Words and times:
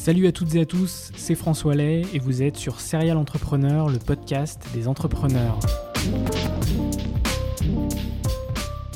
Salut 0.00 0.26
à 0.26 0.32
toutes 0.32 0.54
et 0.54 0.60
à 0.62 0.64
tous, 0.64 1.12
c'est 1.14 1.34
François 1.34 1.74
Lay 1.74 2.04
et 2.14 2.18
vous 2.18 2.40
êtes 2.40 2.56
sur 2.56 2.80
Serial 2.80 3.18
Entrepreneur, 3.18 3.90
le 3.90 3.98
podcast 3.98 4.58
des 4.72 4.88
entrepreneurs. 4.88 5.58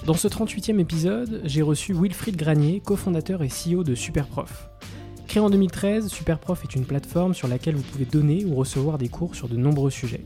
Dans 0.06 0.14
ce 0.14 0.28
38e 0.28 0.78
épisode, 0.78 1.42
j'ai 1.44 1.60
reçu 1.60 1.92
Wilfried 1.92 2.36
Granier, 2.36 2.80
cofondateur 2.80 3.42
et 3.42 3.48
CEO 3.48 3.84
de 3.84 3.94
Superprof. 3.94 4.70
Créé 5.28 5.42
en 5.42 5.50
2013, 5.50 6.08
Superprof 6.08 6.64
est 6.64 6.74
une 6.74 6.86
plateforme 6.86 7.34
sur 7.34 7.48
laquelle 7.48 7.74
vous 7.74 7.82
pouvez 7.82 8.06
donner 8.06 8.46
ou 8.46 8.54
recevoir 8.54 8.96
des 8.96 9.10
cours 9.10 9.34
sur 9.34 9.46
de 9.46 9.58
nombreux 9.58 9.90
sujets. 9.90 10.24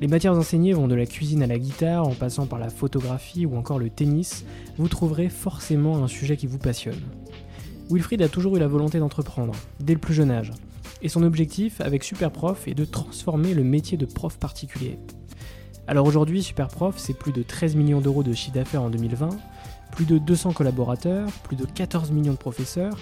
Les 0.00 0.08
matières 0.08 0.34
enseignées 0.34 0.72
vont 0.72 0.88
de 0.88 0.96
la 0.96 1.06
cuisine 1.06 1.44
à 1.44 1.46
la 1.46 1.58
guitare, 1.58 2.08
en 2.08 2.14
passant 2.14 2.46
par 2.46 2.58
la 2.58 2.68
photographie 2.68 3.46
ou 3.46 3.56
encore 3.56 3.78
le 3.78 3.90
tennis, 3.90 4.44
vous 4.76 4.88
trouverez 4.88 5.28
forcément 5.28 6.02
un 6.02 6.08
sujet 6.08 6.36
qui 6.36 6.48
vous 6.48 6.58
passionne. 6.58 6.98
Wilfried 7.90 8.22
a 8.22 8.28
toujours 8.28 8.56
eu 8.56 8.60
la 8.60 8.68
volonté 8.68 9.00
d'entreprendre, 9.00 9.52
dès 9.80 9.94
le 9.94 9.98
plus 9.98 10.14
jeune 10.14 10.30
âge. 10.30 10.52
Et 11.02 11.08
son 11.08 11.24
objectif 11.24 11.80
avec 11.80 12.04
Superprof 12.04 12.68
est 12.68 12.74
de 12.74 12.84
transformer 12.84 13.52
le 13.52 13.64
métier 13.64 13.98
de 13.98 14.06
prof 14.06 14.38
particulier. 14.38 14.96
Alors 15.88 16.06
aujourd'hui, 16.06 16.40
Superprof, 16.40 16.98
c'est 16.98 17.18
plus 17.18 17.32
de 17.32 17.42
13 17.42 17.74
millions 17.74 18.00
d'euros 18.00 18.22
de 18.22 18.32
chiffre 18.32 18.54
d'affaires 18.54 18.82
en 18.82 18.90
2020, 18.90 19.30
plus 19.90 20.04
de 20.04 20.18
200 20.18 20.52
collaborateurs, 20.52 21.28
plus 21.42 21.56
de 21.56 21.64
14 21.64 22.12
millions 22.12 22.34
de 22.34 22.38
professeurs, 22.38 22.96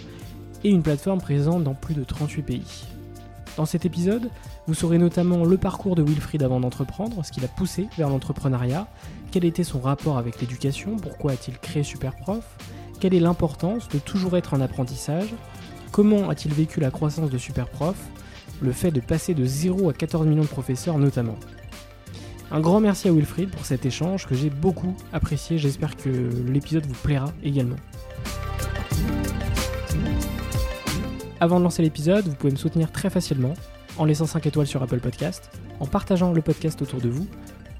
et 0.64 0.70
une 0.70 0.82
plateforme 0.82 1.20
présente 1.20 1.64
dans 1.64 1.74
plus 1.74 1.94
de 1.94 2.02
38 2.02 2.42
pays. 2.42 2.84
Dans 3.58 3.66
cet 3.66 3.84
épisode, 3.84 4.30
vous 4.66 4.74
saurez 4.74 4.96
notamment 4.96 5.44
le 5.44 5.58
parcours 5.58 5.96
de 5.96 6.02
Wilfried 6.02 6.42
avant 6.42 6.60
d'entreprendre, 6.60 7.24
ce 7.26 7.32
qui 7.32 7.40
l'a 7.40 7.48
poussé 7.48 7.88
vers 7.98 8.08
l'entrepreneuriat, 8.08 8.88
quel 9.32 9.44
était 9.44 9.64
son 9.64 9.80
rapport 9.80 10.16
avec 10.16 10.40
l'éducation, 10.40 10.96
pourquoi 10.96 11.32
a-t-il 11.32 11.58
créé 11.58 11.82
Superprof, 11.82 12.56
quelle 12.98 13.14
est 13.14 13.20
l'importance 13.20 13.88
de 13.88 13.98
toujours 13.98 14.36
être 14.36 14.54
en 14.54 14.60
apprentissage? 14.60 15.28
Comment 15.92 16.28
a-t-il 16.28 16.52
vécu 16.54 16.80
la 16.80 16.90
croissance 16.90 17.30
de 17.30 17.38
Superprof? 17.38 17.96
Le 18.60 18.72
fait 18.72 18.90
de 18.90 19.00
passer 19.00 19.34
de 19.34 19.44
0 19.44 19.90
à 19.90 19.92
14 19.92 20.26
millions 20.26 20.42
de 20.42 20.48
professeurs 20.48 20.98
notamment. 20.98 21.36
Un 22.50 22.60
grand 22.60 22.80
merci 22.80 23.08
à 23.08 23.12
Wilfried 23.12 23.50
pour 23.50 23.64
cet 23.64 23.86
échange 23.86 24.26
que 24.26 24.34
j'ai 24.34 24.50
beaucoup 24.50 24.96
apprécié. 25.12 25.58
J'espère 25.58 25.96
que 25.96 26.08
l'épisode 26.46 26.86
vous 26.86 26.94
plaira 26.94 27.32
également. 27.44 27.76
Avant 31.40 31.58
de 31.58 31.64
lancer 31.64 31.82
l'épisode, 31.82 32.26
vous 32.26 32.34
pouvez 32.34 32.52
me 32.52 32.56
soutenir 32.56 32.90
très 32.90 33.10
facilement 33.10 33.54
en 33.96 34.04
laissant 34.04 34.26
5 34.26 34.46
étoiles 34.46 34.66
sur 34.66 34.82
Apple 34.82 34.98
Podcast, 34.98 35.50
en 35.78 35.86
partageant 35.86 36.32
le 36.32 36.42
podcast 36.42 36.82
autour 36.82 37.00
de 37.00 37.08
vous 37.08 37.26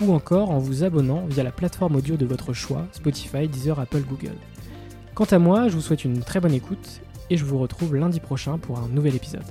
ou 0.01 0.13
encore 0.13 0.51
en 0.51 0.59
vous 0.59 0.85
abonnant 0.85 1.27
via 1.27 1.43
la 1.43 1.51
plateforme 1.51 1.97
audio 1.97 2.17
de 2.17 2.25
votre 2.25 2.53
choix, 2.53 2.87
Spotify, 2.93 3.49
Deezer, 3.49 3.81
Apple, 3.81 4.03
Google. 4.09 4.37
Quant 5.19 5.25
à 5.25 5.41
moi, 5.41 5.67
je 5.67 5.75
vous 5.75 5.81
souhaite 5.81 6.05
une 6.05 6.21
très 6.21 6.39
bonne 6.39 6.55
écoute 6.55 7.01
et 7.29 7.37
je 7.37 7.45
vous 7.45 7.59
retrouve 7.59 7.97
lundi 7.97 8.21
prochain 8.21 8.57
pour 8.57 8.79
un 8.79 8.87
nouvel 8.87 9.17
épisode. 9.17 9.43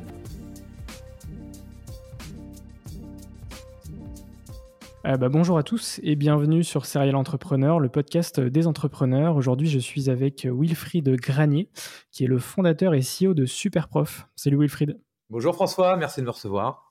Euh, 5.05 5.17
bah, 5.17 5.27
bonjour 5.27 5.57
à 5.57 5.63
tous 5.63 5.99
et 6.03 6.15
bienvenue 6.15 6.63
sur 6.63 6.85
Serial 6.85 7.17
Entrepreneur, 7.17 7.81
le 7.81 7.89
podcast 7.89 8.39
des 8.39 8.65
entrepreneurs. 8.65 9.35
Aujourd'hui, 9.35 9.67
je 9.67 9.79
suis 9.79 10.09
avec 10.09 10.47
Wilfried 10.49 11.09
Granier, 11.17 11.69
qui 12.11 12.23
est 12.23 12.27
le 12.27 12.39
fondateur 12.39 12.93
et 12.93 13.01
CEO 13.01 13.33
de 13.33 13.45
Superprof. 13.45 14.29
Salut 14.37 14.57
Wilfried. 14.57 14.97
Bonjour 15.29 15.53
François, 15.53 15.97
merci 15.97 16.21
de 16.21 16.25
me 16.27 16.31
recevoir. 16.31 16.86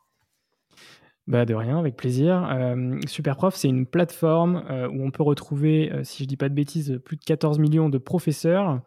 Bah 1.29 1.45
de 1.45 1.55
rien, 1.55 1.77
avec 1.77 1.97
plaisir. 1.97 2.49
Euh, 2.53 3.01
Superprof, 3.09 3.57
c'est 3.57 3.67
une 3.67 3.85
plateforme 3.85 4.65
euh, 4.71 4.89
où 4.89 5.05
on 5.05 5.11
peut 5.11 5.25
retrouver, 5.25 5.93
euh, 5.93 6.05
si 6.05 6.23
je 6.23 6.29
dis 6.29 6.37
pas 6.37 6.49
de 6.49 6.55
bêtises, 6.55 7.01
plus 7.05 7.17
de 7.17 7.25
14 7.25 7.59
millions 7.59 7.89
de 7.89 7.99
professeurs 7.99 8.81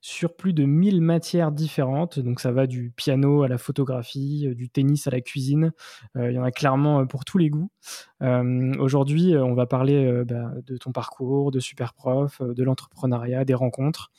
sur 0.00 0.34
plus 0.34 0.52
de 0.52 0.64
1000 0.64 1.00
matières 1.00 1.52
différentes. 1.52 2.18
Donc 2.18 2.40
ça 2.40 2.50
va 2.50 2.66
du 2.66 2.90
piano 2.90 3.44
à 3.44 3.48
la 3.48 3.58
photographie, 3.58 4.52
du 4.56 4.68
tennis 4.68 5.06
à 5.06 5.12
la 5.12 5.20
cuisine. 5.20 5.70
Il 6.16 6.32
y 6.32 6.38
en 6.38 6.42
a 6.42 6.50
clairement 6.50 7.06
pour 7.06 7.24
tous 7.24 7.38
les 7.38 7.48
goûts. 7.48 7.70
Aujourd'hui, 8.20 9.36
on 9.36 9.54
va 9.54 9.66
parler 9.66 10.22
bah, 10.26 10.52
de 10.66 10.76
ton 10.76 10.92
parcours, 10.92 11.52
de 11.52 11.60
Superprof, 11.60 12.42
de 12.42 12.62
l'entrepreneuriat, 12.64 13.44
des 13.44 13.54
rencontres. 13.54 14.10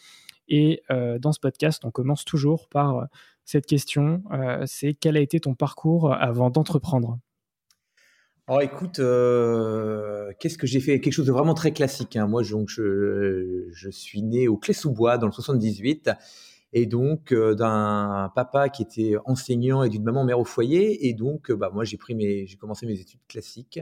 Et 0.47 0.81
dans 0.89 1.31
ce 1.31 1.39
podcast, 1.39 1.85
on 1.85 1.91
commence 1.91 2.25
toujours 2.25 2.67
par 2.67 3.07
cette 3.43 3.67
question, 3.67 4.23
c'est 4.65 4.95
quel 4.95 5.17
a 5.17 5.19
été 5.19 5.39
ton 5.39 5.53
parcours 5.53 6.11
avant 6.13 6.49
d'entreprendre? 6.49 7.19
Oh, 8.47 8.59
écoute, 8.61 8.99
euh, 8.99 10.31
qu'est-ce 10.39 10.59
que 10.59 10.67
j'ai 10.67 10.79
fait? 10.79 11.01
Quelque 11.01 11.13
chose 11.13 11.25
de 11.25 11.31
vraiment 11.31 11.55
très 11.55 11.71
classique. 11.71 12.15
Hein. 12.15 12.27
Moi, 12.27 12.43
donc, 12.43 12.69
je, 12.69 13.65
je, 13.71 13.89
suis 13.89 14.21
né 14.21 14.47
au 14.47 14.55
Clé-sous-Bois 14.55 15.17
dans 15.17 15.25
le 15.25 15.31
78, 15.31 16.11
et 16.73 16.85
donc 16.85 17.31
euh, 17.31 17.55
d'un 17.55 18.31
papa 18.35 18.69
qui 18.69 18.83
était 18.83 19.15
enseignant 19.25 19.81
et 19.81 19.89
d'une 19.89 20.03
maman 20.03 20.23
mère 20.25 20.39
au 20.39 20.45
foyer. 20.45 21.07
Et 21.07 21.15
donc, 21.15 21.51
bah, 21.51 21.71
moi, 21.73 21.85
j'ai 21.85 21.97
pris 21.97 22.13
mes, 22.13 22.45
j'ai 22.45 22.55
commencé 22.55 22.85
mes 22.85 22.99
études 22.99 23.25
classiques. 23.27 23.79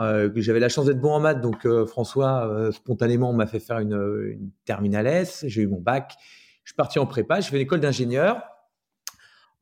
Euh, 0.00 0.32
j'avais 0.34 0.58
la 0.58 0.68
chance 0.68 0.86
d'être 0.86 1.00
bon 1.00 1.12
en 1.12 1.20
maths, 1.20 1.40
donc 1.40 1.68
François 1.86 2.70
spontanément 2.72 3.32
m'a 3.32 3.46
fait 3.46 3.60
faire 3.60 3.78
une, 3.78 4.32
une 4.32 4.50
terminale 4.64 5.06
S. 5.06 5.44
J'ai 5.46 5.62
eu 5.62 5.68
mon 5.68 5.80
bac. 5.80 6.16
Je 6.64 6.70
suis 6.70 6.76
parti 6.76 6.98
en 6.98 7.06
prépa. 7.06 7.40
Je 7.40 7.48
fais 7.48 7.56
une 7.56 7.62
école 7.62 7.80
d'ingénieur 7.80 8.42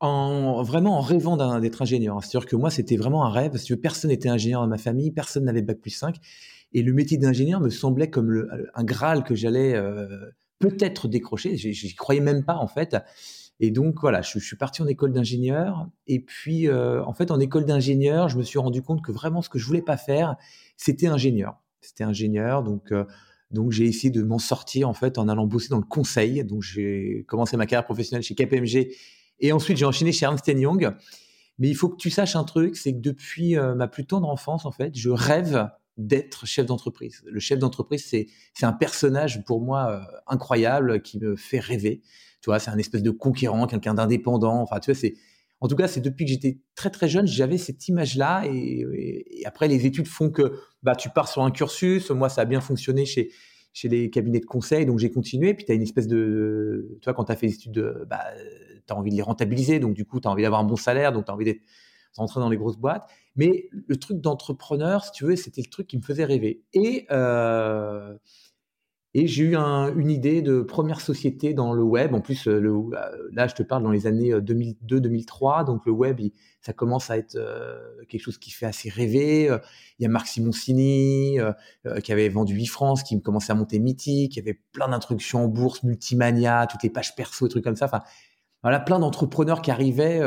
en 0.01 0.63
vraiment 0.63 0.97
en 0.97 1.01
rêvant 1.01 1.59
d'être 1.59 1.81
ingénieur. 1.81 2.17
C'est-à-dire 2.23 2.49
que 2.49 2.55
moi, 2.55 2.71
c'était 2.71 2.97
vraiment 2.97 3.23
un 3.23 3.29
rêve, 3.29 3.51
parce 3.51 3.65
que 3.65 3.75
personne 3.75 4.09
n'était 4.09 4.29
ingénieur 4.29 4.61
dans 4.61 4.67
ma 4.67 4.79
famille, 4.79 5.11
personne 5.11 5.45
n'avait 5.45 5.61
bac 5.61 5.79
plus 5.79 5.91
5. 5.91 6.17
Et 6.73 6.81
le 6.81 6.91
métier 6.91 7.17
d'ingénieur 7.17 7.61
me 7.61 7.69
semblait 7.69 8.09
comme 8.09 8.47
un 8.73 8.83
Graal 8.83 9.23
que 9.23 9.35
j'allais 9.35 9.75
euh, 9.75 10.07
peut-être 10.59 11.07
décrocher. 11.07 11.55
J'y 11.55 11.95
croyais 11.95 12.21
même 12.21 12.43
pas, 12.43 12.55
en 12.55 12.67
fait. 12.67 12.97
Et 13.59 13.69
donc, 13.69 14.01
voilà, 14.01 14.23
je, 14.23 14.39
suis 14.39 14.55
parti 14.55 14.81
en 14.81 14.87
école 14.87 15.13
d'ingénieur. 15.13 15.87
Et 16.07 16.19
puis, 16.19 16.67
euh, 16.67 17.03
en 17.05 17.13
fait, 17.13 17.29
en 17.29 17.39
école 17.39 17.65
d'ingénieur, 17.65 18.27
je 18.27 18.37
me 18.39 18.43
suis 18.43 18.57
rendu 18.57 18.81
compte 18.81 19.03
que 19.03 19.11
vraiment, 19.11 19.43
ce 19.43 19.49
que 19.49 19.59
je 19.59 19.67
voulais 19.67 19.83
pas 19.83 19.97
faire, 19.97 20.35
c'était 20.77 21.07
ingénieur. 21.07 21.61
C'était 21.81 22.03
ingénieur. 22.03 22.63
Donc, 22.63 22.91
euh, 22.91 23.05
donc 23.51 23.71
j'ai 23.71 23.85
essayé 23.85 24.09
de 24.09 24.23
m'en 24.23 24.39
sortir, 24.39 24.89
en 24.89 24.93
fait, 24.93 25.19
en 25.19 25.27
allant 25.27 25.45
bosser 25.45 25.69
dans 25.69 25.77
le 25.77 25.83
conseil. 25.83 26.43
Donc, 26.43 26.63
j'ai 26.63 27.23
commencé 27.27 27.55
ma 27.55 27.67
carrière 27.67 27.85
professionnelle 27.85 28.23
chez 28.23 28.33
KPMG 28.33 28.87
et 29.41 29.51
ensuite, 29.51 29.77
j'ai 29.77 29.85
enchaîné 29.85 30.11
chez 30.11 30.25
Ernst 30.25 30.47
Young. 30.47 30.93
Mais 31.59 31.69
il 31.69 31.75
faut 31.75 31.89
que 31.89 31.97
tu 31.97 32.09
saches 32.09 32.35
un 32.35 32.43
truc, 32.43 32.75
c'est 32.75 32.93
que 32.93 32.99
depuis 32.99 33.57
euh, 33.57 33.75
ma 33.75 33.87
plus 33.87 34.05
tendre 34.05 34.27
enfance, 34.29 34.65
en 34.65 34.71
fait, 34.71 34.95
je 34.95 35.09
rêve 35.09 35.69
d'être 35.97 36.45
chef 36.45 36.65
d'entreprise. 36.65 37.21
Le 37.25 37.39
chef 37.39 37.59
d'entreprise, 37.59 38.05
c'est 38.07 38.65
un 38.65 38.73
personnage 38.73 39.43
pour 39.45 39.61
moi 39.61 39.91
euh, 39.91 40.17
incroyable 40.27 41.01
qui 41.01 41.19
me 41.19 41.35
fait 41.35 41.59
rêver. 41.59 42.01
Tu 42.41 42.49
vois, 42.49 42.59
c'est 42.59 42.71
un 42.71 42.77
espèce 42.77 43.03
de 43.03 43.11
conquérant, 43.11 43.67
quelqu'un 43.67 43.93
d'indépendant. 43.93 44.61
Enfin, 44.61 44.79
tu 44.79 44.91
vois, 44.91 44.99
c'est 44.99 45.13
En 45.59 45.67
tout 45.67 45.75
cas, 45.75 45.87
c'est 45.87 46.01
depuis 46.01 46.25
que 46.25 46.31
j'étais 46.31 46.59
très 46.75 46.89
très 46.89 47.07
jeune, 47.07 47.27
j'avais 47.27 47.59
cette 47.59 47.87
image-là. 47.87 48.43
Et, 48.45 49.43
après, 49.45 49.67
les 49.67 49.85
études 49.85 50.07
font 50.07 50.31
que 50.31 50.53
bah, 50.81 50.95
tu 50.95 51.09
pars 51.09 51.27
sur 51.27 51.43
un 51.43 51.51
cursus. 51.51 52.09
Moi, 52.09 52.29
ça 52.29 52.41
a 52.41 52.45
bien 52.45 52.61
fonctionné 52.61 53.05
chez, 53.05 53.29
chez 53.73 53.87
les 53.87 54.09
cabinets 54.09 54.39
de 54.39 54.45
conseil, 54.45 54.87
donc 54.87 54.97
j'ai 54.97 55.11
continué. 55.11 55.53
Puis 55.53 55.65
tu 55.65 55.71
as 55.71 55.75
une 55.75 55.83
espèce 55.83 56.07
de. 56.07 56.97
Tu 57.01 57.05
vois, 57.05 57.13
quand 57.13 57.25
tu 57.25 57.31
as 57.31 57.35
fait 57.35 57.47
des 57.47 57.53
études, 57.53 58.05
bah, 58.09 58.23
tu 58.85 58.93
as 58.93 58.97
envie 58.97 59.11
de 59.11 59.15
les 59.15 59.21
rentabiliser. 59.21 59.79
Donc 59.79 59.93
du 59.93 60.05
coup, 60.05 60.19
tu 60.19 60.27
as 60.27 60.31
envie 60.31 60.43
d'avoir 60.43 60.61
un 60.61 60.65
bon 60.65 60.75
salaire. 60.75 61.11
Donc 61.11 61.25
tu 61.25 61.31
as 61.31 61.33
envie 61.33 61.45
d'être 61.45 61.61
rentrer 62.15 62.39
dans 62.39 62.49
les 62.49 62.57
grosses 62.57 62.77
boîtes. 62.77 63.09
Mais 63.35 63.69
le 63.71 63.97
truc 63.97 64.19
d'entrepreneur, 64.19 65.05
si 65.05 65.11
tu 65.11 65.25
veux, 65.25 65.35
c'était 65.35 65.61
le 65.61 65.69
truc 65.69 65.87
qui 65.87 65.97
me 65.97 66.01
faisait 66.01 66.25
rêver. 66.25 66.63
Et, 66.73 67.05
euh, 67.11 68.17
et 69.13 69.27
j'ai 69.27 69.43
eu 69.43 69.55
une 69.55 70.09
idée 70.09 70.41
de 70.41 70.61
première 70.61 70.99
société 70.99 71.53
dans 71.53 71.73
le 71.73 71.83
web. 71.83 72.13
En 72.13 72.21
plus, 72.21 72.45
le, 72.47 72.69
euh, 72.69 73.29
là, 73.31 73.47
je 73.47 73.55
te 73.55 73.63
parle 73.63 73.83
dans 73.83 73.91
les 73.91 74.07
années 74.07 74.33
2002-2003. 74.33 75.61
Euh, 75.61 75.63
donc, 75.63 75.85
le 75.85 75.93
web, 75.93 76.19
ça 76.61 76.73
commence 76.73 77.09
à 77.09 77.17
être 77.17 77.37
quelque 78.09 78.21
chose 78.21 78.37
qui 78.37 78.51
fait 78.51 78.65
assez 78.65 78.89
rêver. 78.89 79.45
Il 79.99 80.03
y 80.03 80.05
a 80.05 80.09
Marc 80.09 80.27
Simoncini 80.27 81.37
qui 82.03 82.11
avait 82.11 82.29
vendu 82.29 82.53
8 82.53 82.65
France, 82.67 83.03
qui 83.03 83.19
commençait 83.21 83.51
à 83.51 83.55
monter 83.55 83.79
Mythique. 83.79 84.35
Il 84.35 84.39
y 84.39 84.41
avait 84.41 84.59
plein 84.73 84.89
d'instructions 84.89 85.45
en 85.45 85.47
bourse, 85.47 85.83
Multimania, 85.83 86.67
toutes 86.67 86.83
les 86.83 86.89
pages 86.89 87.15
perso, 87.15 87.47
des 87.47 87.51
trucs 87.51 87.63
comme 87.63 87.77
ça. 87.77 87.85
Enfin, 87.85 88.01
voilà, 88.63 88.79
plein 88.79 88.99
d'entrepreneurs 88.99 89.61
qui 89.61 89.71
arrivaient, 89.71 90.21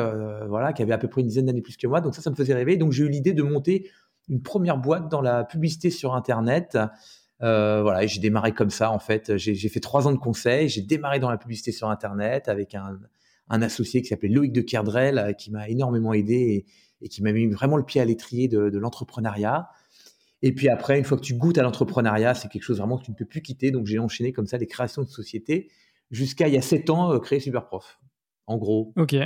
voilà, 0.49 0.73
qui 0.73 0.83
avaient 0.83 0.93
à 0.93 0.99
peu 0.99 1.09
près 1.09 1.21
une 1.21 1.29
dizaine 1.29 1.47
d'années 1.47 1.63
plus 1.63 1.77
que 1.77 1.87
moi. 1.87 2.01
Donc 2.01 2.15
ça, 2.15 2.23
ça 2.23 2.31
me 2.31 2.35
faisait 2.35 2.55
rêver. 2.55 2.77
Donc 2.77 2.93
j'ai 2.93 3.05
eu 3.05 3.09
l'idée 3.09 3.33
de 3.33 3.43
monter 3.43 3.91
une 4.29 4.43
première 4.43 4.79
boîte 4.79 5.09
dans 5.09 5.21
la 5.21 5.45
publicité 5.45 5.91
sur 5.91 6.15
Internet. 6.15 6.77
Euh, 7.43 7.83
voilà, 7.83 8.07
j'ai 8.07 8.21
démarré 8.21 8.53
comme 8.53 8.71
ça 8.71 8.91
en 8.91 8.99
fait. 8.99 9.37
J'ai 9.37 9.69
fait 9.69 9.81
trois 9.81 10.09
ans 10.09 10.13
de 10.13 10.19
conseil. 10.19 10.69
J'ai 10.69 10.83
démarré 10.83 11.21
dans 11.21 11.31
la 11.31 11.37
publicité 11.37 11.73
sur 11.73 11.91
Internet 11.91 12.49
avec 12.49 12.75
un, 12.75 12.99
un 13.49 13.63
associé 13.63 14.03
qui 14.03 14.09
s'appelait 14.09 14.29
Loïc 14.29 14.53
de 14.53 14.61
Kerdrel, 14.61 15.19
euh, 15.19 15.33
qui 15.33 15.51
m'a 15.51 15.69
énormément 15.69 16.13
aidé 16.13 16.67
et, 17.01 17.09
qui 17.09 17.23
m'a 17.23 17.33
mis 17.33 17.47
vraiment 17.47 17.77
le 17.77 17.85
pied 17.85 18.01
à 18.01 18.05
l'étrier 18.05 18.49
de, 18.49 18.71
de 18.71 18.79
l'entrepreneuriat. 18.79 19.69
Et 20.43 20.55
puis 20.55 20.69
après, 20.69 20.99
une 20.99 21.05
fois 21.05 21.19
que 21.19 21.23
tu 21.23 21.35
goûtes 21.35 21.59
à 21.59 21.63
l'entrepreneuriat, 21.63 22.35
c'est 22.35 22.49
quelque 22.49 22.63
chose 22.63 22.79
vraiment 22.79 22.99
que 22.99 23.05
tu 23.05 23.11
ne 23.11 23.17
peux 23.17 23.27
plus 23.27 23.43
quitter. 23.43 23.71
Donc 23.71 23.87
j'ai 23.87 23.99
enchaîné 23.99 24.33
comme 24.33 24.47
ça 24.47 24.57
les 24.57 24.67
créations 24.67 25.03
de 25.03 25.09
sociétés 25.09 25.71
jusqu'à 26.11 26.49
il 26.49 26.55
y 26.55 26.57
a 26.57 26.63
sept 26.63 26.89
ans 26.91 27.13
euh, 27.13 27.19
créer 27.19 27.41
Superprof. 27.41 27.99
En 28.47 28.57
gros. 28.59 28.93
Ok. 28.97 29.17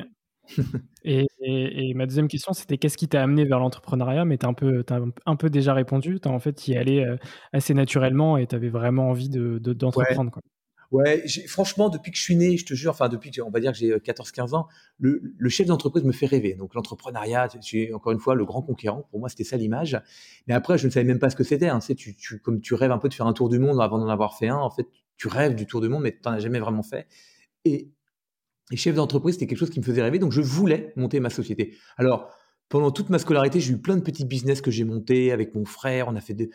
Et, 1.04 1.94
ma 1.94 2.06
deuxième 2.06 2.28
question, 2.28 2.52
c'était 2.52 2.78
qu'est-ce 2.78 2.96
qui 2.96 3.08
t'a 3.08 3.22
amené 3.22 3.44
vers 3.44 3.58
l'entrepreneuriat? 3.58 4.24
Mais 4.24 4.38
tu 4.38 4.46
as, 4.46 4.48
un 4.48 4.54
peu, 4.54 4.84
un 5.26 5.36
peu 5.36 5.50
déjà 5.50 5.74
répondu. 5.74 6.20
Tu 6.20 6.28
en 6.28 6.38
fait 6.38 6.68
y 6.68 6.76
allé 6.76 7.00
euh, 7.00 7.16
assez 7.52 7.74
naturellement 7.74 8.36
et 8.36 8.46
tu 8.46 8.54
avais 8.54 8.68
vraiment 8.68 9.10
envie 9.10 9.28
d'entreprendre. 9.28 10.32
De, 10.92 10.96
ouais. 10.96 11.24
franchement, 11.46 11.88
depuis 11.88 12.10
que 12.12 12.18
je 12.18 12.22
suis 12.22 12.36
né, 12.36 12.56
je 12.56 12.64
te 12.64 12.74
jure, 12.74 12.90
enfin, 12.90 13.08
depuis 13.08 13.30
que, 13.30 13.40
on 13.40 13.50
va 13.50 13.60
dire 13.60 13.72
que 13.72 13.78
j'ai 13.78 13.94
14-15 13.94 14.40
euh, 14.54 14.56
ans, 14.56 14.68
le, 14.98 15.48
chef 15.48 15.66
d'entreprise 15.66 16.04
me 16.04 16.12
fait 16.12 16.26
rêver. 16.26 16.54
Donc, 16.54 16.74
l'entrepreneuriat, 16.74 17.48
c'est 17.60 17.92
encore 17.92 18.12
une 18.12 18.20
fois 18.20 18.34
le 18.34 18.44
grand 18.44 18.62
conquérant. 18.62 19.06
Pour 19.10 19.20
moi, 19.20 19.28
c'était 19.28 19.44
ça 19.44 19.56
l'image. 19.56 20.00
Mais 20.46 20.54
après, 20.54 20.78
je 20.78 20.86
ne 20.86 20.92
savais 20.92 21.06
même 21.06 21.18
pas 21.18 21.30
ce 21.30 21.36
que 21.36 21.44
c'était. 21.44 21.68
Hein. 21.68 21.78
Tu, 21.96 22.16
tu, 22.16 22.40
comme 22.40 22.60
tu 22.60 22.74
rêves 22.74 22.92
un 22.92 22.98
peu 22.98 23.08
de 23.08 23.14
faire 23.14 23.26
un 23.26 23.32
tour 23.32 23.48
du 23.48 23.58
monde 23.58 23.80
avant 23.80 23.98
d'en 23.98 24.08
avoir 24.08 24.36
fait 24.36 24.48
un, 24.48 24.58
en 24.58 24.70
fait, 24.70 24.86
tu 25.16 25.28
rêves 25.28 25.54
du 25.54 25.66
tour 25.66 25.80
du 25.80 25.88
monde, 25.88 26.02
mais 26.02 26.12
tu 26.12 26.20
n'en 26.26 26.32
as 26.32 26.38
jamais 26.38 26.60
vraiment 26.60 26.82
fait. 26.82 27.06
Et, 27.64 27.90
et 28.70 28.76
chef 28.76 28.94
d'entreprise, 28.94 29.34
c'était 29.34 29.46
quelque 29.46 29.58
chose 29.58 29.70
qui 29.70 29.80
me 29.80 29.84
faisait 29.84 30.02
rêver, 30.02 30.18
donc 30.18 30.32
je 30.32 30.40
voulais 30.40 30.92
monter 30.96 31.20
ma 31.20 31.30
société. 31.30 31.76
Alors, 31.96 32.30
pendant 32.68 32.90
toute 32.90 33.08
ma 33.08 33.18
scolarité, 33.18 33.60
j'ai 33.60 33.72
eu 33.72 33.78
plein 33.78 33.96
de 33.96 34.02
petits 34.02 34.26
business 34.26 34.60
que 34.60 34.70
j'ai 34.70 34.84
montés 34.84 35.32
avec 35.32 35.54
mon 35.54 35.64
frère. 35.64 36.08
On 36.08 36.16
a 36.16 36.20
fait 36.20 36.34
des... 36.34 36.50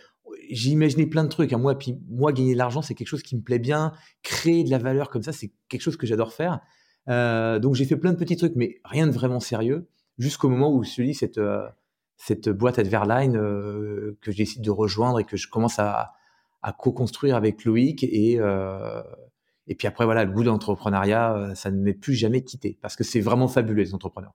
J'ai 0.52 0.70
imaginé 0.70 1.08
plein 1.08 1.24
de 1.24 1.30
trucs. 1.30 1.52
à 1.54 1.56
hein. 1.56 1.60
Moi, 1.60 1.78
moi, 2.08 2.32
gagner 2.32 2.54
de 2.54 2.58
l'argent, 2.58 2.82
c'est 2.84 2.94
quelque 2.94 3.08
chose 3.08 3.24
qui 3.24 3.36
me 3.36 3.42
plaît 3.42 3.60
bien. 3.60 3.94
Créer 4.22 4.64
de 4.64 4.70
la 4.70 4.78
valeur 4.78 5.10
comme 5.10 5.24
ça, 5.24 5.32
c'est 5.32 5.52
quelque 5.70 5.82
chose 5.82 5.98
que 5.98 6.06
j'adore 6.06 6.32
faire. 6.32 6.60
Euh, 7.10 7.58
donc, 7.58 7.74
j'ai 7.74 7.86
fait 7.86 7.98
plein 7.98 8.14
de 8.14 8.18
petits 8.18 8.38
trucs, 8.38 8.56
mais 8.56 8.80
rien 8.86 9.08
de 9.08 9.12
vraiment 9.12 9.40
sérieux, 9.40 9.88
jusqu'au 10.20 10.50
moment 10.50 10.72
où 10.72 10.84
je 10.84 11.02
dit 11.02 11.16
cette, 11.16 11.40
euh, 11.40 11.68
cette 12.18 12.50
boîte 12.50 12.78
Adverline 12.78 13.36
euh, 13.36 14.18
que 14.22 14.32
j'ai 14.32 14.44
décidé 14.44 14.64
de 14.64 14.72
rejoindre 14.72 15.20
et 15.20 15.24
que 15.24 15.36
je 15.36 15.48
commence 15.48 15.80
à, 15.80 16.14
à 16.62 16.74
co-construire 16.74 17.36
avec 17.36 17.66
Loïc. 17.66 18.04
Et, 18.04 18.40
euh, 18.40 19.02
et 19.68 19.76
puis 19.76 19.88
après, 19.88 20.06
voilà, 20.06 20.26
le 20.26 20.32
goût 20.32 20.42
de 20.42 20.48
l'entrepreneuriat, 20.48 21.36
euh, 21.36 21.56
ça 21.56 21.72
ne 21.72 21.82
m'est 21.82 21.94
plus 21.94 22.16
jamais 22.16 22.44
quitté 22.44 22.78
parce 22.82 22.96
que 22.96 23.04
c'est 23.04 23.22
vraiment 23.22 23.48
fabuleux, 23.48 23.84
les 23.84 23.94
entrepreneurs. 23.94 24.34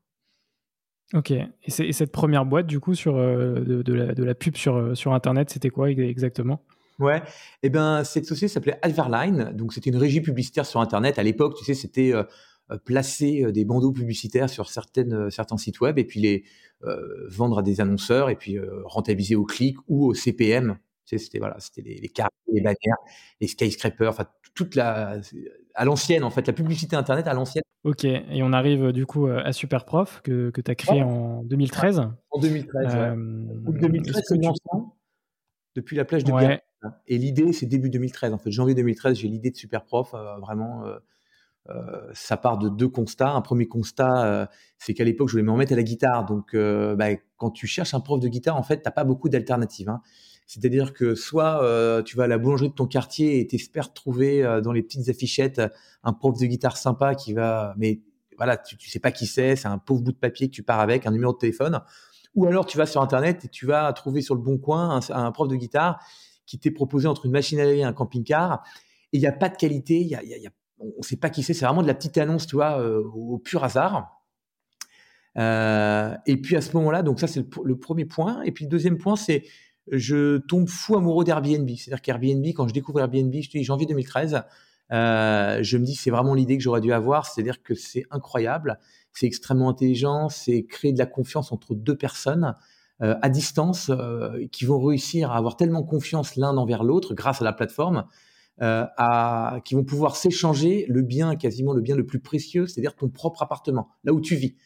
Ok. 1.14 1.30
Et, 1.30 1.92
cette 1.92 2.12
première 2.12 2.44
boîte, 2.44 2.66
du 2.66 2.80
coup, 2.80 2.94
sur, 2.94 3.16
euh, 3.16 3.82
de, 3.82 3.92
la, 3.92 4.34
pub 4.34 4.56
sur, 4.56 4.76
euh, 4.76 4.94
sur 4.94 5.12
Internet, 5.12 5.50
c'était 5.50 5.70
quoi 5.70 5.90
exactement? 5.90 6.62
Ouais, 6.98 7.22
eh 7.62 7.70
ben 7.70 8.02
cette 8.02 8.26
société 8.26 8.48
s'appelait 8.48 8.76
Adverline, 8.82 9.52
donc 9.54 9.72
c'était 9.72 9.90
une 9.90 9.96
régie 9.96 10.20
publicitaire 10.20 10.66
sur 10.66 10.80
Internet. 10.80 11.20
À 11.20 11.22
l'époque, 11.22 11.54
tu 11.56 11.64
sais, 11.64 11.74
c'était 11.74 12.12
placer 12.84 13.52
des 13.52 13.64
bandeaux 13.64 13.92
publicitaires 13.92 14.50
sur 14.50 14.68
certaines, 14.68 15.30
certains 15.30 15.58
sites 15.58 15.80
web 15.80 15.96
et 16.00 16.04
puis 16.04 16.18
les 16.18 16.44
vendre 17.28 17.60
à 17.60 17.62
des 17.62 17.80
annonceurs 17.80 18.30
et 18.30 18.34
puis 18.34 18.58
rentabiliser 18.82 19.36
au 19.36 19.44
clic 19.44 19.76
ou 19.86 20.06
au 20.06 20.14
CPM. 20.14 20.76
Tu 21.06 21.16
sais, 21.16 21.24
c'était 21.24 21.38
voilà, 21.38 21.60
c'était 21.60 21.82
les, 21.82 22.00
les 22.00 22.08
cartes, 22.08 22.34
les 22.52 22.60
bannières, 22.60 22.96
les 23.40 23.46
skyscrapers, 23.46 24.08
enfin 24.08 24.26
toute 24.58 24.74
la 24.74 25.20
à 25.74 25.84
l'ancienne 25.84 26.24
en 26.24 26.30
fait, 26.30 26.44
la 26.48 26.52
publicité 26.52 26.96
internet 26.96 27.28
à 27.28 27.34
l'ancienne. 27.34 27.62
Ok, 27.84 28.04
et 28.04 28.42
on 28.42 28.52
arrive 28.52 28.86
euh, 28.86 28.92
du 28.92 29.06
coup 29.06 29.28
euh, 29.28 29.40
à 29.44 29.52
Superprof 29.52 30.20
que, 30.22 30.50
que 30.50 30.60
tu 30.60 30.68
as 30.68 30.74
créé 30.74 31.00
en 31.04 31.44
2013. 31.44 32.00
En 32.30 32.40
2013, 32.40 32.86
euh, 32.90 33.14
2013 33.80 34.22
c'est 34.26 34.38
depuis 35.76 35.96
la 35.96 36.04
plage 36.04 36.24
de 36.24 36.32
ouais. 36.32 36.60
Et 37.06 37.18
l'idée, 37.18 37.52
c'est 37.52 37.66
début 37.66 37.88
2013. 37.88 38.32
En 38.32 38.38
fait, 38.38 38.50
janvier 38.50 38.74
2013, 38.74 39.16
j'ai 39.18 39.28
l'idée 39.28 39.50
de 39.50 39.56
Superprof. 39.56 40.14
Euh, 40.14 40.38
vraiment, 40.38 40.84
ça 42.14 42.36
part 42.36 42.58
de 42.58 42.68
deux 42.68 42.88
constats. 42.88 43.30
Un 43.30 43.42
premier 43.42 43.68
constat, 43.68 44.48
c'est 44.78 44.94
qu'à 44.94 45.04
l'époque, 45.04 45.28
je 45.28 45.32
voulais 45.32 45.44
me 45.44 45.52
remettre 45.52 45.72
à 45.72 45.76
la 45.76 45.82
guitare. 45.82 46.24
Donc, 46.24 46.56
bah, 46.56 47.10
quand 47.36 47.50
tu 47.50 47.68
cherches 47.68 47.94
un 47.94 48.00
prof 48.00 48.18
de 48.18 48.28
guitare, 48.28 48.56
en 48.56 48.62
fait, 48.64 48.80
t'as 48.82 48.90
pas 48.90 49.04
beaucoup 49.04 49.28
d'alternatives. 49.28 49.88
Hein. 49.88 50.00
C'est-à-dire 50.48 50.94
que 50.94 51.14
soit 51.14 51.62
euh, 51.62 52.02
tu 52.02 52.16
vas 52.16 52.24
à 52.24 52.26
la 52.26 52.38
boulangerie 52.38 52.70
de 52.70 52.74
ton 52.74 52.86
quartier 52.86 53.38
et 53.38 53.46
t'espères 53.46 53.92
trouver 53.92 54.42
euh, 54.42 54.62
dans 54.62 54.72
les 54.72 54.82
petites 54.82 55.10
affichettes 55.10 55.60
un 56.02 56.14
prof 56.14 56.38
de 56.38 56.46
guitare 56.46 56.78
sympa 56.78 57.14
qui 57.14 57.34
va, 57.34 57.74
mais 57.76 58.00
voilà, 58.38 58.56
tu, 58.56 58.74
ne 58.74 58.80
sais 58.80 58.98
pas 58.98 59.12
qui 59.12 59.26
c'est, 59.26 59.56
c'est 59.56 59.68
un 59.68 59.76
pauvre 59.76 60.00
bout 60.00 60.12
de 60.12 60.16
papier 60.16 60.48
que 60.48 60.54
tu 60.54 60.62
pars 60.62 60.80
avec, 60.80 61.06
un 61.06 61.10
numéro 61.10 61.34
de 61.34 61.38
téléphone. 61.38 61.82
Ou 62.34 62.46
alors 62.46 62.64
tu 62.64 62.78
vas 62.78 62.86
sur 62.86 63.02
internet 63.02 63.44
et 63.44 63.48
tu 63.48 63.66
vas 63.66 63.92
trouver 63.92 64.22
sur 64.22 64.34
le 64.34 64.40
bon 64.40 64.56
coin 64.56 65.00
un, 65.10 65.32
prof 65.32 65.48
de 65.48 65.56
guitare 65.56 66.02
qui 66.46 66.58
t'est 66.58 66.70
proposé 66.70 67.06
entre 67.08 67.26
une 67.26 67.32
machine 67.32 67.60
à 67.60 67.64
laver 67.64 67.80
et 67.80 67.84
un 67.84 67.92
camping-car. 67.92 68.62
Et 69.12 69.18
il 69.18 69.20
n'y 69.20 69.26
a 69.26 69.32
pas 69.32 69.50
de 69.50 69.56
qualité, 69.56 70.00
y 70.00 70.08
y 70.08 70.46
a, 70.46 70.50
on 70.78 70.86
ne 70.86 71.02
sait 71.02 71.16
pas 71.16 71.28
qui 71.28 71.42
c'est, 71.42 71.52
c'est 71.52 71.66
vraiment 71.66 71.82
de 71.82 71.88
la 71.88 71.94
petite 71.94 72.16
annonce, 72.16 72.46
tu 72.46 72.56
vois, 72.56 72.80
euh, 72.80 73.02
au, 73.12 73.36
pur 73.36 73.64
hasard. 73.64 74.22
et 75.36 76.36
puis 76.42 76.56
à 76.56 76.62
ce 76.62 76.74
moment-là, 76.74 77.02
donc 77.02 77.20
ça 77.20 77.26
c'est 77.26 77.44
le, 77.64 77.76
premier 77.76 78.06
point. 78.06 78.40
Et 78.44 78.52
puis 78.52 78.64
le 78.64 78.70
deuxième 78.70 78.96
point, 78.96 79.16
c'est 79.16 79.44
je 79.92 80.38
tombe 80.38 80.68
fou 80.68 80.96
amoureux 80.96 81.24
d'Airbnb. 81.24 81.68
C'est-à-dire 81.76 82.02
qu'Airbnb, 82.02 82.44
quand 82.54 82.68
je 82.68 82.74
découvre 82.74 83.00
Airbnb, 83.00 83.34
je 83.34 83.50
dis 83.50 83.64
janvier 83.64 83.86
2013, 83.86 84.42
euh, 84.92 85.58
je 85.62 85.76
me 85.76 85.84
dis 85.84 85.94
c'est 85.94 86.10
vraiment 86.10 86.34
l'idée 86.34 86.56
que 86.56 86.62
j'aurais 86.62 86.80
dû 86.80 86.92
avoir. 86.92 87.26
C'est-à-dire 87.26 87.62
que 87.62 87.74
c'est 87.74 88.04
incroyable, 88.10 88.78
c'est 89.12 89.26
extrêmement 89.26 89.68
intelligent, 89.68 90.28
c'est 90.28 90.64
créer 90.64 90.92
de 90.92 90.98
la 90.98 91.06
confiance 91.06 91.52
entre 91.52 91.74
deux 91.74 91.96
personnes 91.96 92.54
euh, 93.02 93.14
à 93.22 93.28
distance 93.28 93.90
euh, 93.90 94.46
qui 94.50 94.64
vont 94.64 94.80
réussir 94.80 95.30
à 95.30 95.36
avoir 95.36 95.56
tellement 95.56 95.82
confiance 95.82 96.36
l'un 96.36 96.56
envers 96.56 96.84
l'autre 96.84 97.14
grâce 97.14 97.40
à 97.40 97.44
la 97.44 97.52
plateforme. 97.52 98.04
qui 99.64 99.74
vont 99.74 99.84
pouvoir 99.84 100.16
s'échanger 100.16 100.84
le 100.88 101.02
bien, 101.02 101.36
quasiment 101.36 101.72
le 101.72 101.80
bien 101.80 101.94
le 101.94 102.04
plus 102.04 102.18
précieux, 102.18 102.66
c'est-à-dire 102.66 102.96
ton 102.96 103.08
propre 103.08 103.42
appartement, 103.42 103.88
là 104.02 104.12
où 104.12 104.20
tu 104.20 104.34
vis. 104.34 104.56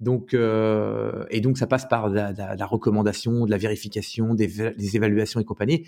Donc, 0.00 0.32
euh, 0.32 1.24
et 1.30 1.40
donc, 1.40 1.58
ça 1.58 1.66
passe 1.66 1.88
par 1.88 2.08
la, 2.08 2.32
la, 2.32 2.66
recommandation, 2.66 3.46
de 3.46 3.50
la 3.50 3.58
vérification, 3.58 4.34
des, 4.34 4.46
des, 4.46 4.96
évaluations 4.96 5.40
et 5.40 5.44
compagnie. 5.44 5.86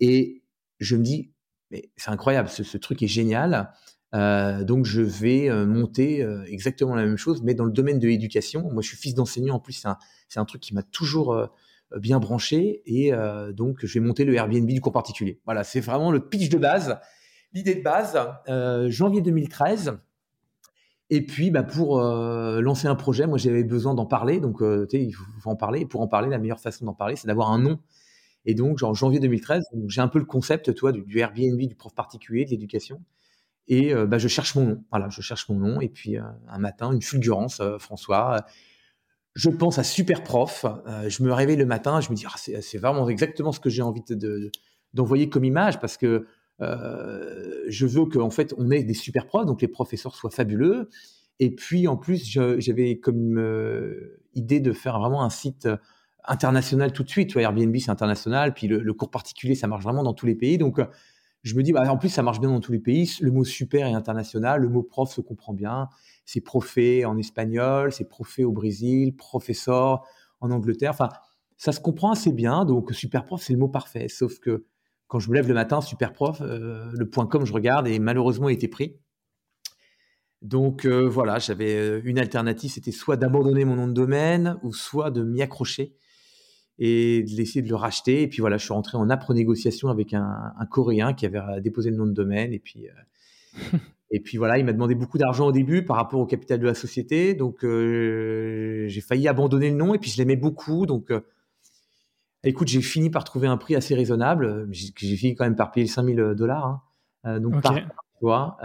Et 0.00 0.42
je 0.80 0.96
me 0.96 1.02
dis, 1.02 1.32
mais 1.70 1.90
c'est 1.96 2.10
incroyable, 2.10 2.48
ce, 2.48 2.64
ce, 2.64 2.76
truc 2.76 3.02
est 3.02 3.08
génial. 3.08 3.72
Euh, 4.14 4.64
donc, 4.64 4.84
je 4.84 5.00
vais 5.00 5.48
euh, 5.48 5.64
monter 5.64 6.22
euh, 6.22 6.44
exactement 6.46 6.94
la 6.94 7.04
même 7.04 7.16
chose, 7.16 7.42
mais 7.42 7.54
dans 7.54 7.64
le 7.64 7.72
domaine 7.72 7.98
de 7.98 8.08
l'éducation. 8.08 8.68
Moi, 8.70 8.82
je 8.82 8.88
suis 8.88 8.96
fils 8.96 9.14
d'enseignant. 9.14 9.56
En 9.56 9.60
plus, 9.60 9.72
c'est 9.74 9.88
un, 9.88 9.96
un, 10.36 10.44
truc 10.44 10.60
qui 10.60 10.74
m'a 10.74 10.82
toujours 10.82 11.32
euh, 11.32 11.46
bien 11.98 12.18
branché. 12.18 12.82
Et 12.86 13.12
donc, 13.52 13.84
je 13.84 13.94
vais 13.94 14.04
monter 14.04 14.24
le 14.24 14.34
Airbnb 14.34 14.66
du 14.66 14.80
cours 14.80 14.92
particulier. 14.92 15.40
Voilà, 15.44 15.62
c'est 15.62 15.80
vraiment 15.80 16.10
le 16.10 16.26
pitch 16.26 16.48
de 16.48 16.56
base, 16.56 16.98
l'idée 17.52 17.74
de 17.74 17.82
base. 17.82 18.18
janvier 18.90 19.20
2013. 19.20 19.98
Et 21.14 21.20
puis, 21.20 21.50
bah, 21.50 21.62
pour 21.62 22.00
euh, 22.00 22.62
lancer 22.62 22.88
un 22.88 22.94
projet, 22.94 23.26
moi, 23.26 23.36
j'avais 23.36 23.64
besoin 23.64 23.92
d'en 23.92 24.06
parler. 24.06 24.40
Donc, 24.40 24.62
euh, 24.62 24.86
tu 24.86 24.96
il 24.96 25.12
faut, 25.12 25.50
en 25.50 25.56
parler. 25.56 25.80
Et 25.80 25.84
pour 25.84 26.00
en 26.00 26.08
parler, 26.08 26.30
la 26.30 26.38
meilleure 26.38 26.58
façon 26.58 26.86
d'en 26.86 26.94
parler, 26.94 27.16
c'est 27.16 27.26
d'avoir 27.26 27.50
un 27.50 27.58
nom. 27.58 27.78
Et 28.46 28.54
donc, 28.54 28.82
en 28.82 28.94
janvier 28.94 29.20
2013, 29.20 29.62
j'ai 29.88 30.00
un 30.00 30.08
peu 30.08 30.18
le 30.18 30.24
concept, 30.24 30.74
toi, 30.74 30.90
du, 30.90 31.18
Airbnb, 31.18 31.60
du 31.60 31.74
prof 31.74 31.94
particulier, 31.94 32.46
de 32.46 32.50
l'éducation. 32.50 33.02
Et 33.68 33.92
euh, 33.92 34.06
bah, 34.06 34.16
je 34.16 34.26
cherche 34.26 34.54
mon 34.54 34.64
nom. 34.64 34.84
Voilà, 34.90 35.10
je 35.10 35.20
cherche 35.20 35.50
mon 35.50 35.56
nom. 35.56 35.82
Et 35.82 35.90
puis, 35.90 36.16
un 36.16 36.58
matin, 36.58 36.90
une 36.92 37.02
fulgurance, 37.02 37.60
François. 37.78 38.46
je 39.34 39.50
pense 39.50 39.78
à 39.78 39.84
super 39.84 40.24
prof. 40.24 40.64
je 41.08 41.22
me 41.22 41.30
réveille 41.30 41.58
le 41.58 41.66
matin. 41.66 42.00
Je 42.00 42.08
me 42.08 42.14
dis, 42.14 42.24
ah, 42.26 42.38
c'est 42.38 42.78
vraiment 42.78 43.06
exactement 43.10 43.52
ce 43.52 43.60
que 43.60 43.68
j'ai 43.68 43.82
envie 43.82 44.00
d'envoyer 44.94 45.28
comme 45.28 45.44
image 45.44 45.78
parce 45.78 45.98
que 45.98 46.26
euh, 46.62 47.64
je 47.68 47.86
veux 47.86 48.06
qu'en 48.06 48.30
fait, 48.30 48.54
on 48.58 48.70
ait 48.70 48.84
des 48.84 48.94
super 48.94 49.26
profs, 49.26 49.46
donc 49.46 49.60
les 49.62 49.68
professeurs 49.68 50.14
soient 50.14 50.30
fabuleux. 50.30 50.88
Et 51.40 51.54
puis 51.54 51.88
en 51.88 51.96
plus, 51.96 52.24
j'avais 52.58 52.98
comme 52.98 53.42
idée 54.34 54.60
de 54.60 54.72
faire 54.72 54.98
vraiment 55.00 55.24
un 55.24 55.30
site 55.30 55.68
international 56.24 56.92
tout 56.92 57.02
de 57.02 57.08
suite. 57.08 57.28
Tu 57.28 57.34
vois, 57.34 57.42
Airbnb, 57.42 57.76
c'est 57.78 57.90
international. 57.90 58.54
Puis 58.54 58.68
le, 58.68 58.92
cours 58.94 59.10
particulier, 59.10 59.54
ça 59.54 59.66
marche 59.66 59.82
vraiment 59.82 60.02
dans 60.02 60.14
tous 60.14 60.26
les 60.26 60.34
pays. 60.34 60.58
Donc, 60.58 60.80
je 61.42 61.54
me 61.56 61.62
dis, 61.62 61.72
bah, 61.72 61.90
en 61.90 61.98
plus, 61.98 62.08
ça 62.08 62.22
marche 62.22 62.40
bien 62.40 62.50
dans 62.50 62.60
tous 62.60 62.72
les 62.72 62.78
pays. 62.78 63.10
Le 63.20 63.30
mot 63.30 63.44
super 63.44 63.86
est 63.86 63.94
international. 63.94 64.60
Le 64.60 64.68
mot 64.68 64.82
prof 64.82 65.12
se 65.12 65.20
comprend 65.20 65.52
bien. 65.52 65.88
C'est 66.24 66.40
profé 66.40 67.04
en 67.04 67.18
espagnol, 67.18 67.92
c'est 67.92 68.08
profé 68.08 68.44
au 68.44 68.52
Brésil, 68.52 69.16
professeur 69.16 70.04
en 70.40 70.50
Angleterre. 70.50 70.90
Enfin, 70.90 71.08
ça 71.56 71.72
se 71.72 71.80
comprend 71.80 72.12
assez 72.12 72.32
bien. 72.32 72.64
Donc, 72.64 72.92
super 72.92 73.24
prof, 73.24 73.42
c'est 73.42 73.52
le 73.52 73.58
mot 73.58 73.68
parfait. 73.68 74.08
Sauf 74.08 74.38
que 74.38 74.64
quand 75.12 75.18
je 75.18 75.28
me 75.28 75.34
lève 75.34 75.46
le 75.46 75.52
matin, 75.52 75.82
super 75.82 76.14
prof, 76.14 76.40
euh, 76.40 76.90
le 76.94 77.06
point 77.06 77.26
com, 77.26 77.44
je 77.44 77.52
regarde 77.52 77.86
et 77.86 77.98
malheureusement, 77.98 78.48
il 78.48 78.54
était 78.54 78.66
pris. 78.66 78.96
Donc 80.40 80.86
euh, 80.86 81.06
voilà, 81.06 81.38
j'avais 81.38 81.74
euh, 81.76 82.00
une 82.04 82.18
alternative, 82.18 82.70
c'était 82.70 82.92
soit 82.92 83.18
d'abandonner 83.18 83.66
mon 83.66 83.76
nom 83.76 83.88
de 83.88 83.92
domaine 83.92 84.56
ou 84.62 84.72
soit 84.72 85.10
de 85.10 85.22
m'y 85.22 85.42
accrocher 85.42 85.94
et 86.78 87.24
d'essayer 87.24 87.60
de 87.60 87.68
le 87.68 87.76
racheter. 87.76 88.22
Et 88.22 88.28
puis 88.28 88.40
voilà, 88.40 88.56
je 88.56 88.64
suis 88.64 88.72
rentré 88.72 88.96
en 88.96 89.10
âpre 89.10 89.34
négociation 89.34 89.88
avec 89.88 90.14
un, 90.14 90.54
Coréen 90.70 91.12
qui 91.12 91.26
avait 91.26 91.40
euh, 91.40 91.60
déposé 91.60 91.90
le 91.90 91.96
nom 91.96 92.06
de 92.06 92.12
domaine. 92.12 92.54
Et 92.54 92.58
puis, 92.58 92.88
euh, 92.88 93.78
et 94.10 94.20
puis 94.20 94.38
voilà, 94.38 94.56
il 94.56 94.64
m'a 94.64 94.72
demandé 94.72 94.94
beaucoup 94.94 95.18
d'argent 95.18 95.48
au 95.48 95.52
début 95.52 95.84
par 95.84 95.96
rapport 95.96 96.20
au 96.20 96.26
capital 96.26 96.58
de 96.58 96.66
la 96.66 96.72
société. 96.72 97.34
Donc 97.34 97.66
euh, 97.66 98.88
j'ai 98.88 99.02
failli 99.02 99.28
abandonner 99.28 99.68
le 99.68 99.76
nom 99.76 99.92
et 99.92 99.98
puis 99.98 100.10
je 100.10 100.16
l'aimais 100.16 100.36
beaucoup. 100.36 100.86
Donc 100.86 101.12
écoute, 102.44 102.68
j'ai 102.68 102.82
fini 102.82 103.10
par 103.10 103.24
trouver 103.24 103.46
un 103.46 103.56
prix 103.56 103.74
assez 103.74 103.94
raisonnable. 103.94 104.68
J'ai 104.70 105.16
fini 105.16 105.34
quand 105.34 105.44
même 105.44 105.56
par 105.56 105.70
payer 105.70 105.86
5000 105.86 106.34
dollars. 106.36 106.82
Hein. 107.24 107.40
donc 107.40 107.60
par, 107.62 107.74
tu 107.74 107.82
vois, 108.22 108.58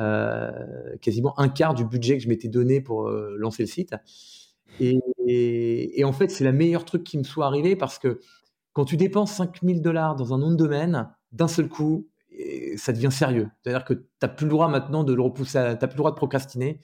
quasiment 1.02 1.40
un 1.40 1.50
quart 1.50 1.74
du 1.74 1.86
budget 1.86 2.18
que 2.18 2.24
je 2.24 2.30
m'étais 2.30 2.48
donné 2.48 2.82
pour 2.82 3.10
lancer 3.10 3.64
le 3.64 3.68
site. 3.68 3.96
Et, 4.80 6.04
en 6.04 6.14
fait, 6.14 6.30
c'est 6.30 6.44
le 6.44 6.54
meilleur 6.54 6.86
truc 6.86 7.04
qui 7.04 7.18
me 7.18 7.24
soit 7.24 7.46
arrivé 7.46 7.76
parce 7.76 8.00
que 8.00 8.20
quand 8.74 8.86
tu 8.86 8.98
dépenses 8.98 9.34
5000 9.34 9.82
dollars 9.82 10.16
dans 10.16 10.34
un 10.34 10.38
nom 10.38 10.52
de 10.52 10.56
domaine, 10.56 11.10
d'un 11.32 11.48
seul 11.48 11.68
coup, 11.68 12.08
ça 12.76 12.94
devient 12.94 13.12
sérieux. 13.12 13.50
C'est-à-dire 13.62 13.84
que 13.84 13.94
tu 13.94 14.06
n'as 14.22 14.28
plus 14.28 14.46
le 14.46 14.52
droit 14.52 14.68
maintenant 14.68 15.04
de 15.04 15.14
le 15.14 15.22
repousser, 15.22 15.54
tu 15.54 15.58
n'as 15.58 15.76
plus 15.76 15.96
le 15.96 15.98
droit 15.98 16.12
de 16.12 16.16
procrastiner. 16.16 16.80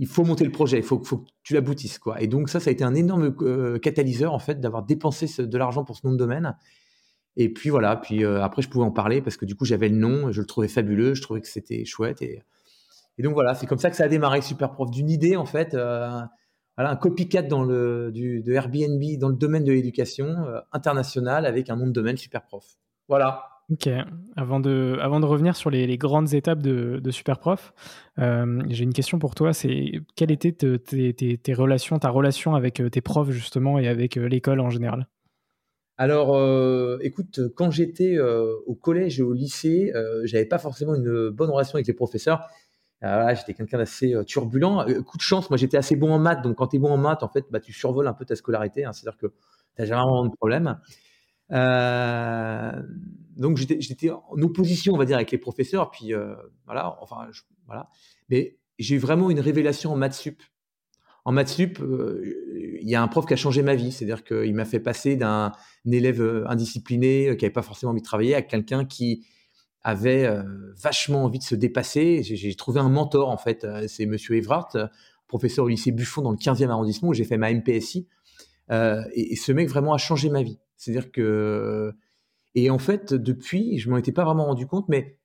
Il 0.00 0.08
faut 0.08 0.24
monter 0.24 0.44
le 0.44 0.50
projet, 0.50 0.78
il 0.78 0.82
faut, 0.82 0.98
que 0.98 1.14
tu 1.42 1.54
l'aboutisses. 1.54 1.98
Quoi. 1.98 2.20
Et 2.20 2.26
donc 2.26 2.48
ça, 2.48 2.58
ça 2.58 2.70
a 2.70 2.72
été 2.72 2.82
un 2.82 2.94
énorme 2.94 3.36
euh, 3.42 3.78
catalyseur 3.78 4.32
en 4.32 4.38
fait 4.38 4.58
d'avoir 4.58 4.82
dépensé 4.82 5.46
de 5.46 5.58
l'argent 5.58 5.84
pour 5.84 5.96
ce 5.96 6.06
nom 6.06 6.12
de 6.12 6.18
domaine. 6.18 6.56
Et 7.36 7.52
puis 7.52 7.70
voilà, 7.70 7.96
puis 7.96 8.24
euh, 8.24 8.42
après 8.42 8.62
je 8.62 8.68
pouvais 8.68 8.84
en 8.84 8.90
parler 8.90 9.22
parce 9.22 9.36
que 9.36 9.44
du 9.44 9.54
coup 9.54 9.64
j'avais 9.64 9.88
le 9.88 9.96
nom, 9.96 10.32
je 10.32 10.40
le 10.40 10.46
trouvais 10.46 10.68
fabuleux, 10.68 11.14
je 11.14 11.22
trouvais 11.22 11.40
que 11.40 11.48
c'était 11.48 11.84
chouette. 11.84 12.22
Et, 12.22 12.42
donc 13.18 13.34
voilà, 13.34 13.54
c'est 13.54 13.66
comme 13.66 13.78
ça 13.78 13.90
que 13.90 13.96
ça 13.96 14.04
a 14.04 14.08
démarré 14.08 14.40
Super 14.40 14.72
Prof, 14.72 14.90
d'une 14.90 15.10
idée 15.10 15.36
en 15.36 15.44
fait. 15.44 15.74
Euh, 15.74 16.20
un 16.78 16.96
copycat 16.96 17.42
dans 17.42 17.62
le, 17.62 18.10
du, 18.12 18.42
de 18.42 18.52
Airbnb 18.52 19.02
dans 19.18 19.28
le 19.28 19.34
domaine 19.34 19.64
de 19.64 19.72
l'éducation 19.72 20.26
euh, 20.26 20.60
international 20.72 21.44
avec 21.44 21.68
un 21.68 21.76
nom 21.76 21.86
de 21.86 21.92
domaine 21.92 22.16
super 22.16 22.46
prof. 22.46 22.64
Voilà. 23.08 23.44
Ok, 23.70 23.88
avant 24.36 24.58
de, 24.58 24.96
revenir 25.24 25.54
sur 25.54 25.70
les, 25.70 25.96
grandes 25.96 26.34
étapes 26.34 26.60
de, 26.60 27.10
Superprof, 27.10 27.72
euh, 28.18 28.62
j'ai 28.68 28.84
une 28.84 28.92
question 28.92 29.18
pour 29.18 29.34
toi. 29.34 29.52
C'est 29.52 30.00
quelle 30.16 30.30
était 30.32 30.52
tes, 30.52 31.54
relations, 31.54 31.98
ta 31.98 32.10
relation 32.10 32.54
avec 32.54 32.80
euh, 32.80 32.90
tes 32.90 33.00
profs 33.00 33.30
justement 33.30 33.78
et 33.78 33.86
avec 33.88 34.16
l'école 34.16 34.60
en 34.60 34.70
général? 34.70 35.06
Alors, 35.98 36.34
écoute, 37.02 37.40
quand 37.54 37.70
j'étais 37.70 38.18
au 38.18 38.74
collège 38.74 39.20
et 39.20 39.22
au 39.22 39.34
lycée, 39.34 39.92
j'avais 40.24 40.46
pas 40.46 40.58
forcément 40.58 40.94
une 40.94 41.28
bonne 41.28 41.50
relation 41.50 41.76
avec 41.76 41.86
les 41.86 41.92
professeurs. 41.92 42.48
J'étais 43.02 43.54
quelqu'un 43.54 43.78
d'assez 43.78 44.14
euh, 44.14 44.24
turbulent. 44.24 44.80
Euh, 44.88 45.02
coup 45.02 45.16
de 45.16 45.22
chance, 45.22 45.48
moi 45.48 45.56
j'étais 45.56 45.78
assez 45.78 45.96
bon 45.96 46.12
en 46.12 46.18
maths, 46.18 46.42
donc 46.42 46.56
quand 46.56 46.68
tu 46.68 46.76
es 46.76 46.78
bon 46.78 46.90
en 46.90 46.98
maths, 46.98 47.22
en 47.22 47.28
fait, 47.28 47.46
bah, 47.50 47.60
tu 47.60 47.72
survoles 47.72 48.06
un 48.06 48.12
peu 48.12 48.24
ta 48.24 48.36
scolarité, 48.36 48.84
hein. 48.84 48.92
c'est-à-dire 48.92 49.18
que 49.18 49.26
tu 49.28 49.32
n'as 49.78 49.86
jamais 49.86 50.02
vraiment 50.02 50.26
de 50.26 50.36
problème. 50.36 50.78
Euh, 51.52 52.72
donc 53.40 53.56
j'étais 53.56 54.10
en 54.10 54.42
opposition, 54.42 54.94
on 54.94 54.96
va 54.96 55.04
dire, 55.04 55.16
avec 55.16 55.30
les 55.30 55.38
professeurs, 55.38 55.90
puis 55.90 56.12
voilà, 56.66 56.96
enfin, 57.00 57.26
voilà. 57.66 57.88
Mais 58.28 58.58
j'ai 58.78 58.96
eu 58.96 58.98
vraiment 58.98 59.30
une 59.30 59.40
révélation 59.40 59.92
en 59.92 59.96
maths 59.96 60.14
sup. 60.14 60.42
En 61.24 61.32
maths 61.32 61.48
sup, 61.48 61.78
il 61.82 62.88
y 62.88 62.94
a 62.94 63.02
un 63.02 63.08
prof 63.08 63.26
qui 63.26 63.32
a 63.32 63.36
changé 63.36 63.62
ma 63.62 63.74
vie, 63.74 63.92
c'est-à-dire 63.92 64.24
qu'il 64.24 64.54
m'a 64.54 64.64
fait 64.64 64.80
passer 64.80 65.16
d'un 65.16 65.52
élève 65.90 66.44
indiscipliné 66.46 67.36
qui 67.36 67.44
n'avait 67.44 67.52
pas 67.52 67.62
forcément 67.62 67.90
envie 67.90 68.00
de 68.00 68.06
travailler 68.06 68.34
à 68.34 68.42
quelqu'un 68.42 68.84
qui 68.84 69.26
avait 69.82 70.26
euh, 70.26 70.42
vachement 70.76 71.24
envie 71.24 71.38
de 71.38 71.44
se 71.44 71.54
dépasser. 71.54 72.22
J'ai 72.22 72.54
trouvé 72.54 72.80
un 72.80 72.88
mentor, 72.88 73.28
en 73.28 73.36
fait. 73.36 73.64
Euh, 73.64 73.86
c'est 73.88 74.06
Monsieur 74.06 74.36
Evrart, 74.36 74.70
euh, 74.74 74.86
professeur 75.26 75.64
au 75.64 75.68
lycée 75.68 75.92
Buffon 75.92 76.22
dans 76.22 76.30
le 76.30 76.36
15e 76.36 76.68
arrondissement, 76.68 77.10
où 77.10 77.14
j'ai 77.14 77.24
fait 77.24 77.38
ma 77.38 77.52
MPSI. 77.52 78.06
et, 78.70 79.36
ce 79.36 79.52
mec 79.52 79.68
vraiment 79.68 79.94
a 79.94 79.98
changé 79.98 80.30
ma 80.30 80.42
vie. 80.42 80.58
C'est-à-dire 80.76 81.10
que. 81.10 81.92
Et 82.54 82.70
en 82.70 82.78
fait, 82.78 83.14
depuis, 83.14 83.78
je 83.78 83.90
m'en 83.90 83.96
étais 83.96 84.12
pas 84.12 84.24
vraiment 84.24 84.46
rendu 84.46 84.66
compte, 84.66 84.88
mais 84.88 85.18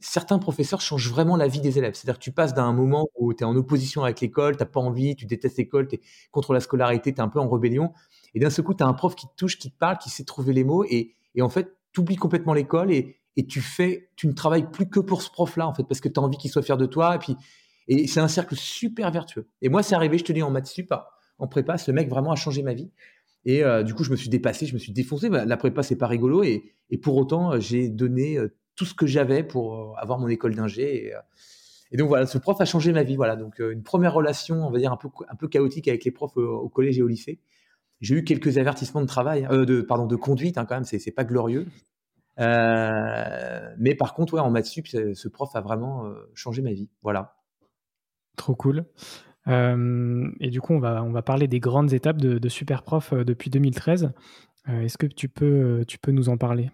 certains 0.00 0.38
professeurs 0.38 0.80
changent 0.80 1.10
vraiment 1.10 1.36
la 1.36 1.48
vie 1.48 1.60
des 1.60 1.78
élèves. 1.78 1.94
C'est-à-dire 1.94 2.18
que 2.18 2.24
tu 2.24 2.32
passes 2.32 2.54
d'un 2.54 2.72
moment 2.72 3.08
où 3.16 3.32
tu 3.34 3.42
es 3.42 3.46
en 3.46 3.56
opposition 3.56 4.04
avec 4.04 4.20
l'école, 4.20 4.56
tu 4.56 4.64
pas 4.64 4.80
envie, 4.80 5.16
tu 5.16 5.26
détestes 5.26 5.58
l'école, 5.58 5.88
tu 5.88 5.96
es 5.96 6.00
contre 6.30 6.52
la 6.52 6.60
scolarité, 6.60 7.12
tu 7.12 7.18
es 7.18 7.20
un 7.20 7.28
peu 7.28 7.40
en 7.40 7.48
rébellion. 7.48 7.92
Et 8.34 8.40
d'un 8.40 8.50
seul 8.50 8.64
coup, 8.64 8.74
tu 8.74 8.82
as 8.82 8.86
un 8.86 8.94
prof 8.94 9.14
qui 9.14 9.26
te 9.26 9.34
touche, 9.36 9.58
qui 9.58 9.70
te 9.70 9.78
parle, 9.78 9.98
qui 9.98 10.10
sait 10.10 10.24
trouver 10.24 10.52
les 10.52 10.64
mots. 10.64 10.84
Et, 10.84 11.14
et 11.34 11.42
en 11.42 11.48
fait, 11.48 11.76
tu 11.92 12.00
oublies 12.00 12.16
complètement 12.16 12.54
l'école 12.54 12.92
et, 12.92 13.16
et 13.36 13.46
tu 13.46 13.60
fais, 13.60 14.10
tu 14.16 14.26
ne 14.26 14.32
travailles 14.32 14.70
plus 14.70 14.88
que 14.88 15.00
pour 15.00 15.22
ce 15.22 15.30
prof-là, 15.30 15.66
en 15.66 15.74
fait, 15.74 15.84
parce 15.84 16.00
que 16.00 16.08
tu 16.08 16.20
as 16.20 16.22
envie 16.22 16.36
qu'il 16.36 16.50
soit 16.50 16.62
fier 16.62 16.76
de 16.76 16.86
toi. 16.86 17.16
Et 17.16 17.18
puis, 17.18 17.36
et 17.88 18.06
c'est 18.06 18.20
un 18.20 18.28
cercle 18.28 18.56
super 18.56 19.10
vertueux. 19.10 19.48
Et 19.60 19.68
moi, 19.68 19.82
c'est 19.82 19.94
arrivé, 19.94 20.18
je 20.18 20.24
te 20.24 20.32
dis, 20.32 20.42
en 20.42 20.50
maths 20.50 20.66
sup, 20.66 20.92
en 21.38 21.46
prépa, 21.48 21.78
ce 21.78 21.90
mec 21.90 22.08
vraiment 22.08 22.32
a 22.32 22.36
changé 22.36 22.62
ma 22.62 22.74
vie. 22.74 22.90
Et 23.44 23.62
euh, 23.62 23.82
du 23.82 23.94
coup, 23.94 24.04
je 24.04 24.10
me 24.10 24.16
suis 24.16 24.28
dépassé, 24.28 24.66
je 24.66 24.74
me 24.74 24.78
suis 24.78 24.92
défoncé. 24.92 25.28
Bah, 25.28 25.44
la 25.44 25.56
prépa, 25.56 25.82
c'est 25.82 25.96
pas 25.96 26.06
rigolo. 26.06 26.42
Et, 26.42 26.74
pour 27.02 27.16
autant, 27.16 27.52
euh, 27.52 27.60
j'ai 27.60 27.88
donné 27.88 28.38
euh, 28.38 28.54
tout 28.76 28.84
ce 28.84 28.94
que 28.94 29.06
j'avais 29.06 29.42
pour 29.42 29.98
avoir 29.98 30.18
mon 30.18 30.28
école 30.28 30.54
d'ingé. 30.54 31.12
Et, 31.92 31.96
donc 31.96 32.08
voilà, 32.08 32.26
ce 32.26 32.38
prof 32.38 32.60
a 32.60 32.64
changé 32.64 32.92
ma 32.92 33.02
vie. 33.02 33.16
Voilà, 33.16 33.36
donc 33.36 33.58
une 33.58 33.82
première 33.82 34.14
relation, 34.14 34.66
on 34.66 34.70
va 34.70 34.78
dire 34.78 34.92
un 34.92 34.96
peu 34.96 35.08
un 35.28 35.36
peu 35.36 35.48
chaotique 35.48 35.86
avec 35.86 36.04
les 36.04 36.10
profs 36.10 36.36
au, 36.36 36.68
collège 36.68 36.98
et 36.98 37.02
au 37.02 37.06
lycée. 37.06 37.40
J'ai 38.00 38.16
eu 38.16 38.24
quelques 38.24 38.58
avertissements 38.58 39.00
de 39.00 39.06
travail, 39.06 39.46
de 39.48 39.80
pardon, 39.80 40.06
de 40.06 40.16
conduite 40.16 40.58
hein, 40.58 40.64
quand 40.64 40.74
même. 40.74 40.84
C'est 40.84 41.12
pas 41.12 41.24
glorieux. 41.24 41.66
Mais 42.38 43.94
par 43.96 44.14
contre, 44.14 44.34
ouais, 44.34 44.40
en 44.40 44.50
maths 44.50 44.66
sup, 44.66 44.88
ce 44.88 45.28
prof 45.28 45.54
a 45.54 45.60
vraiment 45.60 46.12
changé 46.34 46.62
ma 46.62 46.72
vie. 46.72 46.88
Voilà. 47.02 47.36
Trop 48.36 48.56
cool. 48.56 48.86
Euh, 49.48 50.30
et 50.40 50.50
du 50.50 50.60
coup, 50.60 50.74
on 50.74 50.78
va, 50.78 51.02
on 51.02 51.10
va 51.10 51.22
parler 51.22 51.48
des 51.48 51.60
grandes 51.60 51.92
étapes 51.92 52.18
de, 52.18 52.38
de 52.38 52.48
Super 52.48 52.82
Prof 52.82 53.12
depuis 53.12 53.50
2013. 53.50 54.12
Est-ce 54.66 54.96
que 54.96 55.06
tu 55.06 55.28
peux, 55.28 55.84
tu 55.86 55.98
peux 55.98 56.10
nous 56.10 56.30
en 56.30 56.38
parler? 56.38 56.70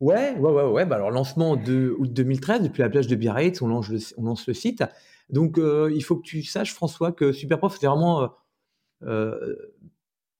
Ouais, 0.00 0.36
ouais, 0.36 0.52
ouais, 0.52 0.64
ouais. 0.64 0.84
Bah 0.84 0.96
alors, 0.96 1.10
lancement 1.10 1.56
de 1.56 1.94
août 1.98 2.12
2013, 2.12 2.62
depuis 2.62 2.82
la 2.82 2.90
plage 2.90 3.06
de 3.06 3.16
Biarritz, 3.16 3.62
on 3.62 3.68
lance 3.68 3.88
le, 3.88 3.98
on 4.18 4.24
lance 4.24 4.46
le 4.46 4.52
site. 4.52 4.84
Donc, 5.30 5.56
il 5.58 6.00
faut 6.02 6.16
que 6.16 6.22
tu 6.22 6.42
saches, 6.42 6.74
François, 6.74 7.12
que 7.12 7.32
Superprof, 7.32 7.78
c'est 7.80 7.86
vraiment 7.86 8.30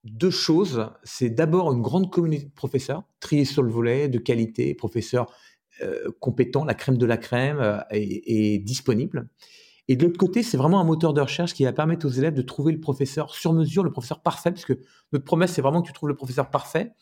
deux 0.04 0.30
choses. 0.30 0.88
C'est 1.02 1.30
d'abord 1.30 1.72
une 1.72 1.82
grande 1.82 2.10
communauté 2.10 2.44
de 2.44 2.50
professeurs, 2.50 3.04
triés 3.20 3.44
sur 3.44 3.62
le 3.62 3.70
volet, 3.70 4.08
de 4.08 4.18
qualité, 4.18 4.74
professeurs 4.74 5.32
euh, 5.82 6.10
compétents, 6.20 6.64
la 6.64 6.74
crème 6.74 6.96
de 6.96 7.06
la 7.06 7.16
crème 7.16 7.58
euh, 7.60 7.78
est, 7.90 8.58
disponible. 8.64 9.28
Et 9.88 9.96
de 9.96 10.04
l'autre 10.04 10.18
côté, 10.18 10.42
c'est 10.42 10.56
vraiment 10.56 10.80
un 10.80 10.84
moteur 10.84 11.12
de 11.12 11.20
recherche 11.20 11.54
qui 11.54 11.64
va 11.64 11.72
permettre 11.72 12.06
aux 12.06 12.10
élèves 12.10 12.34
de 12.34 12.42
trouver 12.42 12.72
le 12.72 12.80
professeur 12.80 13.34
sur 13.34 13.52
mesure, 13.52 13.84
le 13.84 13.92
professeur 13.92 14.20
parfait, 14.20 14.50
parce 14.50 14.64
que 14.64 14.80
notre 15.12 15.24
promesse, 15.24 15.52
c'est 15.52 15.62
vraiment 15.62 15.80
que 15.82 15.86
tu 15.86 15.92
trouves 15.92 16.08
le 16.08 16.16
professeur 16.16 16.50
parfait, 16.50 16.92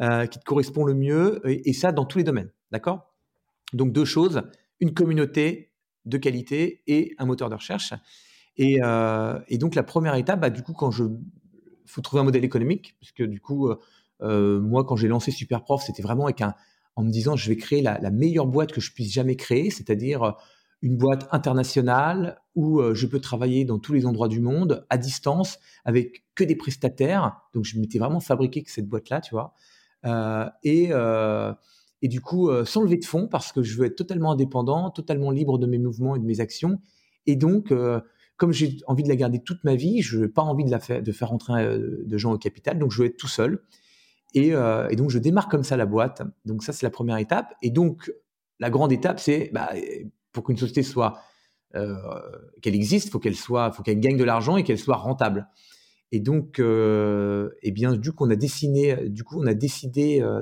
euh, 0.00 0.26
qui 0.26 0.38
te 0.38 0.44
correspond 0.44 0.84
le 0.84 0.94
mieux, 0.94 1.40
et, 1.44 1.72
ça 1.72 1.90
dans 1.90 2.04
tous 2.04 2.18
les 2.18 2.24
domaines. 2.24 2.50
D'accord? 2.70 3.14
Donc 3.72 3.92
deux 3.92 4.04
choses, 4.04 4.42
une 4.80 4.94
communauté 4.94 5.72
de 6.04 6.16
qualité 6.16 6.82
et 6.86 7.14
un 7.18 7.26
moteur 7.26 7.50
de 7.50 7.56
recherche. 7.56 7.92
Et, 8.56 8.80
et 9.48 9.58
donc 9.58 9.74
la 9.74 9.82
première 9.82 10.14
étape, 10.14 10.40
bah, 10.40 10.50
du 10.50 10.62
coup, 10.62 10.72
quand 10.72 10.90
je 10.90 11.04
faut 11.88 12.02
trouver 12.02 12.20
un 12.20 12.24
modèle 12.24 12.44
économique, 12.44 12.96
puisque 13.00 13.22
du 13.22 13.40
coup, 13.40 13.68
euh, 13.68 13.78
euh, 14.22 14.60
moi, 14.60 14.84
quand 14.84 14.96
j'ai 14.96 15.08
lancé 15.08 15.30
Superprof, 15.30 15.82
c'était 15.82 16.02
vraiment 16.02 16.24
avec 16.24 16.40
un, 16.40 16.54
en 16.96 17.02
me 17.02 17.10
disant, 17.10 17.36
je 17.36 17.48
vais 17.48 17.56
créer 17.56 17.82
la, 17.82 17.98
meilleure 18.10 18.46
boîte 18.46 18.72
que 18.72 18.80
je 18.80 18.92
puisse 18.92 19.12
jamais 19.12 19.36
créer, 19.36 19.70
c'est-à-dire 19.70 20.22
euh, 20.22 20.32
une 20.82 20.96
boîte 20.96 21.28
internationale 21.32 22.40
où 22.54 22.80
je 22.94 23.06
peux 23.06 23.20
travailler 23.20 23.64
dans 23.64 23.78
tous 23.78 23.92
les 23.92 24.06
endroits 24.06 24.28
du 24.28 24.40
monde, 24.40 24.86
à 24.90 24.98
distance, 24.98 25.58
avec 25.84 26.24
que 26.34 26.44
des 26.44 26.56
prestataires. 26.56 27.40
Donc, 27.54 27.64
je 27.64 27.78
m'étais 27.78 27.98
vraiment 27.98 28.20
fabriqué 28.20 28.62
que 28.62 28.70
cette 28.70 28.88
boîte-là, 28.88 29.20
tu 29.20 29.34
vois. 29.34 29.54
et, 30.62 30.90
et 32.02 32.08
du 32.08 32.20
coup, 32.20 32.50
sans 32.64 32.82
lever 32.82 32.98
de 32.98 33.04
fonds, 33.04 33.26
parce 33.26 33.52
que 33.52 33.62
je 33.62 33.76
veux 33.76 33.86
être 33.86 33.96
totalement 33.96 34.32
indépendant, 34.32 34.90
totalement 34.90 35.30
libre 35.30 35.58
de 35.58 35.66
mes 35.66 35.78
mouvements 35.78 36.14
et 36.14 36.20
de 36.20 36.24
mes 36.24 36.40
actions. 36.40 36.80
Et 37.26 37.34
donc, 37.34 37.72
comme 38.38 38.52
j'ai 38.52 38.78
envie 38.86 39.02
de 39.02 39.08
la 39.08 39.16
garder 39.16 39.40
toute 39.40 39.62
ma 39.64 39.74
vie, 39.74 40.00
je 40.00 40.20
n'ai 40.20 40.28
pas 40.28 40.42
envie 40.42 40.64
de, 40.64 40.78
faire, 40.78 41.02
de 41.02 41.24
rentrer 41.24 41.64
euh, 41.64 42.04
de 42.06 42.16
gens 42.16 42.32
au 42.32 42.38
capital, 42.38 42.78
donc 42.78 42.92
je 42.92 43.02
veux 43.02 43.08
être 43.08 43.16
tout 43.16 43.28
seul. 43.28 43.60
Euh, 44.36 44.88
et, 44.88 44.96
donc 44.96 45.10
je 45.10 45.18
démarre 45.18 45.48
comme 45.48 45.64
ça 45.64 45.76
la 45.76 45.86
boîte. 45.86 46.22
Donc 46.44 46.62
ça, 46.62 46.72
c'est 46.72 46.86
la 46.86 46.90
première 46.90 47.18
étape. 47.18 47.54
Et 47.62 47.70
donc, 47.70 48.12
la 48.60 48.70
grande 48.70 48.92
étape, 48.92 49.18
c'est 49.18 49.50
bah, 49.52 49.70
pour 50.32 50.44
qu'une 50.44 50.56
société 50.56 50.82
soit 50.82 51.20
qu'elle 51.72 52.74
existe, 52.74 53.10
faut 53.10 53.18
qu'elle 53.18 53.36
soit, 53.36 53.72
faut 53.72 53.82
qu'elle 53.82 54.00
gagne 54.00 54.16
de 54.16 54.24
l'argent 54.24 54.56
et 54.56 54.64
qu'elle 54.64 54.78
soit 54.78 54.96
rentable. 54.96 55.48
Et 56.10 56.20
donc, 56.20 56.58
eh 56.60 57.70
bien, 57.70 57.92
du 57.94 58.12
coup, 58.12 58.24
on 58.26 58.30
a 58.30 58.36
décidé 58.36 58.96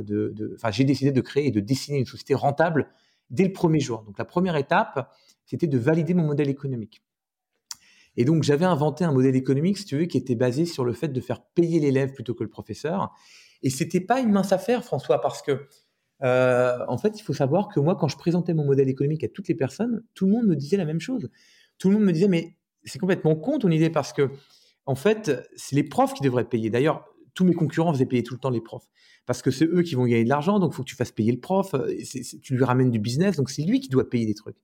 de, 0.05 0.55
enfin, 0.55 0.71
j'ai 0.71 0.85
décidé 0.85 1.11
de 1.11 1.21
créer 1.21 1.49
et 1.49 1.51
de 1.51 1.61
dessiner 1.61 1.99
une 1.99 2.07
société 2.07 2.35
rentable 2.35 2.89
dès 3.31 3.45
le 3.45 3.53
premier 3.53 3.81
jour. 3.81 4.03
Donc, 4.03 4.19
la 4.19 4.25
première 4.25 4.57
étape, 4.57 5.13
c'était 5.45 5.67
de 5.67 5.79
valider 5.79 6.15
mon 6.15 6.25
modèle 6.25 6.49
économique. 6.49 7.03
Et 8.17 8.25
donc, 8.25 8.45
j'avais 8.45 8.65
inventé 8.65 9.05
un 9.05 9.13
modèle 9.13 9.37
économique, 9.37 9.79
si 9.79 9.85
tu 9.85 9.99
veux, 9.99 10.05
qui 10.07 10.17
était 10.17 10.37
basé 10.37 10.65
sur 10.65 10.85
le 10.85 10.93
fait 10.93 11.09
de 11.09 11.21
faire 11.21 11.43
payer 11.43 11.81
l'élève 11.81 12.13
plutôt 12.13 12.35
que 12.35 12.45
le 12.45 12.49
professeur. 12.49 13.13
Et 13.63 13.71
c'était 13.71 14.01
pas 14.01 14.21
une 14.21 14.31
mince 14.31 14.53
affaire, 14.53 14.85
François, 14.85 15.21
parce 15.21 15.43
que, 15.43 15.67
euh, 16.23 16.79
en 16.89 16.99
fait, 16.99 17.19
il 17.19 17.23
faut 17.23 17.33
savoir 17.33 17.69
que 17.69 17.81
moi, 17.81 17.97
quand 17.97 18.09
je 18.09 18.17
présentais 18.17 18.55
mon 18.55 18.65
modèle 18.65 18.89
économique 18.89 19.25
à 19.25 19.29
toutes 19.29 19.49
les 19.49 19.55
personnes, 19.55 20.03
tout 20.15 20.27
le 20.27 20.33
monde 20.33 20.47
me 20.47 20.57
disait 20.57 20.77
la 20.77 20.85
même 20.85 21.01
chose. 21.01 21.29
Tout 21.79 21.91
le 21.91 21.97
monde 21.97 22.05
me 22.05 22.13
disait, 22.13 22.29
mais 22.29 22.57
c'est 22.85 22.99
complètement 22.99 23.37
con 23.37 23.59
ton 23.59 23.71
idée, 23.71 23.91
parce 23.91 24.13
que, 24.13 24.31
en 24.87 24.95
fait, 24.95 25.33
c'est 25.57 25.77
les 25.77 25.83
profs 25.83 26.15
qui 26.15 26.23
devraient 26.23 26.49
payer. 26.49 26.71
D'ailleurs, 26.71 27.05
tous 27.35 27.45
mes 27.45 27.55
concurrents 27.55 27.93
faisaient 27.93 28.07
payer 28.07 28.23
tout 28.23 28.35
le 28.35 28.41
temps 28.41 28.51
les 28.51 28.61
profs. 28.61 28.87
Parce 29.27 29.43
que 29.43 29.51
c'est 29.51 29.67
eux 29.67 29.83
qui 29.83 29.95
vont 29.95 30.05
gagner 30.05 30.25
de 30.25 30.29
l'argent, 30.29 30.59
donc 30.59 30.73
il 30.73 30.77
faut 30.77 30.83
que 30.83 30.89
tu 30.89 30.97
fasses 30.97 31.13
payer 31.13 31.33
le 31.33 31.41
prof. 31.41 31.75
tu 32.43 32.55
lui 32.55 32.65
ramènes 32.65 32.91
du 32.91 32.99
business, 32.99 33.37
donc 33.37 33.51
c'est 33.51 33.63
lui 33.63 33.81
qui 33.81 33.89
doit 33.89 34.09
payer 34.09 34.25
des 34.25 34.35
trucs. 34.35 34.57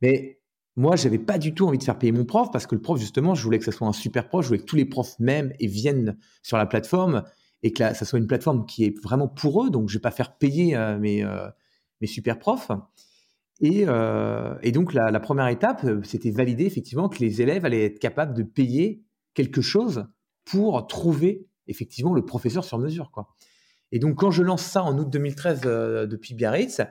Mais 0.00 0.38
moi, 0.76 0.96
j'avais 0.96 1.18
pas 1.18 1.38
du 1.38 1.54
tout 1.54 1.66
envie 1.66 1.78
de 1.78 1.84
faire 1.84 1.98
payer 1.98 2.12
mon 2.12 2.24
prof 2.24 2.50
parce 2.50 2.66
que 2.66 2.74
le 2.74 2.80
prof, 2.80 2.98
justement, 2.98 3.34
je 3.34 3.42
voulais 3.42 3.58
que 3.58 3.64
ce 3.64 3.70
soit 3.70 3.86
un 3.86 3.92
super 3.92 4.28
prof, 4.28 4.42
je 4.42 4.48
voulais 4.48 4.60
que 4.60 4.64
tous 4.64 4.76
les 4.76 4.84
profs 4.84 5.18
m'aiment 5.18 5.52
et 5.60 5.66
viennent 5.66 6.16
sur 6.42 6.56
la 6.56 6.66
plateforme 6.66 7.22
et 7.64 7.72
que 7.72 7.94
ça 7.94 8.04
soit 8.04 8.18
une 8.18 8.26
plateforme 8.26 8.66
qui 8.66 8.84
est 8.84 9.02
vraiment 9.02 9.26
pour 9.26 9.64
eux. 9.64 9.70
Donc, 9.70 9.88
je 9.88 9.94
vais 9.94 10.02
pas 10.02 10.10
faire 10.10 10.36
payer 10.36 10.76
euh, 10.76 10.98
mes, 10.98 11.24
euh, 11.24 11.48
mes 12.02 12.06
super 12.06 12.38
profs. 12.38 12.70
Et, 13.60 13.84
euh, 13.88 14.54
donc, 14.70 14.92
la, 14.92 15.18
première 15.18 15.48
étape, 15.48 15.84
c'était 16.02 16.30
valider 16.30 16.66
effectivement 16.66 17.08
que 17.08 17.20
les 17.20 17.40
élèves 17.40 17.64
allaient 17.64 17.86
être 17.86 17.98
capables 17.98 18.34
de 18.34 18.42
payer 18.42 19.02
quelque 19.32 19.62
chose 19.62 20.06
pour 20.44 20.86
trouver 20.86 21.48
effectivement 21.66 22.12
le 22.12 22.22
professeur 22.26 22.64
sur 22.64 22.78
mesure. 22.78 23.10
Quoi. 23.10 23.34
Et 23.92 23.98
donc, 23.98 24.16
quand 24.16 24.30
je 24.30 24.42
lance 24.42 24.62
ça 24.62 24.82
en 24.82 24.98
août 24.98 25.08
2013 25.08 25.62
depuis 25.62 26.34
Biarritz, 26.34 26.82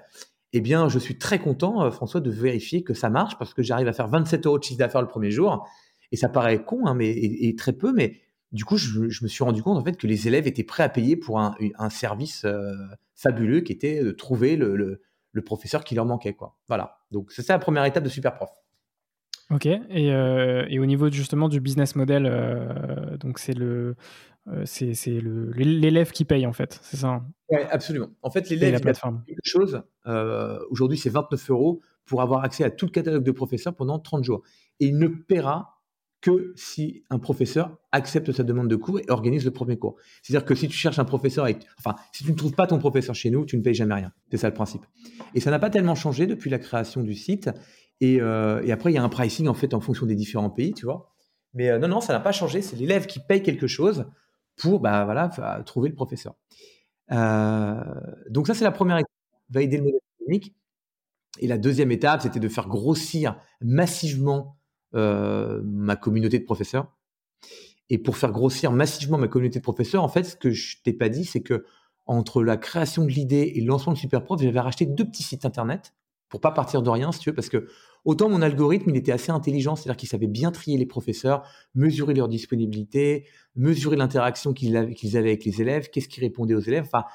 eh 0.54 0.62
bien, 0.62 0.90
je 0.90 0.98
suis 0.98 1.20
très 1.20 1.38
content, 1.38 1.92
François, 1.92 2.20
de 2.20 2.32
vérifier 2.32 2.84
que 2.84 2.96
ça 2.96 3.12
marche 3.12 3.38
parce 3.38 3.54
que 3.54 3.62
j'arrive 3.62 3.88
à 3.88 3.94
faire 3.94 4.08
27 4.08 4.48
euros 4.48 4.58
de 4.58 4.64
chiffre 4.64 4.80
d'affaires 4.80 5.02
le 5.04 5.08
premier 5.08 5.30
jour. 5.30 5.68
Et 6.12 6.16
ça 6.16 6.30
paraît 6.30 6.64
con, 6.64 6.88
hein, 6.88 6.96
mais 6.96 7.12
et, 7.12 7.56
très 7.56 7.74
peu, 7.74 7.94
mais 7.94 8.23
du 8.54 8.66
coup, 8.66 8.78
je, 8.78 9.00
me 9.00 9.28
suis 9.28 9.44
rendu 9.44 9.62
compte 9.62 9.78
en 9.78 9.84
fait 9.84 9.98
que 9.98 10.08
les 10.08 10.28
élèves 10.28 10.48
étaient 10.48 10.64
prêts 10.64 10.84
à 10.84 10.90
payer 10.90 11.16
pour 11.16 11.40
un, 11.40 11.90
service 11.90 12.46
euh, 12.46 12.72
fabuleux 13.16 13.62
qui 13.62 13.74
était 13.74 14.04
de 14.04 14.12
trouver 14.12 14.56
le, 14.56 15.02
professeur 15.46 15.84
qui 15.84 15.96
leur 15.96 16.06
manquait, 16.06 16.34
quoi. 16.34 16.56
Voilà. 16.68 17.00
Donc, 17.12 17.32
c'est 17.32 17.42
ça 17.42 17.54
la 17.54 17.60
première 17.60 17.84
étape 17.86 18.04
de 18.04 18.10
Superprof. 18.10 18.52
Ok. 19.50 19.66
Et, 19.66 19.82
euh, 20.14 20.66
et, 20.70 20.80
au 20.80 20.86
niveau 20.86 21.12
justement 21.12 21.50
du 21.50 21.60
business 21.60 21.96
model, 21.96 23.18
donc 23.20 23.40
c'est 23.40 23.54
le 23.54 23.96
euh, 24.50 24.64
c'est 24.66 25.22
l'élève 25.22 26.12
qui 26.12 26.26
paye 26.26 26.46
en 26.46 26.52
fait, 26.52 26.80
c'est 26.84 26.98
ça 26.98 27.08
hein? 27.08 27.26
Oui, 27.50 27.60
absolument. 27.72 28.10
En 28.22 28.30
fait, 28.30 28.50
l'élève, 28.50 28.82
il 28.84 28.84
quelque 28.84 29.40
chose. 29.44 29.82
Euh, 30.06 30.60
aujourd'hui, 30.70 30.98
c'est 30.98 31.10
29 31.10 31.50
euros 31.50 31.82
pour 32.06 32.22
avoir 32.22 32.44
accès 32.44 32.66
à 32.66 32.70
tout 32.70 32.86
le 32.86 32.92
catalogue 32.92 33.24
de 33.24 33.32
professeurs 33.32 33.74
pendant 33.74 34.00
30 34.00 34.24
jours. 34.24 34.42
Et 34.82 34.88
il 34.88 34.98
ne 34.98 35.08
paiera 35.08 35.73
que 36.24 36.54
si 36.56 37.04
un 37.10 37.20
professeur 37.20 37.78
accepte 37.92 38.32
sa 38.32 38.44
demande 38.44 38.70
de 38.70 38.78
cours 38.78 38.98
et 38.98 39.04
organise 39.10 39.44
le 39.44 39.52
premier 39.52 39.78
cours. 39.78 39.98
C'est-à-dire 40.22 40.46
que 40.46 40.56
si 40.56 40.70
tu 40.70 40.78
cherches 40.78 40.98
un 40.98 41.04
professeur, 41.04 41.48
enfin, 41.78 41.96
si 42.14 42.24
tu 42.24 42.32
ne 42.32 42.38
trouves 42.38 42.54
pas 42.54 42.66
ton 42.66 42.80
professeur 42.80 43.14
chez 43.14 43.30
nous, 43.30 43.46
tu 43.46 43.58
ne 43.58 43.62
payes 43.62 43.74
jamais 43.74 43.96
rien. 43.96 44.14
C'est 44.32 44.38
ça 44.38 44.48
le 44.48 44.54
principe. 44.54 44.86
Et 45.36 45.42
ça 45.42 45.52
n'a 45.52 45.60
pas 45.60 45.70
tellement 45.70 45.96
changé 45.96 46.26
depuis 46.26 46.50
la 46.50 46.60
création 46.60 47.02
du 47.02 47.14
site. 47.14 47.50
Et, 48.00 48.22
euh, 48.22 48.66
après, 48.72 48.92
il 48.92 48.96
y 48.96 48.98
a 48.98 49.04
un 49.04 49.10
pricing 49.10 49.50
en 49.50 49.54
fait 49.54 49.74
en 49.74 49.82
fonction 49.82 50.06
des 50.06 50.16
différents 50.16 50.50
pays, 50.50 50.74
tu 50.74 50.86
vois. 50.86 51.14
Mais 51.54 51.78
non, 51.78 51.90
non, 51.90 52.00
ça 52.00 52.14
n'a 52.14 52.22
pas 52.22 52.32
changé. 52.32 52.62
C'est 52.62 52.78
l'élève 52.78 53.06
qui 53.06 53.20
paye 53.20 53.44
quelque 53.44 53.68
chose 53.68 54.06
pour 54.56 54.80
bah, 54.80 55.04
voilà, 55.04 55.28
trouver 55.66 55.90
le 55.90 55.96
professeur. 55.96 56.36
Euh, 57.12 57.84
donc 58.30 58.48
ça, 58.48 58.54
c'est 58.54 58.64
la 58.64 58.72
première 58.72 58.98
étape, 58.98 59.12
valider 59.50 59.76
le 59.76 59.84
modèle 59.84 60.00
économique. 60.22 60.56
Et 61.40 61.48
la 61.48 61.58
deuxième 61.58 61.92
étape, 61.92 62.22
c'était 62.22 62.40
de 62.40 62.48
faire 62.48 62.70
grossir 62.70 63.36
massivement 63.60 64.56
euh, 64.56 64.63
ma 64.94 65.96
communauté 65.96 66.40
de 66.40 66.46
professeurs. 66.46 66.88
Et 67.90 67.98
pour 67.98 68.18
faire 68.18 68.32
grossir 68.32 68.72
massivement 68.72 69.18
ma 69.18 69.28
communauté 69.28 69.60
de 69.60 69.64
professeurs, 69.64 70.04
en 70.04 70.08
fait, 70.08 70.24
ce 70.24 70.36
que 70.36 70.52
je 70.52 70.78
t'ai 70.84 70.94
pas 70.94 71.10
dit, 71.10 71.26
c'est 71.26 71.42
que 71.42 71.66
entre 72.06 72.44
la 72.44 72.58
création 72.58 73.06
de 73.06 73.10
l'idée 73.10 73.54
et 73.56 73.62
le 73.62 73.68
lancement 73.68 73.94
de 73.94 73.98
Superprof, 73.98 74.42
j'avais 74.42 74.60
racheté 74.60 74.86
deux 74.86 75.06
petits 75.06 75.24
sites 75.24 75.46
internet 75.46 75.94
pour 76.30 76.42
pas 76.42 76.52
partir 76.52 76.82
de 76.82 76.90
rien, 76.90 77.12
si 77.12 77.20
tu 77.20 77.30
veux, 77.30 77.36
parce 77.36 77.50
que 77.50 77.68
autant 78.06 78.28
mon 78.28 78.42
algorithme, 78.42 78.90
il 78.90 78.96
était 78.96 79.12
assez 79.12 79.32
intelligent, 79.32 79.76
c'est-à-dire 79.76 79.98
qu'il 79.98 80.10
savait 80.10 80.28
bien 80.28 80.52
trier 80.52 80.78
les 80.80 80.88
professeurs, 80.88 81.44
mesurer 81.76 82.16
leur 82.16 82.28
disponibilité, 82.28 83.28
mesurer 83.56 83.96
l'interaction 83.96 84.52
qu'ils 84.52 84.76
avaient, 84.76 85.20
avec 85.20 85.46
les 85.46 85.62
élèves, 85.62 85.90
qu'est-ce 85.92 86.08
qui 86.10 86.22
répondait 86.22 86.56
aux 86.56 86.60
élèves, 86.60 86.86
enfin, 86.88 87.06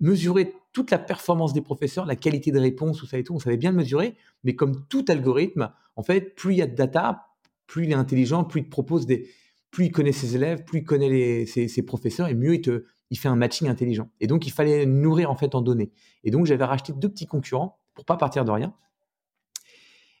mesurer 0.00 0.54
toute 0.72 0.92
la 0.92 0.98
performance 0.98 1.52
des 1.52 1.60
professeurs, 1.60 2.06
la 2.06 2.14
qualité 2.14 2.52
de 2.52 2.60
réponse, 2.60 2.98
tout 2.98 3.06
ça 3.06 3.18
et 3.18 3.24
tout, 3.24 3.34
on 3.34 3.40
savait 3.40 3.56
bien 3.56 3.72
le 3.72 3.78
mesurer, 3.78 4.14
mais 4.44 4.54
comme 4.54 4.86
tout 4.86 5.04
algorithme, 5.08 5.72
en 5.96 6.04
fait, 6.04 6.36
plus 6.36 6.54
il 6.54 6.58
y 6.58 6.62
a 6.62 6.66
de 6.68 6.76
data, 6.76 7.27
plus 7.68 7.84
il 7.84 7.92
est 7.92 7.94
intelligent, 7.94 8.42
plus 8.42 8.62
il 8.62 8.68
propose 8.68 9.06
des, 9.06 9.30
plus 9.70 9.86
il 9.86 9.92
connaît 9.92 10.10
ses 10.10 10.34
élèves, 10.34 10.64
plus 10.64 10.80
il 10.80 10.84
connaît 10.84 11.46
ses, 11.46 11.82
professeurs, 11.82 12.26
et 12.26 12.34
mieux 12.34 12.54
il 12.54 12.62
te, 12.62 12.86
il 13.10 13.18
fait 13.18 13.28
un 13.28 13.36
matching 13.36 13.68
intelligent. 13.68 14.10
Et 14.18 14.26
donc, 14.26 14.48
il 14.48 14.50
fallait 14.50 14.86
nourrir 14.86 15.30
en 15.30 15.36
fait 15.36 15.54
en 15.54 15.60
données. 15.60 15.92
Et 16.24 16.32
donc, 16.32 16.46
j'avais 16.46 16.64
racheté 16.64 16.92
deux 16.92 17.08
petits 17.08 17.26
concurrents 17.26 17.78
pour 17.94 18.04
pas 18.04 18.16
partir 18.16 18.44
de 18.44 18.50
rien. 18.50 18.74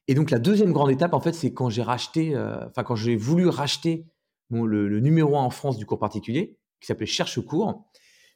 Et 0.08 0.14
donc 0.14 0.30
la 0.30 0.38
deuxième 0.38 0.72
grande 0.72 0.90
étape, 0.90 1.12
en 1.12 1.20
fait, 1.20 1.34
c'est 1.34 1.52
quand 1.52 1.68
j'ai 1.68 1.82
racheté, 1.82 2.34
euh, 2.34 2.66
enfin 2.66 2.82
quand 2.82 2.96
j'ai 2.96 3.14
voulu 3.14 3.46
racheter 3.46 4.06
le, 4.50 5.00
numéro 5.00 5.36
un 5.36 5.42
en 5.42 5.50
France 5.50 5.76
du 5.76 5.84
cours 5.84 5.98
particulier, 5.98 6.56
qui 6.80 6.86
s'appelait 6.86 7.06
Cherche 7.06 7.38
cours, 7.40 7.84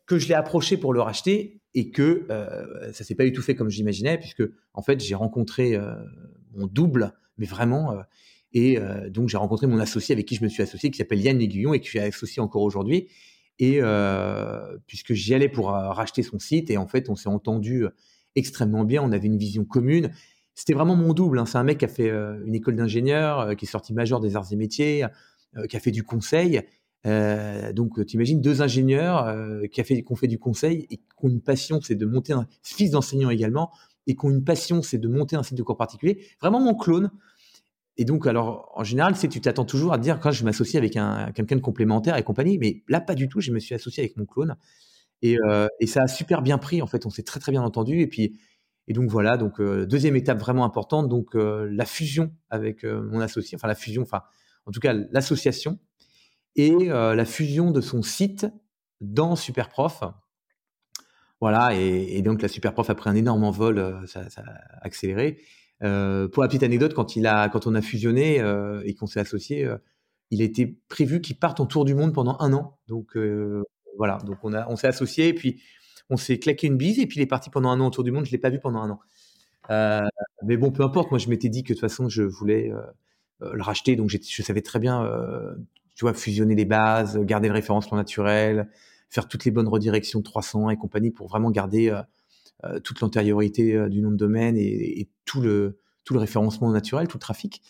que 0.07 0.19
je 0.19 0.29
l'ai 0.29 0.35
approché 0.35 0.77
pour 0.77 0.93
le 0.93 1.01
racheter 1.01 1.63
et 1.75 1.91
que 1.91 2.27
euh, 2.29 2.93
ça 2.93 3.05
s'est 3.05 3.15
pas 3.15 3.25
du 3.25 3.33
tout 3.33 3.41
fait 3.41 3.55
comme 3.55 3.71
j'imaginais, 3.71 4.19
puisque 4.19 4.43
en 4.75 4.83
fait 4.83 5.01
j'ai 5.01 5.15
rencontré 5.15 5.75
euh, 5.75 5.95
mon 6.55 6.67
double, 6.67 7.15
mais 7.39 7.47
vraiment, 7.47 7.97
et 8.55 8.79
donc 9.11 9.29
j'ai 9.29 9.37
rencontré 9.37 9.67
mon 9.67 9.79
associé 9.79 10.13
avec 10.13 10.27
qui 10.27 10.35
je 10.35 10.45
me 10.45 10.49
suis 10.49 10.63
associé, 10.63 10.91
qui 10.91 10.99
s'appelle 10.99 11.21
Yann 11.21 11.41
Aiguillon 11.41 11.73
et 11.75 11.81
que 11.81 11.89
j'ai 11.89 12.01
associé 12.01 12.43
encore 12.43 12.63
aujourd'hui. 12.63 13.09
Et 13.59 13.81
puisque 14.87 15.15
j'y 15.15 15.35
allais 15.35 15.49
pour 15.49 15.69
racheter 15.69 16.23
son 16.23 16.39
site, 16.39 16.71
et 16.71 16.77
en 16.77 16.87
fait 16.87 17.09
on 17.09 17.17
s'est 17.17 17.29
entendu 17.29 17.87
extrêmement 18.37 18.85
bien. 18.85 19.03
On 19.03 19.13
avait 19.13 19.27
une 19.27 19.39
vision 19.39 19.65
commune. 19.65 20.11
C'était 20.55 20.75
vraiment 20.75 20.97
mon 20.97 21.15
double. 21.15 21.39
Hein. 21.39 21.47
C'est 21.47 21.59
un 21.59 21.65
mec 21.65 21.79
qui 21.79 21.85
a 21.85 21.89
fait 21.89 22.11
euh, 22.11 22.43
une 22.45 22.55
école 22.55 22.77
d'ingénieur, 22.77 23.41
euh, 23.41 23.55
qui 23.55 23.65
est 23.65 23.69
sorti 23.69 23.95
major 23.95 24.21
des 24.21 24.37
arts 24.37 24.53
et 24.53 24.57
métiers, 24.57 25.05
euh, 25.57 25.67
qui 25.67 25.77
a 25.77 25.81
fait 25.81 25.91
du 25.91 26.03
conseil. 26.03 26.63
donc, 27.05 28.05
tu 28.07 28.15
imagines 28.15 28.41
deux 28.41 28.63
ingénieurs 28.63 29.27
qui, 29.73 29.83
ont 30.09 30.15
fait 30.15 30.29
du 30.29 30.39
conseil 30.39 30.87
et 30.91 30.99
qui 30.99 31.03
ont 31.21 31.29
une 31.29 31.41
passion, 31.41 31.81
c'est 31.83 31.97
de 31.97 32.07
monter 32.07 32.33
un 32.33 32.47
fils 32.63 32.93
d'enseignant 32.93 33.31
également, 33.31 33.73
et 34.07 34.15
qui 34.15 34.25
ont 34.25 34.31
une 34.31 34.45
passion, 34.45 34.83
c'est 34.83 34.99
de 34.99 35.09
monter 35.09 35.35
un 35.35 35.43
site 35.43 35.57
de 35.57 35.63
cours 35.65 35.77
particulier. 35.77 36.25
Vraiment 36.41 36.61
mon 36.61 36.77
clone. 36.77 37.11
Et 37.99 38.05
donc, 38.05 38.27
alors, 38.27 38.73
en 38.75 38.85
général, 38.85 39.15
tu 39.17 39.41
t'attends 39.41 39.65
toujours 39.65 39.93
à 39.93 39.99
te 39.99 40.03
dire 40.03 40.19
quand 40.19 40.31
je 40.31 40.45
m'associe 40.45 40.77
avec 40.77 40.97
un, 40.97 41.31
quelqu'un 41.33 41.57
de 41.57 41.61
complémentaire 41.61 42.17
et 42.17 42.23
compagnie, 42.23 42.59
mais 42.59 42.83
là, 42.89 43.01
pas 43.01 43.15
du 43.15 43.29
tout. 43.29 43.41
Je 43.41 43.53
me 43.53 43.59
suis 43.59 43.75
associé 43.75 44.03
avec 44.03 44.17
mon 44.17 44.25
clone. 44.25 44.57
Euh, 45.25 45.69
et, 45.81 45.87
ça 45.87 46.03
a 46.03 46.09
super 46.09 46.43
bien 46.43 46.59
pris, 46.59 46.83
en 46.83 46.87
fait, 46.87 47.07
on 47.07 47.11
s'est 47.11 47.23
très 47.23 47.41
très 47.41 47.53
bien 47.53 47.63
entendu. 47.63 48.01
Et 48.01 48.07
puis, 48.07 48.39
et 48.89 48.93
donc 48.93 49.11
voilà, 49.11 49.37
donc 49.37 49.61
euh, 49.61 49.87
deuxième 49.87 50.17
étape 50.17 50.41
vraiment 50.41 50.65
importante, 50.65 51.09
donc 51.09 51.37
euh, 51.37 51.69
la 51.71 51.85
fusion 51.85 52.33
avec 52.51 52.85
mon 52.85 53.21
associé, 53.21 53.57
enfin 53.57 53.69
la 53.69 53.77
fusion, 53.77 54.03
enfin 54.03 54.23
en 54.67 54.73
tout 54.73 54.81
cas 54.81 54.93
l'association 54.93 55.79
et 56.57 56.89
la 56.89 57.25
fusion 57.25 57.71
de 57.71 57.81
son 57.81 58.03
site 58.03 58.47
dans 59.01 59.37
Superprof. 59.37 60.03
Voilà, 61.41 61.75
et, 61.75 62.21
donc 62.23 62.43
la 62.43 62.49
Superprof 62.49 62.91
a 62.91 62.95
pris 62.95 63.09
un 63.09 63.17
énorme 63.17 63.45
envol, 63.45 64.03
ça, 64.07 64.21
a 64.37 64.85
accéléré. 64.85 65.39
Pour 65.83 66.43
la 66.43 66.49
petite 66.49 66.63
anecdote, 66.63 66.95
quand, 66.95 67.67
on 67.67 67.75
a 67.75 67.83
fusionné 67.83 68.37
et 68.85 68.95
qu'on 68.95 69.07
s'est 69.07 69.21
associé, 69.21 69.69
il 70.31 70.41
était 70.41 70.77
prévu 70.89 71.21
qu'il 71.21 71.37
parte 71.37 71.61
en 71.61 71.67
tour 71.67 71.85
du 71.85 71.95
monde 71.95 72.15
pendant 72.15 72.37
un 72.41 72.53
an. 72.53 72.79
Donc 72.89 73.17
voilà, 73.97 74.19
donc 74.25 74.39
on, 74.43 74.77
s'est 74.77 74.87
associés 74.87 75.29
et 75.29 75.35
puis 75.35 75.61
on 76.11 76.17
s'est 76.17 76.39
claqué 76.39 76.67
une 76.67 76.77
bise 76.77 76.99
et 76.99 77.07
puis 77.07 77.19
il 77.19 77.23
est 77.23 77.27
parti 77.27 77.51
pendant 77.51 77.71
un 77.71 77.81
an 77.81 77.89
autour 77.89 78.05
du 78.05 78.13
monde. 78.13 78.25
Je 78.25 78.31
ne 78.31 78.33
l'ai 78.33 78.41
pas 78.41 78.51
vu 78.51 78.61
pendant 78.61 78.81
un 78.81 78.91
an. 78.91 79.01
Euh, 79.71 80.01
mais 80.45 80.57
bon, 80.57 80.71
peu 80.71 80.83
importe. 80.83 81.11
Moi, 81.11 81.19
je 81.19 81.29
m'étais 81.29 81.49
dit 81.49 81.63
que 81.63 81.69
de 81.69 81.75
toute 81.75 81.81
façon, 81.81 82.09
je 82.09 82.23
voulais 82.23 82.71
euh, 82.71 82.81
euh, 83.43 83.53
le 83.55 83.63
racheter. 83.63 83.97
Donc, 83.97 84.11
je 84.11 84.43
savais 84.43 84.63
très 84.63 84.79
bien, 84.79 85.09
tu 85.95 86.05
vois, 86.05 86.15
fusionner 86.15 86.55
les 86.55 86.65
bases, 86.65 87.19
garder 87.19 87.49
le 87.49 87.55
référencement 87.55 87.97
naturel, 87.97 88.69
faire 89.09 89.29
toutes 89.29 89.45
les 89.45 89.51
bonnes 89.51 89.69
redirections 89.69 90.21
de 90.21 90.25
300 90.25 90.71
et 90.71 90.77
compagnie 90.77 91.11
pour 91.11 91.29
vraiment 91.29 91.51
garder 91.51 91.91
toute 92.85 93.01
l'antériorité 93.01 93.89
du 93.89 94.03
nom 94.03 94.11
de 94.11 94.17
domaine 94.17 94.57
et, 94.57 95.09
tout, 95.25 95.41
le, 95.41 95.79
tout 96.05 96.15
le 96.15 96.21
référencement 96.21 96.71
naturel, 96.71 97.09
tout 97.09 97.17
le 97.17 97.21
trafic. 97.21 97.63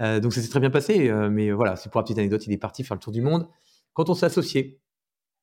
donc, 0.00 0.32
ça 0.32 0.40
s'est 0.40 0.48
très 0.48 0.60
bien 0.60 0.70
passé. 0.70 1.10
mais 1.30 1.50
voilà, 1.50 1.76
c'est 1.76 1.90
pour 1.90 2.00
la 2.00 2.04
petite 2.04 2.18
anecdote. 2.18 2.46
Il 2.46 2.52
est 2.52 2.58
parti 2.58 2.84
faire 2.84 2.96
le 2.96 3.00
tour 3.00 3.12
du 3.12 3.20
monde 3.20 3.48
quand 3.92 4.08
on 4.08 4.14
s'est 4.14 4.26
associé. 4.26 4.80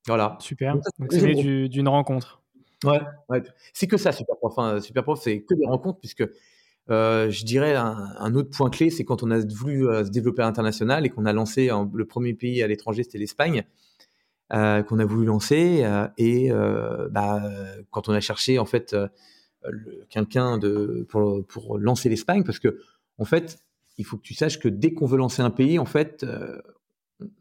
Voilà. 0.08 0.38
Super. 0.40 0.76
Donc, 0.76 1.12
c'est 1.12 1.34
d'une 1.34 1.88
rencontre. 1.88 2.42
Ouais, 2.84 3.02
ouais. 3.30 3.44
c'est 3.74 3.88
que 3.88 3.98
ça, 3.98 4.12
Superprof. 4.12 4.58
Hein. 4.60 4.80
Superprof, 4.82 5.22
c'est 5.22 5.42
que 5.42 5.54
des 5.54 5.66
rencontres, 5.66 6.00
puisque 6.00 6.24
je 6.88 7.46
dirais 7.46 7.76
un, 7.76 8.36
autre 8.36 8.50
point 8.50 8.70
clé, 8.70 8.90
c'est 8.90 9.06
quand 9.06 9.24
on 9.24 9.32
a 9.32 9.40
voulu 9.40 9.84
se 9.84 10.10
développer 10.10 10.42
à 10.42 10.46
l'international 10.46 11.06
et 11.06 11.10
qu'on 11.10 11.26
a 11.26 11.34
lancé 11.34 11.70
le 11.94 12.06
premier 12.06 12.34
pays 12.34 12.62
à 12.64 12.68
l'étranger, 12.68 13.04
c'était 13.04 13.18
l'Espagne, 13.18 13.66
qu'on 14.50 15.00
a 15.00 15.06
voulu 15.06 15.26
lancer. 15.26 15.84
et 16.18 16.52
bah, 17.12 17.42
quand 17.92 18.10
on 18.10 18.14
a 18.14 18.20
cherché 18.20 18.60
en 18.60 18.66
fait 18.66 18.96
quelqu'un 20.10 20.60
pour, 21.10 21.46
pour 21.46 21.78
lancer 21.78 22.10
l'Espagne, 22.10 22.44
parce 22.44 22.60
que 22.60 22.80
en 23.18 23.26
fait, 23.26 23.60
il 23.98 24.06
faut 24.06 24.18
que 24.18 24.24
tu 24.24 24.34
saches 24.34 24.60
que 24.60 24.68
dès 24.68 24.94
qu'on 24.94 25.06
veut 25.06 25.18
lancer 25.18 25.42
un 25.42 25.50
pays, 25.50 25.80
en 25.80 25.86
fait, 25.86 26.26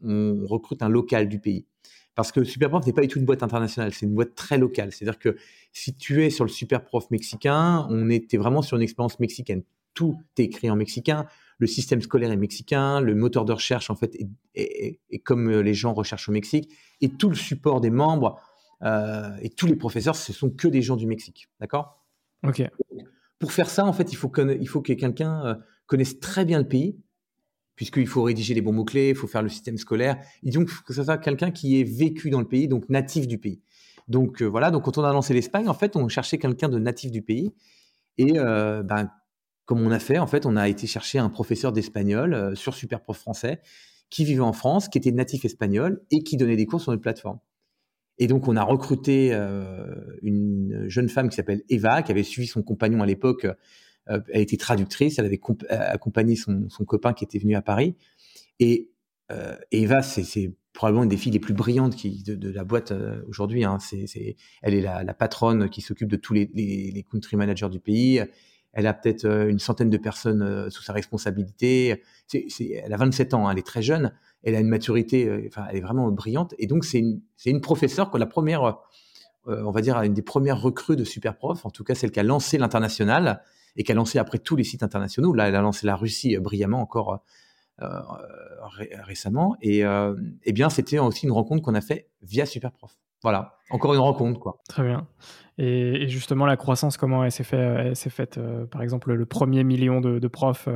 on 0.03 0.45
recrute 0.45 0.81
un 0.81 0.89
local 0.89 1.27
du 1.27 1.39
pays. 1.39 1.65
Parce 2.15 2.31
que 2.31 2.45
Superprof 2.45 2.85
n'est 2.85 2.93
pas 2.93 3.01
du 3.01 3.09
tout 3.09 3.19
une 3.19 3.25
boîte 3.25 3.43
internationale, 3.43 3.93
c'est 3.93 4.05
une 4.05 4.15
boîte 4.15 4.35
très 4.35 4.57
locale. 4.57 4.93
C'est-à-dire 4.93 5.19
que 5.19 5.35
si 5.73 5.93
tu 5.93 6.23
es 6.23 6.29
sur 6.29 6.45
le 6.45 6.49
Superprof 6.49 7.11
mexicain, 7.11 7.85
on 7.89 8.09
était 8.09 8.37
vraiment 8.37 8.61
sur 8.61 8.77
une 8.77 8.83
expérience 8.83 9.19
mexicaine. 9.19 9.63
Tout 9.93 10.17
est 10.37 10.43
écrit 10.43 10.69
en 10.69 10.77
mexicain, 10.77 11.27
le 11.57 11.67
système 11.67 12.01
scolaire 12.01 12.31
est 12.31 12.37
mexicain, 12.37 12.99
le 12.99 13.15
moteur 13.15 13.45
de 13.45 13.53
recherche 13.53 13.89
en 13.89 13.95
fait 13.95 14.17
est, 14.55 14.99
comme 15.23 15.49
les 15.49 15.73
gens 15.73 15.93
recherchent 15.93 16.29
au 16.29 16.31
Mexique, 16.31 16.71
et 17.01 17.09
tout 17.09 17.29
le 17.29 17.35
support 17.35 17.81
des 17.81 17.89
membres 17.89 18.39
euh, 18.83 19.35
et 19.41 19.49
tous 19.49 19.67
les 19.67 19.75
professeurs, 19.75 20.15
ce 20.15 20.33
sont 20.33 20.49
que 20.49 20.67
des 20.67 20.81
gens 20.81 20.95
du 20.95 21.07
Mexique, 21.07 21.49
d'accord? 21.59 22.03
Ok. 22.43 22.63
Pour 23.39 23.51
faire 23.51 23.69
ça, 23.69 23.85
en 23.85 23.93
fait, 23.93 24.11
il 24.11 24.15
faut, 24.15 24.31
il 24.37 24.67
faut 24.67 24.81
que 24.81 24.93
quelqu'un 24.93 25.45
euh, 25.45 25.55
connaisse 25.87 26.19
très 26.19 26.45
bien 26.45 26.59
le 26.59 26.67
pays, 26.67 26.97
puisqu'il 27.75 28.07
faut 28.07 28.23
rédiger 28.23 28.53
les 28.53 28.61
bons 28.61 28.71
mots-clés, 28.73 29.09
il 29.09 29.15
faut 29.15 29.27
faire 29.27 29.41
le 29.43 29.49
système 29.49 29.77
scolaire. 29.77 30.17
Et 30.43 30.51
donc, 30.51 30.69
que 30.85 30.93
ce 30.93 31.03
soit 31.03 31.17
quelqu'un 31.17 31.51
qui 31.51 31.79
ait 31.79 31.83
vécu 31.83 32.29
dans 32.29 32.39
le 32.39 32.47
pays, 32.47 32.67
donc 32.67 32.87
natif 32.89 33.27
du 33.27 33.37
pays. 33.37 33.61
Donc 34.07 34.41
euh, 34.41 34.45
voilà, 34.45 34.71
donc 34.71 34.83
quand 34.83 34.97
on 34.97 35.03
a 35.03 35.11
lancé 35.11 35.33
l'Espagne, 35.33 35.67
en 35.67 35.73
fait, 35.73 35.95
on 35.95 36.07
cherchait 36.07 36.37
quelqu'un 36.37 36.69
de 36.69 36.79
natif 36.79 37.11
du 37.11 37.21
pays. 37.21 37.53
Et 38.17 38.37
euh, 38.37 38.83
ben, 38.83 39.09
comme 39.65 39.81
on 39.81 39.91
a 39.91 39.99
fait, 39.99 40.17
en 40.19 40.27
fait, 40.27 40.45
on 40.45 40.55
a 40.55 40.69
été 40.69 40.87
chercher 40.87 41.19
un 41.19 41.29
professeur 41.29 41.71
d'espagnol 41.71 42.33
euh, 42.33 42.55
sur 42.55 42.73
Superprof 42.73 43.17
français 43.17 43.61
qui 44.09 44.23
vivait 44.23 44.41
en 44.41 44.53
France, 44.53 44.87
qui 44.87 44.97
était 44.97 45.11
natif 45.11 45.45
espagnol 45.45 46.01
et 46.11 46.23
qui 46.23 46.37
donnait 46.37 46.55
des 46.55 46.65
cours 46.65 46.79
sur 46.79 46.91
notre 46.91 47.01
plateforme. 47.01 47.39
Et 48.17 48.27
donc, 48.27 48.47
on 48.47 48.55
a 48.55 48.63
recruté 48.63 49.33
une 50.21 50.85
jeune 50.87 51.09
femme 51.09 51.27
qui 51.27 51.35
s'appelle 51.35 51.63
Eva, 51.67 52.01
qui 52.01 52.13
avait 52.13 52.23
suivi 52.23 52.47
son 52.47 52.61
compagnon 52.61 53.01
à 53.01 53.05
l'époque 53.05 53.45
euh, 54.09 54.19
elle 54.31 54.41
était 54.41 54.57
traductrice, 54.57 55.19
elle 55.19 55.25
avait 55.25 55.39
accompagné 55.69 56.35
son, 56.35 56.67
copain 56.85 57.13
qui 57.13 57.23
était 57.23 57.39
venu 57.39 57.55
à 57.55 57.61
Paris. 57.61 57.95
Et 58.59 58.91
euh, 59.31 59.55
Eva, 59.71 60.01
c'est 60.01 60.53
probablement 60.73 61.03
une 61.03 61.09
des 61.09 61.17
filles 61.17 61.31
les 61.31 61.39
plus 61.39 61.53
brillantes 61.53 61.95
qui, 61.95 62.23
de, 62.23 62.49
la 62.49 62.63
boîte 62.63 62.91
euh, 62.91 63.21
aujourd'hui. 63.27 63.63
Hein. 63.63 63.77
Elle 64.61 64.73
est 64.73 64.81
la, 64.81 65.13
patronne 65.13 65.69
qui 65.69 65.81
s'occupe 65.81 66.09
de 66.09 66.17
tous 66.17 66.33
les, 66.33 67.05
country 67.09 67.37
managers 67.37 67.69
du 67.69 67.79
pays. 67.79 68.21
Elle 68.75 68.85
a 68.85 68.93
peut-être 68.93 69.25
une 69.25 69.57
centaine 69.57 69.89
de 69.89 69.97
personnes 69.97 70.69
sous 70.69 70.83
sa 70.83 70.93
responsabilité. 70.93 72.03
elle 72.33 72.93
a 72.93 72.97
27 72.97 73.33
ans, 73.33 73.47
hein, 73.47 73.51
elle 73.51 73.59
est 73.59 73.65
très 73.65 73.81
jeune. 73.81 74.13
Elle 74.43 74.53
a 74.53 74.59
une 74.59 74.69
maturité, 74.69 75.47
enfin, 75.47 75.65
elle 75.69 75.77
est 75.77 75.81
vraiment 75.81 76.11
brillante. 76.11 76.53
Et 76.59 76.67
donc, 76.67 76.85
c'est 76.85 76.99
une, 76.99 77.61
professeure, 77.61 78.11
que 78.11 78.17
la 78.17 78.27
première, 78.27 78.77
on 79.47 79.71
va 79.71 79.81
dire, 79.81 79.99
une 80.01 80.13
des 80.13 80.21
premières 80.21 80.61
recrues 80.61 80.95
de 80.95 81.03
Superprof, 81.03 81.65
en 81.65 81.71
tout 81.71 81.83
cas 81.83 81.95
celle 81.95 82.11
qui 82.11 82.19
a 82.19 82.23
lancé 82.23 82.57
l'international 82.57 83.41
et 83.75 83.83
qui 83.83 83.91
a 83.91 83.95
lancé 83.95 84.19
après 84.19 84.39
tous 84.39 84.55
les 84.55 84.63
sites 84.63 84.83
internationaux. 84.83 85.33
Là, 85.33 85.47
elle 85.47 85.55
a 85.55 85.61
lancé 85.61 85.85
la 85.85 85.95
Russie 85.95 86.35
euh, 86.35 86.39
brillamment 86.39 86.81
encore 86.81 87.23
euh, 87.81 87.87
euh, 87.87 88.85
récemment. 89.03 89.55
Et 89.61 89.81
eh 89.81 90.53
bien, 90.53 90.69
c'était 90.69 90.99
aussi 90.99 91.25
une 91.25 91.31
rencontre 91.31 91.61
qu'on 91.61 91.75
a 91.75 91.81
fait 91.81 92.09
via 92.21 92.45
Superprof. 92.45 92.97
Voilà, 93.23 93.57
encore 93.69 93.93
une 93.93 93.99
rencontre, 93.99 94.39
quoi. 94.39 94.61
Très 94.69 94.83
bien. 94.83 95.07
Et, 95.57 96.07
justement, 96.07 96.45
la 96.45 96.57
croissance, 96.57 96.97
comment 96.97 97.23
elle 97.23 97.31
s'est 97.31 97.43
fait, 97.43 97.95
s'est 97.95 98.09
faite, 98.09 98.39
par 98.69 98.81
exemple, 98.81 99.13
le 99.13 99.25
premier 99.25 99.63
million 99.63 100.01
de, 100.01 100.27
profs. 100.27 100.67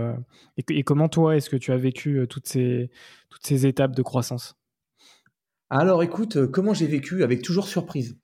et, 0.58 0.84
comment 0.84 1.10
toi, 1.10 1.36
est-ce 1.36 1.49
que 1.49 1.58
tu 1.58 1.71
as 1.71 1.78
vécu 1.78 2.25
toutes 2.30 2.47
ces, 2.47 2.89
toutes 3.30 3.45
ces 3.45 3.67
étapes 3.67 3.95
de 3.95 4.02
croissance? 4.02 4.56
Alors, 5.69 6.02
écoute, 6.02 6.47
comment 6.47 6.73
j'ai 6.73 6.88
vécu? 6.88 7.23
Avec 7.23 7.41
toujours 7.43 7.67
surprise. 7.67 8.17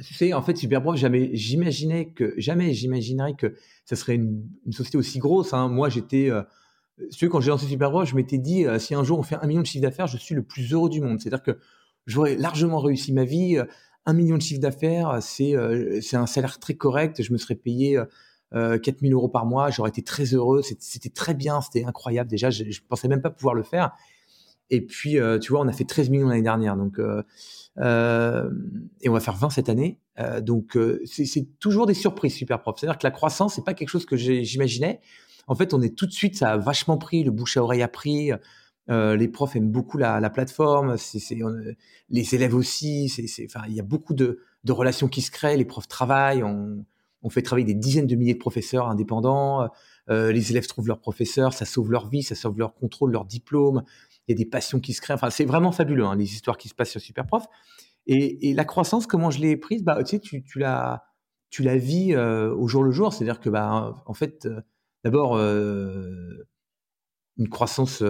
Tu 0.00 0.14
sais, 0.14 0.32
en 0.32 0.42
fait, 0.42 0.56
Superprof, 0.56 0.96
jamais 0.96 1.30
j'imaginais 1.34 2.12
que 2.12 2.34
jamais 2.38 2.72
j'imaginerais 2.72 3.34
que 3.34 3.54
ça 3.84 3.94
serait 3.94 4.14
une, 4.14 4.48
société 4.70 4.98
aussi 4.98 5.18
grosse. 5.18 5.52
Hein. 5.52 5.68
Moi, 5.68 5.88
j'étais, 5.90 6.30
euh, 6.30 6.42
tu 7.16 7.28
quand 7.28 7.40
j'ai 7.40 7.50
lancé 7.50 7.66
Superprof, 7.66 8.08
je 8.08 8.16
m'étais 8.16 8.38
dit 8.38 8.66
euh, 8.66 8.78
si 8.78 8.94
un 8.94 9.04
jour 9.04 9.18
on 9.18 9.22
fait 9.22 9.36
un 9.36 9.46
million 9.46 9.60
de 9.60 9.66
chiffre 9.66 9.82
d'affaires, 9.82 10.06
je 10.06 10.16
suis 10.16 10.34
le 10.34 10.42
plus 10.42 10.72
heureux 10.72 10.88
du 10.88 11.00
monde. 11.00 11.20
C'est-à-dire 11.20 11.42
que 11.42 11.58
j'aurais 12.06 12.36
largement 12.36 12.80
réussi 12.80 13.12
ma 13.12 13.24
vie. 13.24 13.58
Euh, 13.58 13.64
un 14.04 14.14
million 14.14 14.36
de 14.36 14.42
chiffre 14.42 14.60
d'affaires, 14.60 15.18
c'est 15.20 15.54
c'est 16.00 16.16
un 16.16 16.26
salaire 16.26 16.58
très 16.58 16.74
correct. 16.74 17.22
Je 17.22 17.32
me 17.32 17.38
serais 17.38 17.54
payé 17.54 18.02
4000 18.50 19.12
euros 19.12 19.28
par 19.28 19.46
mois. 19.46 19.70
J'aurais 19.70 19.90
été 19.90 20.02
très 20.02 20.24
heureux. 20.34 20.60
C'était 20.60 21.08
très 21.08 21.34
bien. 21.34 21.60
C'était 21.60 21.84
incroyable. 21.84 22.28
Déjà, 22.28 22.50
je, 22.50 22.64
je 22.68 22.80
pensais 22.88 23.06
même 23.06 23.22
pas 23.22 23.30
pouvoir 23.30 23.54
le 23.54 23.62
faire. 23.62 23.92
Et 24.70 24.80
puis, 24.80 25.18
tu 25.40 25.52
vois, 25.52 25.60
on 25.60 25.68
a 25.68 25.72
fait 25.72 25.84
13 25.84 26.10
millions 26.10 26.26
l'année 26.26 26.42
dernière. 26.42 26.76
Donc 26.76 26.98
euh, 27.78 28.50
et 29.00 29.08
on 29.08 29.12
va 29.12 29.20
faire 29.20 29.36
20 29.36 29.50
cette 29.50 29.68
année. 29.68 29.98
Euh, 30.18 30.40
donc, 30.40 30.76
euh, 30.76 31.02
c'est 31.06 31.58
toujours 31.58 31.86
des 31.86 31.94
surprises 31.94 32.34
super 32.34 32.60
propres. 32.60 32.80
C'est-à-dire 32.80 32.98
que 32.98 33.06
la 33.06 33.10
croissance, 33.10 33.54
c'est 33.54 33.64
pas 33.64 33.74
quelque 33.74 33.88
chose 33.88 34.06
que 34.06 34.16
j'imaginais. 34.16 35.00
En 35.46 35.54
fait, 35.54 35.74
on 35.74 35.82
est 35.82 35.96
tout 35.96 36.06
de 36.06 36.12
suite, 36.12 36.36
ça 36.36 36.52
a 36.52 36.56
vachement 36.56 36.98
pris, 36.98 37.24
le 37.24 37.30
bouche 37.30 37.56
à 37.56 37.62
oreille 37.62 37.82
a 37.82 37.88
pris. 37.88 38.30
Les 38.88 39.28
profs 39.28 39.56
aiment 39.56 39.70
beaucoup 39.70 39.98
la, 39.98 40.20
la 40.20 40.30
plateforme, 40.30 40.96
les 42.10 42.34
élèves 42.34 42.54
aussi. 42.54 43.06
Il 43.06 43.74
y 43.74 43.80
a 43.80 43.84
beaucoup 43.84 44.14
de, 44.14 44.40
relations 44.68 45.08
qui 45.08 45.22
se 45.22 45.30
créent. 45.30 45.56
Les 45.56 45.64
profs 45.64 45.88
travaillent, 45.88 46.42
on, 46.42 46.84
fait 47.30 47.42
travailler 47.42 47.66
des 47.66 47.74
dizaines 47.74 48.06
de 48.06 48.16
milliers 48.16 48.34
de 48.34 48.38
professeurs 48.38 48.88
indépendants. 48.88 49.68
Les 50.08 50.50
élèves 50.50 50.66
trouvent 50.66 50.88
leurs 50.88 51.00
professeurs, 51.00 51.52
ça 51.52 51.64
sauve 51.64 51.90
leur 51.90 52.08
vie, 52.08 52.22
ça 52.22 52.34
sauve 52.34 52.58
leur 52.58 52.74
contrôle, 52.74 53.12
leur 53.12 53.24
diplôme 53.24 53.82
il 54.28 54.32
y 54.32 54.34
a 54.34 54.38
des 54.38 54.48
passions 54.48 54.80
qui 54.80 54.92
se 54.92 55.00
créent. 55.00 55.14
Enfin, 55.14 55.30
c'est 55.30 55.44
vraiment 55.44 55.72
fabuleux, 55.72 56.04
hein, 56.04 56.16
les 56.16 56.32
histoires 56.32 56.56
qui 56.56 56.68
se 56.68 56.74
passent 56.74 56.90
sur 56.90 57.00
Superprof. 57.00 57.46
Et, 58.06 58.52
la 58.54 58.64
croissance, 58.64 59.06
comment 59.06 59.30
je 59.30 59.40
l'ai 59.40 59.56
prise? 59.56 59.84
Bah, 59.84 60.02
tu 60.02 60.20
tu, 60.20 60.58
la, 60.58 61.02
vis 61.76 62.16
au 62.16 62.66
jour 62.68 62.82
le 62.82 62.90
jour. 62.90 63.12
C'est-à-dire 63.12 63.40
que, 63.40 63.50
bah, 63.50 64.02
en 64.06 64.14
fait, 64.14 64.48
d'abord, 65.04 65.36
une 67.42 67.48
croissance, 67.48 68.02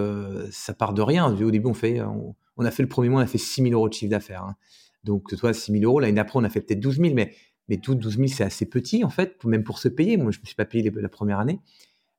ça 0.51 0.73
part 0.73 0.93
de 0.93 1.01
rien. 1.01 1.33
Au 1.33 1.51
début, 1.51 1.67
on, 1.67 1.73
fait, 1.73 2.01
on, 2.01 2.65
a 2.65 2.71
fait 2.71 2.83
le 2.83 2.89
premier 2.89 3.09
mois, 3.09 3.21
on 3.21 3.23
a 3.23 3.27
fait 3.27 3.37
6 3.37 3.63
000 3.63 3.73
euros 3.73 3.89
de 3.89 3.93
chiffre 3.93 4.11
d'affaires. 4.11 4.43
Hein. 4.43 4.55
Donc, 5.03 5.35
toi, 5.35 5.53
6 5.53 5.71
000 5.71 5.83
euros. 5.83 5.99
L'année 5.99 6.13
d'après, 6.13 6.39
on 6.39 6.43
a 6.43 6.49
fait 6.49 6.61
peut-être 6.61 6.79
12 6.79 6.97
000, 6.97 7.13
mais, 7.13 7.33
mais 7.67 7.77
tout 7.77 7.95
12 7.95 8.17
000, 8.17 8.27
c'est 8.27 8.43
assez 8.43 8.65
petit, 8.65 9.03
en 9.03 9.09
fait, 9.09 9.43
même 9.43 9.63
pour 9.63 9.79
se 9.79 9.87
payer. 9.87 10.17
Moi, 10.17 10.31
je 10.31 10.37
ne 10.37 10.41
me 10.41 10.45
suis 10.45 10.55
pas 10.55 10.65
payé 10.65 10.89
la 10.89 11.09
première 11.09 11.39
année. 11.39 11.59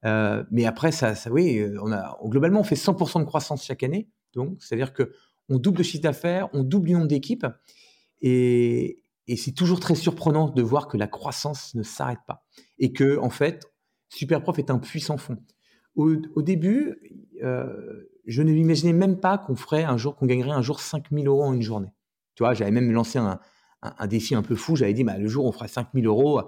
Euh, 0.05 0.45
mais 0.51 0.67
après, 0.67 0.93
ça, 0.93 1.15
ça, 1.15 1.31
oui, 1.31 1.59
euh, 1.59 1.79
on 1.83 1.93
a, 1.93 2.19
globalement, 2.25 2.61
on 2.61 2.65
fait 2.65 2.75
100% 2.75 3.21
de 3.21 3.25
croissance 3.25 3.65
chaque 3.65 3.83
année. 3.83 4.09
Donc, 4.35 4.57
c'est-à-dire 4.61 4.93
que 4.93 5.13
on 5.49 5.59
double 5.59 5.79
le 5.79 5.85
chiffre 5.85 6.03
d'affaires, 6.03 6.49
on 6.53 6.63
double 6.63 6.89
le 6.89 6.95
nombre 6.95 7.09
d'équipes. 7.09 7.47
Et, 8.21 9.03
et 9.27 9.37
c'est 9.37 9.53
toujours 9.53 9.81
très 9.81 9.95
surprenant 9.95 10.49
de 10.49 10.63
voir 10.63 10.89
que 10.89 10.97
la 10.97 11.07
croissance 11.07 11.75
ne 11.75 11.83
s'arrête 11.83 12.21
pas. 12.27 12.45
Et 12.79 12.93
que, 12.93 13.19
en 13.19 13.31
fait, 13.31 13.65
Superprof 14.09 14.59
est 14.59 14.71
un 14.71 14.79
puissant 14.79 15.17
fond. 15.17 15.39
Au, 15.97 16.13
au 16.35 16.43
début, 16.43 16.97
euh, 17.43 18.09
je 18.27 18.43
ne 18.43 18.53
m'imaginais 18.53 18.93
même 18.93 19.19
pas 19.21 19.39
qu'on 19.39 19.55
ferait 19.55 19.85
un 19.85 19.97
jour, 19.97 20.17
qu'on 20.17 20.27
gagnerait 20.27 20.51
un 20.51 20.63
jour 20.63 20.81
5000 20.81 21.27
euros 21.27 21.45
en 21.45 21.53
une 21.53 21.63
journée. 21.63 21.93
Tu 22.35 22.43
vois, 22.43 22.55
j'avais 22.55 22.71
même 22.71 22.91
lancé 22.91 23.19
un, 23.19 23.39
un, 23.83 23.95
un, 23.99 24.07
défi 24.07 24.35
un 24.35 24.43
peu 24.43 24.57
fou. 24.57 24.77
J'avais 24.77 24.93
dit, 24.93 25.05
bah, 25.05 25.19
le 25.19 25.29
jour 25.29 25.45
où 25.45 25.49
on 25.49 25.53
fera 25.53 25.69
5000 25.69 26.07
euros, 26.07 26.43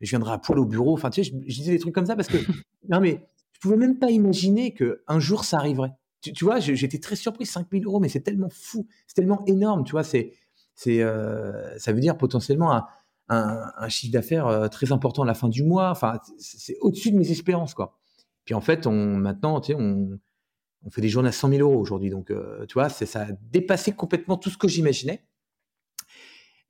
je 0.00 0.10
viendrai 0.10 0.32
à 0.32 0.38
poil 0.38 0.58
au 0.58 0.64
bureau. 0.64 0.94
Enfin, 0.94 1.10
tu 1.10 1.22
sais, 1.22 1.30
je, 1.30 1.54
disais 1.54 1.72
des 1.72 1.78
trucs 1.78 1.94
comme 1.94 2.06
ça 2.06 2.16
parce 2.16 2.28
que, 2.28 2.38
non, 2.88 3.00
mais 3.00 3.26
je 3.52 3.60
pouvais 3.60 3.76
même 3.76 3.98
pas 3.98 4.10
imaginer 4.10 4.74
qu'un 4.74 5.20
jour 5.20 5.44
ça 5.44 5.58
arriverait. 5.58 5.92
Tu, 6.20 6.44
vois, 6.44 6.58
j'étais 6.58 6.98
très 6.98 7.14
surpris, 7.14 7.46
5000 7.46 7.86
euros, 7.86 8.00
mais 8.00 8.08
c'est 8.08 8.20
tellement 8.20 8.48
fou, 8.50 8.88
c'est 9.06 9.14
tellement 9.14 9.44
énorme, 9.46 9.84
tu 9.84 9.92
vois, 9.92 10.02
c'est, 10.02 10.32
c'est, 10.74 11.00
euh, 11.00 11.78
ça 11.78 11.92
veut 11.92 12.00
dire 12.00 12.18
potentiellement 12.18 12.72
un, 12.72 12.86
un, 13.28 13.88
chiffre 13.88 14.12
d'affaires 14.12 14.46
euh, 14.46 14.68
très 14.68 14.92
important 14.92 15.22
à 15.22 15.26
la 15.26 15.34
fin 15.34 15.48
du 15.48 15.62
mois. 15.62 15.90
Enfin, 15.90 16.18
c'est 16.38 16.76
au-dessus 16.80 17.12
de 17.12 17.18
mes 17.18 17.30
espérances, 17.30 17.74
quoi. 17.74 17.98
Puis 18.48 18.54
en 18.54 18.62
fait, 18.62 18.86
on, 18.86 19.18
maintenant, 19.18 19.60
tu 19.60 19.72
sais, 19.72 19.78
on, 19.78 20.18
on 20.82 20.90
fait 20.90 21.02
des 21.02 21.10
journées 21.10 21.28
à 21.28 21.32
100 21.32 21.50
000 21.50 21.60
euros 21.60 21.78
aujourd'hui. 21.78 22.08
Donc, 22.08 22.30
euh, 22.30 22.64
tu 22.64 22.72
vois, 22.72 22.88
ça 22.88 23.20
a 23.20 23.26
dépassé 23.42 23.92
complètement 23.92 24.38
tout 24.38 24.48
ce 24.48 24.56
que 24.56 24.68
j'imaginais. 24.68 25.22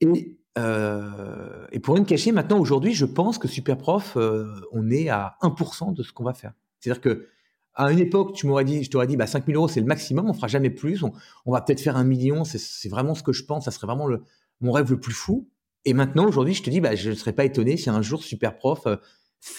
Et 0.01 0.41
euh, 0.59 1.69
et 1.71 1.79
pour 1.79 1.95
rien 1.95 2.03
cacher, 2.03 2.33
maintenant, 2.33 2.59
aujourd'hui, 2.59 2.95
je 2.95 3.05
pense 3.05 3.39
que 3.39 3.47
Superprof, 3.47 4.17
euh, 4.17 4.61
on 4.73 4.91
est 4.91 5.09
à 5.09 5.37
1% 5.41 5.95
de 5.95 6.03
ce 6.03 6.13
qu'on 6.13 6.25
va 6.25 6.35
faire. 6.35 6.53
C'est-à-dire 6.81 7.01
que 7.01 7.29
à 7.75 7.93
une 7.93 8.01
époque, 8.01 8.35
tu 8.35 8.49
m'aurais 8.49 8.65
dit, 8.65 8.83
je 8.83 8.91
t'aurais 8.91 9.07
dit, 9.07 9.17
bah, 9.17 9.29
5000 9.29 9.55
euros, 9.55 9.69
c'est 9.69 9.79
le 9.79 9.87
maximum, 9.87 10.29
on 10.29 10.33
fera 10.33 10.49
jamais 10.49 10.71
plus, 10.71 11.05
on, 11.05 11.13
va 11.47 11.61
peut-être 11.61 11.81
faire 11.81 11.97
un 11.97 12.03
million, 12.03 12.43
c'est 12.43 12.89
vraiment 12.89 13.15
ce 13.15 13.23
que 13.23 13.31
je 13.33 13.45
pense, 13.45 13.67
ça 13.67 13.71
serait 13.71 13.87
vraiment 13.87 14.09
le, 14.09 14.25
mon 14.61 14.73
rêve 14.73 14.91
le 14.91 14.99
plus 14.99 15.13
fou. 15.13 15.49
Et 15.85 15.95
maintenant, 15.95 16.27
aujourd'hui, 16.27 16.55
je 16.55 16.65
te 16.65 16.71
dis, 16.71 16.81
bah, 16.81 16.97
je 16.97 17.11
ne 17.11 17.15
serais 17.15 17.35
pas 17.35 17.45
étonné 17.45 17.77
si 17.77 17.89
un 17.89 18.03
jour 18.03 18.25
Superprof 18.25 18.89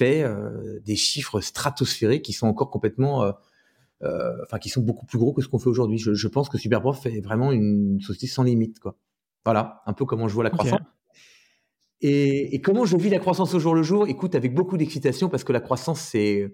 euh, 0.02 0.80
fait 0.80 0.82
des 0.84 0.96
chiffres 0.96 1.42
stratosphériques 1.42 2.24
qui 2.24 2.34
sont 2.34 2.48
encore 2.48 2.70
complètement, 2.70 3.34
enfin, 4.02 4.60
qui 4.60 4.70
sont 4.70 4.82
beaucoup 4.82 5.06
plus 5.06 5.18
gros 5.18 5.34
que 5.34 5.42
ce 5.42 5.48
qu'on 5.48 5.60
fait 5.60 5.70
aujourd'hui. 5.70 5.98
Je, 5.98 6.14
je, 6.14 6.28
pense 6.28 6.50
que 6.50 6.58
Superprof 6.58 7.06
est 7.06 7.22
vraiment 7.22 7.52
une 7.52 8.00
société 8.02 8.28
sans 8.28 8.44
limite, 8.44 8.80
quoi. 8.80 8.98
Voilà, 9.46 9.82
un 9.86 9.94
peu 9.94 10.06
comment 10.06 10.28
je 10.28 10.34
vois 10.34 10.44
la 10.44 10.50
croissance. 10.50 10.80
Et, 12.02 12.62
comment 12.62 12.86
je 12.86 12.96
vis 12.96 13.10
la 13.10 13.20
croissance 13.20 13.54
au 13.54 13.60
jour 13.60 13.76
le 13.76 13.84
jour? 13.84 14.08
Écoute, 14.08 14.36
avec 14.36 14.54
beaucoup 14.54 14.78
d'excitation 14.78 15.28
parce 15.30 15.44
que 15.44 15.54
la 15.54 15.60
croissance, 15.60 16.00
c'est 16.00 16.54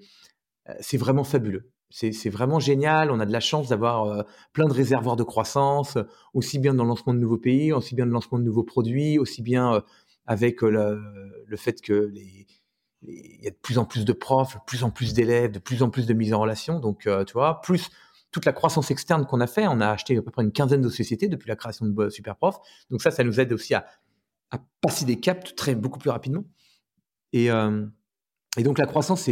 c'est 0.79 0.97
vraiment 0.97 1.23
fabuleux. 1.23 1.71
C'est 1.91 2.29
vraiment 2.29 2.59
génial. 2.59 3.11
On 3.11 3.19
a 3.19 3.25
de 3.27 3.31
la 3.31 3.39
chance 3.39 3.69
d'avoir 3.69 4.25
plein 4.53 4.67
de 4.67 4.73
réservoirs 4.73 5.15
de 5.15 5.23
croissance, 5.23 5.97
aussi 6.33 6.57
bien 6.57 6.73
dans 6.73 6.83
le 6.83 6.89
lancement 6.89 7.13
de 7.13 7.19
nouveaux 7.19 7.37
pays, 7.37 7.71
aussi 7.71 7.93
bien 7.93 8.05
dans 8.05 8.09
le 8.09 8.13
lancement 8.13 8.39
de 8.39 8.43
nouveaux 8.43 8.63
produits, 8.63 9.19
aussi 9.19 9.43
bien 9.43 9.83
avec 10.25 10.61
le, 10.61 10.99
le, 11.45 11.57
fait 11.57 11.81
que 11.81 11.93
les, 11.93 12.47
il 13.07 13.43
y 13.43 13.47
a 13.47 13.51
de 13.51 13.57
plus 13.61 13.77
en 13.77 13.85
plus 13.85 14.05
de 14.05 14.13
profs, 14.13 14.55
de 14.55 14.61
plus 14.65 14.83
en 14.83 14.89
plus 14.89 15.13
d'élèves, 15.13 15.51
de 15.51 15.59
plus 15.59 15.83
en 15.83 15.89
plus 15.89 16.05
de 16.05 16.13
mise 16.13 16.33
en 16.33 16.39
relation. 16.39 16.79
Donc, 16.79 17.07
tu 17.27 17.33
vois, 17.33 17.61
plus 17.61 17.89
toute 18.31 18.45
la 18.45 18.53
croissance 18.53 18.91
externe 18.91 19.25
qu'on 19.25 19.39
a 19.39 19.47
fait, 19.47 19.67
on 19.67 19.79
a 19.79 19.89
acheté 19.89 20.17
à 20.17 20.21
peu 20.21 20.31
près 20.31 20.43
une 20.43 20.51
quinzaine 20.51 20.81
de 20.81 20.89
sociétés 20.89 21.27
depuis 21.27 21.47
la 21.47 21.55
création 21.55 21.85
de 21.85 22.09
Superprof. 22.09 22.59
Donc 22.89 23.01
ça, 23.01 23.11
ça 23.11 23.23
nous 23.23 23.39
aide 23.39 23.53
aussi 23.53 23.73
à, 23.73 23.85
passer 24.81 25.05
des 25.05 25.19
caps 25.19 25.55
très 25.55 25.75
beaucoup 25.75 25.99
plus 25.99 26.09
rapidement. 26.09 26.43
Et, 27.33 27.47
et 27.47 28.63
donc 28.63 28.77
la 28.77 28.85
croissance, 28.85 29.29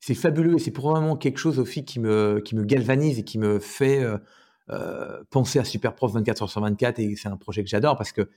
c'est 0.00 0.14
fabuleux 0.14 0.56
et 0.56 0.58
c'est 0.58 0.70
probablement 0.70 1.16
quelque 1.16 1.38
chose 1.38 1.58
aussi 1.58 1.84
qui 1.84 2.00
me, 2.00 2.40
qui 2.44 2.56
me 2.56 2.64
galvanise 2.64 3.18
et 3.18 3.24
qui 3.24 3.38
me 3.38 3.58
fait 3.58 4.02
euh, 4.02 4.18
euh, 4.70 5.22
penser 5.30 5.58
à 5.58 5.64
Superprof 5.64 6.12
24 6.12 6.42
heures 6.42 6.50
sur 6.50 6.62
24 6.62 6.98
et 6.98 7.14
c'est 7.16 7.28
un 7.28 7.36
projet 7.36 7.62
que 7.62 7.68
j'adore 7.68 7.96
parce 7.96 8.12
que 8.12 8.28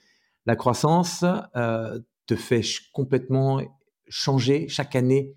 la 0.46 0.56
croissance 0.56 1.24
euh, 1.56 2.00
te 2.28 2.36
fait 2.36 2.62
complètement 2.91 3.62
changer 4.07 4.67
chaque 4.67 4.95
année 4.95 5.35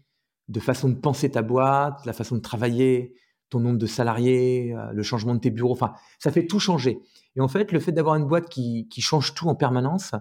de 0.48 0.60
façon 0.60 0.88
de 0.88 0.94
penser 0.94 1.30
ta 1.30 1.42
boîte, 1.42 2.04
la 2.06 2.12
façon 2.12 2.36
de 2.36 2.40
travailler, 2.40 3.14
ton 3.48 3.60
nombre 3.60 3.78
de 3.78 3.86
salariés, 3.86 4.74
le 4.92 5.02
changement 5.02 5.34
de 5.34 5.40
tes 5.40 5.50
bureaux, 5.50 5.72
enfin, 5.72 5.94
ça 6.18 6.30
fait 6.30 6.46
tout 6.46 6.60
changer. 6.60 6.98
Et 7.36 7.40
en 7.40 7.48
fait, 7.48 7.72
le 7.72 7.80
fait 7.80 7.92
d'avoir 7.92 8.16
une 8.16 8.26
boîte 8.26 8.48
qui, 8.48 8.88
qui 8.88 9.00
change 9.00 9.34
tout 9.34 9.48
en 9.48 9.54
permanence, 9.54 10.12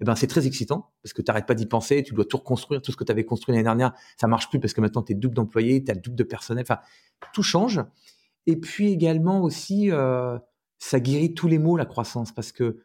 eh 0.00 0.04
ben, 0.04 0.14
c'est 0.16 0.26
très 0.26 0.46
excitant 0.46 0.92
parce 1.02 1.12
que 1.12 1.22
tu 1.22 1.30
n'arrêtes 1.30 1.46
pas 1.46 1.54
d'y 1.54 1.66
penser, 1.66 2.02
tu 2.02 2.14
dois 2.14 2.24
tout 2.24 2.36
reconstruire, 2.36 2.82
tout 2.82 2.90
ce 2.92 2.96
que 2.96 3.04
tu 3.04 3.12
avais 3.12 3.24
construit 3.24 3.52
l'année 3.52 3.64
dernière, 3.64 3.92
ça 4.18 4.26
marche 4.26 4.48
plus 4.50 4.58
parce 4.58 4.72
que 4.72 4.80
maintenant 4.80 5.02
tu 5.02 5.12
es 5.12 5.14
double 5.14 5.34
d'employés, 5.34 5.84
tu 5.84 5.90
as 5.90 5.94
le 5.94 6.00
double 6.00 6.16
de 6.16 6.24
personnel, 6.24 6.64
enfin, 6.68 6.80
tout 7.32 7.42
change. 7.42 7.80
Et 8.46 8.56
puis 8.56 8.90
également 8.90 9.40
aussi, 9.42 9.90
euh, 9.90 10.38
ça 10.78 11.00
guérit 11.00 11.32
tous 11.32 11.46
les 11.46 11.58
maux, 11.58 11.76
la 11.76 11.86
croissance, 11.86 12.32
parce 12.32 12.52
que 12.52 12.84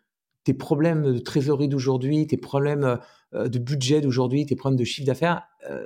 tes 0.49 0.55
problèmes 0.55 1.03
de 1.03 1.19
trésorerie 1.19 1.67
d'aujourd'hui, 1.67 2.25
tes 2.25 2.35
problèmes 2.35 2.97
euh, 3.35 3.47
de 3.49 3.59
budget 3.59 4.01
d'aujourd'hui, 4.01 4.47
tes 4.47 4.55
problèmes 4.55 4.79
de 4.79 4.83
chiffre 4.83 5.05
d'affaires 5.05 5.43
euh, 5.69 5.85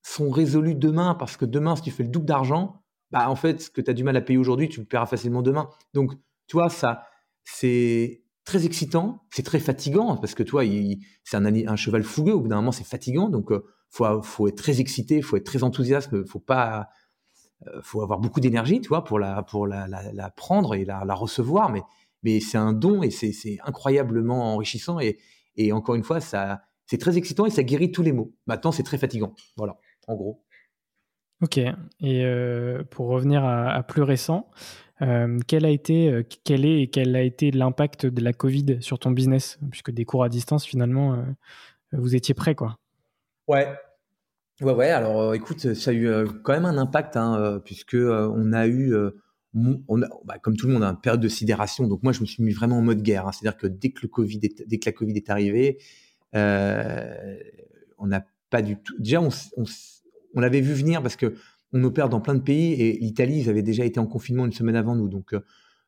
sont 0.00 0.30
résolus 0.30 0.74
demain, 0.74 1.14
parce 1.14 1.36
que 1.36 1.44
demain, 1.44 1.76
si 1.76 1.82
tu 1.82 1.90
fais 1.90 2.02
le 2.02 2.08
double 2.08 2.24
d'argent, 2.24 2.80
bah, 3.10 3.28
en 3.28 3.36
fait, 3.36 3.60
ce 3.60 3.68
que 3.68 3.82
tu 3.82 3.90
as 3.90 3.92
du 3.92 4.04
mal 4.04 4.16
à 4.16 4.22
payer 4.22 4.38
aujourd'hui, 4.38 4.70
tu 4.70 4.80
le 4.80 4.86
paieras 4.86 5.04
facilement 5.04 5.42
demain. 5.42 5.68
Donc, 5.92 6.12
tu 6.46 6.56
vois, 6.56 6.70
ça, 6.70 7.02
c'est 7.44 8.22
très 8.46 8.64
excitant, 8.64 9.26
c'est 9.30 9.42
très 9.42 9.60
fatigant 9.60 10.16
parce 10.16 10.34
que 10.34 10.42
toi, 10.42 10.62
c'est 11.24 11.36
un, 11.36 11.76
cheval 11.76 12.04
fougueux. 12.04 12.32
Au 12.32 12.40
bout 12.40 12.48
d'un 12.48 12.56
moment, 12.56 12.72
c'est 12.72 12.86
fatigant, 12.86 13.28
donc 13.28 13.52
euh, 13.52 13.66
faut, 13.90 14.22
faut 14.22 14.48
être 14.48 14.56
très 14.56 14.80
excité, 14.80 15.20
faut 15.20 15.36
être 15.36 15.44
très 15.44 15.62
enthousiaste, 15.62 16.24
faut 16.24 16.40
pas, 16.40 16.88
euh, 17.66 17.80
faut 17.82 18.00
avoir 18.00 18.18
beaucoup 18.18 18.40
d'énergie, 18.40 18.80
tu 18.80 18.88
vois, 18.88 19.04
pour 19.04 19.18
la 19.18 19.42
pour 19.42 19.66
la, 19.66 19.86
prendre 20.36 20.74
et 20.74 20.86
la, 20.86 21.04
la, 21.04 21.14
recevoir. 21.14 21.70
Mais 21.70 21.82
mais 22.22 22.40
c'est 22.40 22.58
un 22.58 22.72
don 22.72 23.02
et 23.02 23.10
c'est 23.10 23.58
incroyablement 23.64 24.54
enrichissant 24.54 25.00
et, 25.00 25.18
et 25.56 25.72
encore 25.72 25.94
une 25.94 26.04
fois, 26.04 26.20
ça 26.20 26.62
c'est 26.86 26.98
très 26.98 27.18
excitant 27.18 27.44
et 27.46 27.50
ça 27.50 27.62
guérit 27.62 27.92
tous 27.92 28.02
les 28.02 28.12
maux. 28.12 28.34
Maintenant, 28.46 28.72
c'est 28.72 28.82
très 28.82 28.96
fatigant. 28.96 29.34
Voilà, 29.56 29.76
en 30.06 30.16
gros. 30.16 30.42
Ok. 31.42 31.58
Et 31.58 31.74
euh, 32.24 32.82
pour 32.90 33.08
revenir 33.08 33.44
à, 33.44 33.70
à, 33.70 33.82
plus 33.82 34.02
récent, 34.02 34.50
euh, 35.02 35.38
quel 35.46 35.64
a 35.64 35.70
été, 35.70 36.10
euh, 36.10 36.22
quel 36.44 36.64
est 36.64 36.82
et 36.82 36.88
quel 36.88 37.14
a 37.14 37.22
été 37.22 37.50
l'impact 37.50 38.06
de 38.06 38.22
la 38.22 38.32
Covid 38.32 38.78
sur 38.80 38.98
ton 38.98 39.10
business? 39.10 39.58
Puisque 39.70 39.90
des 39.90 40.04
cours 40.04 40.24
à 40.24 40.28
distance, 40.28 40.64
finalement, 40.64 41.14
euh, 41.14 41.22
vous 41.92 42.16
étiez 42.16 42.34
prêt, 42.34 42.54
quoi. 42.54 42.78
Ouais. 43.46 43.68
Ouais, 44.60 44.72
ouais. 44.72 44.90
Alors, 44.90 45.34
écoute, 45.34 45.74
ça 45.74 45.90
a 45.90 45.94
eu 45.94 46.10
quand 46.42 46.54
même 46.54 46.64
un 46.64 46.78
impact, 46.78 47.16
hein, 47.16 47.60
puisque 47.64 47.94
on 47.94 48.52
a 48.52 48.66
eu, 48.66 48.92
on 49.54 50.02
a, 50.02 50.08
bah, 50.24 50.38
comme 50.38 50.56
tout 50.56 50.66
le 50.66 50.72
monde, 50.74 50.84
a 50.84 50.88
une 50.88 51.00
période 51.00 51.20
de 51.20 51.28
sidération. 51.28 51.86
Donc, 51.86 52.02
moi, 52.02 52.12
je 52.12 52.20
me 52.20 52.26
suis 52.26 52.42
mis 52.42 52.52
vraiment 52.52 52.78
en 52.78 52.82
mode 52.82 53.02
guerre. 53.02 53.26
Hein. 53.26 53.32
C'est-à-dire 53.32 53.58
que 53.58 53.66
dès 53.66 53.90
que 53.90 54.00
le 54.02 54.08
Covid, 54.08 54.38
dès 54.38 54.78
que 54.78 54.86
la 54.86 54.92
Covid 54.92 55.14
est 55.16 55.30
arrivée, 55.30 55.78
on 56.34 58.06
n'a 58.06 58.24
pas 58.50 58.62
du 58.62 58.76
tout. 58.76 58.94
Déjà, 58.98 59.20
on, 59.20 59.30
on, 59.56 59.64
on 60.34 60.40
l'avait 60.40 60.60
vu 60.60 60.72
venir 60.74 61.02
parce 61.02 61.16
que 61.16 61.34
on 61.72 61.84
opère 61.84 62.08
dans 62.08 62.20
plein 62.20 62.34
de 62.34 62.40
pays 62.40 62.72
et 62.80 62.98
l'Italie, 62.98 63.40
ils 63.40 63.50
avaient 63.50 63.62
déjà 63.62 63.84
été 63.84 64.00
en 64.00 64.06
confinement 64.06 64.46
une 64.46 64.52
semaine 64.52 64.76
avant 64.76 64.94
nous. 64.94 65.08
Donc, 65.08 65.34
euh, 65.34 65.40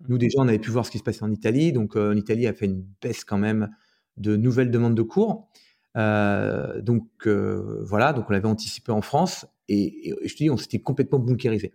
nous, 0.08 0.18
déjà, 0.18 0.38
on 0.38 0.48
avait 0.48 0.58
pu 0.58 0.70
voir 0.70 0.84
ce 0.84 0.90
qui 0.90 0.98
se 0.98 1.02
passait 1.02 1.22
en 1.22 1.30
Italie. 1.30 1.72
Donc, 1.72 1.96
euh, 1.96 2.12
l'Italie 2.12 2.46
a 2.46 2.52
fait 2.52 2.66
une 2.66 2.84
baisse 3.00 3.24
quand 3.24 3.38
même 3.38 3.70
de 4.16 4.36
nouvelles 4.36 4.70
demandes 4.70 4.94
de 4.94 5.02
cours. 5.02 5.48
Euh, 5.96 6.80
donc, 6.82 7.26
voilà, 7.26 8.12
donc 8.12 8.26
on 8.28 8.32
l'avait 8.32 8.48
anticipé 8.48 8.92
en 8.92 9.02
France 9.02 9.46
et, 9.68 10.14
je 10.24 10.32
te 10.32 10.38
dis, 10.38 10.50
on 10.50 10.56
s'était 10.56 10.80
complètement 10.80 11.18
bunkérisé. 11.18 11.72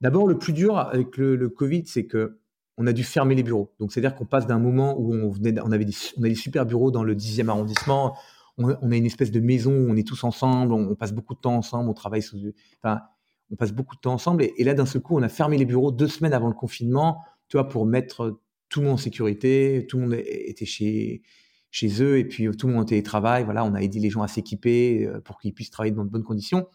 D'abord, 0.00 0.26
le 0.26 0.38
plus 0.38 0.52
dur 0.52 0.78
avec 0.78 1.16
le, 1.16 1.48
Covid, 1.48 1.84
c'est 1.86 2.06
que 2.06 2.38
on 2.78 2.86
a 2.86 2.92
dû 2.92 3.04
fermer 3.04 3.34
les 3.34 3.42
bureaux. 3.42 3.74
Donc, 3.78 3.92
c'est-à-dire 3.92 4.16
qu'on 4.16 4.24
passe 4.24 4.46
d'un 4.46 4.58
moment 4.58 4.98
où 4.98 5.12
on, 5.12 5.72
avait 5.72 5.84
des, 5.84 5.92
a 6.16 6.28
des 6.28 6.34
super 6.34 6.64
bureaux 6.64 6.90
dans 6.90 7.04
le 7.04 7.14
10e 7.14 7.48
arrondissement, 7.48 8.16
on, 8.56 8.90
a 8.90 8.96
une 8.96 9.06
espèce 9.06 9.30
de 9.30 9.40
maison 9.40 9.72
où 9.72 9.90
on 9.90 9.96
est 9.96 10.06
tous 10.06 10.24
ensemble, 10.24 10.72
on, 10.72 10.94
passe 10.94 11.12
beaucoup 11.12 11.34
de 11.34 11.40
temps 11.40 11.56
ensemble, 11.56 11.88
on 11.88 11.94
travaille 11.94 12.22
sous. 12.22 12.38
Enfin, 12.82 13.00
on 13.50 13.56
passe 13.56 13.72
beaucoup 13.72 13.96
de 13.96 14.00
temps 14.00 14.12
ensemble. 14.12 14.44
Et, 14.56 14.64
là, 14.64 14.74
d'un 14.74 14.86
seul 14.86 15.02
coup, 15.02 15.16
on 15.18 15.22
a 15.22 15.28
fermé 15.28 15.58
les 15.58 15.64
bureaux 15.64 15.90
deux 15.90 16.08
semaines 16.08 16.32
avant 16.32 16.48
le 16.48 16.54
confinement, 16.54 17.22
tu 17.48 17.56
vois, 17.56 17.68
pour 17.68 17.86
mettre 17.86 18.40
tout 18.68 18.80
le 18.80 18.86
monde 18.86 18.94
en 18.94 18.98
sécurité. 18.98 19.86
Tout 19.88 19.98
le 19.98 20.02
monde 20.04 20.14
était 20.14 20.66
chez, 20.66 21.22
chez 21.70 22.02
eux 22.02 22.18
et 22.18 22.24
puis 22.24 22.48
tout 22.56 22.66
le 22.66 22.74
monde 22.74 22.82
en 22.82 22.86
télétravail. 22.86 23.44
Voilà, 23.44 23.64
on 23.64 23.74
a 23.74 23.80
aidé 23.80 23.98
les 23.98 24.10
gens 24.10 24.22
à 24.22 24.28
s'équiper 24.28 25.06
euh, 25.06 25.20
pour 25.20 25.38
qu'ils 25.38 25.52
puissent 25.52 25.70
travailler 25.70 25.94
dans 25.94 26.04
de 26.04 26.10
bonnes 26.10 26.24
conditions. 26.24 26.66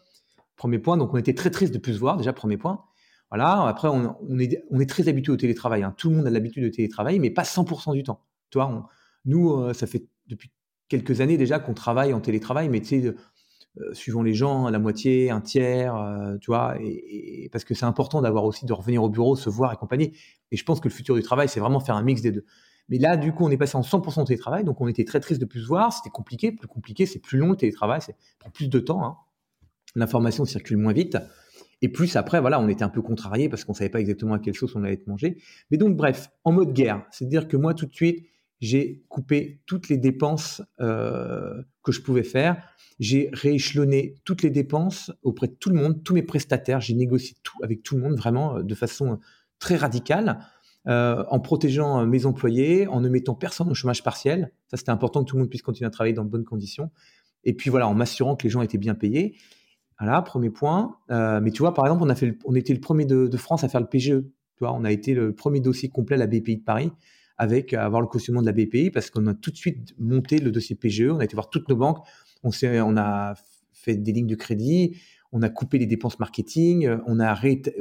Premier 0.56 0.78
point. 0.78 0.96
Donc, 0.96 1.14
on 1.14 1.16
était 1.16 1.34
très 1.34 1.50
triste 1.50 1.72
de 1.72 1.78
plus 1.78 1.94
se 1.94 1.98
voir, 1.98 2.16
déjà, 2.16 2.32
premier 2.32 2.56
point. 2.56 2.84
Voilà. 3.30 3.66
Après, 3.66 3.88
on, 3.88 4.38
est, 4.38 4.62
on 4.70 4.84
très 4.86 5.08
habitué 5.08 5.32
au 5.32 5.36
télétravail. 5.36 5.82
Hein. 5.82 5.94
Tout 5.96 6.10
le 6.10 6.16
monde 6.16 6.26
a 6.26 6.30
l'habitude 6.30 6.64
de 6.64 6.68
télétravail, 6.68 7.18
mais 7.18 7.30
pas 7.30 7.42
100% 7.42 7.94
du 7.94 8.02
temps. 8.02 8.20
Tu 8.50 8.58
vois, 8.58 8.88
nous, 9.24 9.52
euh, 9.52 9.72
ça 9.72 9.86
fait 9.86 10.06
depuis 10.28 10.50
quelques 10.88 11.20
années 11.20 11.36
déjà 11.36 11.58
qu'on 11.58 11.74
travaille 11.74 12.14
en 12.14 12.20
télétravail, 12.20 12.68
mais 12.68 12.80
tu 12.80 13.02
sais, 13.02 13.14
euh, 13.78 13.92
suivant 13.92 14.22
les 14.22 14.34
gens, 14.34 14.70
la 14.70 14.78
moitié, 14.78 15.30
un 15.30 15.40
tiers, 15.40 15.96
euh, 15.96 16.36
tu 16.40 16.46
vois, 16.46 16.76
et, 16.80 17.48
parce 17.52 17.64
que 17.64 17.74
c'est 17.74 17.84
important 17.84 18.22
d'avoir 18.22 18.44
aussi 18.44 18.64
de 18.64 18.72
revenir 18.72 19.02
au 19.02 19.10
bureau, 19.10 19.36
se 19.36 19.50
voir 19.50 19.72
et. 19.72 20.12
Et 20.52 20.56
je 20.56 20.64
pense 20.64 20.80
que 20.80 20.88
le 20.88 20.94
futur 20.94 21.14
du 21.14 21.22
travail, 21.22 21.48
c'est 21.48 21.60
vraiment 21.60 21.80
faire 21.80 21.96
un 21.96 22.02
mix 22.02 22.22
des 22.22 22.32
deux. 22.32 22.44
Mais 22.88 22.98
là, 22.98 23.16
du 23.16 23.32
coup, 23.32 23.44
on 23.44 23.50
est 23.50 23.56
passé 23.56 23.76
en 23.76 23.82
100% 23.82 24.20
de 24.20 24.26
télétravail, 24.26 24.64
donc 24.64 24.80
on 24.80 24.86
était 24.86 25.04
très 25.04 25.20
triste 25.20 25.40
de 25.40 25.46
plus 25.46 25.62
se 25.62 25.66
voir. 25.66 25.92
C'était 25.92 26.10
compliqué, 26.10 26.52
plus 26.52 26.68
compliqué, 26.68 27.04
c'est 27.04 27.18
plus 27.18 27.36
long 27.36 27.50
le 27.50 27.56
télétravail, 27.56 28.00
ça 28.00 28.12
prend 28.38 28.50
plus 28.50 28.68
de 28.68 28.78
temps. 28.78 29.04
Hein. 29.04 29.16
L'information 29.96 30.44
circule 30.44 30.76
moins 30.76 30.92
vite. 30.92 31.18
Et 31.82 31.88
plus 31.88 32.16
après, 32.16 32.40
voilà, 32.40 32.60
on 32.60 32.68
était 32.68 32.84
un 32.84 32.88
peu 32.88 33.02
contrarié 33.02 33.48
parce 33.48 33.64
qu'on 33.64 33.74
savait 33.74 33.90
pas 33.90 34.00
exactement 34.00 34.34
à 34.34 34.38
quelle 34.38 34.54
sauce 34.54 34.74
on 34.76 34.82
allait 34.82 34.94
être 34.94 35.06
mangé. 35.06 35.38
Mais 35.70 35.76
donc, 35.76 35.96
bref, 35.96 36.30
en 36.44 36.52
mode 36.52 36.72
guerre, 36.72 37.04
c'est-à-dire 37.10 37.48
que 37.48 37.56
moi, 37.56 37.74
tout 37.74 37.86
de 37.86 37.94
suite, 37.94 38.26
j'ai 38.60 39.04
coupé 39.08 39.60
toutes 39.66 39.88
les 39.88 39.98
dépenses 39.98 40.62
euh, 40.80 41.62
que 41.82 41.92
je 41.92 42.00
pouvais 42.00 42.22
faire 42.22 42.56
j'ai 42.98 43.28
rééchelonné 43.32 44.14
toutes 44.24 44.42
les 44.42 44.48
dépenses 44.48 45.12
auprès 45.22 45.48
de 45.48 45.52
tout 45.52 45.68
le 45.68 45.76
monde, 45.76 46.02
tous 46.02 46.14
mes 46.14 46.22
prestataires. 46.22 46.80
J'ai 46.80 46.94
négocié 46.94 47.36
tout 47.42 47.58
avec 47.62 47.82
tout 47.82 47.94
le 47.94 48.00
monde 48.00 48.16
vraiment 48.16 48.56
euh, 48.56 48.62
de 48.62 48.74
façon 48.74 49.12
euh, 49.12 49.16
très 49.58 49.76
radicale, 49.76 50.38
en 50.88 51.40
protégeant 51.40 52.06
mes 52.06 52.26
employés, 52.26 52.86
en 52.86 53.00
ne 53.00 53.08
mettant 53.08 53.34
personne 53.34 53.68
au 53.68 53.74
chômage 53.74 54.04
partiel. 54.04 54.52
Ça, 54.68 54.76
c'était 54.76 54.92
important 54.92 55.24
que 55.24 55.28
tout 55.28 55.34
le 55.34 55.40
monde 55.40 55.50
puisse 55.50 55.62
continuer 55.62 55.88
à 55.88 55.90
travailler 55.90 56.14
dans 56.14 56.24
de 56.24 56.30
bonnes 56.30 56.44
conditions. 56.44 56.92
Et 57.42 57.54
puis 57.54 57.70
voilà, 57.70 57.88
en 57.88 57.94
m'assurant 57.94 58.36
que 58.36 58.44
les 58.44 58.50
gens 58.50 58.62
étaient 58.62 58.78
bien 58.78 58.94
payés. 58.94 59.34
Voilà, 59.98 60.20
premier 60.22 60.50
point. 60.50 60.96
mais 61.08 61.50
tu 61.50 61.60
vois, 61.60 61.72
par 61.72 61.86
exemple, 61.86 62.02
on, 62.04 62.08
a 62.10 62.14
fait 62.14 62.36
on 62.44 62.54
était 62.54 62.74
le 62.74 62.80
premier 62.80 63.06
de, 63.06 63.36
France 63.36 63.64
à 63.64 63.68
faire 63.68 63.80
le 63.80 63.86
PGE. 63.86 64.22
Tu 64.58 64.64
on 64.64 64.84
a 64.84 64.92
été 64.92 65.14
le 65.14 65.34
premier 65.34 65.60
dossier 65.60 65.88
complet 65.88 66.16
à 66.16 66.18
la 66.18 66.26
BPI 66.26 66.58
de 66.58 66.64
Paris 66.64 66.90
avec 67.38 67.74
avoir 67.74 68.00
le 68.00 68.06
cautionnement 68.06 68.40
de 68.40 68.46
la 68.46 68.52
BPI 68.52 68.90
parce 68.90 69.10
qu'on 69.10 69.26
a 69.26 69.34
tout 69.34 69.50
de 69.50 69.56
suite 69.56 69.94
monté 69.98 70.38
le 70.38 70.50
dossier 70.50 70.76
PGE. 70.76 71.10
On 71.10 71.18
a 71.18 71.24
été 71.24 71.34
voir 71.34 71.50
toutes 71.50 71.68
nos 71.68 71.76
banques 71.76 71.98
on, 72.42 72.50
on 72.62 72.96
a 72.96 73.34
fait 73.72 73.96
des 73.96 74.12
lignes 74.12 74.26
de 74.26 74.34
crédit, 74.34 74.96
on 75.32 75.42
a 75.42 75.48
coupé 75.48 75.78
les 75.78 75.86
dépenses 75.86 76.18
marketing, 76.18 76.88
on 77.06 77.20
a, 77.20 77.38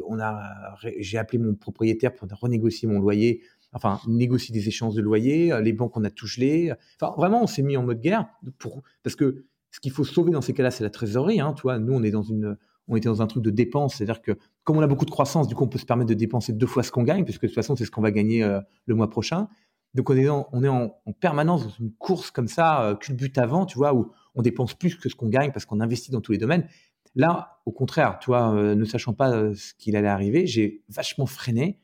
on 0.08 0.19
a 0.19 0.75
j'ai 0.99 1.17
appelé 1.17 1.38
mon 1.38 1.56
propriétaire 1.56 2.13
pour 2.13 2.28
renégocier 2.32 2.88
mon 2.88 2.99
loyer, 2.99 3.41
enfin 3.73 3.99
négocier 4.08 4.54
des 4.54 4.67
échanges 4.67 4.95
de 4.95 5.01
loyer, 5.01 5.58
les 5.62 5.73
banques 5.73 5.95
on 5.97 6.04
a 6.04 6.10
tout 6.10 6.28
gelé. 6.28 6.73
Enfin 6.99 7.13
vraiment 7.17 7.43
on 7.43 7.47
s'est 7.47 7.63
mis 7.63 7.78
en 7.78 7.84
mode 7.84 8.01
guerre 8.01 8.28
pour 8.58 8.84
parce 9.04 9.15
que 9.15 9.45
ce 9.75 9.81
qu'il 9.81 9.91
faut 9.91 10.05
sauver 10.05 10.31
dans 10.31 10.41
ces 10.41 10.53
cas-là 10.53 10.71
c'est 10.71 10.85
la 10.85 10.89
trésorerie. 10.89 11.41
Hein, 11.41 11.53
tu 11.53 11.67
nous 11.67 11.93
on 11.93 12.01
est 12.03 12.11
dans 12.11 12.23
une 12.23 12.57
on 12.88 12.95
était 12.95 13.09
dans 13.09 13.21
un 13.21 13.27
truc 13.27 13.43
de 13.43 13.49
dépense, 13.49 13.95
c'est-à-dire 13.95 14.21
que 14.21 14.38
comme 14.63 14.77
on 14.77 14.81
a 14.81 14.88
beaucoup 14.88 15.05
de 15.05 15.11
croissance, 15.11 15.47
du 15.47 15.55
coup 15.55 15.65
on 15.65 15.67
peut 15.67 15.79
se 15.79 15.85
permettre 15.85 16.09
de 16.09 16.13
dépenser 16.13 16.53
deux 16.53 16.67
fois 16.67 16.81
ce 16.83 16.91
qu'on 16.91 17.03
gagne, 17.03 17.25
puisque 17.25 17.41
de 17.41 17.47
toute 17.47 17.55
façon 17.55 17.75
c'est 17.75 17.83
ce 17.83 17.91
qu'on 17.91 18.01
va 18.01 18.11
gagner 18.11 18.41
euh, 18.43 18.61
le 18.85 18.95
mois 18.95 19.09
prochain. 19.09 19.49
Donc 19.95 20.09
on 20.09 20.15
est, 20.15 20.29
on 20.29 20.63
est 20.63 20.69
en, 20.69 20.91
permanence 21.19 21.63
dans 21.63 21.73
une 21.79 21.91
course 21.93 22.31
comme 22.31 22.47
ça, 22.47 22.83
euh, 22.83 22.95
culbute 22.95 23.38
avant, 23.38 23.65
tu 23.65 23.77
vois, 23.77 23.93
où 23.93 24.11
on 24.33 24.41
dépense 24.41 24.73
plus 24.73 24.95
que 24.95 25.09
ce 25.09 25.15
qu'on 25.15 25.29
gagne 25.29 25.51
parce 25.51 25.65
qu'on 25.65 25.81
investit 25.81 26.11
dans 26.11 26.21
tous 26.21 26.31
les 26.31 26.38
domaines. 26.38 26.67
Là, 27.15 27.61
au 27.65 27.71
contraire, 27.71 28.19
tu 28.19 28.27
vois, 28.27 28.53
euh, 28.53 28.75
ne 28.75 28.85
sachant 28.85 29.13
pas 29.13 29.31
euh, 29.31 29.53
ce 29.55 29.73
qu'il 29.73 29.95
allait 29.95 30.07
arriver, 30.07 30.47
j'ai 30.47 30.83
vachement 30.89 31.25
freiné 31.25 31.81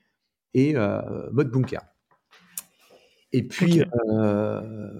et 0.53 0.73
mode 1.31 1.49
bunker. 1.49 1.81
Et 3.31 3.47
puis 3.47 3.81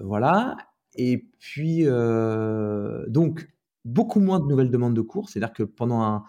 voilà. 0.02 0.56
Et 0.94 1.28
puis, 1.38 1.84
donc, 1.84 3.48
beaucoup 3.84 4.20
moins 4.20 4.40
de 4.40 4.46
nouvelles 4.46 4.70
demandes 4.70 4.94
de 4.94 5.00
cours. 5.00 5.28
C'est-à-dire 5.28 5.52
que 5.52 5.62
pendant 5.62 6.02
un, 6.02 6.24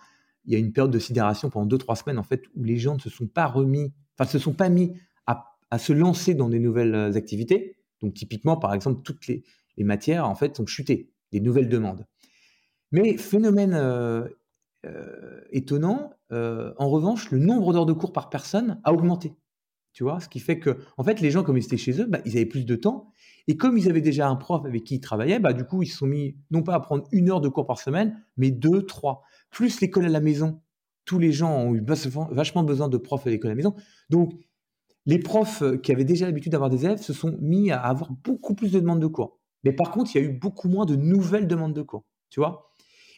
il 0.46 0.54
y 0.54 0.56
a 0.56 0.60
une 0.60 0.74
période 0.74 0.92
de 0.92 1.00
sidération 1.00 1.50
pendant 1.50 1.68
2-3 1.76 1.96
semaines, 2.04 2.20
en 2.20 2.24
fait, 2.24 2.44
où 2.56 2.64
les 2.64 2.78
gens 2.78 2.96
ne 2.96 3.00
se 3.00 3.10
sont 3.10 3.28
pas 3.28 3.48
remis, 3.48 3.94
enfin, 4.18 4.30
se 4.30 4.40
sont 4.40 4.54
pas 4.54 4.70
mis 4.70 4.94
à, 5.26 5.80
se 5.80 5.92
lancer 5.92 6.36
dans 6.36 6.50
des 6.50 6.60
nouvelles 6.60 7.18
activités. 7.18 7.78
Donc, 8.02 8.14
typiquement, 8.14 8.58
par 8.58 8.74
exemple, 8.74 9.02
toutes 9.02 9.26
les, 9.28 9.44
les 9.78 9.84
matières, 9.84 10.30
en 10.30 10.36
fait, 10.36 10.60
ont 10.60 10.66
chuté, 10.68 11.10
des 11.32 11.40
nouvelles 11.40 11.70
demandes. 11.70 12.06
Mais 12.92 13.18
phénomène 13.18 13.74
étonnant, 15.52 16.14
en 16.30 16.90
revanche, 16.90 17.32
le 17.32 17.40
nombre 17.40 17.74
d'heures 17.74 17.86
de 17.88 17.94
cours 17.94 18.14
par 18.14 18.30
personne 18.30 18.80
a 18.84 18.94
augmenté. 18.94 19.34
Tu 19.94 20.04
vois, 20.04 20.20
ce 20.20 20.28
qui 20.28 20.40
fait 20.40 20.60
que, 20.60 20.78
en 20.98 21.04
fait, 21.04 21.22
les 21.22 21.30
gens, 21.30 21.44
comme 21.44 21.58
ils 21.58 21.64
étaient 21.64 21.78
chez 21.78 22.02
eux, 22.02 22.06
bah, 22.06 22.20
ils 22.26 22.36
avaient 22.36 22.46
plus 22.46 22.66
de 22.66 22.76
temps. 22.76 23.13
Et 23.48 23.58
comme 23.58 23.78
ils 23.78 23.90
avaient 23.90 24.02
déjà 24.02 24.28
un 24.30 24.36
prof 24.36 24.66
avec 24.66 24.84
qui 24.84 24.96
ils 24.96 25.02
travaillaient, 25.02 25.40
bah, 25.40 25.54
du 25.54 25.66
coup, 25.66 25.84
ils 25.84 25.88
se 25.88 25.98
sont 25.98 26.08
mis, 26.08 26.38
non 26.52 26.64
pas 26.64 26.76
à 26.76 26.80
prendre 26.80 27.04
une 27.12 27.30
heure 27.30 27.42
de 27.42 27.50
cours 27.50 27.66
par 27.66 27.80
semaine, 27.80 28.24
mais 28.38 28.52
deux, 28.52 28.86
trois. 28.86 29.24
Plus 29.50 29.82
l'école 29.82 30.06
à 30.06 30.10
la 30.10 30.22
maison. 30.22 30.62
Tous 31.06 31.20
les 31.20 31.34
gens 31.34 31.54
ont 31.54 31.76
eu 31.76 31.84
vachement 31.86 32.64
besoin 32.64 32.88
de 32.88 32.98
profs 32.98 33.28
à 33.28 33.30
l'école 33.30 33.52
à 33.52 33.54
la 33.54 33.58
maison. 33.58 33.76
Donc, 34.10 34.34
les 35.06 35.20
profs 35.20 35.64
qui 35.82 35.92
avaient 35.92 36.06
déjà 36.06 36.26
l'habitude 36.26 36.54
d'avoir 36.54 36.70
des 36.70 36.86
élèves 36.86 37.02
se 37.02 37.12
sont 37.12 37.38
mis 37.42 37.72
à 37.72 37.82
avoir 37.82 38.12
beaucoup 38.24 38.56
plus 38.56 38.72
de 38.72 38.80
demandes 38.80 39.02
de 39.02 39.08
cours. 39.08 39.40
Mais 39.64 39.74
par 39.74 39.92
contre, 39.92 40.16
il 40.16 40.22
y 40.22 40.26
a 40.26 40.28
eu 40.28 40.34
beaucoup 40.34 40.70
moins 40.70 40.86
de 40.86 40.96
nouvelles 40.96 41.48
demandes 41.48 41.74
de 41.74 41.82
cours. 41.82 42.06
Tu 42.30 42.40
vois 42.40 42.72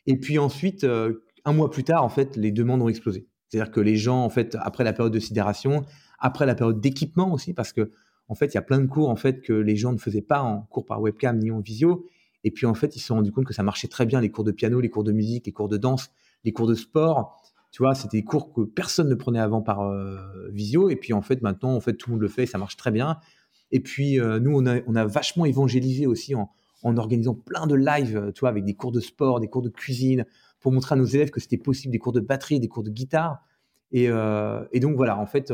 Et 0.07 0.19
puis 0.19 0.39
ensuite, 0.39 0.83
euh, 0.83 1.23
un 1.45 1.53
mois 1.53 1.69
plus 1.69 1.83
tard, 1.83 2.03
en 2.03 2.09
fait, 2.09 2.35
les 2.35 2.51
demandes 2.51 2.81
ont 2.81 2.89
explosé. 2.89 3.27
C'est-à-dire 3.47 3.71
que 3.71 3.79
les 3.79 3.95
gens, 3.95 4.23
en 4.23 4.29
fait, 4.29 4.57
après 4.59 4.83
la 4.83 4.93
période 4.93 5.13
de 5.13 5.19
sidération, 5.19 5.85
après 6.19 6.45
la 6.45 6.55
période 6.55 6.81
d'équipement 6.81 7.31
aussi, 7.31 7.53
parce 7.53 7.71
que 7.71 7.91
en 8.27 8.35
fait, 8.35 8.47
il 8.47 8.55
y 8.55 8.57
a 8.57 8.61
plein 8.61 8.79
de 8.79 8.87
cours 8.87 9.09
en 9.09 9.15
fait 9.15 9.41
que 9.41 9.53
les 9.53 9.75
gens 9.75 9.91
ne 9.91 9.97
faisaient 9.97 10.21
pas 10.21 10.41
en 10.41 10.61
cours 10.61 10.85
par 10.85 11.01
webcam 11.01 11.37
ni 11.37 11.51
en 11.51 11.59
visio. 11.59 12.07
Et 12.43 12.51
puis 12.51 12.65
en 12.65 12.73
fait, 12.73 12.95
ils 12.95 12.99
se 12.99 13.07
sont 13.07 13.15
rendus 13.15 13.31
compte 13.31 13.45
que 13.45 13.53
ça 13.53 13.63
marchait 13.63 13.87
très 13.87 14.05
bien 14.05 14.21
les 14.21 14.29
cours 14.29 14.43
de 14.43 14.51
piano, 14.51 14.79
les 14.79 14.89
cours 14.89 15.03
de 15.03 15.11
musique, 15.11 15.45
les 15.45 15.51
cours 15.51 15.67
de 15.67 15.77
danse, 15.77 16.11
les 16.43 16.51
cours 16.51 16.67
de 16.67 16.75
sport. 16.75 17.41
Tu 17.71 17.83
vois, 17.83 17.93
c'était 17.93 18.17
des 18.17 18.23
cours 18.23 18.53
que 18.53 18.61
personne 18.61 19.09
ne 19.09 19.15
prenait 19.15 19.39
avant 19.39 19.61
par 19.61 19.81
euh, 19.81 20.49
visio. 20.51 20.89
Et 20.89 20.95
puis 20.95 21.13
en 21.13 21.21
fait, 21.21 21.41
maintenant, 21.41 21.75
en 21.75 21.79
fait, 21.79 21.93
tout 21.93 22.09
le 22.09 22.15
monde 22.15 22.21
le 22.21 22.27
fait, 22.27 22.45
ça 22.45 22.57
marche 22.57 22.77
très 22.77 22.91
bien. 22.91 23.17
Et 23.71 23.79
puis 23.79 24.19
euh, 24.19 24.39
nous, 24.39 24.55
on 24.55 24.95
a, 24.95 25.05
vachement 25.05 25.45
évangélisé 25.45 26.07
aussi 26.07 26.35
en, 26.35 26.49
organisant 26.83 27.33
plein 27.33 27.65
de 27.65 27.73
lives, 27.73 28.31
tu 28.35 28.41
vois, 28.41 28.49
avec 28.49 28.63
des 28.63 28.75
cours 28.75 28.91
de 28.91 28.99
sport, 28.99 29.39
des 29.39 29.47
cours 29.47 29.63
de 29.63 29.69
cuisine, 29.69 30.25
pour 30.59 30.71
montrer 30.71 30.93
à 30.93 30.97
nos 30.97 31.05
élèves 31.05 31.31
que 31.31 31.39
c'était 31.39 31.57
possible, 31.57 31.91
des 31.91 31.99
cours 31.99 32.13
de 32.13 32.19
batterie, 32.19 32.59
des 32.59 32.67
cours 32.67 32.83
de 32.83 32.91
guitare. 32.91 33.39
Et, 33.91 34.07
euh, 34.07 34.63
et 34.71 34.79
donc 34.79 34.95
voilà, 34.95 35.17
en 35.17 35.25
fait, 35.25 35.51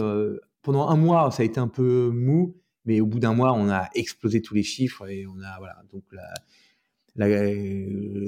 pendant 0.61 0.87
un 0.87 0.95
mois, 0.95 1.31
ça 1.31 1.43
a 1.43 1.45
été 1.45 1.59
un 1.59 1.67
peu 1.67 2.09
mou, 2.13 2.55
mais 2.85 3.01
au 3.01 3.05
bout 3.05 3.19
d'un 3.19 3.33
mois, 3.33 3.53
on 3.53 3.69
a 3.69 3.89
explosé 3.95 4.41
tous 4.41 4.53
les 4.53 4.63
chiffres 4.63 5.07
et 5.07 5.25
on 5.27 5.39
a 5.41 5.57
voilà 5.59 5.77
donc 5.91 6.03
la, 6.11 6.33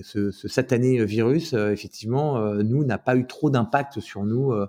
ce, 0.04 0.32
satané 0.32 1.04
virus, 1.06 1.54
euh, 1.54 1.72
effectivement, 1.72 2.38
euh, 2.38 2.64
nous 2.64 2.84
n'a 2.84 2.98
pas 2.98 3.16
eu 3.16 3.26
trop 3.26 3.50
d'impact 3.50 4.00
sur 4.00 4.24
nous 4.24 4.52
euh, 4.52 4.68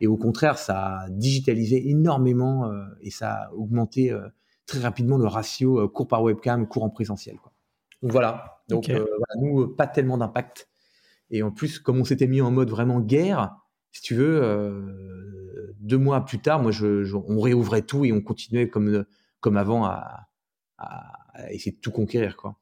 et 0.00 0.06
au 0.06 0.16
contraire, 0.16 0.58
ça 0.58 1.00
a 1.00 1.10
digitalisé 1.10 1.90
énormément 1.90 2.70
et 3.00 3.10
ça 3.10 3.32
a 3.32 3.52
augmenté 3.52 4.16
très 4.64 4.78
rapidement 4.78 5.18
le 5.18 5.26
ratio 5.26 5.88
cours 5.88 6.06
par 6.06 6.22
webcam, 6.22 6.68
cours 6.68 6.84
en 6.84 6.88
présentiel. 6.88 7.36
Quoi. 7.38 7.52
Donc 8.02 8.12
voilà, 8.12 8.60
donc 8.68 8.88
nous 9.40 9.66
pas 9.66 9.88
tellement 9.88 10.16
d'impact 10.16 10.68
et 11.32 11.42
en 11.42 11.50
plus 11.50 11.80
comme 11.80 11.98
on 11.98 12.04
s'était 12.04 12.28
mis 12.28 12.40
en 12.40 12.52
mode 12.52 12.70
vraiment 12.70 13.00
guerre, 13.00 13.56
si 13.90 14.00
tu 14.00 14.14
veux 14.14 14.40
deux 15.88 15.98
mois 15.98 16.24
plus 16.24 16.38
tard, 16.38 16.62
moi, 16.62 16.70
je, 16.70 17.14
on 17.14 17.40
réouvrait 17.40 17.82
tout 17.82 18.04
et 18.04 18.12
on 18.12 18.20
continuait 18.20 18.68
comme, 18.68 19.04
comme 19.40 19.56
avant 19.56 19.84
à, 19.84 20.28
essayer 21.50 21.72
de 21.72 21.80
tout 21.80 21.90
conquérir. 21.90 22.36
Quoi. 22.36 22.56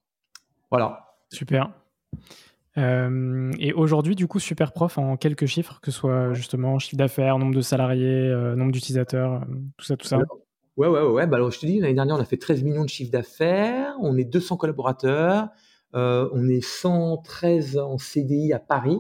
Voilà. 0.70 1.16
Super. 1.30 1.70
Euh, 2.78 3.52
et 3.58 3.72
aujourd'hui, 3.72 4.14
du 4.14 4.26
coup, 4.26 4.38
super 4.38 4.72
prof 4.72 4.98
en 4.98 5.16
quelques 5.16 5.46
chiffres, 5.46 5.80
que 5.80 5.90
ce 5.90 5.98
soit 5.98 6.34
justement 6.34 6.78
chiffre 6.78 6.96
d'affaires, 6.96 7.38
nombre 7.38 7.54
de 7.54 7.60
salariés, 7.60 8.28
euh, 8.28 8.54
nombre 8.54 8.72
d'utilisateurs, 8.72 9.34
euh, 9.34 9.44
tout 9.76 9.84
ça, 9.84 9.96
tout 9.96 10.06
ça. 10.06 10.18
Ouais, 10.76 10.88
ouais, 10.88 11.02
ouais. 11.02 11.26
Bah, 11.26 11.36
alors, 11.36 11.50
je 11.50 11.58
te 11.58 11.66
dis, 11.66 11.80
l'année 11.80 11.94
dernière, 11.94 12.16
on 12.16 12.20
a 12.20 12.24
fait 12.24 12.36
13 12.36 12.62
millions 12.62 12.84
de 12.84 12.88
chiffre 12.88 13.10
d'affaires, 13.10 13.94
on 14.00 14.16
est 14.18 14.24
200 14.24 14.58
collaborateurs, 14.58 15.48
on 15.94 16.48
est 16.48 16.60
113 16.60 17.78
en 17.78 17.96
CDI 17.96 18.52
à 18.52 18.58
Paris. 18.58 18.98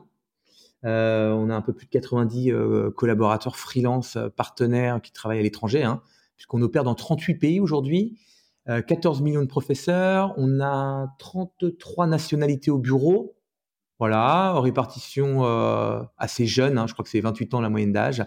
Euh, 0.84 1.30
on 1.30 1.50
a 1.50 1.54
un 1.54 1.62
peu 1.62 1.72
plus 1.72 1.86
de 1.86 1.90
90 1.90 2.52
euh, 2.52 2.90
collaborateurs 2.90 3.56
freelance, 3.56 4.16
euh, 4.16 4.28
partenaires 4.28 5.00
qui 5.00 5.12
travaillent 5.12 5.38
à 5.38 5.42
l'étranger, 5.42 5.82
hein, 5.82 6.02
puisqu'on 6.36 6.60
opère 6.62 6.84
dans 6.84 6.94
38 6.94 7.34
pays 7.36 7.60
aujourd'hui. 7.60 8.18
14 8.88 9.22
millions 9.22 9.42
de 9.42 9.46
professeurs, 9.46 10.34
on 10.38 10.60
a 10.60 11.06
33 11.20 12.08
nationalités 12.08 12.72
au 12.72 12.78
bureau, 12.78 13.36
voilà, 14.00 14.58
répartition 14.58 15.44
assez 16.18 16.46
jeune, 16.46 16.76
hein, 16.76 16.88
je 16.88 16.92
crois 16.92 17.04
que 17.04 17.08
c'est 17.08 17.20
28 17.20 17.54
ans 17.54 17.60
la 17.60 17.70
moyenne 17.70 17.92
d'âge, 17.92 18.24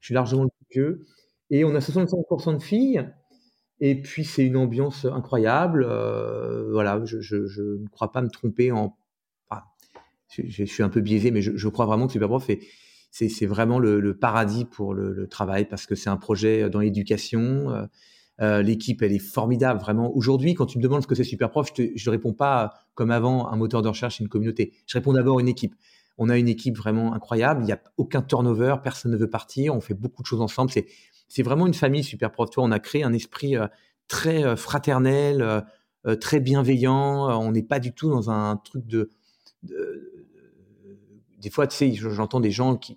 je 0.00 0.06
suis 0.06 0.14
largement 0.14 0.44
le 0.44 0.48
plus 0.48 0.66
vieux, 0.70 1.06
et 1.50 1.66
on 1.66 1.74
a 1.74 1.80
65% 1.80 2.54
de 2.54 2.62
filles, 2.62 3.06
et 3.80 4.00
puis 4.00 4.24
c'est 4.24 4.46
une 4.46 4.56
ambiance 4.56 5.04
incroyable, 5.04 5.84
voilà, 6.70 6.98
je, 7.04 7.36
ne 7.36 7.86
crois 7.88 8.12
pas 8.12 8.22
me 8.22 8.30
tromper 8.30 8.72
en 8.72 8.96
je, 10.32 10.64
suis 10.64 10.82
un 10.82 10.88
peu 10.88 11.00
biaisé, 11.00 11.30
mais 11.30 11.42
je, 11.42 11.68
crois 11.68 11.86
vraiment 11.86 12.06
que 12.06 12.12
Superprof 12.12 12.48
c'est 13.12 13.46
vraiment 13.46 13.78
le, 13.78 14.16
paradis 14.16 14.64
pour 14.64 14.94
le, 14.94 15.26
travail 15.28 15.66
parce 15.66 15.86
que 15.86 15.94
c'est 15.94 16.10
un 16.10 16.16
projet 16.16 16.70
dans 16.70 16.80
l'éducation. 16.80 17.70
Euh, 17.70 17.86
euh, 18.40 18.62
l'équipe, 18.62 19.02
elle 19.02 19.12
est 19.12 19.18
formidable, 19.18 19.78
vraiment. 19.78 20.10
Aujourd'hui, 20.16 20.54
quand 20.54 20.64
tu 20.64 20.78
me 20.78 20.82
demandes 20.82 21.02
ce 21.02 21.06
que 21.06 21.14
c'est 21.14 21.22
Superprof, 21.22 21.70
je 21.76 21.82
ne 21.82 22.10
réponds 22.10 22.32
pas 22.32 22.72
comme 22.94 23.10
avant 23.10 23.48
un 23.48 23.56
moteur 23.56 23.82
de 23.82 23.88
recherche 23.88 24.20
et 24.20 24.24
une 24.24 24.30
communauté. 24.30 24.72
Je 24.86 24.96
réponds 24.96 25.12
d'abord 25.12 25.38
une 25.38 25.48
équipe. 25.48 25.74
On 26.16 26.30
a 26.30 26.38
une 26.38 26.48
équipe 26.48 26.76
vraiment 26.76 27.12
incroyable. 27.12 27.62
Il 27.62 27.66
n'y 27.66 27.72
a 27.72 27.80
aucun 27.98 28.22
turnover, 28.22 28.76
personne 28.82 29.12
ne 29.12 29.16
veut 29.18 29.30
partir. 29.30 29.74
On 29.74 29.80
fait 29.80 29.94
beaucoup 29.94 30.22
de 30.22 30.26
choses 30.26 30.40
ensemble. 30.40 30.72
C'est 31.28 31.42
vraiment 31.42 31.66
une 31.66 31.74
famille 31.74 32.02
Superprof. 32.02 32.50
Tu 32.50 32.60
on 32.60 32.70
a 32.70 32.78
créé 32.78 33.04
un 33.04 33.12
esprit 33.12 33.56
euh, 33.56 33.66
très 34.08 34.56
fraternel, 34.56 35.64
très 36.20 36.40
bienveillant. 36.40 37.28
On 37.40 37.52
n'est 37.52 37.62
pas 37.62 37.78
du 37.78 37.92
tout 37.92 38.10
dans 38.10 38.30
un 38.30 38.56
truc 38.56 38.86
de 38.86 39.10
des 41.42 41.50
fois, 41.50 41.66
tu 41.66 41.76
sais, 41.76 41.92
j'entends 41.92 42.40
des 42.40 42.52
gens 42.52 42.76
qui, 42.76 42.96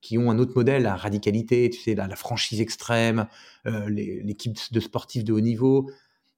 qui, 0.00 0.18
ont 0.18 0.30
un 0.30 0.38
autre 0.38 0.52
modèle, 0.54 0.82
la 0.82 0.94
radicalité, 0.94 1.70
tu 1.70 1.80
sais, 1.80 1.94
la, 1.94 2.14
franchise 2.16 2.60
extrême, 2.60 3.26
euh, 3.66 3.88
l'équipe 3.88 4.56
de 4.70 4.80
sportifs 4.80 5.24
de 5.24 5.32
haut 5.32 5.40
niveau. 5.40 5.90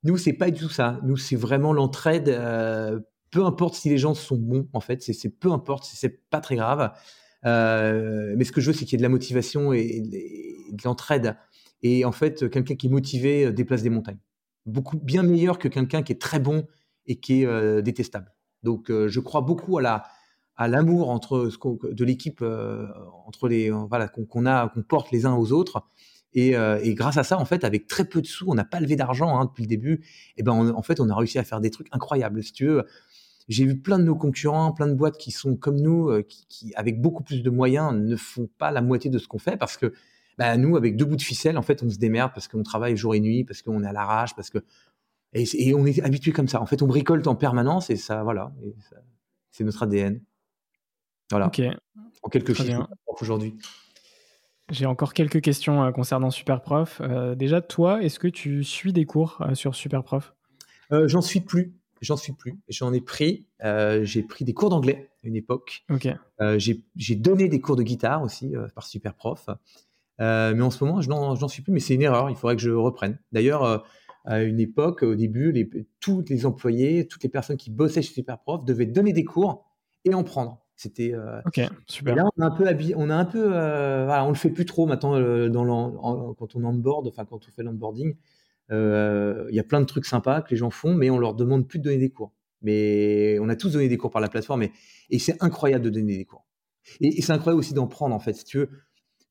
Nous, 0.05 0.17
c'est 0.17 0.33
pas 0.33 0.51
du 0.51 0.61
tout 0.61 0.69
ça. 0.69 1.01
Nous, 1.03 1.17
c'est 1.17 1.37
vraiment 1.37 1.73
l'entraide. 1.73 2.29
Euh, 2.29 3.01
peu 3.31 3.45
importe 3.45 3.75
si 3.75 3.89
les 3.89 3.99
gens 3.99 4.15
sont 4.15 4.37
bons, 4.37 4.69
en 4.73 4.81
fait, 4.81 5.03
c'est 5.03 5.29
peu 5.29 5.51
importe, 5.51 5.85
c'est 5.93 6.31
pas 6.31 6.41
très 6.41 6.55
grave. 6.55 6.93
Euh, 7.47 8.35
mais 8.37 8.45
ce 8.45 8.53
que 8.53 8.61
je 8.61 8.71
veux, 8.71 8.73
c'est 8.73 8.85
qu'il 8.85 8.93
y 8.93 8.95
ait 8.95 8.99
de 8.99 9.03
la 9.03 9.09
motivation 9.09 9.73
et, 9.73 10.03
de 10.71 10.83
l'entraide. 10.85 11.37
Et 11.83 12.05
en 12.05 12.13
fait, 12.13 12.49
quelqu'un 12.49 12.77
qui 12.77 12.87
est 12.87 12.91
motivé 12.91 13.53
déplace 13.53 13.83
des 13.83 13.91
montagnes. 13.91 14.19
Beaucoup 14.67 14.99
bien 14.99 15.25
meilleur 15.25 15.59
que 15.59 15.69
quelqu'un 15.69 16.03
qui 16.03 16.13
est 16.13 16.21
très 16.21 16.39
bon 16.39 16.67
et 17.07 17.19
qui 17.19 17.43
est 17.43 17.83
détestable. 17.83 18.33
Donc, 18.63 18.91
je 18.91 19.21
crois 19.21 19.41
beaucoup 19.41 19.79
à 19.79 19.83
la, 19.83 20.05
à 20.61 20.69
l'amour 20.69 21.09
entre 21.09 21.51
de 21.91 22.05
l'équipe 22.05 22.43
euh, 22.43 22.87
entre 23.27 23.49
les 23.49 23.73
euh, 23.73 23.87
voilà 23.89 24.09
qu'on 24.09 24.45
a 24.45 24.69
qu'on 24.69 24.83
porte 24.83 25.11
les 25.11 25.25
uns 25.25 25.35
aux 25.35 25.53
autres. 25.53 25.83
Euh, 26.37 26.79
et, 26.83 26.95
grâce 26.95 27.17
à 27.17 27.25
ça 27.25 27.39
en 27.39 27.45
fait 27.47 27.65
avec 27.65 27.89
très 27.89 28.05
peu 28.05 28.21
de 28.21 28.27
sous 28.27 28.45
on 28.47 28.55
n'a 28.55 28.65
pas 28.65 28.79
levé 28.79 28.95
d'argent 28.95 29.41
hein, 29.41 29.47
depuis 29.47 29.63
le 29.63 29.69
début 29.69 30.05
et 30.37 30.45
ben 30.45 30.53
en 30.53 30.83
fait 30.83 31.01
on 31.01 31.09
a 31.09 31.17
réussi 31.17 31.39
à 31.39 31.45
faire 31.45 31.61
des 31.61 31.71
trucs 31.71 31.89
incroyables. 31.93 32.45
Si 32.45 32.53
tu 32.53 32.67
veux 32.67 32.85
j'ai 33.49 33.65
vu 33.65 33.81
plein 33.81 33.99
de 33.99 34.05
nos 34.05 34.15
concurrents 34.15 34.73
plein 34.73 34.87
de 34.87 34.93
boîtes 34.93 35.17
qui 35.17 35.31
sont 35.31 35.57
comme 35.57 35.81
nous 35.81 36.11
qui, 36.29 36.75
avec 36.77 37.01
beaucoup 37.01 37.23
plus 37.25 37.43
de 37.43 37.51
moyens 37.51 37.95
ne 37.95 38.15
font 38.15 38.49
pas 38.59 38.71
la 38.71 38.83
moitié 38.83 39.11
de 39.11 39.19
ce 39.19 39.27
qu'on 39.27 39.39
fait 39.39 39.57
parce 39.57 39.79
que 39.79 39.95
bah, 40.37 40.57
nous 40.59 40.77
avec 40.77 40.95
deux 40.95 41.07
bouts 41.07 41.17
de 41.17 41.23
ficelle 41.23 41.57
en 41.57 41.63
fait 41.63 41.83
on 41.83 41.89
se 41.89 41.97
démerde 41.97 42.33
parce 42.35 42.49
qu'on 42.49 42.63
travaille 42.63 42.99
jour 42.99 43.15
et 43.15 43.21
nuit 43.21 43.45
parce 43.45 43.63
qu'on 43.63 43.83
est 43.83 43.89
à 43.89 43.93
l'arrache 43.93 44.37
parce 44.37 44.51
que 44.51 44.59
et, 45.33 45.75
on 45.75 45.87
est 45.87 46.03
habitué 46.03 46.33
comme 46.33 46.49
ça. 46.49 46.61
En 46.61 46.67
fait 46.67 46.83
on 46.83 46.87
bricole 46.87 47.23
en 47.27 47.35
permanence 47.35 47.89
et 47.89 47.97
ça 47.97 48.23
voilà 48.23 48.53
c'est 49.51 49.65
notre 49.65 49.83
ADN 49.83 50.21
voilà. 51.31 51.47
Ok. 51.47 51.63
En 52.23 52.29
quelques 52.29 52.55
chiffres 52.55 52.89
aujourd'hui. 53.21 53.55
J'ai 54.71 54.87
encore 54.87 55.15
quelques 55.15 55.41
questions 55.41 55.83
euh, 55.83 55.91
concernant 55.91 56.31
Superprof. 56.31 57.01
Euh, 57.01 57.35
déjà, 57.35 57.61
toi, 57.61 58.03
est-ce 58.03 58.19
que 58.19 58.29
tu 58.29 58.63
suis 58.63 58.93
des 58.93 59.05
cours 59.05 59.39
euh, 59.41 59.55
sur 59.55 59.75
Superprof? 59.75 60.35
J'en 60.91 61.21
suis 61.21 61.41
plus. 61.41 61.77
J'en 62.01 62.17
suis 62.17 62.33
plus. 62.33 62.59
J'en 62.69 62.93
ai 62.93 63.01
pris. 63.01 63.47
j'ai 64.03 64.23
pris 64.23 64.45
des 64.45 64.55
cours 64.55 64.71
d'anglais 64.71 65.11
à 65.23 65.29
une 65.29 65.37
époque. 65.37 65.85
Ok. 65.89 66.09
j'ai 66.57 67.15
donné 67.15 67.49
des 67.49 67.61
cours 67.61 67.77
de 67.77 67.85
guitare 67.85 68.23
aussi 68.23 68.55
par 68.75 68.87
Superprof. 68.87 69.51
mais 70.19 70.61
en 70.61 70.71
ce 70.71 70.83
moment, 70.83 71.01
je 71.01 71.09
n'en 71.09 71.49
suis 71.49 71.63
plus. 71.63 71.73
Mais 71.73 71.79
c'est 71.79 71.95
une 71.95 72.03
erreur. 72.03 72.29
Il 72.29 72.35
faudrait 72.35 72.57
que 72.57 72.63
je 72.63 72.71
reprenne. 72.71 73.21
D'ailleurs, 73.31 73.85
à 74.25 74.43
une 74.43 74.59
époque, 74.59 75.05
au 75.05 75.15
début, 75.15 75.53
les, 75.53 75.71
tous 76.01 76.25
les 76.29 76.45
employés, 76.45 77.07
toutes 77.07 77.23
les 77.23 77.29
personnes 77.29 77.57
qui 77.57 77.71
bossaient 77.71 78.03
chez 78.03 78.15
Superprof 78.15 78.65
devaient 78.65 78.87
donner 78.87 79.13
des 79.13 79.25
cours 79.25 79.71
et 80.05 80.13
en 80.13 80.25
prendre. 80.25 80.60
C'était. 80.81 81.13
Euh, 81.13 81.43
ok, 81.45 81.61
super. 81.87 82.17
Là, 82.17 82.25
on 82.39 82.43
a 82.43 82.47
un 82.47 82.51
peu 82.51 82.65
on 82.97 83.11
a 83.11 83.15
un 83.15 83.27
peu, 83.27 83.51
euh, 83.53 84.07
voilà, 84.07 84.25
on 84.25 84.31
le 84.31 84.35
fait 84.35 84.49
plus 84.49 84.65
trop 84.65 84.87
maintenant 84.87 85.15
euh, 85.15 85.51
quand 85.53 86.57
on 86.57 86.65
onboard, 86.65 87.07
enfin 87.07 87.27
quand 87.27 87.37
on 87.47 87.53
fait 87.53 87.63
l'onboarding. 87.63 88.17
il 88.71 89.55
y 89.55 89.59
a 89.59 89.63
plein 89.63 89.83
de 89.83 89.85
trucs 89.85 90.07
sympas 90.07 90.41
que 90.41 90.49
les 90.53 90.57
gens 90.57 90.71
font, 90.71 90.95
mais 90.95 91.11
on 91.11 91.19
leur 91.19 91.35
demande 91.35 91.69
plus 91.69 91.81
de 91.81 91.85
donner 91.85 91.99
des 91.99 92.09
cours. 92.09 92.33
Mais 92.63 93.37
on 93.43 93.51
a 93.51 93.57
tous 93.57 93.75
donné 93.75 93.89
des 93.89 93.99
cours 93.99 94.11
par 94.11 94.23
la 94.23 94.29
plateforme, 94.29 94.63
et, 94.63 94.73
et 95.11 95.19
c'est 95.19 95.37
incroyable 95.43 95.85
de 95.85 95.91
donner 95.91 96.17
des 96.17 96.25
cours. 96.25 96.47
Et, 97.01 97.21
c'est 97.21 97.33
incroyable 97.33 97.59
aussi 97.59 97.75
d'en 97.75 97.87
prendre, 97.87 98.15
en 98.15 98.19
fait. 98.19 98.33
Si 98.33 98.45
tu 98.45 98.57
veux, 98.57 98.71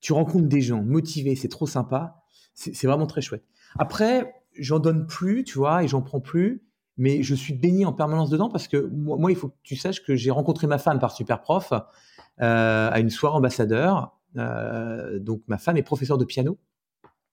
tu 0.02 0.14
rencontres 0.14 0.47
des 0.47 0.62
gens 0.62 0.84
motivés, 0.84 1.36
c'est 1.36 1.47
trop 1.47 1.66
sympa. 1.66 2.22
C'est 2.54 2.86
vraiment 2.86 3.08
très 3.08 3.22
chouette. 3.22 3.43
Après, 3.80 4.36
j'en 4.54 4.78
donne 4.78 5.08
plus, 5.08 5.43
tu 5.45 5.58
vois, 5.58 5.84
et 5.84 5.88
j'en 5.88 6.04
prends 6.04 6.20
plus, 6.20 6.68
mais 7.00 7.24
je 7.24 7.34
suis 7.34 7.54
béni 7.54 7.86
en 7.86 7.93
permanence 7.93 8.30
dedans 8.30 8.50
parce 8.50 8.68
que 8.68 8.89
moi, 8.91 9.32
il 9.32 9.38
faut 9.38 9.47
que 9.47 9.56
tu 9.64 9.78
saches 9.78 10.04
que 10.04 10.18
j'ai 10.18 10.32
rencontré 10.32 10.68
ma 10.68 10.78
femme 10.78 11.00
par 11.00 11.14
Superprof 11.14 11.72
euh, 11.72 12.89
à 12.91 13.00
une 13.00 13.10
soirée 13.10 13.38
ambassadeur. 13.38 14.20
Euh, 14.36 15.18
donc, 15.18 15.41
ma 15.47 15.58
femme 15.58 15.78
est 15.78 15.82
professeure 15.82 16.18
de 16.18 16.26
piano. 16.26 16.60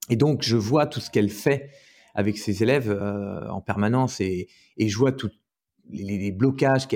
Et 0.08 0.14
donc, 0.14 0.42
je 0.42 0.56
vois 0.56 0.86
tout 0.86 1.00
ce 1.00 1.10
qu'elle 1.10 1.30
fait 1.30 1.70
avec 2.14 2.38
ses 2.38 2.62
élèves 2.62 2.88
euh, 2.90 3.48
en 3.48 3.60
permanence 3.60 4.20
et, 4.20 4.48
et, 4.76 4.88
je 4.88 4.96
vois 4.96 5.10
tous 5.10 5.32
les, 5.90 6.30
blocages, 6.30 6.86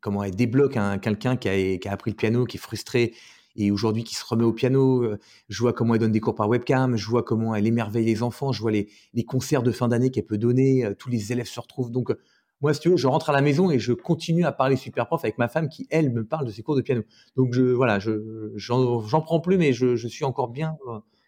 comment 0.00 0.22
elle 0.22 0.36
débloque 0.36 0.76
quelqu'un 1.00 1.36
qui 1.38 1.48
a, 1.48 1.78
qui 1.78 1.88
a 1.88 1.92
appris 1.92 2.10
le 2.10 2.16
piano, 2.16 2.44
qui 2.44 2.58
est 2.58 2.60
frustré 2.60 3.14
et 3.56 3.70
aujourd'hui 3.70 4.04
qui 4.04 4.14
se 4.14 4.24
remet 4.24 4.44
au 4.44 4.52
piano. 4.52 5.02
Euh, 5.02 5.18
je 5.48 5.60
vois 5.60 5.72
comment 5.72 5.94
elle 5.94 6.00
donne 6.00 6.12
des 6.12 6.20
cours 6.20 6.34
par 6.34 6.48
webcam, 6.48 6.96
je 6.96 7.06
vois 7.06 7.22
comment 7.22 7.54
elle 7.54 7.66
émerveille 7.66 8.04
les 8.04 8.22
enfants, 8.22 8.52
je 8.52 8.60
vois 8.60 8.70
les, 8.70 8.88
les 9.14 9.24
concerts 9.24 9.62
de 9.62 9.72
fin 9.72 9.88
d'année 9.88 10.10
qu'elle 10.10 10.26
peut 10.26 10.38
donner, 10.38 10.84
euh, 10.84 10.94
tous 10.94 11.10
les 11.10 11.32
élèves 11.32 11.46
se 11.48 11.60
retrouvent. 11.60 11.90
Donc, 11.90 12.10
euh, 12.10 12.18
moi, 12.60 12.74
si 12.74 12.80
tu 12.80 12.90
veux, 12.90 12.96
je 12.96 13.06
rentre 13.06 13.30
à 13.30 13.32
la 13.32 13.40
maison 13.40 13.70
et 13.70 13.78
je 13.78 13.92
continue 13.92 14.44
à 14.44 14.52
parler 14.52 14.76
super 14.76 15.06
prof 15.06 15.24
avec 15.24 15.38
ma 15.38 15.48
femme 15.48 15.68
qui, 15.68 15.86
elle, 15.90 16.12
me 16.12 16.26
parle 16.26 16.46
de 16.46 16.52
ses 16.52 16.62
cours 16.62 16.76
de 16.76 16.82
piano. 16.82 17.02
Donc, 17.36 17.54
je, 17.54 17.62
voilà, 17.62 17.98
je, 17.98 18.52
j'en, 18.56 19.22
prends 19.22 19.40
plus, 19.40 19.56
mais 19.56 19.72
je, 19.72 19.96
je, 19.96 20.08
suis 20.08 20.26
encore 20.26 20.48
bien 20.48 20.76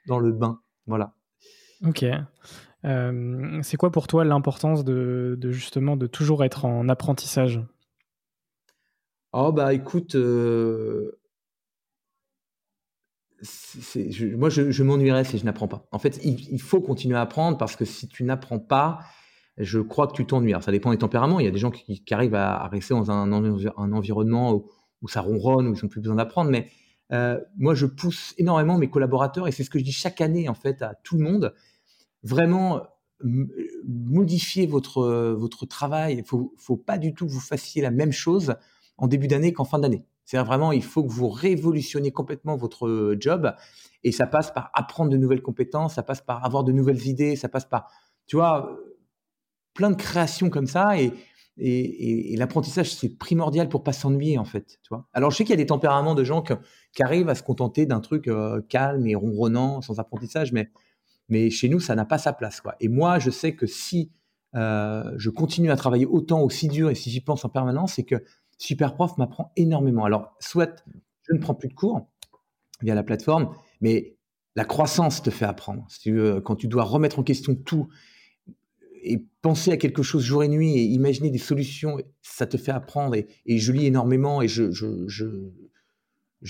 dans 0.07 0.19
le 0.19 0.33
bain. 0.33 0.61
Voilà. 0.87 1.15
Ok. 1.87 2.05
c'est 2.85 3.77
quoi 3.79 3.91
pour 3.91 4.09
toi 4.09 4.27
l'importance 4.27 4.85
de, 4.85 5.35
de, 5.41 5.53
justement 5.53 5.97
de 5.97 6.07
toujours 6.07 6.45
être 6.45 6.67
en 6.67 6.91
apprentissage? 6.91 7.63
Oh 9.33 9.53
bah 9.53 9.73
écoute, 9.73 10.15
moi, 14.37 14.51
je, 14.51 14.83
m'ennuierais 14.83 15.25
si 15.25 15.39
je 15.39 15.45
n'apprends 15.45 15.69
pas. 15.69 15.87
En 15.91 15.99
fait, 15.99 16.21
il, 16.23 16.61
faut 16.61 16.81
continuer 16.81 17.17
à 17.17 17.23
apprendre 17.23 17.59
parce 17.59 17.75
que 17.75 17.85
si 17.85 18.09
tu 18.09 18.23
n'apprends 18.25 18.61
pas, 18.61 19.01
je 19.59 19.81
crois 19.81 20.07
que 20.07 20.13
tu 20.13 20.25
t'ennuies. 20.27 20.55
ça 20.61 20.71
dépend 20.71 20.93
des 20.93 20.99
tempéraments. 20.99 21.41
Il 21.41 21.45
y 21.45 21.49
a 21.49 21.51
des 21.51 21.59
gens 21.59 21.71
qui, 21.71 22.03
arrivent 22.13 22.35
à, 22.35 22.69
rester 22.69 22.95
dans 22.95 23.11
un, 23.11 23.33
environnement 23.33 24.63
où, 25.01 25.09
ça 25.09 25.21
ronronne, 25.21 25.67
où 25.67 25.75
ils 25.75 25.83
n'ont 25.83 25.89
plus 25.89 26.01
besoin 26.01 26.17
d'apprendre. 26.17 26.51
Mais 26.51 26.69
euh, 27.13 27.41
moi, 27.57 27.75
je 27.75 27.87
pousse 27.87 28.35
énormément 28.39 28.79
mes 28.79 28.89
collaborateurs 28.89 29.49
et 29.49 29.53
c'est 29.53 29.65
ce 29.65 29.71
que 29.71 29.79
je 29.79 29.85
dis 29.85 29.93
chaque 29.93 30.21
année 30.21 30.49
en 30.49 30.55
fait 30.55 30.81
à 30.83 30.95
tout 31.03 31.17
le 31.17 31.25
monde. 31.25 31.55
Vraiment, 32.23 32.83
modifier 33.85 34.67
votre, 34.67 35.33
votre 35.33 35.67
travail. 35.67 36.19
Il 36.19 36.25
faut, 36.25 36.55
faut 36.57 36.77
pas 36.77 36.99
du 36.99 37.13
tout 37.13 37.27
que 37.27 37.33
vous 37.33 37.41
fassiez 37.41 37.83
la 37.83 37.91
même 37.91 38.13
chose 38.13 38.55
en 38.99 39.09
début 39.09 39.27
d'année 39.27 39.53
qu'en 39.53 39.65
fin 39.65 39.79
d'année. 39.79 40.05
C'est 40.25 40.39
vraiment, 40.39 40.73
il 40.73 40.85
faut 40.85 41.05
que 41.05 41.13
vous 41.13 41.29
révolutionniez 41.29 42.13
complètement 42.13 42.57
votre 42.57 42.87
euh, 42.87 43.17
job. 43.19 43.55
Et 44.05 44.13
ça 44.13 44.27
passe 44.27 44.51
par 44.51 44.71
apprendre 44.75 45.11
de 45.11 45.17
nouvelles 45.17 45.43
compétences, 45.43 45.95
ça 45.95 46.03
passe 46.03 46.21
par 46.21 46.45
avoir 46.45 46.65
de 46.65 46.73
nouvelles 46.73 47.07
idées, 47.07 47.37
ça 47.37 47.49
passe 47.49 47.65
par, 47.65 47.89
tu 48.27 48.37
vois, 48.37 48.77
plein 49.75 49.91
de 49.91 49.97
créations 49.97 50.51
comme 50.51 50.67
ça. 50.67 50.99
Et, 50.99 51.13
et, 51.59 52.37
l'apprentissage, 52.37 52.95
c'est 52.95 53.11
primordial 53.19 53.69
pour 53.69 53.83
pas 53.83 53.93
s'ennuyer, 53.93 54.39
en 54.39 54.45
fait. 54.45 54.79
Tu 54.83 54.89
vois 54.91 55.07
Alors, 55.13 55.31
je 55.31 55.37
sais 55.37 55.45
qu'il 55.45 55.53
y 55.53 55.55
a 55.55 55.63
des 55.63 55.67
tempéraments 55.67 56.15
de 56.15 56.25
gens 56.25 56.43
qui 56.43 57.03
arrivent 57.03 57.29
à 57.29 57.35
se 57.35 57.43
contenter 57.43 57.87
d'un 57.87 58.01
truc 58.01 58.29
euh, 58.29 58.63
calme 58.69 59.07
et 59.07 59.15
ronronnant, 59.15 59.83
sans 59.83 59.99
apprentissage, 59.99 60.53
mais, 60.53 60.71
mais 61.29 61.51
chez 61.51 61.69
nous, 61.69 61.81
ça 61.81 61.95
n'a 61.95 62.05
pas 62.05 62.19
sa 62.19 62.33
place. 62.33 62.61
Quoi. 62.61 62.75
Et 62.81 62.89
moi, 62.89 63.19
je 63.19 63.31
sais 63.31 63.55
que 63.55 63.67
si 63.67 64.11
euh, 64.55 65.13
je 65.17 65.31
continue 65.31 65.71
à 65.71 65.77
travailler 65.77 66.07
autant, 66.07 66.41
aussi 66.43 66.69
dur, 66.69 66.91
et 66.91 66.95
si 66.95 67.11
j'y 67.11 67.21
pense 67.21 67.45
en 67.45 67.49
permanence, 67.49 67.95
c'est 67.95 68.05
que 68.05 68.23
Superprof 68.59 69.19
m'apprend 69.19 69.53
énormément. 69.57 70.05
Alors, 70.05 70.37
soit 70.41 70.85
je 71.29 71.35
ne 71.35 71.41
prends 71.41 71.55
plus 71.55 71.69
de 71.69 71.75
cours 71.75 72.09
via 72.81 72.95
la 72.95 73.03
plateforme, 73.03 73.55
mais 73.81 74.17
la 74.55 74.65
croissance 74.65 75.23
te 75.23 75.31
fait 75.31 75.45
apprendre. 75.45 75.87
quand 76.45 76.57
tu 76.57 76.69
dois 76.69 76.85
remettre 76.85 77.19
en 77.19 77.23
question 77.23 77.55
tout 77.55 77.89
et 79.05 79.25
penser 79.41 79.73
à 79.73 79.77
quelque 79.77 80.03
chose 80.03 80.23
jour 80.23 80.45
et 80.45 80.49
nuit 80.49 80.79
et 80.79 80.85
imaginer 80.85 81.31
des 81.31 81.39
solutions, 81.39 81.99
ça 82.21 82.47
te 82.47 82.57
fait 82.57 82.71
apprendre. 82.71 83.17
Et, 83.17 83.59
je 83.59 83.73
lis 83.73 83.87
énormément 83.87 84.43
et 84.43 84.49
je, 84.49 84.65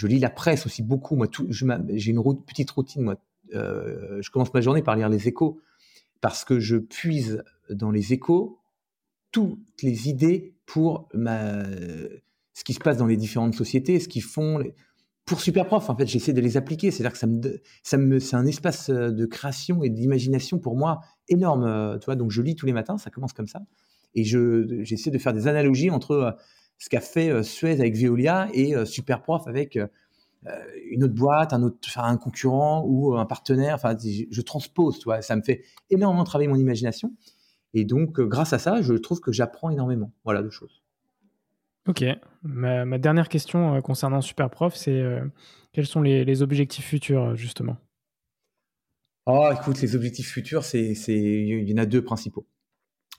lis 0.02 0.18
la 0.18 0.30
presse 0.30 0.66
aussi 0.66 0.82
beaucoup. 0.82 1.16
Moi, 1.16 1.28
j'ai 1.48 2.10
une 2.10 2.22
petite 2.46 2.70
routine. 2.70 3.02
Moi, 3.02 3.16
euh, 3.54 4.20
je 4.20 4.30
commence 4.30 4.52
ma 4.52 4.60
journée 4.60 4.82
par 4.82 4.96
lire 4.96 5.08
les 5.08 5.28
échos 5.28 5.60
parce 6.20 6.44
que 6.44 6.60
je 6.60 6.76
puise 6.76 7.42
dans 7.70 7.90
les 7.90 8.12
échos 8.12 8.58
toutes 9.30 9.82
les 9.82 10.08
idées 10.08 10.54
pour 10.72 11.06
ce 11.12 12.64
qui 12.64 12.72
se 12.72 12.80
passe 12.80 12.96
dans 12.96 13.06
les 13.06 13.18
différentes 13.18 13.54
sociétés, 13.54 14.00
ce 14.00 14.08
qu'ils 14.08 14.22
font. 14.22 14.64
Pour 15.26 15.40
Superprof, 15.40 15.90
en 15.90 15.96
fait, 15.96 16.06
j'essaie 16.06 16.32
de 16.32 16.40
les 16.40 16.56
appliquer. 16.56 16.90
C'est-à-dire 16.90 17.12
que 17.12 17.18
ça 17.18 17.26
me, 17.26 17.60
ça 17.82 17.98
me, 17.98 18.18
c'est 18.18 18.36
un 18.36 18.46
espace 18.46 18.88
euh, 18.88 19.10
de 19.10 19.26
création 19.26 19.84
et 19.84 19.90
d'imagination 19.90 20.58
pour 20.58 20.74
moi 20.74 21.00
énorme. 21.28 21.64
Euh, 21.64 21.98
tu 21.98 22.16
donc 22.16 22.30
je 22.30 22.40
lis 22.40 22.56
tous 22.56 22.64
les 22.64 22.72
matins, 22.72 22.96
ça 22.96 23.10
commence 23.10 23.34
comme 23.34 23.46
ça. 23.46 23.60
Et 24.14 24.24
je, 24.24 24.82
j'essaie 24.82 25.10
de 25.10 25.18
faire 25.18 25.34
des 25.34 25.46
analogies 25.46 25.90
entre 25.90 26.12
euh, 26.12 26.30
ce 26.78 26.88
qu'a 26.88 27.02
fait 27.02 27.42
Suez 27.42 27.72
avec 27.72 27.94
Veolia 27.94 28.48
et 28.54 28.74
Superprof 28.86 29.46
avec 29.46 29.78
une 30.90 31.04
autre 31.04 31.14
boîte, 31.14 31.52
un 31.52 31.62
autre, 31.62 31.78
un 31.96 32.16
concurrent 32.16 32.84
ou 32.88 33.14
un 33.14 33.26
partenaire. 33.26 33.76
Enfin, 33.76 33.96
je, 34.00 34.40
transpose. 34.40 35.04
Ça 35.20 35.36
me 35.36 35.42
fait 35.42 35.62
énormément 35.90 36.24
travailler 36.24 36.48
mon 36.48 36.56
imagination. 36.56 37.12
Et 37.74 37.84
donc, 37.84 38.18
euh, 38.18 38.26
grâce 38.26 38.52
à 38.52 38.58
ça, 38.58 38.82
je 38.82 38.94
trouve 38.94 39.20
que 39.20 39.32
j'apprends 39.32 39.70
énormément. 39.70 40.12
Voilà, 40.24 40.42
de 40.42 40.50
choses. 40.50 40.82
Ok. 41.88 42.04
Ma, 42.42 42.98
dernière 42.98 43.28
question 43.28 43.76
euh, 43.76 43.80
concernant 43.80 44.20
Superprof, 44.20 44.76
c'est 44.76 45.00
euh, 45.00 45.24
quels 45.72 45.86
sont 45.86 46.02
les, 46.02 46.42
objectifs 46.42 46.86
futurs, 46.86 47.34
justement? 47.36 47.76
Oh, 49.26 49.48
écoute, 49.52 49.80
les 49.80 49.96
objectifs 49.96 50.30
futurs, 50.30 50.64
c'est, 50.64 50.92
il 51.08 51.68
y 51.68 51.74
en 51.74 51.78
a 51.78 51.86
deux 51.86 52.02
principaux. 52.02 52.46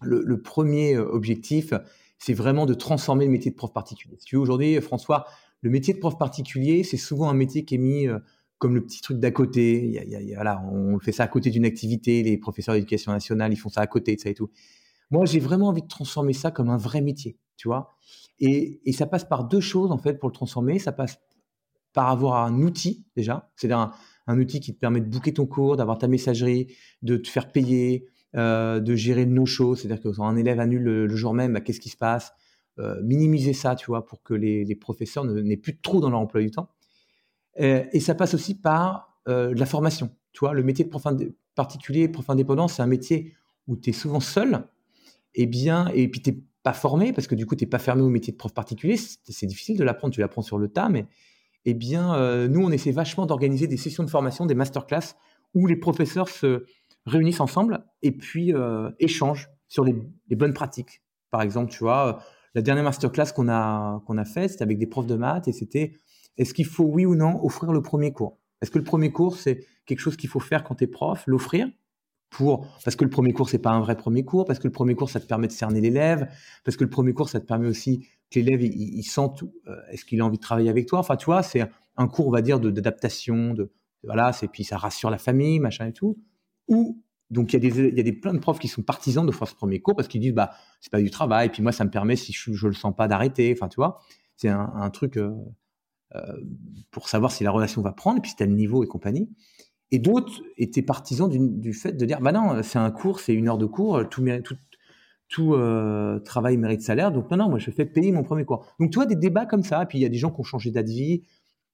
Le, 0.01 0.41
premier 0.41 0.97
objectif, 0.97 1.73
c'est 2.17 2.33
vraiment 2.33 2.65
de 2.65 2.73
transformer 2.73 3.25
le 3.25 3.31
métier 3.31 3.51
de 3.51 3.55
prof 3.55 3.71
particulier. 3.71 4.17
Si 4.19 4.25
tu 4.25 4.35
veux, 4.35 4.41
aujourd'hui, 4.41 4.81
François, 4.81 5.25
le 5.61 5.69
métier 5.69 5.93
de 5.93 5.99
prof 5.99 6.17
particulier, 6.17 6.83
c'est 6.83 6.97
souvent 6.97 7.29
un 7.29 7.33
métier 7.33 7.63
qui 7.63 7.75
est 7.75 7.77
mis 7.77 8.07
comme 8.63 8.75
le 8.75 8.81
petit 8.85 9.01
truc 9.01 9.19
d'à 9.19 9.29
côté. 9.29 9.85
Il 9.85 10.09
y 10.09 10.33
a, 10.33 10.35
voilà, 10.35 10.63
on 10.71 10.97
fait 10.97 11.11
ça 11.11 11.25
à 11.25 11.27
côté 11.27 11.49
d'une 11.49 11.65
activité. 11.65 12.23
Les 12.23 12.37
professeurs 12.37 12.75
d'éducation 12.75 13.11
nationale, 13.11 13.51
ils 13.51 13.57
font 13.57 13.67
ça 13.67 13.81
à 13.81 13.87
côté 13.87 14.15
de 14.15 14.21
ça 14.21 14.29
et 14.29 14.33
tout. 14.33 14.49
Moi, 15.11 15.25
j'ai 15.25 15.41
vraiment 15.41 15.67
envie 15.67 15.81
de 15.81 15.87
transformer 15.87 16.31
ça 16.31 16.49
comme 16.49 16.69
un 16.69 16.77
vrai 16.77 17.01
métier, 17.01 17.37
tu 17.57 17.67
vois. 17.67 17.97
Et, 18.39 18.79
ça 18.93 19.05
passe 19.05 19.25
par 19.25 19.43
deux 19.43 19.59
choses, 19.59 19.91
en 19.91 19.97
fait, 19.97 20.13
pour 20.13 20.29
le 20.29 20.33
transformer. 20.33 20.79
Ça 20.79 20.93
passe 20.93 21.19
par 21.91 22.07
avoir 22.07 22.45
un 22.45 22.61
outil, 22.61 23.03
déjà. 23.17 23.51
C'est-à-dire 23.57 23.91
un, 24.27 24.39
outil 24.39 24.61
qui 24.61 24.73
te 24.73 24.79
permet 24.79 25.01
de 25.01 25.09
booker 25.09 25.33
ton 25.33 25.45
cours, 25.45 25.75
d'avoir 25.75 25.97
ta 25.97 26.07
messagerie, 26.07 26.67
de 27.01 27.17
te 27.17 27.27
faire 27.27 27.51
payer, 27.51 28.07
euh, 28.37 28.79
de 28.79 28.95
gérer 28.95 29.25
le 29.25 29.31
no-show. 29.33 29.75
C'est-à-dire 29.75 30.01
que 30.01 30.07
quand 30.07 30.25
un 30.25 30.37
élève 30.37 30.61
annule 30.61 30.83
le, 30.83 31.15
jour 31.17 31.33
même, 31.33 31.51
bah, 31.51 31.59
qu'est-ce 31.59 31.81
qui 31.81 31.89
se 31.89 31.97
passe? 31.97 32.31
Euh, 32.79 32.95
Minimiser 33.03 33.51
ça, 33.51 33.75
tu 33.75 33.87
vois, 33.87 34.05
pour 34.05 34.23
que 34.23 34.33
les, 34.33 34.75
professeurs 34.75 35.25
n'aient 35.25 35.57
plus 35.57 35.77
trop 35.81 35.99
dans 35.99 36.09
leur 36.09 36.21
emploi 36.21 36.39
du 36.39 36.49
temps. 36.49 36.69
Euh, 37.59 37.83
et 37.91 37.99
ça 37.99 38.15
passe 38.15 38.33
aussi 38.33 38.55
par 38.55 39.19
euh, 39.27 39.53
la 39.55 39.65
formation. 39.65 40.09
Tu 40.31 40.45
le 40.51 40.63
métier 40.63 40.85
de 40.85 40.89
prof 40.89 41.03
particulier, 41.55 42.07
prof 42.07 42.29
indépendant, 42.29 42.67
c'est 42.67 42.81
un 42.81 42.87
métier 42.87 43.33
où 43.67 43.77
tu 43.77 43.91
es 43.91 43.93
souvent 43.93 44.19
seul, 44.19 44.67
et 45.35 45.45
bien, 45.45 45.87
et 45.93 46.07
puis 46.07 46.21
tu 46.21 46.43
pas 46.63 46.73
formé, 46.73 47.11
parce 47.11 47.27
que 47.27 47.35
du 47.35 47.45
coup, 47.45 47.55
tu 47.57 47.65
n'es 47.65 47.69
pas 47.69 47.77
fermé 47.77 48.01
au 48.01 48.09
métier 48.09 48.31
de 48.31 48.37
prof 48.37 48.53
particulier. 48.53 48.95
C'est 48.97 49.45
difficile 49.45 49.77
de 49.77 49.83
l'apprendre, 49.83 50.13
tu 50.13 50.21
l'apprends 50.21 50.41
sur 50.41 50.57
le 50.57 50.69
tas, 50.69 50.87
mais 50.87 51.07
eh 51.65 51.73
bien, 51.73 52.15
euh, 52.15 52.47
nous, 52.47 52.63
on 52.63 52.71
essaie 52.71 52.91
vachement 52.91 53.25
d'organiser 53.25 53.67
des 53.67 53.75
sessions 53.75 54.03
de 54.03 54.09
formation, 54.09 54.45
des 54.45 54.55
masterclass, 54.55 55.15
où 55.53 55.67
les 55.67 55.75
professeurs 55.75 56.29
se 56.29 56.65
réunissent 57.05 57.41
ensemble 57.41 57.85
et 58.01 58.13
puis 58.13 58.53
échangent 58.97 59.49
sur 59.67 59.83
les, 59.83 59.93
les, 60.29 60.35
bonnes 60.37 60.53
pratiques. 60.53 61.03
Par 61.31 61.41
exemple, 61.41 61.69
tu 61.69 61.79
vois, 61.79 62.23
la 62.55 62.61
dernière 62.61 62.85
masterclass 62.85 63.33
qu'on 63.35 63.49
a, 63.49 64.01
qu'on 64.07 64.17
a 64.17 64.25
faite, 64.25 64.51
c'était 64.51 64.63
avec 64.63 64.77
des 64.77 64.87
profs 64.87 65.05
de 65.05 65.15
maths, 65.15 65.49
et 65.49 65.51
c'était 65.51 65.93
est-ce 66.37 66.53
qu'il 66.53 66.65
faut, 66.65 66.85
oui 66.85 67.05
ou 67.05 67.15
non, 67.15 67.43
offrir 67.43 67.71
le 67.71 67.81
premier 67.81 68.11
cours? 68.11 68.39
Est-ce 68.61 68.71
que 68.71 68.77
le 68.77 68.83
premier 68.83 69.11
cours, 69.11 69.37
c'est 69.37 69.65
quelque 69.85 69.99
chose 69.99 70.15
qu'il 70.15 70.29
faut 70.29 70.39
faire 70.39 70.63
quand 70.63 70.75
tu 70.75 70.85
es 70.85 70.87
prof, 70.87 71.23
l'offrir 71.27 71.67
pour, 72.29 72.67
parce 72.83 72.95
que 72.95 73.03
le 73.03 73.09
premier 73.09 73.31
cours, 73.31 73.49
c'est 73.49 73.59
pas 73.59 73.71
un 73.71 73.81
vrai 73.81 73.95
premier 73.95 74.25
cours, 74.25 74.45
parce 74.45 74.57
que 74.57 74.67
le 74.67 74.71
premier 74.71 74.95
cours, 74.95 75.09
ça 75.09 75.19
te 75.19 75.27
permet 75.27 75.47
de 75.47 75.51
cerner 75.51 75.81
l'élève, 75.81 76.27
parce 76.63 76.77
que 76.77 76.83
le 76.83 76.89
premier 76.89 77.13
cours, 77.13 77.29
ça 77.29 77.39
te 77.39 77.45
permet 77.45 77.67
aussi 77.67 78.07
que 78.31 78.39
l'élève, 78.39 78.63
il, 78.63 79.03
sente, 79.03 79.43
euh, 79.67 79.75
est-ce 79.91 80.03
qu'il 80.03 80.19
a 80.19 80.25
envie 80.25 80.37
de 80.37 80.41
travailler 80.41 80.69
avec 80.69 80.87
toi? 80.87 80.99
Enfin, 80.99 81.15
tu 81.15 81.25
vois, 81.25 81.43
c'est 81.43 81.61
un 81.95 82.07
cours, 82.07 82.27
on 82.27 82.31
va 82.31 82.41
dire, 82.41 82.59
d'adaptation, 82.59 83.53
de, 83.53 83.71
voilà, 84.03 84.33
c'est 84.33 84.47
puis 84.47 84.63
ça 84.63 84.77
rassure 84.77 85.11
la 85.11 85.19
famille, 85.19 85.59
machin 85.59 85.87
et 85.87 85.93
tout. 85.93 86.17
Ou, 86.67 87.03
donc, 87.29 87.53
il 87.53 87.63
y 87.63 87.67
a 87.67 87.69
des, 87.69 87.89
il 87.89 87.97
y 87.97 87.99
a 87.99 88.03
des 88.03 88.13
plein 88.13 88.33
de 88.33 88.39
profs 88.39 88.59
qui 88.59 88.67
sont 88.67 88.81
partisans 88.81 89.25
d'offrir 89.25 89.47
ce 89.47 89.55
premier 89.55 89.79
cours 89.79 89.95
parce 89.95 90.07
qu'ils 90.07 90.21
disent, 90.21 90.33
bah, 90.33 90.51
c'est 90.81 90.91
pas 90.91 91.01
du 91.01 91.11
travail, 91.11 91.49
puis 91.49 91.61
moi, 91.61 91.71
ça 91.71 91.85
me 91.85 91.91
permet, 91.91 92.15
si 92.15 92.33
je, 92.33 92.53
je 92.53 92.67
le 92.67 92.73
sens 92.73 92.95
pas, 92.95 93.07
d'arrêter. 93.07 93.53
Enfin, 93.55 93.67
tu 93.67 93.75
vois, 93.75 93.99
c'est 94.35 94.49
un, 94.49 94.89
truc, 94.89 95.17
euh, 95.17 95.35
pour 96.91 97.09
savoir 97.09 97.31
si 97.31 97.43
la 97.43 97.51
relation 97.51 97.81
va 97.81 97.91
prendre, 97.91 98.21
puis 98.21 98.31
as 98.39 98.45
le 98.45 98.53
niveau 98.53 98.83
et 98.83 98.87
compagnie. 98.87 99.29
Et 99.91 99.99
d'autres 99.99 100.41
étaient 100.57 100.81
partisans 100.81 101.29
du, 101.29 101.71
fait 101.71 101.91
de 101.91 102.05
dire, 102.05 102.19
bah 102.19 102.31
non, 102.31 102.63
c'est 102.63 102.79
un 102.79 102.89
cours, 102.89 103.19
c'est 103.19 103.33
une 103.33 103.47
heure 103.47 103.59
de 103.59 103.67
cours, 103.67 104.01
tout, 104.09 105.53
euh, 105.53 106.19
travail 106.19 106.57
mérite 106.57 106.81
salaire. 106.81 107.11
Donc 107.11 107.29
non, 107.29 107.37
non, 107.37 107.49
moi 107.49 107.59
je 107.59 107.69
fais 107.69 107.85
payer 107.85 108.11
mon 108.11 108.23
premier 108.23 108.43
cours. 108.43 108.65
Donc 108.79 108.89
tu 108.89 108.95
vois 108.95 109.05
des 109.05 109.15
débats 109.15 109.45
comme 109.45 109.63
ça. 109.63 109.85
Puis 109.85 109.99
il 109.99 110.01
y 110.01 110.05
a 110.05 110.09
des 110.09 110.17
gens 110.17 110.31
qui 110.31 110.39
ont 110.39 110.43
changé 110.43 110.71
d'avis. 110.71 111.23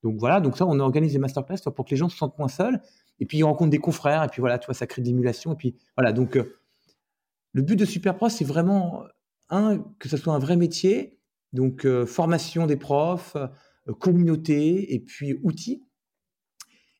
Donc 0.03 0.17
voilà, 0.19 0.41
donc 0.41 0.57
ça, 0.57 0.65
on 0.65 0.79
organise 0.79 1.13
des 1.13 1.19
masterclass 1.19 1.57
pour 1.73 1.85
que 1.85 1.91
les 1.91 1.95
gens 1.97 2.09
se 2.09 2.17
sentent 2.17 2.37
moins 2.37 2.49
seuls. 2.49 2.81
Et 3.21 3.25
puis 3.25 3.37
ils 3.37 3.43
rencontrent 3.43 3.71
des 3.71 3.79
confrères. 3.79 4.23
Et 4.23 4.27
puis 4.27 4.41
voilà, 4.41 4.59
tu 4.59 4.65
vois, 4.65 4.75
ça 4.75 4.85
crée 4.85 5.01
de 5.01 5.07
l'émulation. 5.07 5.53
Et 5.53 5.55
puis 5.55 5.75
voilà, 5.95 6.11
donc 6.11 6.35
euh, 6.35 6.57
le 7.53 7.61
but 7.61 7.77
de 7.77 7.85
Superpro, 7.85 8.27
c'est 8.27 8.45
vraiment 8.45 9.03
un 9.49 9.79
que 9.97 10.09
ça 10.09 10.17
soit 10.17 10.33
un 10.33 10.39
vrai 10.39 10.57
métier. 10.57 11.19
Donc 11.53 11.85
euh, 11.85 12.05
formation 12.05 12.67
des 12.67 12.75
profs, 12.75 13.37
communauté 13.99 14.93
et 14.93 14.99
puis 14.99 15.39
outils. 15.43 15.83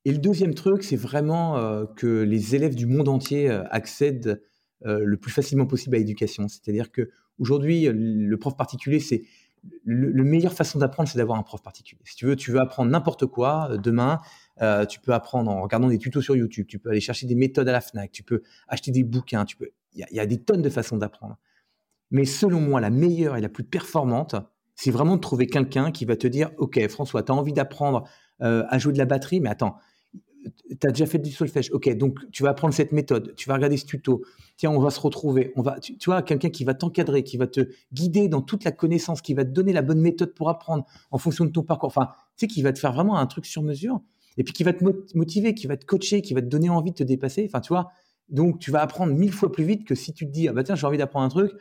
Et 0.05 0.11
le 0.11 0.17
deuxième 0.17 0.53
truc, 0.53 0.84
c'est 0.84 0.95
vraiment 0.95 1.86
que 1.95 2.21
les 2.21 2.55
élèves 2.55 2.75
du 2.75 2.86
monde 2.86 3.09
entier 3.09 3.49
accèdent 3.49 4.41
euh, 4.86 5.01
le 5.03 5.17
plus 5.17 5.32
facilement 5.32 5.65
possible 5.65 5.95
à 5.95 5.99
l'éducation. 5.99 6.47
C'est-à-dire 6.47 6.91
que 6.91 7.09
aujourd'hui, 7.38 7.89
le 7.91 8.38
prof 8.38 8.55
particulier, 8.55 9.01
c'est 9.01 9.23
le, 9.84 10.23
meilleure 10.23 10.53
façon 10.53 10.80
d'apprendre, 10.80 11.09
c'est 11.09 11.17
d'avoir 11.17 11.38
un 11.38 11.43
prof 11.43 11.61
particulier. 11.61 12.01
Si 12.05 12.15
tu 12.15 12.25
veux, 12.25 12.38
tu 12.38 12.51
veux 12.51 12.61
apprendre 12.61 12.89
n'importe 12.89 13.25
quoi 13.25 13.71
euh, 13.71 13.77
demain, 13.77 14.19
euh, 14.61 14.86
tu 14.86 15.01
peux 15.01 15.13
apprendre 15.13 15.51
en 15.51 15.61
regardant 15.61 15.89
des 15.89 15.97
tutos 15.97 16.21
sur 16.21 16.38
YouTube, 16.38 16.65
tu 16.65 16.80
peux 16.80 16.91
aller 16.91 17.01
chercher 17.01 17.27
des 17.27 17.36
méthodes 17.36 17.67
à 17.67 17.73
la 17.73 17.82
Fnac, 17.82 18.09
tu 18.11 18.23
peux 18.23 18.41
acheter 18.69 18.91
des 18.91 19.03
bouquins, 19.03 19.43
tu 19.43 19.57
peux. 19.57 19.69
Il 19.93 20.05
y, 20.11 20.19
a 20.19 20.25
des 20.25 20.41
tonnes 20.41 20.61
de 20.61 20.69
façons 20.69 20.95
d'apprendre. 20.95 21.38
Mais 22.11 22.23
selon 22.23 22.61
moi, 22.61 22.80
la 22.80 22.91
meilleure 22.91 23.36
et 23.36 23.41
la 23.41 23.49
plus 23.49 23.63
performante, 23.63 24.36
c'est 24.80 24.91
vraiment 24.91 25.17
de 25.17 25.21
trouver 25.21 25.47
quelqu'un 25.47 25.91
qui 25.91 26.05
va 26.05 26.15
te 26.15 26.25
dire, 26.25 26.51
ok, 26.57 26.88
François, 26.88 27.21
tu 27.21 27.34
as 27.34 27.36
envie 27.36 27.51
d'apprendre 27.51 28.07
à 28.39 28.77
jouer 28.77 28.93
de 28.93 28.97
la 28.97 29.03
batterie, 29.03 29.41
mais 29.41 29.49
attends, 29.49 29.75
tu 30.69 30.88
as 30.88 30.91
déjà 30.91 31.05
fait 31.05 31.19
du 31.19 31.32
solfège. 31.32 31.69
Ok, 31.73 31.89
donc 31.97 32.17
tu 32.32 32.43
vas 32.43 32.51
apprendre 32.51 32.73
cette 32.73 32.93
méthode, 32.93 33.36
tu 33.36 33.49
vas 33.49 33.55
regarder 33.55 33.75
ce 33.75 33.86
tuto. 33.86 34.23
Tiens, 34.55 34.71
on 34.71 34.80
va 34.80 34.89
se 34.89 35.01
retrouver. 35.01 35.51
On 35.57 35.61
va, 35.61 35.82
tu, 35.82 35.97
vois, 36.05 36.21
quelqu'un 36.21 36.49
qui 36.49 36.63
va 36.63 36.73
t'encadrer, 36.75 37.23
qui 37.23 37.36
va 37.36 37.45
te 37.45 37.67
guider 37.91 38.30
dans 38.30 38.41
toute 38.41 38.63
la 38.63 38.71
connaissance, 38.71 39.21
qui 39.21 39.34
va 39.34 39.43
te 39.43 39.49
donner 39.49 39.73
la 39.73 39.82
bonne 39.82 39.99
méthode 39.99 40.34
pour 40.34 40.49
apprendre 40.49 40.86
en 41.11 41.17
fonction 41.17 41.43
de 41.43 41.51
ton 41.51 41.63
parcours. 41.63 41.88
Enfin, 41.88 42.11
tu 42.38 42.45
sais, 42.45 42.47
qui 42.47 42.61
va 42.61 42.71
te 42.71 42.80
faire 42.80 42.93
vraiment 42.93 43.17
un 43.17 43.25
truc 43.25 43.45
sur 43.45 43.61
mesure 43.61 43.99
et 44.38 44.45
puis 44.45 44.53
qui 44.53 44.63
va 44.63 44.71
te 44.71 44.86
motiver, 45.13 45.53
qui 45.53 45.67
va 45.67 45.75
te 45.75 45.86
coacher, 45.86 46.21
qui 46.21 46.34
va 46.34 46.41
te 46.41 46.47
donner 46.47 46.69
envie 46.69 46.91
de 46.91 46.95
te 46.95 47.03
dépasser. 47.03 47.43
Enfin, 47.45 47.59
tu 47.59 47.73
vois, 47.73 47.91
donc 48.30 48.59
tu 48.59 48.71
vas 48.71 48.82
apprendre 48.82 49.13
mille 49.13 49.34
fois 49.34 49.51
plus 49.51 49.65
vite 49.65 49.86
que 49.86 49.95
si 49.95 50.13
tu 50.13 50.25
te 50.25 50.32
dis, 50.32 50.47
ah 50.47 50.53
bah 50.53 50.63
tiens, 50.63 50.75
j'ai 50.75 50.88
envie 50.88 50.97
d'apprendre 50.97 51.25
un 51.25 51.30
truc. 51.30 51.51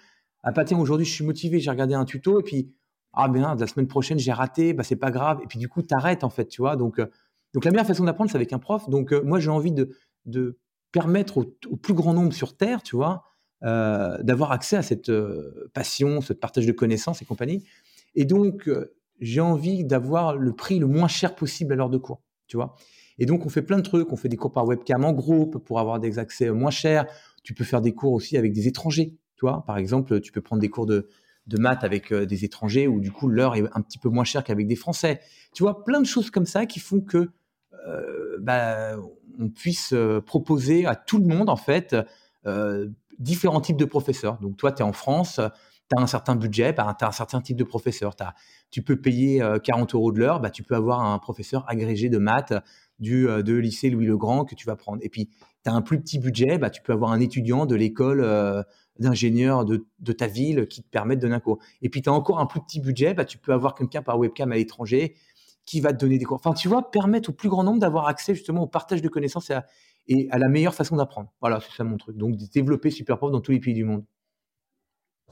Ah 0.44 0.52
bah 0.52 0.64
tiens, 0.64 0.78
aujourd'hui, 0.78 1.04
je 1.04 1.12
suis 1.12 1.24
motivé, 1.24 1.58
j'ai 1.58 1.70
regardé 1.70 1.94
un 1.94 2.04
tuto 2.04 2.38
et 2.38 2.44
puis, 2.44 2.72
ah 3.12 3.28
ben, 3.28 3.56
la 3.58 3.66
semaine 3.66 3.88
prochaine, 3.88 4.18
j'ai 4.18 4.32
raté, 4.32 4.72
bah 4.72 4.82
c'est 4.82 4.96
pas 4.96 5.10
grave. 5.10 5.40
Et 5.42 5.46
puis 5.46 5.58
du 5.58 5.68
coup, 5.68 5.82
tu 5.82 5.94
arrêtes 5.94 6.24
en 6.24 6.30
fait, 6.30 6.46
tu 6.46 6.62
vois. 6.62 6.76
Donc, 6.76 6.98
euh, 6.98 7.06
donc 7.54 7.64
la 7.64 7.70
meilleure 7.70 7.86
façon 7.86 8.04
d'apprendre, 8.04 8.30
c'est 8.30 8.36
avec 8.36 8.52
un 8.52 8.58
prof. 8.58 8.88
Donc 8.88 9.12
euh, 9.12 9.22
moi, 9.24 9.40
j'ai 9.40 9.50
envie 9.50 9.72
de, 9.72 10.58
permettre 10.92 11.38
au, 11.38 11.76
plus 11.76 11.94
grand 11.94 12.14
nombre 12.14 12.32
sur 12.32 12.56
Terre, 12.56 12.82
tu 12.82 12.96
vois, 12.96 13.24
euh, 13.62 14.22
d'avoir 14.22 14.52
accès 14.52 14.76
à 14.76 14.82
cette 14.82 15.10
passion, 15.74 16.20
ce 16.20 16.32
partage 16.32 16.66
de 16.66 16.72
connaissances 16.72 17.22
et 17.22 17.24
compagnie. 17.24 17.64
Et 18.14 18.24
donc, 18.24 18.70
j'ai 19.20 19.40
envie 19.40 19.84
d'avoir 19.84 20.36
le 20.36 20.52
prix 20.52 20.78
le 20.78 20.86
moins 20.86 21.08
cher 21.08 21.34
possible 21.34 21.72
à 21.72 21.76
l'heure 21.76 21.90
de 21.90 21.98
cours, 21.98 22.22
tu 22.46 22.56
vois. 22.56 22.74
Et 23.18 23.26
donc, 23.26 23.44
on 23.44 23.48
fait 23.48 23.62
plein 23.62 23.76
de 23.78 23.82
trucs. 23.82 24.12
On 24.12 24.16
fait 24.16 24.28
des 24.28 24.36
cours 24.36 24.52
par 24.52 24.64
webcam 24.64 25.04
en 25.04 25.12
groupe 25.12 25.58
pour 25.58 25.80
avoir 25.80 25.98
des 25.98 26.18
accès 26.18 26.50
moins 26.50 26.70
chers. 26.70 27.06
Tu 27.42 27.52
peux 27.52 27.64
faire 27.64 27.80
des 27.80 27.92
cours 27.92 28.12
aussi 28.12 28.36
avec 28.36 28.52
des 28.52 28.68
étrangers, 28.68 29.16
tu 29.34 29.40
vois. 29.40 29.64
Par 29.66 29.76
exemple, 29.76 30.20
tu 30.20 30.30
peux 30.30 30.40
prendre 30.40 30.62
des 30.62 30.68
cours 30.68 30.86
de, 30.86 31.08
de 31.48 31.58
maths 31.58 31.82
avec 31.82 32.14
des 32.14 32.44
étrangers 32.44 32.86
où 32.86 33.00
du 33.00 33.10
coup 33.10 33.28
l'heure 33.28 33.56
est 33.56 33.64
un 33.72 33.80
petit 33.80 33.98
peu 33.98 34.08
moins 34.08 34.24
chère 34.24 34.44
qu'avec 34.44 34.66
des 34.66 34.76
Français. 34.76 35.20
Tu 35.54 35.62
vois, 35.62 35.84
plein 35.84 36.00
de 36.00 36.06
choses 36.06 36.30
comme 36.30 36.46
ça 36.46 36.66
qui 36.66 36.78
font 36.78 37.00
que 37.00 37.30
euh, 37.86 38.36
bah, 38.40 38.96
on 39.38 39.48
puisse 39.48 39.92
euh, 39.92 40.20
proposer 40.20 40.86
à 40.86 40.94
tout 40.94 41.18
le 41.18 41.26
monde, 41.26 41.48
en 41.48 41.56
fait, 41.56 41.96
euh, 42.46 42.88
différents 43.18 43.60
types 43.60 43.76
de 43.76 43.84
professeurs. 43.84 44.38
Donc, 44.38 44.56
toi, 44.56 44.72
tu 44.72 44.82
es 44.82 44.84
en 44.84 44.92
France, 44.92 45.40
tu 45.90 45.96
as 45.96 46.00
un 46.00 46.06
certain 46.06 46.36
budget, 46.36 46.72
bah, 46.72 46.94
tu 46.98 47.04
as 47.04 47.08
un 47.08 47.12
certain 47.12 47.40
type 47.40 47.56
de 47.56 47.64
professeur. 47.64 48.14
tu 48.70 48.82
peux 48.82 48.96
payer 48.96 49.42
40 49.62 49.94
euros 49.94 50.12
de 50.12 50.18
l'heure, 50.18 50.40
bah, 50.40 50.50
tu 50.50 50.62
peux 50.62 50.74
avoir 50.74 51.00
un 51.00 51.18
professeur 51.18 51.64
agrégé 51.68 52.08
de 52.08 52.18
maths 52.18 52.54
du 52.98 53.26
de 53.26 53.54
lycée 53.54 53.90
Louis 53.90 54.06
le 54.06 54.16
Grand 54.16 54.44
que 54.44 54.54
tu 54.54 54.66
vas 54.66 54.76
prendre. 54.76 54.98
Et 55.02 55.08
puis, 55.08 55.30
tu 55.64 55.70
as 55.70 55.72
un 55.72 55.82
plus 55.82 56.00
petit 56.00 56.18
budget, 56.18 56.58
bah, 56.58 56.70
tu 56.70 56.82
peux 56.82 56.92
avoir 56.92 57.12
un 57.12 57.20
étudiant 57.20 57.64
de 57.64 57.74
l'école 57.74 58.22
d'ingénieur 58.98 59.64
de, 59.64 60.12
ta 60.12 60.26
ville 60.26 60.66
qui 60.66 60.82
te 60.82 60.88
permet 60.88 61.16
de 61.16 61.20
donner 61.20 61.34
un 61.34 61.40
cours. 61.40 61.58
Et 61.82 61.88
puis, 61.88 62.02
tu 62.02 62.08
as 62.08 62.12
encore 62.12 62.40
un 62.40 62.46
plus 62.46 62.60
petit 62.60 62.80
budget, 62.80 63.14
bah, 63.14 63.24
tu 63.24 63.38
peux 63.38 63.52
avoir 63.52 63.74
quelqu'un 63.74 64.02
par 64.02 64.18
webcam 64.18 64.50
à 64.52 64.56
l'étranger 64.56 65.14
qui 65.64 65.80
va 65.80 65.92
te 65.92 65.98
donner 65.98 66.18
des 66.18 66.24
cours. 66.24 66.36
Enfin, 66.36 66.54
tu 66.54 66.68
vois, 66.68 66.90
permettre 66.90 67.30
au 67.30 67.32
plus 67.32 67.48
grand 67.48 67.62
nombre 67.62 67.78
d'avoir 67.78 68.08
accès 68.08 68.34
justement 68.34 68.62
au 68.62 68.66
partage 68.66 69.02
de 69.02 69.08
connaissances 69.08 69.52
et 70.06 70.28
à, 70.30 70.38
la 70.38 70.48
meilleure 70.48 70.74
façon 70.74 70.96
d'apprendre. 70.96 71.30
Voilà, 71.40 71.60
c'est 71.60 71.76
ça 71.76 71.84
mon 71.84 71.98
truc. 71.98 72.16
Donc, 72.16 72.36
développer 72.36 72.90
Superprof 72.90 73.30
dans 73.30 73.40
tous 73.40 73.52
les 73.52 73.60
pays 73.60 73.74
du 73.74 73.84
monde. 73.84 74.04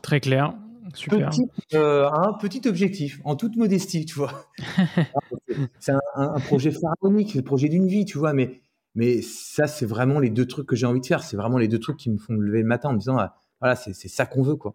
Très 0.03 0.21
clair. 0.21 0.55
Super. 0.95 1.31
Petit, 1.31 1.49
euh, 1.75 2.09
un 2.11 2.35
petit 2.35 2.69
objectif, 2.69 3.21
en 3.25 3.35
toute 3.35 3.57
modestie, 3.57 4.05
tu 4.05 4.14
vois. 4.14 4.47
c'est 5.81 5.93
un, 6.14 6.39
projet 6.41 6.71
pharaonique, 6.71 7.33
c'est 7.33 7.39
le 7.39 7.45
projet 7.45 7.69
d'une 7.69 7.89
vie, 7.89 8.05
tu 8.05 8.19
vois, 8.19 8.33
mais, 8.33 8.61
mais 8.95 9.21
ça, 9.23 9.67
c'est 9.67 9.87
vraiment 9.87 10.21
les 10.21 10.31
deux 10.31 10.47
trucs 10.47 10.67
que 10.67 10.77
j'ai 10.77 10.87
envie 10.87 11.01
de 11.01 11.07
faire. 11.07 11.25
C'est 11.25 11.37
vraiment 11.37 11.59
les 11.59 11.67
deux 11.67 11.81
trucs 11.81 11.97
qui 11.97 12.11
me 12.11 12.19
font 12.19 12.35
lever 12.35 12.61
le 12.61 12.69
matin 12.69 12.91
en 12.91 12.93
me 12.93 12.99
disant, 12.99 13.19
ah, 13.19 13.37
voilà, 13.61 13.77
c'est 13.77 14.09
ça 14.09 14.27
qu'on 14.27 14.43
veut, 14.43 14.57
quoi. 14.57 14.75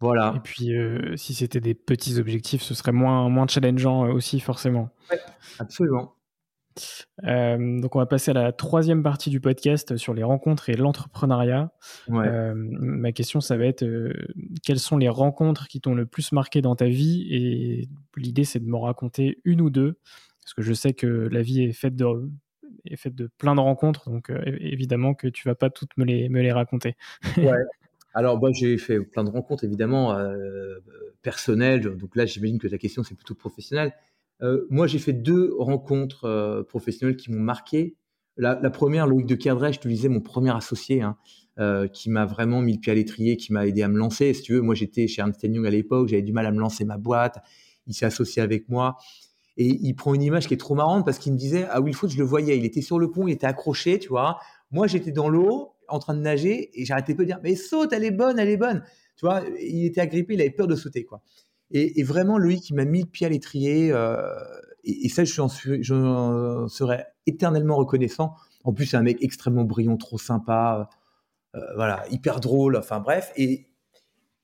Voilà. 0.00 0.34
Et 0.36 0.40
puis, 0.40 0.76
euh, 0.76 1.16
si 1.16 1.34
c'était 1.34 1.60
des 1.60 1.74
petits 1.74 2.18
objectifs, 2.18 2.62
ce 2.62 2.74
serait 2.74 2.92
moins, 2.92 3.28
moins 3.28 3.46
challengeant 3.46 4.06
euh, 4.06 4.12
aussi, 4.12 4.38
forcément. 4.40 4.90
absolument. 5.58 6.14
Euh, 7.24 7.80
donc, 7.80 7.96
on 7.96 7.98
va 7.98 8.06
passer 8.06 8.30
à 8.30 8.34
la 8.34 8.52
troisième 8.52 9.02
partie 9.02 9.30
du 9.30 9.40
podcast 9.40 9.96
sur 9.96 10.14
les 10.14 10.22
rencontres 10.22 10.68
et 10.68 10.76
l'entrepreneuriat. 10.76 11.72
ma 12.06 13.10
question, 13.10 13.40
ça 13.40 13.56
va 13.56 13.64
être 13.64 13.84
quelles 14.62 14.78
sont 14.78 14.96
les 14.96 15.08
rencontres 15.08 15.66
qui 15.66 15.80
t'ont 15.80 15.94
le 15.94 16.06
plus 16.06 16.30
marqué 16.30 16.62
dans 16.62 16.76
ta 16.76 16.86
vie? 16.86 17.26
Et 17.30 17.88
l'idée, 18.16 18.44
c'est 18.44 18.60
de 18.60 18.68
me 18.68 18.76
raconter 18.76 19.40
une 19.44 19.60
ou 19.60 19.70
deux, 19.70 19.98
parce 20.44 20.54
que 20.54 20.62
je 20.62 20.72
sais 20.72 20.92
que 20.92 21.06
la 21.06 21.42
vie 21.42 21.62
est 21.62 21.72
faite 21.72 21.96
de, 21.96 22.30
est 22.92 22.96
faite 22.96 23.14
de 23.14 23.28
plein 23.38 23.54
de 23.54 23.60
rencontres, 23.60 24.10
donc 24.10 24.30
évidemment 24.44 25.14
que 25.14 25.28
tu 25.28 25.48
vas 25.48 25.54
pas 25.54 25.70
toutes 25.70 25.96
me 25.96 26.04
les, 26.04 26.52
raconter. 26.52 26.96
Ouais. 27.38 27.64
Alors, 28.14 28.38
moi, 28.40 28.50
j'ai 28.52 28.78
fait 28.78 29.00
plein 29.00 29.22
de 29.22 29.30
rencontres, 29.30 29.62
évidemment, 29.62 30.12
euh, 30.14 30.78
personnelles. 31.22 31.96
Donc 31.96 32.16
là, 32.16 32.26
j'imagine 32.26 32.58
que 32.58 32.66
la 32.66 32.78
question, 32.78 33.02
c'est 33.02 33.14
plutôt 33.14 33.36
professionnel. 33.36 33.92
Euh, 34.42 34.66
moi, 34.70 34.86
j'ai 34.86 34.98
fait 34.98 35.12
deux 35.12 35.54
rencontres 35.58 36.24
euh, 36.24 36.62
professionnelles 36.62 37.16
qui 37.16 37.30
m'ont 37.30 37.40
marqué. 37.40 37.96
La, 38.36 38.56
première, 38.70 39.06
Loïc 39.06 39.26
de 39.26 39.36
Cadret, 39.36 39.72
je 39.72 39.80
te 39.80 39.88
disais, 39.88 40.08
mon 40.08 40.20
premier 40.20 40.54
associé, 40.54 41.02
hein, 41.02 41.16
qui 41.92 42.08
m'a 42.08 42.24
vraiment 42.24 42.60
mis 42.60 42.74
le 42.74 42.78
pied 42.80 42.92
à 42.92 42.94
l'étrier, 42.94 43.36
qui 43.36 43.52
m'a 43.52 43.66
aidé 43.66 43.82
à 43.82 43.88
me 43.88 43.98
lancer. 43.98 44.32
Si 44.32 44.42
tu 44.42 44.52
veux, 44.52 44.60
moi, 44.60 44.76
j'étais 44.76 45.08
chez 45.08 45.22
Ernst 45.22 45.42
Young 45.42 45.66
à 45.66 45.70
l'époque, 45.70 46.08
j'avais 46.08 46.22
du 46.22 46.32
mal 46.32 46.46
à 46.46 46.52
me 46.52 46.60
lancer 46.60 46.84
ma 46.84 46.98
boîte. 46.98 47.38
Il 47.88 47.94
s'est 47.94 48.06
associé 48.06 48.40
avec 48.40 48.68
moi. 48.68 48.96
Et 49.58 49.78
il 49.82 49.94
prend 49.94 50.14
une 50.14 50.22
image 50.22 50.48
qui 50.48 50.54
est 50.54 50.58
trop 50.58 50.74
marrante 50.74 51.04
parce 51.04 51.18
qu'il 51.18 51.32
me 51.32 51.38
disait, 51.38 51.66
ah 51.68 51.80
oui, 51.80 51.92
faut 51.92 52.08
je 52.08 52.16
le 52.16 52.24
voyais, 52.24 52.56
il 52.56 52.64
était 52.64 52.80
sur 52.80 52.98
le 52.98 53.10
pont, 53.10 53.26
il 53.26 53.32
était 53.32 53.46
accroché, 53.46 53.98
tu 53.98 54.08
vois. 54.08 54.38
Moi, 54.70 54.86
j'étais 54.86 55.12
dans 55.12 55.28
l'eau, 55.28 55.74
en 55.88 55.98
train 55.98 56.14
de 56.14 56.20
nager 56.20 56.70
et 56.80 56.84
j'arrêtais 56.84 57.14
pas 57.14 57.22
de 57.22 57.28
dire 57.28 57.40
mais 57.42 57.56
saute, 57.56 57.92
elle 57.92 58.04
est 58.04 58.10
bonne, 58.10 58.38
elle 58.38 58.48
est 58.48 58.56
bonne. 58.56 58.82
Tu 59.16 59.26
vois, 59.26 59.42
il 59.60 59.84
était 59.86 60.00
agrippé, 60.00 60.34
il 60.34 60.40
avait 60.40 60.50
peur 60.50 60.66
de 60.66 60.76
sauter 60.76 61.04
quoi. 61.04 61.22
Et, 61.70 62.02
vraiment 62.02 62.38
Loïc 62.38 62.62
qui 62.62 62.74
m'a 62.74 62.86
mis 62.86 63.02
le 63.02 63.06
pied 63.06 63.26
à 63.26 63.30
l'étrier 63.30 63.92
euh, 63.92 64.22
et, 64.84 65.08
ça 65.10 65.24
je 65.24 65.48
suis, 65.48 65.82
je 65.82 66.66
serais 66.68 67.06
éternellement 67.26 67.76
reconnaissant. 67.76 68.34
En 68.64 68.72
plus 68.72 68.86
c'est 68.86 68.96
un 68.96 69.02
mec 69.02 69.18
extrêmement 69.20 69.64
brillant, 69.64 69.96
trop 69.96 70.18
sympa, 70.18 70.88
euh, 71.54 71.60
voilà, 71.76 72.04
hyper 72.10 72.40
drôle. 72.40 72.76
Enfin 72.76 73.00
bref 73.00 73.32
et 73.36 73.67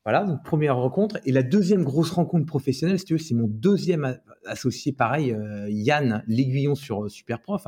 voilà, 0.04 0.24
donc 0.24 0.42
première 0.44 0.76
rencontre. 0.76 1.18
Et 1.24 1.32
la 1.32 1.42
deuxième 1.42 1.82
grosse 1.82 2.10
rencontre 2.10 2.46
professionnelle, 2.46 2.98
si 2.98 3.04
tu 3.04 3.14
veux, 3.14 3.18
c'est 3.18 3.34
mon 3.34 3.46
deuxième 3.48 4.18
associé, 4.46 4.92
pareil, 4.92 5.32
euh, 5.32 5.66
Yann 5.70 6.22
L'Aiguillon 6.26 6.74
sur 6.74 7.10
Superprof, 7.10 7.66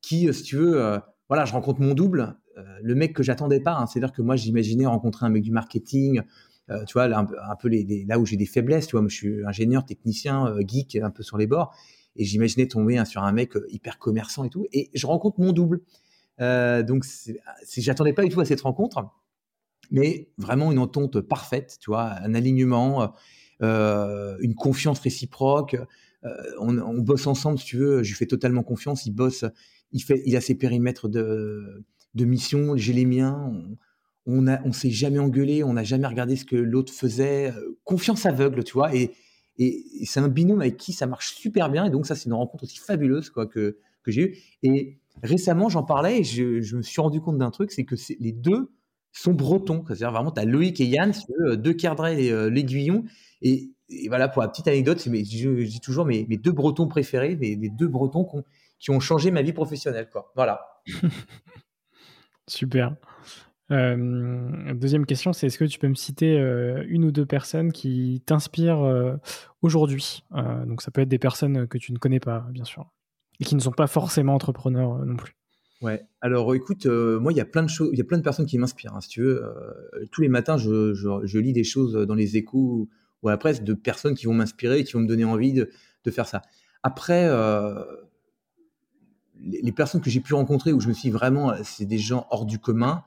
qui, 0.00 0.32
si 0.32 0.42
tu 0.42 0.56
veux, 0.56 1.00
voilà, 1.28 1.44
je 1.44 1.52
rencontre 1.52 1.80
mon 1.80 1.94
double, 1.94 2.36
euh, 2.58 2.62
le 2.82 2.94
mec 2.94 3.12
que 3.12 3.22
j'attendais 3.22 3.60
pas. 3.60 3.76
Hein. 3.76 3.86
C'est-à-dire 3.86 4.12
que 4.12 4.22
moi, 4.22 4.36
j'imaginais 4.36 4.86
rencontrer 4.86 5.26
un 5.26 5.28
mec 5.28 5.42
du 5.42 5.52
marketing, 5.52 6.22
euh, 6.70 6.84
tu 6.84 6.94
vois, 6.94 7.08
là, 7.08 7.18
un, 7.18 7.56
peu 7.56 7.70
là 8.06 8.18
où 8.18 8.26
j'ai 8.26 8.36
des 8.36 8.46
faiblesses, 8.46 8.86
tu 8.86 8.96
vois, 8.96 9.06
je 9.08 9.14
suis 9.14 9.46
ingénieur, 9.46 9.84
technicien, 9.84 10.46
euh, 10.46 10.60
geek, 10.66 10.96
un 10.96 11.10
peu 11.10 11.22
sur 11.22 11.38
les 11.38 11.46
bords, 11.46 11.74
et 12.16 12.24
j'imaginais 12.24 12.66
tomber 12.66 12.98
hein, 12.98 13.04
sur 13.04 13.22
un 13.22 13.32
mec 13.32 13.52
hyper 13.68 13.98
commerçant 13.98 14.44
et 14.44 14.50
tout, 14.50 14.66
et 14.72 14.90
je 14.94 15.06
rencontre 15.06 15.40
mon 15.40 15.52
double. 15.52 15.80
donc, 16.38 17.04
j'attendais 17.76 18.12
pas 18.12 18.22
du 18.24 18.30
tout 18.30 18.40
à 18.40 18.44
cette 18.44 18.60
rencontre, 18.60 19.04
mais 19.90 20.30
vraiment 20.38 20.72
une 20.72 20.78
entente 20.78 21.20
parfaite, 21.20 21.78
tu 21.80 21.90
vois, 21.90 22.12
un 22.22 22.34
alignement, 22.34 23.12
une 23.60 24.54
confiance 24.56 25.00
réciproque. 25.00 25.76
On, 26.58 26.78
on, 26.78 26.98
bosse 26.98 27.26
ensemble, 27.26 27.58
si 27.58 27.64
tu 27.64 27.76
veux, 27.76 28.02
je 28.02 28.10
lui 28.10 28.16
fais 28.16 28.26
totalement 28.26 28.62
confiance, 28.62 29.06
il 29.06 29.12
bosse, 29.12 29.44
il, 29.92 30.02
fait, 30.02 30.22
il 30.26 30.36
a 30.36 30.40
ses 30.40 30.56
périmètres 30.56 31.08
de 31.08 31.84
de 32.14 32.24
mission, 32.24 32.76
j'ai 32.76 32.92
les 32.92 33.06
miens. 33.06 33.50
On, 34.26 34.46
on, 34.46 34.46
on 34.64 34.72
s'est 34.72 34.90
jamais 34.90 35.18
engueulé, 35.18 35.64
on 35.64 35.72
n'a 35.72 35.84
jamais 35.84 36.06
regardé 36.06 36.36
ce 36.36 36.44
que 36.44 36.56
l'autre 36.56 36.92
faisait. 36.92 37.50
Euh, 37.50 37.78
confiance 37.84 38.26
aveugle, 38.26 38.64
tu 38.64 38.74
vois. 38.74 38.94
Et, 38.94 39.12
c'est 40.04 40.20
un 40.20 40.28
binôme 40.28 40.60
avec 40.60 40.76
qui 40.76 40.92
ça 40.92 41.08
marche 41.08 41.34
super 41.34 41.68
bien. 41.68 41.84
Et 41.84 41.90
donc, 41.90 42.06
ça, 42.06 42.14
c'est 42.14 42.26
une 42.26 42.34
rencontre 42.34 42.62
aussi 42.62 42.78
fabuleuse 42.78 43.28
quoi, 43.28 43.46
que, 43.46 43.78
que 44.04 44.12
j'ai 44.12 44.22
eue. 44.22 44.38
Et 44.62 45.00
récemment, 45.24 45.68
j'en 45.68 45.82
parlais 45.82 46.20
et 46.20 46.22
je, 46.24 46.76
me 46.76 46.82
suis 46.82 47.00
rendu 47.00 47.20
compte 47.20 47.38
d'un 47.38 47.50
truc, 47.50 47.72
c'est 47.72 47.84
que 47.84 47.96
les 48.20 48.30
deux 48.30 48.70
sont 49.12 49.32
bretons. 49.32 49.84
C'est-à-dire 49.86 50.12
vraiment, 50.12 50.30
tu 50.30 50.40
as 50.40 50.44
Loïc 50.44 50.80
et 50.80 50.86
Yann, 50.86 51.12
deux 51.56 51.74
Cardrel 51.74 52.18
et 52.18 52.50
l'Aiguillon. 52.50 53.04
Et, 53.42 53.70
voilà, 54.08 54.28
pour 54.28 54.42
la 54.42 54.48
petite 54.48 54.68
anecdote, 54.68 55.00
c'est 55.00 55.10
je, 55.10 55.64
dis 55.64 55.80
toujours 55.80 56.04
mes, 56.04 56.24
deux 56.24 56.52
bretons 56.52 56.88
préférés, 56.88 57.36
mes, 57.36 57.56
deux 57.56 57.88
bretons 57.88 58.28
qui 58.78 58.90
ont, 58.90 59.00
changé 59.00 59.30
ma 59.30 59.42
vie 59.42 59.52
professionnelle. 59.52 60.08
Voilà. 60.34 60.60
Super. 62.46 62.96
Euh, 63.70 64.74
deuxième 64.74 65.04
question, 65.04 65.32
c'est 65.32 65.46
est-ce 65.46 65.58
que 65.58 65.64
tu 65.64 65.78
peux 65.78 65.88
me 65.88 65.94
citer 65.94 66.38
euh, 66.38 66.84
une 66.88 67.04
ou 67.04 67.12
deux 67.12 67.26
personnes 67.26 67.72
qui 67.72 68.22
t'inspirent 68.24 68.82
euh, 68.82 69.16
aujourd'hui? 69.62 70.24
Donc 70.66 70.82
ça 70.82 70.90
peut 70.90 71.02
être 71.02 71.08
des 71.08 71.18
personnes 71.18 71.66
que 71.68 71.78
tu 71.78 71.92
ne 71.92 71.98
connais 71.98 72.20
pas, 72.20 72.46
bien 72.50 72.64
sûr, 72.64 72.90
et 73.40 73.44
qui 73.44 73.54
ne 73.54 73.60
sont 73.60 73.72
pas 73.72 73.86
forcément 73.86 74.34
entrepreneurs 74.34 75.04
non 75.04 75.16
plus. 75.16 75.37
Ouais. 75.80 76.04
Alors 76.20 76.54
écoute, 76.54 76.86
moi 76.86 77.32
il 77.32 77.36
y 77.36 77.40
a 77.40 77.44
plein 77.44 77.62
de 77.62 77.68
choses, 77.68 77.90
il 77.92 77.98
y 77.98 78.00
a 78.00 78.04
plein 78.04 78.18
de 78.18 78.22
personnes 78.22 78.46
qui 78.46 78.58
m'inspirent. 78.58 78.94
Hein, 78.94 79.00
si 79.00 79.08
tu 79.08 79.22
veux, 79.22 79.42
tous 80.10 80.22
les 80.22 80.28
matins 80.28 80.56
je, 80.56 81.38
lis 81.38 81.52
des 81.52 81.64
choses 81.64 81.94
dans 81.94 82.14
les 82.14 82.36
échos 82.36 82.88
ou 83.22 83.28
à 83.28 83.32
la 83.32 83.38
presse 83.38 83.62
de 83.62 83.74
personnes 83.74 84.14
qui 84.14 84.26
vont 84.26 84.34
m'inspirer, 84.34 84.82
qui 84.82 84.92
vont 84.94 85.00
me 85.00 85.06
donner 85.06 85.24
envie 85.24 85.52
de, 85.52 85.70
faire 86.10 86.26
ça. 86.26 86.42
Après, 86.82 87.28
les, 89.40 89.60
les, 89.62 89.72
personnes 89.72 90.00
que 90.00 90.10
j'ai 90.10 90.20
pu 90.20 90.34
rencontrer 90.34 90.72
où 90.72 90.80
je 90.80 90.88
me 90.88 90.94
suis 90.94 91.10
vraiment, 91.10 91.52
c'est 91.62 91.84
des 91.84 91.98
gens 91.98 92.26
hors 92.30 92.46
du 92.46 92.58
commun. 92.58 93.04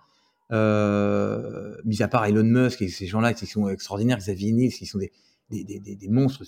Euh, 0.52 1.78
mis 1.86 2.02
à 2.02 2.10
part 2.10 2.26
Elon 2.26 2.44
Musk 2.44 2.82
et 2.82 2.90
ces 2.90 3.06
gens-là 3.06 3.34
qui 3.34 3.46
sont 3.46 3.70
extraordinaires, 3.70 4.18
Xavier 4.18 4.52
Niels, 4.52 4.74
qui 4.74 4.86
sont 4.86 4.98
des, 4.98 5.12
des, 5.50 5.64
des, 5.64 5.80
des 5.80 6.10
monstres. 6.10 6.44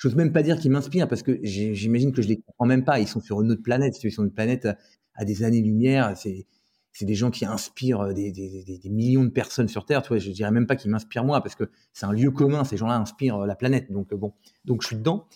J'ose 0.00 0.16
même 0.16 0.32
pas 0.32 0.42
dire 0.42 0.58
qu'ils 0.58 0.70
m'inspirent 0.70 1.08
parce 1.08 1.22
que 1.22 1.38
j'imagine 1.42 2.12
que 2.12 2.22
je 2.22 2.28
les 2.28 2.38
comprends 2.38 2.64
même 2.64 2.84
pas. 2.84 2.98
Ils 3.00 3.06
sont 3.06 3.20
sur 3.20 3.42
une 3.42 3.52
autre 3.52 3.62
planète. 3.62 4.02
Ils 4.02 4.10
sont 4.10 4.24
une 4.24 4.32
planète 4.32 4.66
à 5.14 5.24
des 5.26 5.42
années-lumière. 5.42 6.16
C'est 6.16 7.04
des 7.04 7.14
gens 7.14 7.30
qui 7.30 7.44
inspirent 7.44 8.14
des, 8.14 8.32
des, 8.32 8.80
millions 8.88 9.24
de 9.24 9.28
personnes 9.28 9.68
sur 9.68 9.84
Terre. 9.84 10.00
Tu 10.00 10.08
vois, 10.08 10.18
je 10.18 10.30
dirais 10.30 10.50
même 10.50 10.66
pas 10.66 10.76
qu'ils 10.76 10.90
m'inspirent 10.90 11.24
moi 11.24 11.42
parce 11.42 11.54
que 11.54 11.64
c'est 11.92 12.06
un 12.06 12.12
lieu 12.12 12.30
commun. 12.30 12.64
Ces 12.64 12.78
gens-là 12.78 12.96
inspirent 12.96 13.40
la 13.40 13.54
planète. 13.54 13.92
Donc 13.92 14.14
bon, 14.14 14.32
donc 14.64 14.80
je 14.80 14.86
suis 14.86 14.96
dedans. 14.96 15.26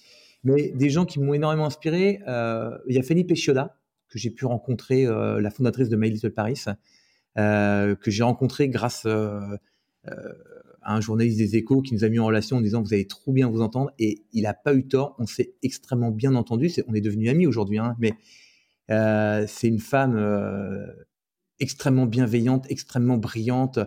Mais 0.44 0.70
des 0.70 0.88
gens 0.88 1.04
qui 1.04 1.20
m'ont 1.20 1.34
énormément 1.34 1.66
inspiré, 1.66 2.20
euh, 2.26 2.76
il 2.88 2.96
y 2.96 2.98
a 2.98 3.02
Fanny 3.02 3.24
Péchioda 3.24 3.76
que 4.08 4.18
j'ai 4.18 4.30
pu 4.30 4.46
rencontrer, 4.46 5.06
euh, 5.06 5.40
la 5.40 5.50
fondatrice 5.50 5.88
de 5.88 5.96
My 5.96 6.08
Little 6.08 6.32
Paris, 6.32 6.64
euh, 7.36 7.96
que 7.96 8.10
j'ai 8.10 8.22
rencontré 8.22 8.68
grâce 8.68 9.06
euh, 9.06 9.40
euh, 10.08 10.32
un 10.84 11.00
journaliste 11.00 11.38
des 11.38 11.56
Échos 11.56 11.82
qui 11.82 11.94
nous 11.94 12.04
a 12.04 12.08
mis 12.08 12.18
en 12.18 12.26
relation 12.26 12.56
en 12.56 12.60
disant 12.60 12.82
vous 12.82 12.94
allez 12.94 13.06
trop 13.06 13.32
bien 13.32 13.48
vous 13.48 13.60
entendre 13.60 13.90
et 13.98 14.24
il 14.32 14.42
n'a 14.42 14.54
pas 14.54 14.74
eu 14.74 14.86
tort. 14.86 15.14
On 15.18 15.26
s'est 15.26 15.54
extrêmement 15.62 16.10
bien 16.10 16.34
entendu. 16.34 16.70
on 16.86 16.94
est 16.94 17.00
devenus 17.00 17.30
amis 17.30 17.46
aujourd'hui, 17.46 17.78
hein, 17.78 17.96
mais 17.98 18.14
c'est 19.46 19.68
une 19.68 19.80
femme 19.80 20.16
extrêmement 21.60 22.06
bienveillante, 22.06 22.66
extrêmement 22.68 23.16
brillante, 23.16 23.78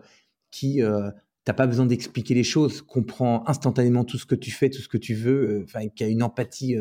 qui 0.52 0.82
euh, 0.82 1.12
t'as 1.44 1.54
pas 1.54 1.68
besoin 1.68 1.86
d'expliquer 1.86 2.34
les 2.34 2.44
choses, 2.44 2.82
comprend 2.82 3.44
instantanément 3.48 4.04
tout 4.04 4.18
ce 4.18 4.26
que 4.26 4.36
tu 4.36 4.52
fais, 4.52 4.70
tout 4.70 4.82
ce 4.82 4.88
que 4.88 4.98
tu 4.98 5.14
veux, 5.14 5.64
enfin 5.64 5.88
qui 5.90 6.04
a 6.04 6.08
une 6.08 6.24
empathie 6.24 6.76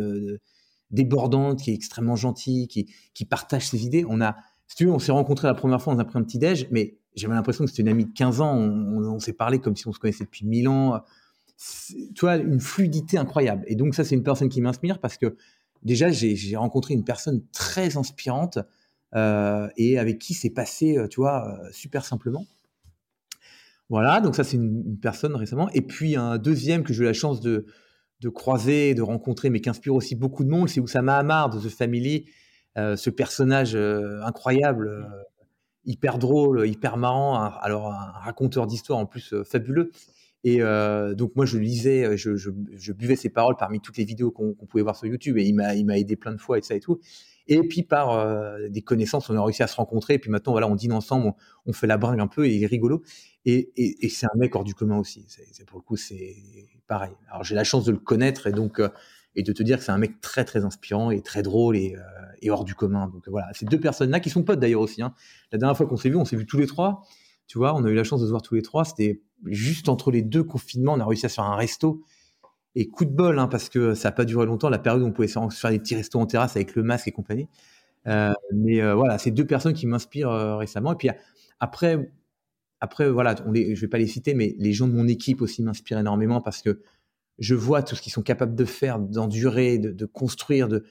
débordante, 0.90 1.60
qui 1.60 1.70
est 1.70 1.74
extrêmement 1.74 2.16
gentille, 2.16 2.68
qui, 2.68 3.24
partage 3.24 3.68
ses 3.68 3.84
idées. 3.84 4.04
On 4.08 4.20
a 4.20 4.36
tu 4.76 4.88
on 4.88 4.98
s'est 4.98 5.12
rencontrés 5.12 5.46
la 5.46 5.54
première 5.54 5.80
fois, 5.80 5.94
on 5.94 5.98
a 5.98 6.04
pris 6.04 6.18
un 6.18 6.24
petit 6.24 6.38
déj, 6.38 6.66
mais 6.70 6.98
j'avais 7.16 7.34
l'impression 7.34 7.64
que 7.64 7.70
c'était 7.70 7.82
une 7.82 7.88
amie 7.88 8.04
de 8.04 8.12
15 8.12 8.40
ans. 8.40 8.54
On, 8.56 9.18
s'est 9.18 9.32
parlé 9.32 9.58
comme 9.58 9.74
si 9.74 9.88
on 9.88 9.92
se 9.92 9.98
connaissait 9.98 10.24
depuis 10.24 10.46
1000 10.46 10.68
ans. 10.68 11.00
Tu 12.14 12.20
vois, 12.20 12.36
une 12.36 12.60
fluidité 12.60 13.16
incroyable. 13.16 13.64
Et 13.66 13.74
donc, 13.74 13.94
ça, 13.94 14.04
c'est 14.04 14.14
une 14.14 14.22
personne 14.22 14.50
qui 14.50 14.60
m'inspire 14.60 14.98
parce 15.00 15.16
que 15.16 15.36
déjà, 15.82 16.10
j'ai 16.10 16.56
rencontré 16.56 16.94
une 16.94 17.04
personne 17.04 17.42
très 17.52 17.96
inspirante 17.96 18.58
euh, 19.14 19.68
et 19.76 19.98
avec 19.98 20.18
qui 20.18 20.34
c'est 20.34 20.50
passé, 20.50 20.98
euh, 20.98 21.08
tu 21.08 21.20
vois, 21.20 21.48
euh, 21.48 21.68
super 21.72 22.04
simplement. 22.04 22.44
Voilà, 23.88 24.20
donc 24.20 24.34
ça, 24.34 24.44
c'est 24.44 24.56
une, 24.56 24.98
personne 24.98 25.34
récemment. 25.34 25.70
Et 25.70 25.80
puis, 25.80 26.16
un 26.16 26.38
deuxième 26.38 26.82
que 26.82 26.92
j'ai 26.92 27.02
eu 27.02 27.06
la 27.06 27.12
chance 27.12 27.40
de, 27.40 27.66
croiser, 28.34 28.94
de 28.94 29.02
rencontrer, 29.02 29.48
mais 29.48 29.60
qui 29.60 29.70
inspire 29.70 29.94
aussi 29.94 30.16
beaucoup 30.16 30.44
de 30.44 30.50
monde, 30.50 30.68
c'est 30.68 30.80
Oussama 30.80 31.16
Hamar 31.16 31.50
de 31.50 31.60
The 31.60 31.70
Family 31.70 32.26
ce 32.76 33.08
personnage 33.08 33.74
incroyable, 33.74 35.08
hyper 35.86 36.18
drôle, 36.18 36.66
hyper 36.68 36.96
marrant, 36.96 37.36
alors 37.60 37.92
un 37.92 38.12
raconteur 38.12 38.66
d'histoire 38.66 38.98
en 38.98 39.06
plus 39.06 39.34
fabuleux. 39.44 39.90
Et 40.44 40.58
donc 40.58 41.34
moi 41.34 41.44
je 41.46 41.58
lisais, 41.58 42.16
je, 42.16 42.36
je, 42.36 42.92
buvais 42.92 43.16
ses 43.16 43.30
paroles 43.30 43.56
parmi 43.56 43.80
toutes 43.80 43.96
les 43.96 44.04
vidéos 44.04 44.30
qu'on 44.30 44.54
pouvait 44.54 44.82
voir 44.82 44.94
sur 44.94 45.06
YouTube 45.06 45.38
et 45.38 45.44
il 45.44 45.54
m'a 45.54 45.98
aidé 45.98 46.14
plein 46.14 46.32
de 46.32 46.40
fois 46.40 46.58
et 46.58 46.62
ça 46.62 46.74
et 46.74 46.80
tout. 46.80 47.00
Et 47.48 47.60
puis 47.62 47.82
par 47.82 48.58
des 48.68 48.82
connaissances, 48.82 49.30
on 49.30 49.36
a 49.36 49.42
réussi 49.42 49.62
à 49.62 49.66
se 49.66 49.76
rencontrer. 49.76 50.14
Et 50.14 50.18
puis 50.18 50.30
maintenant 50.30 50.52
voilà, 50.52 50.68
on 50.68 50.76
dîne 50.76 50.92
ensemble, 50.92 51.32
on, 51.64 51.72
fait 51.72 51.86
la 51.86 51.96
bringue 51.96 52.20
un 52.20 52.28
peu 52.28 52.46
et 52.46 52.54
il 52.54 52.62
est 52.62 52.68
rigolo. 52.68 53.02
Et, 53.44 53.72
c'est 54.08 54.26
un 54.26 54.38
mec 54.38 54.54
hors 54.54 54.64
du 54.64 54.74
commun 54.74 54.98
aussi. 54.98 55.24
C'est 55.28 55.66
pour 55.66 55.78
le 55.78 55.82
coup 55.82 55.96
c'est 55.96 56.36
pareil. 56.86 57.12
Alors 57.28 57.42
j'ai 57.42 57.54
la 57.54 57.64
chance 57.64 57.84
de 57.84 57.92
le 57.92 57.98
connaître 57.98 58.46
et 58.46 58.52
donc 58.52 58.80
et 59.36 59.42
de 59.42 59.52
te 59.52 59.62
dire 59.62 59.78
que 59.78 59.84
c'est 59.84 59.92
un 59.92 59.98
mec 59.98 60.20
très 60.20 60.44
très 60.44 60.64
inspirant 60.64 61.10
et 61.10 61.20
très 61.20 61.42
drôle 61.42 61.76
et, 61.76 61.94
euh, 61.94 62.50
hors 62.50 62.64
du 62.64 62.74
commun. 62.74 63.08
Donc 63.08 63.28
voilà, 63.28 63.48
ces 63.52 63.66
deux 63.66 63.78
personnes-là 63.78 64.20
qui 64.20 64.30
sont 64.30 64.42
potes 64.42 64.58
d'ailleurs 64.58 64.80
aussi. 64.80 65.02
Hein. 65.02 65.14
La 65.52 65.58
dernière 65.58 65.76
fois 65.76 65.86
qu'on 65.86 65.96
s'est 65.96 66.08
vu, 66.08 66.16
on 66.16 66.24
s'est 66.24 66.36
vu 66.36 66.46
tous 66.46 66.58
les 66.58 66.66
trois. 66.66 67.02
Tu 67.46 67.58
vois, 67.58 67.74
on 67.74 67.84
a 67.84 67.90
eu 67.90 67.94
la 67.94 68.04
chance 68.04 68.20
de 68.20 68.26
se 68.26 68.30
voir 68.30 68.42
tous 68.42 68.54
les 68.54 68.62
trois. 68.62 68.84
C'était 68.84 69.20
juste 69.44 69.88
entre 69.88 70.10
les 70.10 70.22
deux 70.22 70.42
confinements, 70.42 70.94
on 70.94 71.00
a 71.00 71.04
réussi 71.04 71.26
à 71.26 71.28
se 71.28 71.34
faire 71.34 71.44
un 71.44 71.56
resto. 71.56 72.02
Et 72.74 72.88
coup 72.88 73.04
de 73.04 73.10
bol, 73.10 73.38
hein, 73.38 73.48
parce 73.48 73.68
que 73.68 73.94
ça 73.94 74.08
n'a 74.08 74.12
pas 74.12 74.24
duré 74.24 74.46
longtemps, 74.46 74.68
la 74.68 74.78
période 74.78 75.02
où 75.02 75.06
on 75.06 75.12
pouvait 75.12 75.28
se 75.28 75.38
faire 75.50 75.70
des 75.70 75.78
petits 75.78 75.94
restos 75.94 76.18
en 76.18 76.26
terrasse 76.26 76.56
avec 76.56 76.74
le 76.74 76.82
masque 76.82 77.08
et 77.08 77.12
compagnie. 77.12 77.48
Euh, 78.06 78.32
mais 78.54 78.80
euh, 78.82 78.94
voilà, 78.94 79.18
c'est 79.18 79.30
deux 79.30 79.46
personnes 79.46 79.74
qui 79.74 79.86
m'inspirent 79.86 80.30
récemment. 80.58 80.92
Et 80.92 80.96
puis 80.96 81.08
après, 81.58 82.12
après 82.80 83.10
voilà, 83.10 83.34
je 83.36 83.80
vais 83.80 83.88
pas 83.88 83.98
les 83.98 84.06
citer, 84.06 84.34
mais 84.34 84.54
les 84.58 84.72
gens 84.72 84.88
de 84.88 84.92
mon 84.92 85.08
équipe 85.08 85.40
aussi 85.42 85.62
m'inspirent 85.62 85.98
énormément 85.98 86.40
parce 86.40 86.62
que 86.62 86.80
je 87.38 87.54
vois 87.54 87.82
tout 87.82 87.94
ce 87.96 88.02
qu'ils 88.02 88.12
sont 88.12 88.22
capables 88.22 88.54
de 88.54 88.64
faire, 88.64 88.98
d'endurer, 88.98 89.78
de, 89.78 90.06
construire, 90.06 90.68
de, 90.68 90.84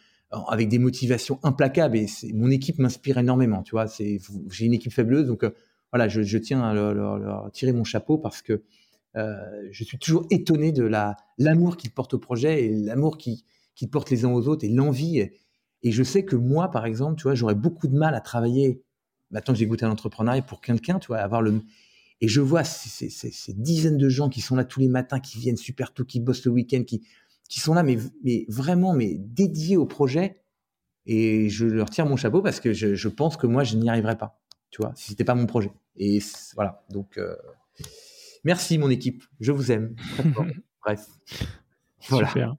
avec 0.48 0.70
des 0.70 0.80
motivations 0.80 1.40
implacables. 1.44 1.98
Et 1.98 2.08
mon 2.34 2.50
équipe 2.52 2.80
m'inspire 2.80 3.18
énormément. 3.18 3.64
Tu 3.64 3.72
vois, 3.72 3.86
j'ai 3.88 4.66
une 4.66 4.74
équipe 4.74 4.94
fabuleuse, 4.94 5.28
donc 5.28 5.44
euh, 5.44 5.52
voilà, 5.92 6.08
je, 6.08 6.38
tiens 6.38 6.62
à 6.62 6.74
leur, 6.74 7.52
tirer 7.52 7.72
mon 7.72 7.84
chapeau 7.84 8.18
parce 8.18 8.42
que 8.42 8.64
euh, 9.16 9.36
je 9.72 9.84
suis 9.84 9.98
toujours 9.98 10.26
étonné 10.30 10.74
de 10.74 10.84
la 10.84 11.16
l'amour 11.38 11.78
qu'ils 11.78 11.92
portent 11.92 12.16
au 12.16 12.20
projet 12.20 12.66
et 12.66 12.70
l'amour 12.74 13.18
qu'ils 13.18 13.44
qui 13.74 13.88
portent 13.88 14.10
les 14.10 14.26
uns 14.26 14.32
aux 14.32 14.48
autres 14.48 14.66
et 14.66 14.70
l'envie. 14.70 15.20
Et, 15.20 15.40
et, 15.84 15.92
je 15.92 16.04
sais 16.04 16.26
que 16.26 16.36
moi, 16.36 16.70
par 16.70 16.86
exemple, 16.86 17.16
tu 17.18 17.24
vois, 17.24 17.36
j'aurais 17.36 17.56
beaucoup 17.56 17.88
de 17.88 17.96
mal 17.96 18.16
à 18.16 18.22
travailler. 18.22 18.84
Maintenant 19.32 19.54
que 19.54 19.60
j'ai 19.60 19.66
goûté 19.66 19.86
à 19.86 19.88
l'entrepreneuriat 19.88 20.42
pour 20.42 20.62
quelqu'un, 20.62 21.00
tu 21.00 21.08
vois, 21.08 21.18
avoir 21.18 21.42
le 21.42 21.62
et 22.22 22.28
je 22.28 22.42
vois 22.42 22.64
ces, 22.64 23.54
dizaines 23.54 23.98
de 23.98 24.10
gens 24.10 24.30
qui 24.30 24.42
sont 24.42 24.56
là 24.56 24.64
tous 24.64 24.80
les 24.80 24.88
matins, 24.88 25.20
qui 25.20 25.38
viennent 25.40 25.58
super 25.58 25.94
tôt, 25.94 26.06
qui 26.06 26.20
bossent 26.20 26.46
le 26.46 26.52
week-end, 26.52 26.84
qui, 26.84 27.06
qui 27.50 27.60
sont 27.60 27.74
là, 27.74 27.84
mais, 27.84 27.98
mais 28.24 28.46
vraiment, 28.48 28.94
mais 28.94 29.16
dédiés 29.18 29.78
au 29.78 29.86
projet. 29.86 30.42
Et 31.06 31.50
je 31.50 31.66
leur 31.66 31.90
tire 31.90 32.06
mon 32.06 32.16
chapeau 32.16 32.42
parce 32.42 32.60
que 32.60 32.74
je, 32.74 32.96
je 32.96 33.08
pense 33.10 33.38
que 33.38 33.48
moi, 33.48 33.64
je 33.64 33.76
n'y 33.76 33.90
arriverais 33.90 34.18
pas, 34.18 34.42
tu 34.72 34.82
vois, 34.82 34.94
si 34.96 35.10
c'était 35.10 35.24
pas 35.24 35.36
mon 35.36 35.46
projet. 35.46 35.72
Et 35.98 36.20
voilà. 36.56 36.84
Donc, 36.90 37.18
euh, 37.18 37.36
merci 38.44 38.78
mon 38.78 38.90
équipe. 38.90 39.24
Je 39.40 39.52
vous 39.52 39.72
aime. 39.72 39.96
Bref. 40.84 41.06
Voilà. 42.10 42.28
Super. 42.28 42.56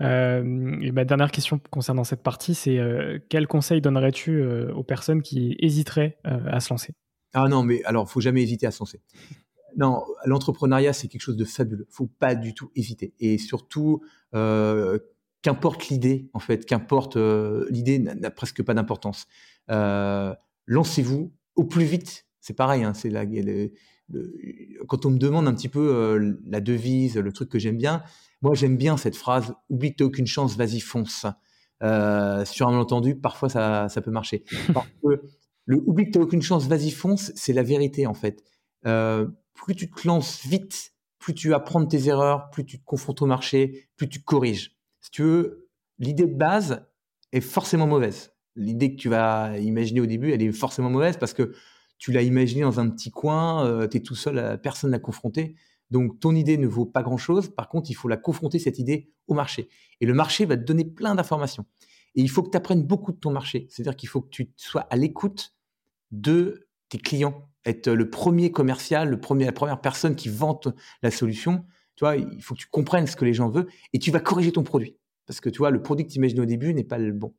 Euh, 0.00 0.78
et 0.80 0.92
ma 0.92 1.04
dernière 1.04 1.32
question 1.32 1.60
concernant 1.70 2.04
cette 2.04 2.22
partie, 2.22 2.54
c'est 2.54 2.78
euh, 2.78 3.18
quel 3.28 3.48
conseil 3.48 3.80
donnerais-tu 3.80 4.42
aux 4.44 4.84
personnes 4.84 5.22
qui 5.22 5.56
hésiteraient 5.58 6.18
à 6.24 6.60
se 6.60 6.72
lancer? 6.72 6.94
Ah 7.34 7.48
non, 7.48 7.62
mais 7.62 7.82
alors, 7.84 8.08
faut 8.08 8.20
jamais 8.20 8.42
hésiter 8.42 8.66
à 8.66 8.70
se 8.70 8.80
lancer. 8.80 9.00
Non, 9.76 10.04
l'entrepreneuriat, 10.24 10.92
c'est 10.92 11.08
quelque 11.08 11.20
chose 11.22 11.36
de 11.36 11.44
fabuleux. 11.44 11.86
Faut 11.90 12.06
pas 12.06 12.34
du 12.34 12.54
tout 12.54 12.70
hésiter. 12.74 13.14
Et 13.20 13.38
surtout, 13.38 14.02
euh, 14.34 14.98
qu'importe 15.42 15.88
l'idée, 15.88 16.30
en 16.32 16.38
fait, 16.38 16.64
qu'importe 16.64 17.16
euh, 17.16 17.66
l'idée, 17.70 17.98
n'a 17.98 18.30
presque 18.30 18.62
pas 18.62 18.74
d'importance. 18.74 19.26
Euh, 19.70 20.34
lancez-vous 20.66 21.32
au 21.54 21.64
plus 21.64 21.84
vite. 21.84 22.26
C'est 22.40 22.54
pareil. 22.54 22.82
Hein, 22.82 22.94
c'est 22.94 23.10
la, 23.10 23.24
quand 24.86 25.04
on 25.04 25.10
me 25.10 25.18
demande 25.18 25.46
un 25.46 25.54
petit 25.54 25.68
peu 25.68 26.38
la 26.46 26.60
devise, 26.60 27.18
le 27.18 27.32
truc 27.32 27.50
que 27.50 27.58
j'aime 27.58 27.76
bien, 27.76 28.02
moi 28.40 28.54
j'aime 28.54 28.78
bien 28.78 28.96
cette 28.96 29.16
phrase 29.16 29.54
"Oublie 29.68 29.94
que 29.94 30.02
aucune 30.02 30.26
chance, 30.26 30.56
vas-y 30.56 30.80
fonce". 30.80 31.26
sur 31.80 32.68
un 32.68 32.70
malentendu, 32.70 33.16
parfois 33.16 33.50
ça, 33.50 33.88
ça 33.90 34.00
peut 34.00 34.10
marcher. 34.10 34.44
Parce 34.72 34.86
que 35.04 35.20
le 35.68 35.82
oublie 35.84 36.06
que 36.06 36.12
tu 36.12 36.18
n'as 36.18 36.24
aucune 36.24 36.40
chance, 36.40 36.66
vas-y 36.66 36.90
fonce, 36.90 37.30
c'est 37.34 37.52
la 37.52 37.62
vérité 37.62 38.06
en 38.06 38.14
fait. 38.14 38.42
Euh, 38.86 39.28
plus 39.52 39.76
tu 39.76 39.90
te 39.90 40.08
lances 40.08 40.46
vite, 40.46 40.94
plus 41.18 41.34
tu 41.34 41.52
apprends 41.52 41.82
de 41.82 41.86
tes 41.86 42.08
erreurs, 42.08 42.48
plus 42.48 42.64
tu 42.64 42.80
te 42.80 42.84
confrontes 42.86 43.20
au 43.20 43.26
marché, 43.26 43.86
plus 43.96 44.08
tu 44.08 44.22
corriges. 44.22 44.78
Si 45.02 45.10
tu 45.10 45.22
veux, 45.22 45.68
l'idée 45.98 46.24
de 46.24 46.34
base 46.34 46.86
est 47.32 47.42
forcément 47.42 47.86
mauvaise. 47.86 48.32
L'idée 48.56 48.96
que 48.96 49.00
tu 49.00 49.10
vas 49.10 49.58
imaginer 49.58 50.00
au 50.00 50.06
début, 50.06 50.32
elle 50.32 50.42
est 50.42 50.52
forcément 50.52 50.88
mauvaise 50.88 51.18
parce 51.18 51.34
que 51.34 51.52
tu 51.98 52.12
l'as 52.12 52.22
imaginée 52.22 52.62
dans 52.62 52.80
un 52.80 52.88
petit 52.88 53.10
coin, 53.10 53.66
euh, 53.66 53.86
tu 53.86 53.98
es 53.98 54.00
tout 54.00 54.14
seul, 54.14 54.38
euh, 54.38 54.56
personne 54.56 54.92
n'a 54.92 54.98
confronté. 54.98 55.54
Donc 55.90 56.18
ton 56.18 56.34
idée 56.34 56.56
ne 56.56 56.66
vaut 56.66 56.86
pas 56.86 57.02
grand-chose. 57.02 57.50
Par 57.50 57.68
contre, 57.68 57.90
il 57.90 57.94
faut 57.94 58.08
la 58.08 58.16
confronter, 58.16 58.58
cette 58.58 58.78
idée, 58.78 59.12
au 59.26 59.34
marché. 59.34 59.68
Et 60.00 60.06
le 60.06 60.14
marché 60.14 60.46
va 60.46 60.56
te 60.56 60.62
donner 60.62 60.86
plein 60.86 61.14
d'informations. 61.14 61.66
Et 62.14 62.22
il 62.22 62.30
faut 62.30 62.42
que 62.42 62.48
tu 62.48 62.56
apprennes 62.56 62.84
beaucoup 62.84 63.12
de 63.12 63.18
ton 63.18 63.32
marché. 63.32 63.66
C'est-à-dire 63.68 63.96
qu'il 63.96 64.08
faut 64.08 64.22
que 64.22 64.30
tu 64.30 64.50
sois 64.56 64.86
à 64.88 64.96
l'écoute 64.96 65.52
de 66.10 66.68
tes 66.88 66.98
clients, 66.98 67.48
être 67.64 67.90
le 67.90 68.10
premier 68.10 68.50
commercial, 68.50 69.10
la 69.10 69.52
première 69.52 69.80
personne 69.80 70.16
qui 70.16 70.28
vante 70.28 70.68
la 71.02 71.10
solution. 71.10 71.64
Tu 71.96 72.04
vois, 72.04 72.16
il 72.16 72.42
faut 72.42 72.54
que 72.54 72.60
tu 72.60 72.68
comprennes 72.68 73.06
ce 73.06 73.16
que 73.16 73.24
les 73.24 73.34
gens 73.34 73.48
veulent 73.48 73.68
et 73.92 73.98
tu 73.98 74.10
vas 74.10 74.20
corriger 74.20 74.52
ton 74.52 74.62
produit. 74.62 74.96
Parce 75.26 75.40
que 75.40 75.50
tu 75.50 75.58
vois, 75.58 75.70
le 75.70 75.82
produit 75.82 76.06
que 76.06 76.12
tu 76.12 76.18
imagines 76.18 76.40
au 76.40 76.46
début 76.46 76.72
n'est 76.72 76.84
pas 76.84 76.98
le 76.98 77.12
bon. 77.12 77.34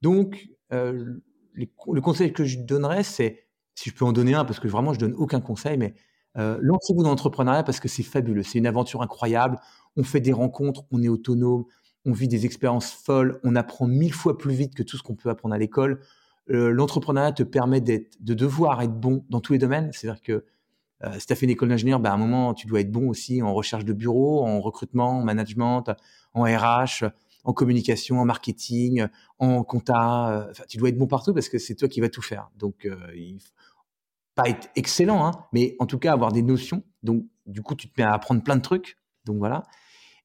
Donc, 0.00 0.48
euh, 0.72 1.20
le 1.54 2.00
conseil 2.00 2.32
que 2.32 2.44
je 2.44 2.58
donnerais, 2.58 3.02
c'est, 3.02 3.46
si 3.74 3.90
je 3.90 3.94
peux 3.94 4.04
en 4.04 4.12
donner 4.12 4.34
un, 4.34 4.44
parce 4.44 4.60
que 4.60 4.68
vraiment 4.68 4.92
je 4.92 4.98
donne 4.98 5.14
aucun 5.14 5.40
conseil, 5.40 5.76
mais 5.76 5.94
euh, 6.36 6.58
lancez-vous 6.60 7.02
dans 7.02 7.10
l'entrepreneuriat 7.10 7.62
parce 7.62 7.80
que 7.80 7.88
c'est 7.88 8.02
fabuleux. 8.02 8.42
C'est 8.42 8.58
une 8.58 8.66
aventure 8.66 9.02
incroyable. 9.02 9.58
On 9.96 10.02
fait 10.02 10.20
des 10.20 10.32
rencontres, 10.32 10.84
on 10.90 11.02
est 11.02 11.08
autonome, 11.08 11.64
on 12.04 12.12
vit 12.12 12.28
des 12.28 12.44
expériences 12.44 12.92
folles, 12.92 13.40
on 13.44 13.54
apprend 13.56 13.86
mille 13.86 14.12
fois 14.12 14.36
plus 14.36 14.54
vite 14.54 14.74
que 14.74 14.82
tout 14.82 14.96
ce 14.96 15.02
qu'on 15.02 15.14
peut 15.14 15.30
apprendre 15.30 15.54
à 15.54 15.58
l'école. 15.58 16.00
Euh, 16.50 16.70
l'entrepreneuriat 16.70 17.32
te 17.32 17.42
permet 17.42 17.80
de 17.80 18.34
devoir 18.34 18.82
être 18.82 18.98
bon 18.98 19.24
dans 19.30 19.40
tous 19.40 19.52
les 19.52 19.58
domaines. 19.58 19.90
C'est-à-dire 19.92 20.22
que 20.22 20.44
euh, 21.02 21.18
si 21.18 21.26
tu 21.26 21.32
as 21.32 21.36
fait 21.36 21.46
une 21.46 21.50
école 21.50 21.70
d'ingénieur, 21.70 22.00
ben, 22.00 22.10
à 22.10 22.14
un 22.14 22.18
moment, 22.18 22.54
tu 22.54 22.66
dois 22.66 22.80
être 22.80 22.92
bon 22.92 23.08
aussi 23.08 23.42
en 23.42 23.52
recherche 23.54 23.84
de 23.84 23.92
bureau, 23.92 24.44
en 24.44 24.60
recrutement, 24.60 25.18
en 25.18 25.24
management, 25.24 25.84
en 26.34 26.42
RH, 26.42 27.04
en 27.44 27.52
communication, 27.52 28.20
en 28.20 28.24
marketing, 28.24 29.06
en 29.38 29.64
compta. 29.64 30.48
Enfin, 30.50 30.64
tu 30.68 30.78
dois 30.78 30.88
être 30.88 30.98
bon 30.98 31.06
partout 31.06 31.34
parce 31.34 31.48
que 31.48 31.58
c'est 31.58 31.74
toi 31.74 31.88
qui 31.88 32.00
vas 32.00 32.08
tout 32.08 32.22
faire. 32.22 32.50
Donc, 32.56 32.88
pas 34.34 34.48
être 34.48 34.68
excellent, 34.76 35.26
hein, 35.26 35.32
mais 35.52 35.76
en 35.78 35.86
tout 35.86 35.98
cas 35.98 36.12
avoir 36.12 36.32
des 36.32 36.42
notions. 36.42 36.82
Donc, 37.02 37.24
du 37.46 37.62
coup, 37.62 37.74
tu 37.74 37.88
te 37.88 38.00
mets 38.00 38.06
à 38.06 38.12
apprendre 38.12 38.42
plein 38.42 38.56
de 38.56 38.62
trucs. 38.62 38.98
Donc 39.24 39.38
voilà. 39.38 39.64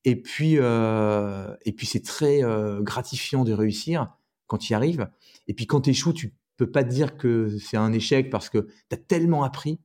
Et 0.06 0.22
puis, 0.22 0.56
euh, 0.58 1.56
et 1.66 1.74
puis 1.74 1.86
c'est 1.86 2.04
très 2.04 2.44
euh, 2.44 2.82
gratifiant 2.82 3.44
de 3.44 3.54
réussir 3.54 4.16
quand 4.50 4.58
tu 4.58 4.74
y 4.74 4.76
arrives. 4.76 5.10
Et 5.48 5.54
puis 5.54 5.66
quand 5.66 5.82
tu 5.82 5.92
échoues, 5.92 6.12
tu 6.12 6.36
peux 6.58 6.70
pas 6.70 6.84
dire 6.84 7.18
que 7.18 7.58
c'est 7.58 7.78
un 7.78 7.94
échec 7.94 8.30
parce 8.30 8.50
que 8.50 8.68
tu 8.90 8.96
as 8.96 8.98
tellement 8.98 9.44
appris. 9.44 9.80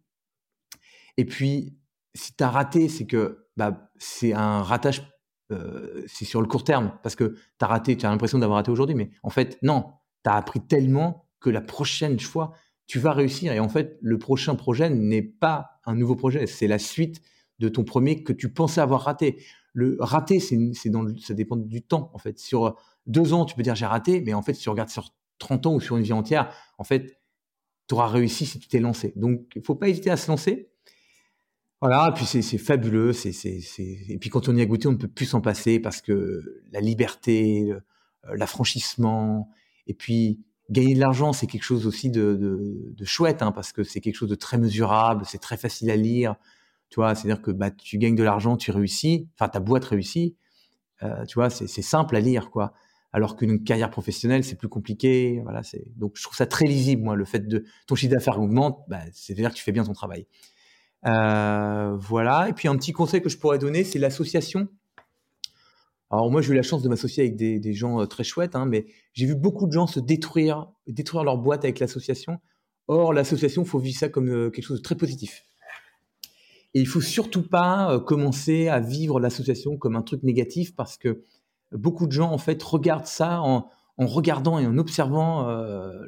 Et 1.17 1.25
puis, 1.25 1.79
si 2.15 2.35
tu 2.35 2.43
as 2.43 2.51
raté, 2.51 2.89
c'est 2.89 3.07
que 3.07 3.47
bah, 3.57 3.93
c'est 3.99 4.33
un 4.33 4.62
ratage, 4.62 5.09
euh, 5.53 6.03
c'est 6.09 6.25
sur 6.25 6.41
le 6.41 6.49
court 6.49 6.65
terme. 6.65 6.99
Parce 7.05 7.15
que 7.15 7.37
tu 7.59 7.65
as 7.65 7.67
raté, 7.67 7.97
tu 7.97 8.07
as 8.07 8.11
l'impression 8.11 8.41
d'avoir 8.41 8.57
raté 8.57 8.73
aujourd'hui, 8.73 8.97
mais 8.97 9.11
en 9.23 9.31
fait, 9.31 9.57
non, 9.62 9.93
tu 10.25 10.31
as 10.31 10.35
appris 10.35 10.61
tellement 10.61 11.29
que 11.39 11.51
la 11.51 11.61
prochaine 11.61 12.19
fois, 12.19 12.55
tu 12.87 12.99
vas 12.99 13.12
réussir. 13.12 13.53
Et 13.53 13.61
en 13.61 13.69
fait, 13.69 13.99
le 14.01 14.19
prochain 14.19 14.57
projet 14.57 14.91
n'est 14.91 15.23
pas 15.23 15.81
un 15.87 15.95
nouveau 15.95 16.17
projet, 16.17 16.47
c'est 16.47 16.67
la 16.67 16.81
suite 16.81 17.23
de 17.61 17.69
ton 17.69 17.85
premier 17.85 18.25
que 18.25 18.33
tu 18.33 18.53
pensais 18.53 18.81
avoir 18.81 19.03
raté. 19.03 19.45
Le 19.75 19.97
raté, 20.01 20.41
c'est 20.41 20.59
ça 21.20 21.35
dépend 21.35 21.57
du 21.57 21.83
temps, 21.83 22.11
en 22.14 22.18
fait. 22.18 22.39
Sur 22.39 22.77
deux 23.07 23.35
ans, 23.35 23.45
tu 23.45 23.55
peux 23.55 23.62
dire 23.62 23.75
j'ai 23.75 23.87
raté, 23.87 24.22
mais 24.22 24.33
en 24.33 24.41
fait, 24.41 24.55
si 24.55 24.62
tu 24.62 24.70
regardes 24.70 24.89
sur 24.89 25.11
30 25.39 25.66
ans 25.66 25.75
ou 25.75 25.81
sur 25.81 25.97
une 25.97 26.05
vie 26.05 26.12
entière, 26.12 26.51
en 26.79 26.85
fait, 26.85 27.20
tu 27.89 27.95
auras 27.95 28.07
réussi 28.07 28.47
si 28.47 28.59
tu 28.59 28.68
t'es 28.68 28.81
lancé. 28.81 29.12
Donc, 29.16 29.53
il 29.57 29.62
faut 29.62 29.75
pas 29.75 29.89
hésiter 29.89 30.11
à 30.11 30.16
se 30.16 30.31
lancer. 30.31 30.70
Voilà, 31.81 32.12
puis 32.12 32.25
c'est 32.25 32.57
fabuleux. 32.57 33.12
Et 33.27 34.18
puis 34.18 34.31
quand 34.31 34.49
on 34.49 34.57
y 34.57 34.62
a 34.62 34.64
goûté, 34.64 34.89
on 34.89 34.93
ne 34.93 34.97
peut 34.97 35.09
plus 35.09 35.27
s'en 35.27 35.43
passer 35.43 35.79
parce 35.79 36.01
que 36.01 36.62
la 36.72 36.81
liberté, 36.81 37.70
l'affranchissement, 38.33 39.51
et 39.87 39.93
puis 39.93 40.41
gagner 40.70 40.95
de 40.95 41.01
l'argent, 41.01 41.33
c'est 41.33 41.47
quelque 41.47 41.64
chose 41.64 41.87
aussi 41.87 42.09
de, 42.09 42.39
de, 42.97 43.05
chouette, 43.05 43.43
hein, 43.43 43.53
parce 43.53 43.72
que 43.72 43.83
c'est 43.83 44.01
quelque 44.01 44.14
chose 44.14 44.31
de 44.31 44.35
très 44.35 44.57
mesurable, 44.57 45.25
c'est 45.27 45.39
très 45.39 45.59
facile 45.59 45.91
à 45.91 45.97
lire. 45.97 46.37
Tu 46.95 47.01
vois, 47.01 47.17
c'est-à-dire 47.17 47.43
que 47.43 47.51
bah, 47.51 47.73
tu 47.73 47.99
gagnes 47.99 48.15
de 48.15 48.23
l'argent, 48.23 48.57
tu 48.57 48.71
réussis, 48.71 49.29
enfin 49.35 49.49
ta 49.49 49.59
boîte 49.59 49.85
réussit. 49.85 50.37
Euh, 51.03 51.25
tu 51.25 51.35
vois, 51.35 51.51
c'est 51.51 51.67
simple 51.83 52.15
à 52.15 52.21
lire, 52.21 52.53
quoi. 52.53 52.73
Alors 53.13 53.35
qu'une 53.35 53.65
carrière 53.65 53.91
professionnelle, 53.91 54.45
c'est 54.45 54.55
plus 54.55 54.69
compliqué. 54.69 55.41
Voilà, 55.43 55.63
donc 55.97 56.13
je 56.15 56.23
trouve 56.23 56.37
ça 56.37 56.47
très 56.47 56.67
lisible, 56.67 57.03
moi, 57.03 57.17
le 57.17 57.25
fait 57.25 57.49
de 57.49 57.65
ton 57.89 57.97
chiffre 57.97 58.13
d'affaires 58.13 58.39
augmente, 58.39 58.79
bah, 58.87 59.01
c'est-à-dire 59.13 59.51
que 59.51 59.57
tu 59.57 59.65
fais 59.65 59.73
bien 59.73 59.83
ton 59.83 59.93
travail. 59.93 60.29
Euh, 61.07 61.97
voilà. 61.99 62.49
Et 62.49 62.53
puis 62.53 62.69
un 62.69 62.77
petit 62.77 62.93
conseil 62.93 63.21
que 63.21 63.29
je 63.29 63.39
pourrais 63.39 63.59
donner, 63.59 63.83
c'est 63.83 63.99
l'association. 63.99 64.69
Alors 66.13 66.31
moi, 66.31 66.43
j'ai 66.43 66.53
eu 66.53 66.55
la 66.57 66.63
chance 66.63 66.83
de 66.83 66.89
m'associer 66.89 67.25
avec 67.25 67.35
des, 67.35 67.75
gens 67.75 68.03
euh, 68.03 68.07
très 68.07 68.23
chouettes, 68.23 68.55
hein, 68.55 68.67
mais 68.67 68.87
j'ai 69.15 69.27
vu 69.27 69.35
beaucoup 69.35 69.67
de 69.67 69.73
gens 69.73 69.89
se 69.89 69.99
détruire, 69.99 70.69
détruire 70.87 71.25
leur 71.25 71.39
boîte 71.39 71.65
avec 71.65 71.81
l'association. 71.81 72.39
Or, 72.87 73.13
l'association, 73.13 73.65
il 73.65 73.69
faut 73.69 73.81
vivre 73.81 73.99
ça 73.99 74.09
comme 74.09 74.53
quelque 74.53 74.65
chose 74.65 74.79
de 74.79 74.83
très 74.85 74.95
positif. 74.95 75.43
Et 76.75 76.81
il 76.81 76.87
faut 76.87 77.01
surtout 77.01 77.49
pas 77.49 77.93
euh, 77.93 78.01
commencer 78.01 78.68
à 78.68 78.81
vivre 78.81 79.20
l'association 79.20 79.77
comme 79.77 79.97
un 79.97 80.03
truc 80.03 80.22
négatif 80.22 80.75
parce 80.75 80.99
que 80.99 81.22
beaucoup 81.72 82.07
de 82.07 82.12
gens, 82.12 82.31
en 82.31 82.39
fait, 82.39 82.62
regardent 82.62 83.07
ça 83.07 83.41
en, 83.41 83.70
regardant 83.99 84.59
et 84.59 84.66
en 84.66 84.77
observant 84.79 85.47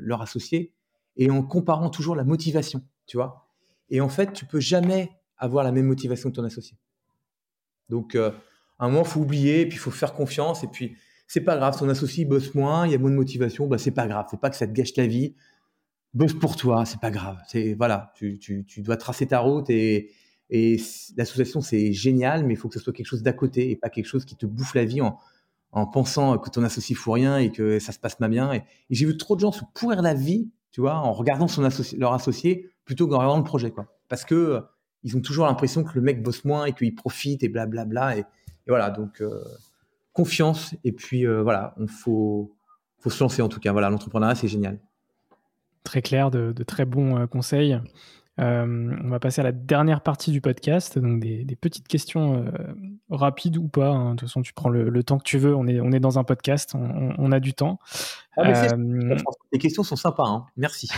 leur 0.00 0.20
associé 0.20 0.72
et 1.16 1.30
en 1.30 1.42
comparant 1.42 1.88
toujours 1.88 2.16
la 2.16 2.24
motivation, 2.24 2.82
tu 3.06 3.16
vois. 3.16 3.48
Et 3.90 4.00
en 4.00 4.08
fait, 4.08 4.32
tu 4.32 4.44
peux 4.44 4.60
jamais 4.60 5.10
avoir 5.38 5.64
la 5.64 5.72
même 5.72 5.86
motivation 5.86 6.30
que 6.30 6.36
ton 6.36 6.44
associé. 6.44 6.76
Donc, 7.88 8.16
un 8.78 8.88
moment, 8.88 9.04
faut 9.04 9.20
oublier, 9.20 9.62
et 9.62 9.68
puis 9.68 9.78
faut 9.78 9.90
faire 9.90 10.14
confiance, 10.14 10.64
et 10.64 10.68
puis 10.68 10.96
c'est 11.26 11.40
pas 11.40 11.56
grave, 11.56 11.76
ton 11.78 11.88
associé 11.88 12.24
bosse 12.24 12.54
moins, 12.54 12.86
il 12.86 12.92
y 12.92 12.94
a 12.94 12.98
moins 12.98 13.10
de 13.10 13.16
motivation, 13.16 13.66
bah 13.66 13.78
c'est 13.78 13.90
pas 13.90 14.06
grave, 14.06 14.26
faut 14.30 14.36
pas 14.36 14.50
que 14.50 14.56
ça 14.56 14.66
te 14.66 14.72
gâche 14.72 14.96
la 14.96 15.06
vie. 15.06 15.34
Bosse 16.14 16.34
pour 16.34 16.56
toi, 16.56 16.84
c'est 16.86 17.00
pas 17.00 17.10
grave. 17.10 17.38
C'est 17.48 17.74
voilà, 17.74 18.12
tu, 18.14 18.38
tu, 18.38 18.64
tu, 18.64 18.82
dois 18.82 18.96
tracer 18.96 19.26
ta 19.26 19.40
route 19.40 19.68
et, 19.70 20.12
et 20.51 20.80
l'association 21.16 21.61
c'est 21.61 21.92
génial, 21.92 22.44
mais 22.44 22.55
il 22.55 22.57
faut 22.57 22.68
que 22.68 22.78
ce 22.78 22.80
soit 22.80 22.92
quelque 22.92 23.07
chose 23.07 23.22
d'à 23.22 23.32
côté 23.32 23.70
et 23.70 23.76
pas 23.76 23.90
quelque 23.90 24.07
chose 24.07 24.24
qui 24.24 24.36
te 24.36 24.47
bouffe 24.47 24.74
la 24.74 24.84
vie 24.84 25.01
en, 25.01 25.18
en 25.72 25.86
pensant 25.86 26.38
que 26.38 26.49
ton 26.49 26.64
associé 26.64 26.94
fout 26.94 27.14
rien 27.14 27.36
et 27.36 27.53
que 27.53 27.78
ça 27.78 27.92
se 27.92 27.99
passe 27.99 28.14
pas 28.14 28.28
bien. 28.28 28.53
Et, 28.53 28.64
j'ai 28.88 29.05
vu 29.05 29.16
trop 29.16 29.36
de 29.36 29.40
gens 29.40 29.53
se 29.53 29.62
pourrir 29.74 30.01
la 30.01 30.14
vie, 30.14 30.51
tu 30.72 30.80
vois, 30.80 30.97
en 30.97 31.12
regardant 31.12 31.49
son 31.49 31.64
associé, 31.64 31.99
leur 31.99 32.14
associé 32.14 32.70
plutôt 32.86 33.07
qu'en 33.07 33.18
regardant 33.18 33.38
le 33.38 33.44
projet, 33.44 33.70
quoi. 33.70 33.86
Parce 34.09 34.24
que 34.24 34.34
euh, 34.34 34.61
ils 35.03 35.16
ont 35.16 35.20
toujours 35.20 35.47
l'impression 35.47 35.84
que 35.84 35.92
le 35.94 36.01
mec 36.01 36.22
bosse 36.22 36.44
moins 36.44 36.64
et 36.64 36.72
qu'il 36.72 36.94
profite 36.94 37.42
et 37.42 37.49
blablabla. 37.49 37.84
Bla 37.84 38.14
bla, 38.14 38.18
et, 38.18 38.24
voilà, 38.68 38.90
donc 38.90 39.20
euh, 39.20 39.44
confiance. 40.14 40.74
Et 40.82 40.92
puis 40.92 41.26
euh, 41.26 41.42
voilà, 41.42 41.74
on 41.76 41.86
faut, 41.86 42.57
faut 42.99 43.11
se 43.11 43.22
lancer 43.22 43.42
en 43.42 43.49
tout 43.49 43.61
cas. 43.61 43.72
Voilà, 43.72 43.90
l'entrepreneuriat, 43.90 44.34
c'est 44.34 44.49
génial. 44.49 44.80
Très 45.84 46.01
clair, 46.01 46.30
de, 46.30 46.53
très 46.66 46.86
bons 46.86 47.26
euh, 48.39 48.97
on 49.03 49.09
va 49.09 49.18
passer 49.18 49.41
à 49.41 49.45
la 49.45 49.53
dernière 49.53 50.03
partie 50.03 50.30
du 50.30 50.41
podcast, 50.41 50.99
donc 50.99 51.20
des, 51.20 51.59
petites 51.61 51.89
questions 51.89 52.45
rapides 53.11 53.57
ou 53.57 53.68
pas. 53.68 53.89
Hein. 53.89 54.11
De 54.11 54.20
toute 54.20 54.28
façon, 54.28 54.43
tu 54.43 54.53
prends 54.53 54.68
le, 54.68 55.03
temps 55.03 55.18
que 55.18 55.24
tu 55.24 55.39
veux. 55.39 55.55
On 55.55 55.66
est, 55.66 55.80
on 55.80 55.93
est 55.93 56.01
dans 56.01 56.18
un 56.18 56.24
podcast, 56.24 56.74
on, 56.74 57.32
a 57.32 57.41
du 57.41 57.55
temps. 57.55 57.78
Ah, 58.37 58.74
les 59.53 59.59
questions 59.59 59.82
sont 59.82 59.97
sympas. 59.97 60.26
Hein. 60.26 60.47
Merci. 60.57 60.91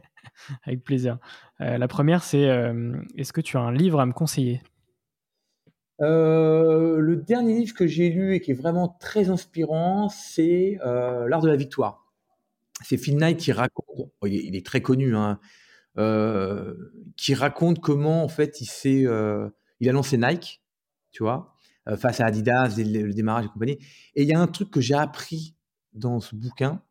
Avec 0.66 0.84
plaisir. 0.84 1.18
la 1.58 1.88
première, 1.88 2.22
c'est 2.22 2.48
est-ce 3.16 3.32
que 3.32 3.40
tu 3.40 3.56
as 3.56 3.60
un 3.60 3.72
livre 3.72 4.00
à 4.00 4.06
me 4.06 4.12
conseiller? 4.12 4.60
Euh, 6.00 6.98
le 6.98 7.16
dernier 7.16 7.54
livre 7.54 7.74
que 7.74 7.86
j'ai 7.86 8.10
lu 8.10 8.34
et 8.34 8.40
qui 8.40 8.50
est 8.50 8.54
vraiment 8.54 8.88
très 9.00 9.30
inspirant, 9.30 10.08
c'est 10.08 10.78
euh, 10.84 11.28
L'art 11.28 11.40
de 11.40 11.48
la 11.48 11.56
victoire. 11.56 12.04
C'est 12.82 12.96
Phil 12.96 13.16
Knight 13.16 13.38
qui 13.38 13.52
raconte, 13.52 13.86
oh, 14.20 14.26
il, 14.26 14.56
est, 14.56 14.66
très 14.66 14.80
connu, 14.80 15.14
hein, 15.14 15.38
euh, 15.40 15.44
qui 15.96 17.34
raconte 17.34 17.80
comment 17.80 18.24
en 18.24 18.28
fait 18.28 18.60
il 18.60 18.66
s'est, 18.66 19.06
il 19.80 19.88
a 19.88 19.92
lancé 19.92 20.16
Nike, 20.18 20.62
tu 21.12 21.22
vois, 21.22 21.54
face 21.96 22.20
à 22.20 22.26
Adidas, 22.26 22.76
le, 22.78 23.12
démarrage 23.12 23.46
et 23.46 23.48
compagnie. 23.48 23.78
Et 24.14 24.22
il 24.22 24.28
y 24.28 24.32
a 24.32 24.40
un 24.40 24.46
truc 24.46 24.70
que 24.70 24.80
j'ai 24.80 24.94
appris 24.94 25.54
dans 25.92 26.20
ce 26.20 26.34
bouquin 26.34 26.82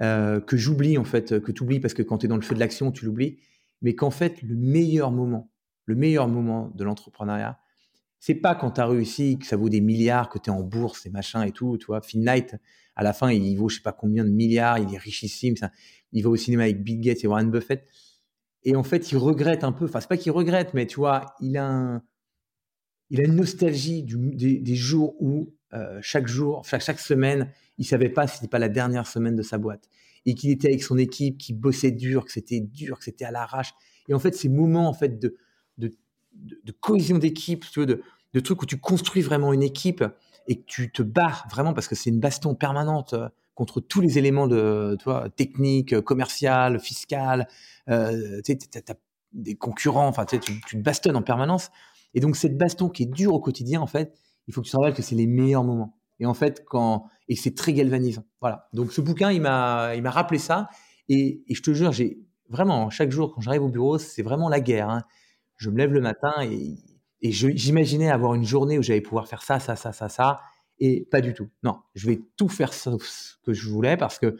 que 0.00 0.56
j'oublie 0.56 0.98
en 0.98 1.04
fait, 1.04 1.40
que 1.40 1.52
tu 1.52 1.62
oublies 1.62 1.80
parce 1.80 1.94
que 1.94 2.02
quand 2.02 2.18
tu 2.18 2.26
es 2.26 2.28
dans 2.28 2.36
le 2.36 2.42
feu 2.42 2.54
de 2.54 2.60
l'action, 2.60 2.90
tu 2.90 3.04
l'oublies, 3.04 3.38
mais 3.82 3.94
qu'en 3.94 4.10
fait 4.10 4.42
le 4.42 4.56
meilleur 4.56 5.10
moment, 5.12 5.50
le 5.84 5.94
meilleur 5.94 6.28
moment 6.28 6.72
de 6.74 6.84
l'entrepreneuriat, 6.84 7.58
c'est 8.20 8.34
pas 8.34 8.54
quand 8.54 8.72
tu 8.72 8.80
as 8.80 8.86
réussi 8.86 9.38
que 9.38 9.46
ça 9.46 9.56
vaut 9.56 9.70
des 9.70 9.80
milliards, 9.80 10.28
que 10.28 10.38
tu 10.38 10.50
es 10.50 10.52
en 10.52 10.62
bourse 10.62 11.06
et 11.06 11.10
machin 11.10 11.42
et 11.42 11.52
tout, 11.52 11.78
tu 11.78 11.86
vois. 11.86 12.02
Phil 12.02 12.20
Knight, 12.20 12.54
à 12.94 13.02
la 13.02 13.14
fin, 13.14 13.32
il 13.32 13.56
vaut 13.56 13.70
je 13.70 13.76
sais 13.76 13.82
pas 13.82 13.92
combien 13.92 14.24
de 14.24 14.30
milliards, 14.30 14.78
il 14.78 14.94
est 14.94 14.98
richissime, 14.98 15.54
il 16.12 16.22
va 16.22 16.28
au 16.28 16.36
cinéma 16.36 16.64
avec 16.64 16.84
Bill 16.84 17.00
Gates 17.00 17.24
et 17.24 17.26
Warren 17.26 17.50
Buffett. 17.50 17.88
Et 18.64 18.76
en 18.76 18.82
fait, 18.82 19.10
il 19.12 19.18
regrette 19.18 19.64
un 19.64 19.72
peu, 19.72 19.86
enfin, 19.86 20.00
c'est 20.00 20.08
pas 20.08 20.16
qu'il 20.16 20.32
regrette, 20.32 20.74
mais 20.74 20.86
tu 20.86 20.96
vois, 20.96 21.34
il 21.40 21.56
a, 21.56 22.02
il 23.08 23.20
a 23.20 23.24
une 23.24 23.36
nostalgie 23.36 24.04
des, 24.04 24.74
jours 24.74 25.14
où 25.20 25.52
euh, 25.72 25.98
chaque 26.02 26.26
jour, 26.26 26.64
chaque, 26.64 27.00
semaine, 27.00 27.50
il 27.78 27.84
savait 27.84 28.10
pas 28.10 28.26
si 28.26 28.36
c'était 28.36 28.48
pas 28.48 28.58
la 28.58 28.68
dernière 28.68 29.06
semaine 29.06 29.36
de 29.36 29.42
sa 29.42 29.58
boîte. 29.58 29.88
Et 30.26 30.34
qu'il 30.34 30.50
était 30.50 30.68
avec 30.68 30.82
son 30.82 30.98
équipe, 30.98 31.38
qui 31.38 31.54
bossait 31.54 31.92
dur, 31.92 32.26
que 32.26 32.32
c'était 32.32 32.60
dur, 32.60 32.98
que 32.98 33.04
c'était 33.04 33.24
à 33.24 33.30
l'arrache. 33.30 33.72
Et 34.08 34.14
en 34.14 34.18
fait, 34.18 34.34
ces 34.34 34.50
moments 34.50 34.88
en 34.88 34.92
fait 34.92 35.18
de, 35.18 35.36
de 35.78 36.72
cohésion 36.72 37.18
d'équipe, 37.18 37.64
de, 37.76 38.02
de 38.32 38.40
trucs 38.40 38.62
où 38.62 38.66
tu 38.66 38.78
construis 38.78 39.22
vraiment 39.22 39.52
une 39.52 39.62
équipe 39.62 40.04
et 40.46 40.60
que 40.60 40.64
tu 40.66 40.90
te 40.90 41.02
bats 41.02 41.44
vraiment 41.50 41.74
parce 41.74 41.88
que 41.88 41.94
c'est 41.94 42.10
une 42.10 42.20
baston 42.20 42.54
permanente 42.54 43.14
euh, 43.14 43.28
contre 43.54 43.80
tous 43.80 44.00
les 44.00 44.18
éléments 44.18 44.46
de 44.46 44.96
toi 45.00 45.28
technique, 45.30 46.00
commercial, 46.00 46.80
fiscal. 46.80 47.48
Euh, 47.88 48.40
tu 48.44 48.52
as, 48.52 48.94
des 49.32 49.54
concurrents, 49.54 50.08
enfin 50.08 50.24
tu, 50.24 50.38
te 50.40 50.76
bastonnes 50.76 51.16
en 51.16 51.22
permanence. 51.22 51.70
Et 52.14 52.20
donc 52.20 52.36
cette 52.36 52.56
baston 52.58 52.88
qui 52.88 53.04
est 53.04 53.12
dure 53.12 53.34
au 53.34 53.40
quotidien, 53.40 53.80
en 53.80 53.86
fait, 53.86 54.18
il 54.48 54.54
faut 54.54 54.60
que 54.60 54.66
tu 54.66 54.72
te 54.72 54.76
rappelles 54.76 54.94
que 54.94 55.02
c'est 55.02 55.14
les 55.14 55.26
meilleurs 55.26 55.64
moments. 55.64 55.96
Et 56.18 56.26
en 56.26 56.34
fait, 56.34 56.64
quand 56.66 57.06
et 57.28 57.36
c'est 57.36 57.54
très 57.54 57.72
galvanisant. 57.72 58.24
Voilà. 58.40 58.68
Donc 58.72 58.92
ce 58.92 59.00
bouquin, 59.00 59.30
il 59.30 59.40
m'a 59.40 59.94
il 59.94 60.02
m'a 60.02 60.10
rappelé 60.10 60.38
ça. 60.38 60.68
Et, 61.08 61.42
je 61.48 61.60
te 61.62 61.72
jure, 61.72 61.92
j'ai 61.92 62.18
vraiment 62.48 62.90
chaque 62.90 63.10
jour 63.10 63.34
quand 63.34 63.40
j'arrive 63.40 63.62
au 63.62 63.68
bureau, 63.68 63.98
c'est 63.98 64.22
vraiment 64.22 64.48
la 64.48 64.60
guerre. 64.60 64.90
Hein. 64.90 65.02
Je 65.56 65.70
me 65.70 65.78
lève 65.78 65.92
le 65.92 66.00
matin 66.00 66.32
et, 66.42 66.76
et 67.22 67.32
j'imaginais 67.32 68.10
avoir 68.10 68.34
une 68.34 68.44
journée 68.44 68.78
où 68.78 68.82
j'allais 68.82 69.00
pouvoir 69.00 69.28
faire 69.28 69.42
ça, 69.42 69.60
ça, 69.60 69.76
ça, 69.76 69.92
ça, 69.92 70.08
ça. 70.08 70.40
Et 70.80 71.06
pas 71.10 71.20
du 71.20 71.34
tout. 71.34 71.48
Non, 71.62 71.76
je 71.94 72.06
vais 72.06 72.20
tout 72.36 72.48
faire 72.48 72.72
sauf 72.72 73.04
ce 73.04 73.34
que 73.44 73.52
je 73.52 73.68
voulais 73.68 73.96
parce 73.96 74.18
que 74.18 74.36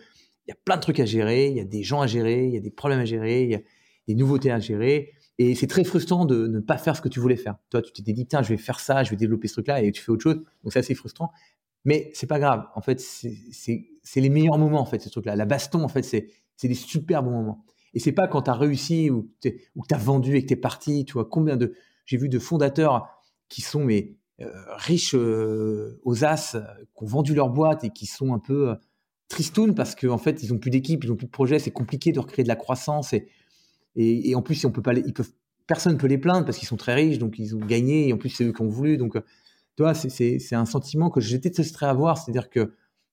il 0.47 0.51
y 0.51 0.53
a 0.53 0.57
plein 0.65 0.77
de 0.77 0.81
trucs 0.81 0.99
à 0.99 1.05
gérer, 1.05 1.49
il 1.49 1.57
y 1.57 1.61
a 1.61 1.65
des 1.65 1.83
gens 1.83 2.01
à 2.01 2.07
gérer, 2.07 2.47
il 2.47 2.53
y 2.53 2.57
a 2.57 2.61
des 2.61 2.71
problèmes 2.71 3.01
à 3.01 3.05
gérer, 3.05 3.45
il 3.45 3.51
y 3.51 3.55
a 3.55 3.61
des 4.09 4.15
nouveautés 4.15 4.51
à 4.51 4.59
gérer. 4.59 5.13
Et 5.39 5.55
c'est 5.55 5.67
très 5.67 5.85
frustrant 5.85 6.25
de 6.25 6.47
ne 6.49 6.61
pas 6.61 6.77
faire 6.77 6.97
ce 6.97 7.01
que 7.01 7.09
tu 7.09 7.21
voulais 7.21 7.37
faire. 7.37 7.57
Toi, 7.71 7.83
tu 7.83 7.93
t'es 7.93 8.13
dit, 8.13 8.27
tiens, 8.27 8.43
je 8.43 8.49
vais 8.49 8.57
faire 8.57 8.81
ça, 8.81 9.05
je 9.05 9.11
vais 9.11 9.17
développer 9.17 9.49
ce 9.49 9.55
truc-là, 9.55 9.83
et 9.83 9.93
tu 9.93 10.03
fais 10.03 10.11
autre 10.11 10.23
chose. 10.23 10.37
Donc, 10.37 10.73
c'est 10.73 10.81
assez 10.81 10.95
frustrant. 10.95 11.31
Mais 11.85 12.11
c'est 12.13 12.27
pas 12.27 12.39
grave. 12.39 12.67
En 12.75 12.83
fait, 12.83 13.01
c'est 13.01 13.87
les 14.17 14.29
meilleurs 14.29 14.59
moments, 14.59 14.81
en 14.81 14.85
fait, 14.85 14.99
ce 15.01 15.09
truc-là. 15.09 15.37
La 15.37 15.47
baston, 15.47 15.83
en 15.83 15.89
fait, 15.89 16.03
c'est 16.03 16.29
des 16.63 16.75
super 16.75 17.23
bons 17.23 17.31
moments. 17.31 17.65
Et 17.95 18.01
c'est 18.01 18.13
pas 18.13 18.29
quand 18.29 18.43
tu 18.43 18.51
as 18.51 18.55
réussi 18.55 19.09
ou 19.09 19.31
tu 19.41 19.55
as 19.91 19.97
vendu 19.97 20.37
et 20.37 20.43
que 20.43 20.49
tu 20.49 20.53
es 20.53 20.57
parti. 20.57 21.05
Tu 21.05 21.15
vois, 21.15 21.25
combien 21.25 21.57
de. 21.57 21.75
J'ai 22.05 22.17
vu 22.17 22.29
de 22.29 22.39
fondateurs 22.39 23.09
qui 23.49 23.63
sont 23.63 23.85
mais, 23.85 24.17
riches 24.77 25.15
euh, 25.15 26.01
aux 26.05 26.25
as, 26.25 26.57
qui 26.97 27.05
ont 27.05 27.07
vendu 27.07 27.35
leur 27.35 27.51
boîte 27.51 27.85
et 27.85 27.91
qui 27.91 28.07
sont 28.07 28.33
un 28.33 28.39
peu 28.39 28.71
euh, 28.71 28.75
tristounes 29.29 29.75
parce 29.75 29.95
qu'en 29.95 30.11
en 30.11 30.19
fait, 30.19 30.43
ils 30.43 30.53
ont 30.53 30.59
plus 30.59 30.71
d'équipe, 30.71 31.05
ils 31.05 31.13
ont 31.13 31.17
plus 31.17 31.27
de 31.27 31.31
projet. 31.31 31.59
C'est 31.59 31.71
compliqué 31.71 32.13
de 32.13 32.21
recréer 32.21 32.43
de 32.43 32.49
la 32.49 32.57
croissance. 32.57 33.13
Et, 33.13 33.29
et, 33.97 34.35
en 34.35 34.43
plus, 34.43 34.65
on 34.65 34.71
peut 34.71 34.83
pas 34.83 34.95
ils 34.95 35.13
peuvent, 35.13 35.33
personne 35.67 35.95
ne 35.95 35.99
peut 35.99 36.07
les 36.07 36.19
plaindre 36.19 36.45
parce 36.45 36.59
qu'ils 36.59 36.69
sont 36.69 36.77
très 36.77 36.95
riches, 36.95 37.19
donc 37.19 37.39
ils 37.39 37.55
ont 37.55 37.61
gagné, 37.61 38.09
et 38.09 38.13
en 38.13 38.17
plus, 38.17 38.31
c'est 38.31 38.45
eux 38.45 38.53
qui 38.53 38.63
ont 38.63 38.69
voulu. 38.69 38.97
Donc, 38.97 39.17
euh, 39.17 39.23
toi, 39.77 39.95
c'est 39.95 40.55
un 40.55 40.67
sentiment 40.67 41.11
que 41.11 41.21
j'étais 41.21 41.53
à 41.81 41.91
avoir, 41.91 42.19
c'est-à-dire 42.19 42.51
que 42.51 42.73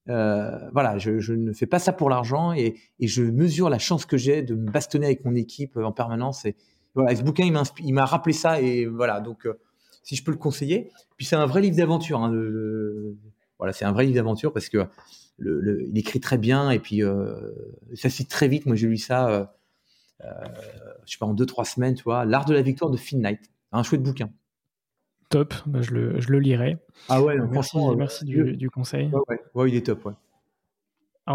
euh, 0.09 0.69
voilà, 0.71 0.97
je, 0.97 1.33
ne 1.33 1.53
fais 1.53 1.65
pas 1.65 1.79
ça 1.79 1.91
pour 1.91 2.09
l'argent 2.09 2.53
et, 2.53 2.75
je 2.99 3.23
mesure 3.23 3.69
la 3.69 3.79
chance 3.79 4.05
que 4.05 4.17
j'ai 4.17 4.41
de 4.41 4.55
me 4.55 4.71
bastonner 4.71 5.05
avec 5.05 5.25
mon 5.25 5.35
équipe 5.35 5.77
en 5.77 5.91
permanence. 5.91 6.45
Et 6.45 6.55
voilà, 6.95 7.15
ce 7.15 7.23
bouquin, 7.23 7.45
il 7.45 7.93
m'a 7.93 8.05
rappelé 8.05 8.33
ça 8.33 8.61
et 8.61 8.85
voilà, 8.85 9.19
donc 9.19 9.45
euh, 9.45 9.59
si 10.07 10.15
je 10.15 10.23
peux 10.23 10.31
le 10.31 10.37
conseiller. 10.37 10.89
Puis 11.17 11.25
c'est 11.25 11.35
un 11.35 11.45
vrai 11.45 11.59
livre 11.61 11.75
d'aventure. 11.75 12.21
Hein, 12.21 12.31
voilà, 13.57 13.73
c'est 13.73 13.83
un 13.83 13.91
vrai 13.91 14.05
livre 14.05 14.15
d'aventure 14.15 14.53
parce 14.53 14.69
que 14.69 14.85
le, 15.37 15.83
il 15.87 15.97
écrit 15.97 16.21
très 16.21 16.37
bien 16.37 16.71
et 16.71 16.79
puis 16.79 17.01
ça 17.95 18.09
cite 18.09 18.29
très 18.29 18.47
vite. 18.47 18.65
Moi, 18.65 18.77
j'ai 18.77 18.87
lu 18.87 18.97
ça 18.97 19.51
euh, 20.23 20.29
je 21.05 21.11
sais 21.11 21.17
pas, 21.19 21.25
en 21.25 21.33
deux, 21.33 21.45
trois 21.45 21.65
semaines, 21.65 21.95
tu 21.95 22.03
vois, 22.03 22.25
L'Art 22.25 22.45
de 22.45 22.53
la 22.53 22.61
victoire 22.61 22.89
de 22.89 22.97
Finn 22.97 23.21
Knight. 23.21 23.51
Un 23.71 23.83
chouette 23.83 24.01
bouquin. 24.01 24.29
Top, 25.29 25.53
bah, 25.65 25.81
je, 25.81 25.91
le, 25.91 26.21
je, 26.21 26.29
le, 26.31 26.39
lirai. 26.39 26.77
Ah 27.09 27.21
ouais, 27.21 27.37
merci, 27.51 27.77
euh, 27.77 27.95
merci 27.95 28.23
du, 28.23 28.55
du, 28.55 28.69
conseil. 28.69 29.11
Ouais, 29.27 29.41
ouais. 29.55 29.69
il 29.69 29.75
est 29.75 29.85
top, 29.85 30.05
ouais. 30.05 30.13
En, 31.25 31.33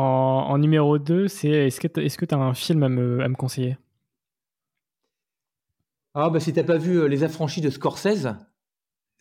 en 0.49 0.59
numéro 0.59 0.99
2, 0.99 1.29
c'est 1.29 1.49
est-ce 1.49 1.79
que 1.79 2.25
tu 2.25 2.35
as 2.35 2.39
un 2.39 2.55
film 2.55 2.83
à 2.83 2.89
me, 2.89 3.21
à 3.21 3.29
me 3.29 3.35
conseiller? 3.35 3.77
Ah, 6.15 6.31
bah 6.31 6.41
si 6.41 6.53
t'as 6.53 6.65
pas 6.65 6.79
vu 6.79 6.99
euh, 6.99 7.07
Les 7.07 7.25
Affranchis 7.25 7.61
de 7.61 7.71
Scorsese, 7.71 8.29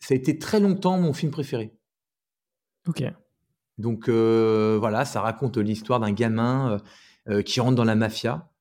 ça 0.04 0.14
a 0.14 0.16
été 0.16 0.38
très 0.38 0.60
longtemps 0.60 0.98
mon 0.98 1.12
film 1.12 1.32
préféré. 1.32 1.74
Ok. 2.86 3.04
Donc 3.78 4.08
voilà, 4.08 5.04
ça 5.04 5.20
raconte 5.20 5.56
l'histoire 5.56 6.00
d'un 6.00 6.12
gamin 6.12 6.78
qui 7.44 7.60
rentre 7.60 7.76
dans 7.76 7.84
la 7.84 7.94
mafia 7.94 8.52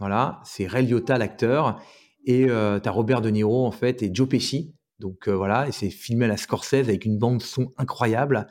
voilà, 0.00 0.40
c'est 0.44 0.66
Ray 0.66 0.86
Liotta 0.86 1.18
l'acteur 1.18 1.78
et 2.24 2.46
euh, 2.48 2.80
tu 2.80 2.88
as 2.88 2.92
Robert 2.92 3.20
De 3.20 3.28
Niro 3.28 3.66
en 3.66 3.70
fait 3.70 4.02
et 4.02 4.10
Joe 4.12 4.28
Pesci. 4.28 4.74
Donc 4.98 5.28
euh, 5.28 5.32
voilà, 5.32 5.68
et 5.68 5.72
c'est 5.72 5.90
filmé 5.90 6.24
à 6.24 6.28
la 6.28 6.38
Scorsese 6.38 6.74
avec 6.74 7.04
une 7.04 7.18
bande 7.18 7.42
son 7.42 7.72
incroyable. 7.76 8.48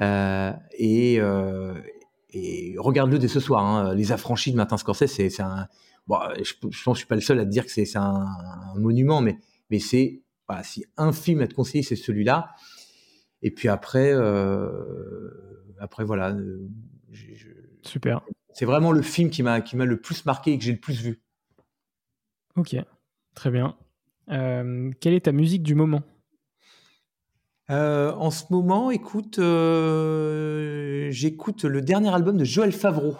Euh, 0.00 0.52
et, 0.78 1.18
regarde-le 2.76 3.18
dès 3.18 3.28
ce 3.28 3.40
soir. 3.40 3.64
Hein. 3.64 3.94
Les 3.94 4.12
affranchis 4.12 4.52
de 4.52 4.56
Martin 4.56 4.76
Scorsese, 4.76 5.06
c'est 5.06 5.40
un. 5.40 5.66
Bon, 6.06 6.18
je, 6.36 6.52
pense 6.60 6.84
que 6.84 6.92
je 6.92 6.98
suis 6.98 7.06
pas 7.06 7.14
le 7.14 7.22
seul 7.22 7.40
à 7.40 7.44
te 7.46 7.50
dire 7.50 7.64
que 7.64 7.70
c'est 7.72 7.96
un, 7.96 8.26
monument, 8.76 9.22
mais, 9.22 9.38
mais 9.70 9.78
c'est 9.78 10.22
voilà, 10.48 10.62
si 10.62 10.84
un 10.96 11.12
film 11.12 11.40
à 11.40 11.46
te 11.46 11.54
conseiller, 11.54 11.82
c'est 11.82 11.96
celui-là. 11.96 12.54
Et 13.42 13.50
puis 13.50 13.68
après, 13.68 14.12
après 15.78 16.04
voilà. 16.04 16.36
Super 17.82 18.22
c'est 18.56 18.64
vraiment 18.64 18.90
le 18.90 19.02
film 19.02 19.28
qui 19.28 19.42
m'a 19.42 19.60
qui 19.60 19.76
m'a 19.76 19.84
le 19.84 20.00
plus 20.00 20.24
marqué 20.24 20.52
et 20.52 20.58
que 20.58 20.64
j'ai 20.64 20.72
le 20.72 20.80
plus 20.80 21.02
vu. 21.02 21.20
Ok, 22.56 22.74
très 23.34 23.50
bien. 23.50 23.76
Euh, 24.30 24.90
quelle 24.98 25.12
est 25.12 25.26
ta 25.26 25.32
musique 25.32 25.62
du 25.62 25.74
moment? 25.74 26.00
Euh, 27.68 28.12
En 28.14 28.30
ce 28.30 28.44
moment, 28.48 28.90
écoute, 28.90 29.38
euh, 29.38 31.10
j'écoute 31.10 31.64
le 31.64 31.82
dernier 31.82 32.08
album 32.14 32.38
de 32.38 32.44
Joël 32.44 32.72
Favreau, 32.72 33.18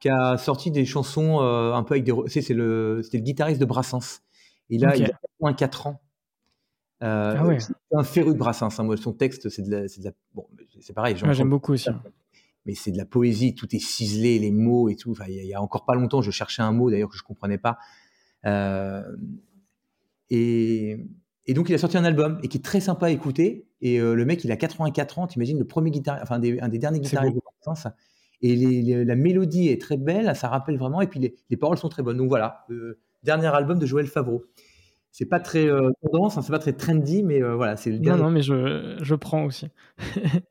qui 0.00 0.08
a 0.08 0.36
sorti 0.36 0.72
des 0.72 0.84
chansons 0.84 1.38
un 1.38 1.82
peu 1.84 1.94
avec 1.94 2.02
des. 2.02 2.12
C'est 2.26 2.52
le, 2.52 3.02
c'était 3.04 3.18
le 3.18 3.24
guitariste 3.24 3.60
de 3.60 3.66
Brassens. 3.66 4.18
Il 4.68 4.84
a, 4.84 4.96
il 4.96 5.12
a 5.44 5.52
4 5.52 5.86
ans. 5.86 6.02
Ah 7.00 7.46
ouais. 7.46 7.58
C'est 7.60 7.74
un 7.92 8.04
féru 8.04 8.32
de 8.32 8.38
Brassens. 8.38 8.78
Hein. 8.78 8.84
Moi, 8.84 8.96
son 8.96 9.12
texte, 9.12 9.48
c'est 9.48 9.62
de 9.62 9.70
la, 9.70 9.82
de 9.82 10.04
la... 10.04 10.12
Bon, 10.34 10.46
c'est 10.80 10.92
pareil. 10.92 11.16
J'aime 11.16 11.48
beaucoup 11.48 11.72
aussi 11.72 11.90
mais 12.66 12.74
c'est 12.74 12.92
de 12.92 12.98
la 12.98 13.04
poésie, 13.04 13.54
tout 13.54 13.74
est 13.74 13.78
ciselé, 13.78 14.38
les 14.38 14.50
mots 14.50 14.88
et 14.88 14.96
tout. 14.96 15.12
Enfin, 15.12 15.24
il 15.28 15.44
y, 15.44 15.54
a 15.54 15.62
encore 15.62 15.84
pas 15.84 15.94
longtemps, 15.94 16.22
je 16.22 16.30
cherchais 16.30 16.62
un 16.62 16.72
mot 16.72 16.90
d'ailleurs 16.90 17.08
que 17.08 17.16
je 17.16 17.22
comprenais 17.22 17.58
pas. 17.58 17.78
Euh, 18.46 19.02
et, 20.28 20.98
et, 21.46 21.54
donc 21.54 21.68
il 21.68 21.74
a 21.74 21.78
sorti 21.78 21.96
un 21.96 22.04
album 22.04 22.38
et 22.42 22.48
qui 22.48 22.58
est 22.58 22.64
très 22.64 22.80
sympa 22.80 23.06
à 23.06 23.10
écouter. 23.10 23.66
Et 23.80 23.98
euh, 23.98 24.14
le 24.14 24.24
mec, 24.24 24.44
il 24.44 24.52
a 24.52 24.56
84 24.56 25.18
ans, 25.18 25.26
t'imagines 25.26 25.58
le 25.58 25.66
premier 25.66 25.90
guitare, 25.90 26.18
enfin 26.22 26.36
un 26.36 26.68
des 26.68 26.78
derniers 26.78 27.00
guitaristes 27.00 27.34
de 27.34 27.40
France. 27.62 27.86
Et 28.42 28.56
les, 28.56 29.04
la 29.04 29.16
mélodie 29.16 29.68
est 29.68 29.80
très 29.80 29.96
belle, 29.96 30.34
ça 30.36 30.48
rappelle 30.48 30.78
vraiment. 30.78 31.00
Et 31.00 31.06
puis 31.06 31.20
les, 31.20 31.34
les 31.50 31.56
paroles 31.56 31.78
sont 31.78 31.88
très 31.88 32.02
bonnes. 32.02 32.16
Donc 32.16 32.28
voilà, 32.28 32.64
le 32.68 33.00
dernier 33.22 33.48
album 33.48 33.78
de 33.78 33.86
Joël 33.86 34.06
Favreau. 34.06 34.44
C'est 35.12 35.26
pas 35.26 35.40
très 35.40 35.66
euh, 35.66 35.90
tendance, 36.02 36.38
hein, 36.38 36.42
c'est 36.42 36.52
pas 36.52 36.58
très 36.58 36.72
trendy, 36.72 37.22
mais 37.22 37.40
voilà, 37.40 37.76
c'est 37.76 37.90
le 37.90 37.98
dernier. 37.98 38.18
Non, 38.18 38.26
non, 38.26 38.30
mais 38.30 38.42
je, 38.42 38.96
je 39.02 39.14
prends 39.14 39.44
aussi. 39.44 39.68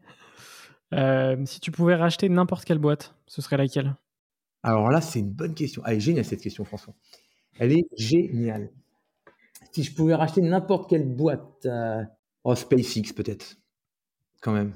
Euh, 0.93 1.37
si 1.45 1.59
tu 1.59 1.71
pouvais 1.71 1.95
racheter 1.95 2.29
n'importe 2.29 2.65
quelle 2.65 2.79
boîte, 2.79 3.15
ce 3.27 3.41
serait 3.41 3.57
laquelle? 3.57 3.95
Alors 4.63 4.89
là, 4.89 5.01
c'est 5.01 5.19
une 5.19 5.31
bonne 5.31 5.53
question. 5.53 5.83
Elle 5.85 5.97
est 5.97 5.99
géniale 5.99 6.25
cette 6.25 6.41
question, 6.41 6.65
François. 6.65 6.93
Elle 7.59 7.73
est 7.73 7.87
géniale. 7.95 8.71
Si 9.71 9.83
je 9.83 9.93
pouvais 9.93 10.15
racheter 10.15 10.41
n'importe 10.41 10.89
quelle 10.89 11.07
boîte, 11.07 11.65
euh... 11.65 12.03
oh, 12.43 12.55
SpaceX 12.55 13.13
peut-être, 13.15 13.57
quand 14.41 14.51
même. 14.51 14.73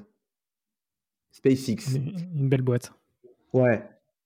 SpaceX. 1.31 1.95
Une 1.95 2.47
belle 2.47 2.61
boîte. 2.61 2.93
Ouais. 3.53 3.83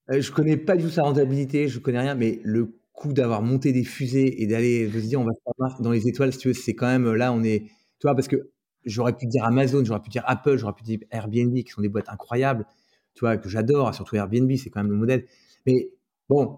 Euh, 0.10 0.22
je 0.22 0.32
connais 0.32 0.58
pas 0.58 0.76
du 0.76 0.84
tout 0.84 0.90
sa 0.90 1.04
rentabilité, 1.04 1.68
je 1.68 1.80
connais 1.80 2.00
rien, 2.00 2.16
mais 2.16 2.40
le 2.44 2.78
coup 2.98 3.14
d'avoir 3.14 3.44
monté 3.44 3.72
des 3.72 3.84
fusées 3.84 4.42
et 4.42 4.48
d'aller 4.48 4.90
se 4.90 4.98
dire 5.06 5.22
on 5.22 5.24
va 5.24 5.32
se 5.70 5.82
dans 5.84 5.92
les 5.92 6.08
étoiles, 6.08 6.34
si 6.34 6.40
tu 6.40 6.48
veux, 6.48 6.54
c'est 6.56 6.74
quand 6.74 6.88
même 6.88 7.14
là 7.14 7.32
on 7.32 7.44
est, 7.44 7.60
tu 8.00 8.08
vois, 8.08 8.16
parce 8.16 8.28
que 8.28 8.50
j'aurais 8.86 9.16
pu 9.16 9.28
dire 9.28 9.44
Amazon, 9.44 9.86
j'aurais 9.86 10.02
pu 10.02 10.10
dire 10.10 10.24
Apple, 10.26 10.58
j'aurais 10.58 10.74
pu 10.74 10.84
dire 10.84 11.00
Airbnb, 11.12 11.56
qui 11.56 11.70
sont 11.70 11.82
des 11.82 11.90
boîtes 11.90 12.10
incroyables, 12.10 12.66
tu 13.14 13.20
vois, 13.20 13.38
que 13.38 13.50
j'adore, 13.50 13.94
surtout 13.94 14.16
Airbnb, 14.16 14.52
c'est 14.58 14.72
quand 14.72 14.82
même 14.82 14.92
le 14.92 14.98
modèle. 14.98 15.26
Mais 15.68 15.92
bon, 16.28 16.58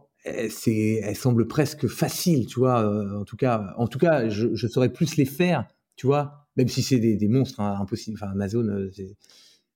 c'est, 0.49 1.01
elles 1.03 1.15
semblent 1.15 1.47
presque 1.47 1.87
faciles, 1.87 2.45
tu 2.45 2.59
vois. 2.59 2.83
Euh, 2.83 3.19
en 3.19 3.25
tout 3.25 3.35
cas, 3.35 3.73
en 3.77 3.87
tout 3.87 3.99
cas, 3.99 4.29
je, 4.29 4.67
saurais 4.67 4.93
plus 4.93 5.17
les 5.17 5.25
faire, 5.25 5.67
tu 5.97 6.07
vois, 6.07 6.47
même 6.55 6.69
si 6.69 6.81
c'est 6.81 6.99
des, 6.99 7.27
monstres 7.27 7.59
hein, 7.59 7.77
impossibles. 7.81 8.17
Enfin, 8.21 8.31
Amazon, 8.31 8.65
euh, 8.67 8.89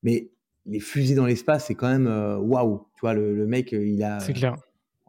mais 0.01 0.31
les 0.65 0.79
fusées 0.79 1.15
dans 1.15 1.25
l'espace, 1.25 1.65
c'est 1.67 1.75
quand 1.75 1.89
même 1.89 2.07
euh, 2.07 2.37
waouh. 2.37 2.87
tu 2.95 3.01
vois, 3.01 3.13
le, 3.13 3.45
mec, 3.45 3.73
il 3.73 4.01
a. 4.01 4.21
C'est 4.21 4.33
clair. 4.33 4.55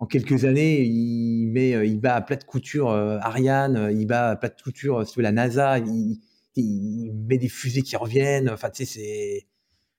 En 0.05 0.07
quelques 0.07 0.44
années, 0.44 0.82
il 0.82 1.46
met, 1.48 1.88
il 1.88 1.98
bat 1.98 2.16
à 2.16 2.20
plat 2.20 2.36
de 2.36 2.44
couture 2.44 2.90
Ariane, 2.90 3.88
il 3.90 4.07
bat 4.07 4.30
à 4.30 4.36
plat 4.36 4.50
de 4.50 4.61
couture, 4.61 5.02
la 5.16 5.32
NASA. 5.32 5.78
Il, 5.78 6.18
il 6.57 7.12
met 7.28 7.38
des 7.38 7.48
fusées 7.48 7.82
qui 7.82 7.96
reviennent. 7.96 8.50
Enfin, 8.50 8.70
tu 8.70 8.84
sais, 8.84 8.92
c'est. 8.92 9.46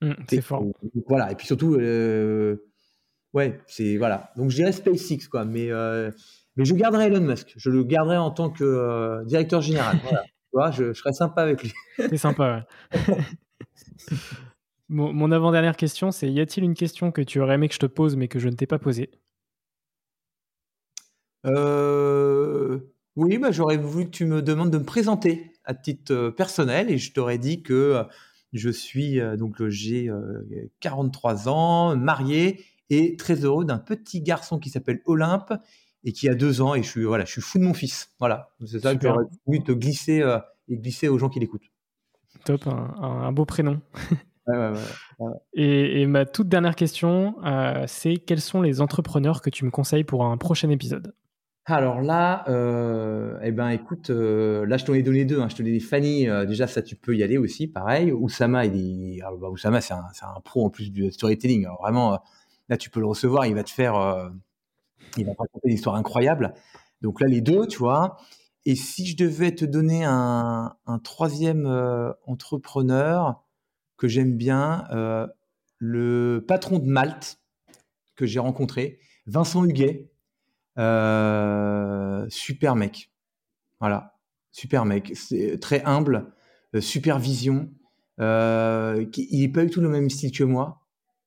Mmh, 0.05 0.13
c'est 0.29 0.41
fort. 0.41 0.63
Voilà. 1.07 1.31
Et 1.31 1.35
puis 1.35 1.47
surtout, 1.47 1.75
euh, 1.75 2.57
ouais, 3.33 3.59
c'est. 3.67 3.97
Voilà. 3.97 4.31
Donc, 4.35 4.49
je 4.51 4.55
dirais 4.57 4.71
SpaceX, 4.71 5.27
quoi. 5.29 5.45
Mais, 5.45 5.71
euh, 5.71 6.11
mais 6.55 6.65
je 6.65 6.73
garderai 6.73 7.05
Elon 7.05 7.21
Musk. 7.21 7.53
Je 7.57 7.69
le 7.69 7.83
garderai 7.83 8.17
en 8.17 8.31
tant 8.31 8.49
que 8.49 8.63
euh, 8.63 9.23
directeur 9.25 9.61
général. 9.61 9.97
voilà. 10.03 10.23
tu 10.23 10.31
vois, 10.53 10.71
je, 10.71 10.93
je, 10.93 10.99
serais 10.99 11.13
sympa 11.13 11.41
avec 11.41 11.63
lui. 11.63 11.73
C'est 11.97 12.17
sympa, 12.17 12.65
ouais. 12.95 13.15
mon, 14.89 15.13
mon 15.13 15.31
avant-dernière 15.31 15.77
question, 15.77 16.11
c'est 16.11 16.31
y 16.31 16.39
a-t-il 16.39 16.63
une 16.63 16.75
question 16.75 17.11
que 17.11 17.21
tu 17.21 17.39
aurais 17.39 17.55
aimé 17.55 17.67
que 17.67 17.73
je 17.73 17.79
te 17.79 17.85
pose, 17.85 18.15
mais 18.15 18.27
que 18.27 18.39
je 18.39 18.49
ne 18.49 18.55
t'ai 18.55 18.67
pas 18.67 18.79
posée? 18.79 19.11
Oui, 23.15 23.37
bah, 23.37 23.51
j'aurais 23.51 23.77
voulu 23.77 24.05
que 24.05 24.11
tu 24.11 24.25
me 24.25 24.41
demandes 24.41 24.71
de 24.71 24.77
me 24.77 24.83
présenter 24.83 25.51
à 25.63 25.73
titre 25.73 26.13
euh, 26.13 26.31
personnel 26.31 26.91
et 26.91 26.97
je 26.97 27.13
t'aurais 27.13 27.37
dit 27.37 27.63
que 27.63 27.73
euh, 27.73 28.03
je 28.51 28.69
suis 28.69 29.19
euh, 29.19 29.37
donc 29.37 29.65
j'ai 29.67 30.11
43 30.81 31.47
ans, 31.49 31.95
marié 31.95 32.65
et 32.89 33.15
très 33.15 33.45
heureux 33.45 33.65
d'un 33.65 33.77
petit 33.77 34.21
garçon 34.21 34.59
qui 34.59 34.69
s'appelle 34.69 35.01
Olympe 35.05 35.53
et 36.03 36.11
qui 36.11 36.29
a 36.29 36.35
deux 36.35 36.61
ans 36.61 36.75
et 36.75 36.83
je 36.83 36.89
suis 36.89 37.03
voilà, 37.05 37.25
je 37.25 37.31
suis 37.31 37.41
fou 37.41 37.57
de 37.57 37.63
mon 37.63 37.73
fils. 37.73 38.11
Voilà, 38.19 38.51
c'est 38.65 38.79
ça 38.79 38.95
que 38.95 39.07
j'aurais 39.07 39.25
voulu 39.45 39.63
te 39.63 39.71
glisser 39.71 40.23
et 40.67 40.77
glisser 40.77 41.07
aux 41.07 41.17
gens 41.17 41.29
qui 41.29 41.39
l'écoutent. 41.39 41.71
Top, 42.43 42.67
un, 42.67 43.31
beau 43.31 43.45
prénom. 43.45 43.81
et, 45.53 46.05
ma 46.05 46.25
toute 46.25 46.47
dernière 46.47 46.75
question, 46.75 47.35
c'est 47.87 48.17
quels 48.17 48.41
sont 48.41 48.61
les 48.61 48.81
entrepreneurs 48.81 49.41
que 49.41 49.49
tu 49.49 49.65
me 49.65 49.71
conseilles 49.71 50.03
pour 50.03 50.25
un 50.25 50.37
prochain 50.37 50.69
épisode? 50.69 51.13
Alors 51.73 52.01
là, 52.01 52.45
euh, 52.47 53.39
eh 53.41 53.51
ben 53.51 53.69
écoute, 53.69 54.11
euh, 54.11 54.67
là 54.67 54.77
je 54.77 54.85
t'en 54.85 54.93
ai 54.93 55.01
donné 55.01 55.25
deux. 55.25 55.41
Hein. 55.41 55.49
Je 55.49 55.55
te 55.55 55.63
donné 55.63 55.79
Fanny. 55.79 56.29
Euh, 56.29 56.45
déjà 56.45 56.67
ça, 56.67 56.83
tu 56.83 56.95
peux 56.95 57.15
y 57.15 57.23
aller 57.23 57.37
aussi, 57.39 57.67
pareil. 57.67 58.11
Oussama, 58.11 58.65
il 58.65 59.17
est, 59.17 59.21
alors, 59.21 59.37
bah, 59.39 59.49
c'est 59.81 59.93
un, 59.93 60.03
un, 60.21 60.41
pro 60.41 60.65
en 60.65 60.69
plus 60.69 60.91
du 60.91 61.11
storytelling. 61.11 61.65
Alors, 61.65 61.81
vraiment, 61.81 62.19
là 62.69 62.77
tu 62.77 62.91
peux 62.91 62.99
le 62.99 63.07
recevoir, 63.07 63.47
il 63.47 63.55
va 63.55 63.63
te 63.63 63.71
faire, 63.71 63.95
il 65.17 65.25
va 65.25 65.33
te 65.33 65.37
raconter 65.39 65.69
des 65.69 65.73
histoires 65.73 65.95
incroyables. 65.95 66.53
Donc 67.01 67.19
là 67.21 67.27
les 67.27 67.41
deux, 67.41 67.67
tu 67.67 67.79
vois. 67.79 68.17
Et 68.65 68.75
si 68.75 69.05
je 69.07 69.17
devais 69.17 69.53
te 69.53 69.65
donner 69.65 70.05
un, 70.05 70.75
un 70.85 70.99
troisième 70.99 71.65
entrepreneur 72.27 73.43
que 73.97 74.07
j'aime 74.07 74.37
bien, 74.37 74.87
le 75.79 76.45
patron 76.47 76.79
de 76.79 76.85
Malte 76.85 77.39
que 78.15 78.25
j'ai 78.25 78.39
rencontré, 78.39 78.99
Vincent 79.25 79.65
Huguet. 79.65 80.11
Euh, 80.77 82.25
super 82.29 82.75
mec. 82.75 83.11
Voilà, 83.79 84.17
super 84.51 84.85
mec. 84.85 85.11
C'est 85.15 85.59
très 85.59 85.83
humble, 85.83 86.33
euh, 86.75 86.81
super 86.81 87.19
vision. 87.19 87.69
Euh, 88.19 89.05
il 89.17 89.41
n'est 89.41 89.49
pas 89.49 89.63
du 89.63 89.69
tout 89.69 89.81
le 89.81 89.89
même 89.89 90.09
style 90.09 90.31
que 90.31 90.43
moi 90.43 90.81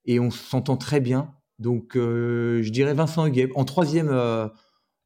et 0.06 0.20
on 0.20 0.30
s'entend 0.30 0.76
très 0.76 1.00
bien. 1.00 1.34
Donc, 1.58 1.92
je 1.94 2.70
dirais 2.70 2.94
Vincent 2.94 3.26
Huguet 3.26 3.50
en 3.56 3.64
troisième, 3.64 4.10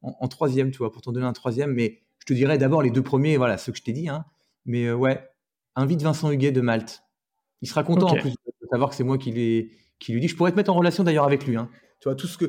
en, 0.01 0.27
troisième, 0.27 0.69
tu 0.69 0.77
vois, 0.77 0.91
pour 0.91 1.01
t'en 1.01 1.11
donner 1.11 1.25
un 1.25 1.33
troisième. 1.33 1.73
Mais 1.73 2.01
je 2.19 2.25
te 2.25 2.33
dirais 2.33 2.59
d'abord 2.59 2.83
les 2.83 2.91
deux 2.91 3.01
premiers, 3.01 3.37
voilà, 3.37 3.57
ceux 3.57 3.71
que 3.71 3.79
je 3.79 3.83
t'ai 3.83 3.91
dit. 3.91 4.07
Hein. 4.07 4.23
Mais 4.65 4.91
ouais, 4.91 5.27
invite 5.75 6.03
Vincent 6.03 6.31
Huguet 6.31 6.51
de 6.51 6.61
Malte. 6.61 7.03
Il 7.63 7.67
sera 7.67 7.83
content 7.83 8.07
en 8.07 8.15
plus 8.15 8.31
de 8.31 8.67
savoir 8.69 8.91
que 8.91 8.95
c'est 8.95 9.03
moi 9.03 9.17
qui, 9.17 9.71
qui 9.99 10.13
lui 10.13 10.21
dis. 10.21 10.27
Je 10.27 10.35
pourrais 10.35 10.51
te 10.51 10.55
mettre 10.55 10.71
en 10.71 10.75
relation 10.75 11.03
d'ailleurs 11.03 11.25
avec 11.25 11.47
lui. 11.47 11.57
Hein. 11.57 11.69
Tu 11.99 12.07
vois, 12.07 12.15
tout 12.15 12.27
ce 12.27 12.37
que 12.37 12.45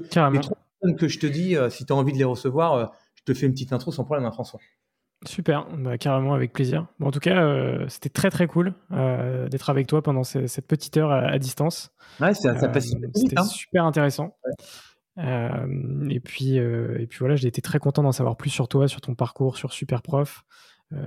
que 0.92 1.08
je 1.08 1.18
te 1.18 1.26
dis, 1.26 1.56
euh, 1.56 1.70
si 1.70 1.86
tu 1.86 1.92
as 1.92 1.96
envie 1.96 2.12
de 2.12 2.18
les 2.18 2.24
recevoir, 2.24 2.74
euh, 2.74 2.86
je 3.14 3.22
te 3.24 3.34
fais 3.34 3.46
une 3.46 3.52
petite 3.52 3.72
intro 3.72 3.92
sans 3.92 4.04
problème, 4.04 4.26
hein, 4.26 4.32
François. 4.32 4.60
Super, 5.26 5.66
bah, 5.78 5.96
carrément 5.96 6.34
avec 6.34 6.52
plaisir. 6.52 6.86
Bon, 6.98 7.08
en 7.08 7.10
tout 7.10 7.20
cas, 7.20 7.42
euh, 7.42 7.86
c'était 7.88 8.10
très 8.10 8.30
très 8.30 8.46
cool 8.46 8.74
d'être 8.90 9.70
avec 9.70 9.86
toi 9.86 10.02
pendant 10.02 10.22
cette 10.22 10.66
petite 10.66 10.96
heure 10.98 11.10
à, 11.10 11.38
distance. 11.38 11.90
Ouais, 12.20 12.34
ça, 12.34 12.54
passe 12.68 12.92
C'était 13.14 13.38
hein. 13.38 13.44
super 13.44 13.86
intéressant. 13.86 14.36
et, 15.16 16.20
puis, 16.20 16.56
et 16.56 17.06
puis 17.08 17.18
voilà, 17.20 17.36
j'ai 17.36 17.48
été 17.48 17.62
très 17.62 17.78
content 17.78 18.02
d'en 18.02 18.12
savoir 18.12 18.36
plus 18.36 18.50
sur 18.50 18.68
toi, 18.68 18.86
sur 18.86 19.00
ton 19.00 19.14
parcours, 19.14 19.56
sur 19.56 19.72
Superprof. 19.72 20.44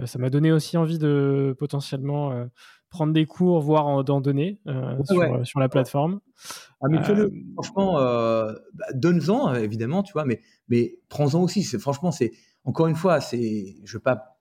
ça 0.06 0.18
m'a 0.18 0.32
donné 0.32 0.52
aussi 0.52 0.78
envie 0.78 0.98
de 0.98 1.56
potentiellement 1.60 2.48
prendre 2.90 3.14
des 3.14 3.26
cours, 3.26 3.62
voire 3.62 4.04
d'en 4.04 4.22
donner 4.22 4.60
euh, 4.68 4.98
sur, 5.44 5.60
la 5.60 5.70
plateforme. 5.70 6.20
Ah, 6.82 6.88
mais 6.90 6.98
euh, 7.10 7.30
franchement, 7.54 8.00
euh, 8.00 8.54
bah, 8.74 8.86
donne-en, 8.94 9.56
évidemment, 9.56 10.04
tu 10.04 10.14
vois, 10.14 10.26
mais, 10.26 10.42
mais 10.70 11.00
prends-en 11.10 11.42
aussi. 11.44 11.64
Franchement, 11.64 12.12
c'est 12.12 12.32
encore 12.64 12.88
une 12.88 12.96
fois, 12.96 13.22
c'est, 13.22 13.76
je 13.84 13.94
veux 13.98 14.02
pas 14.02 14.38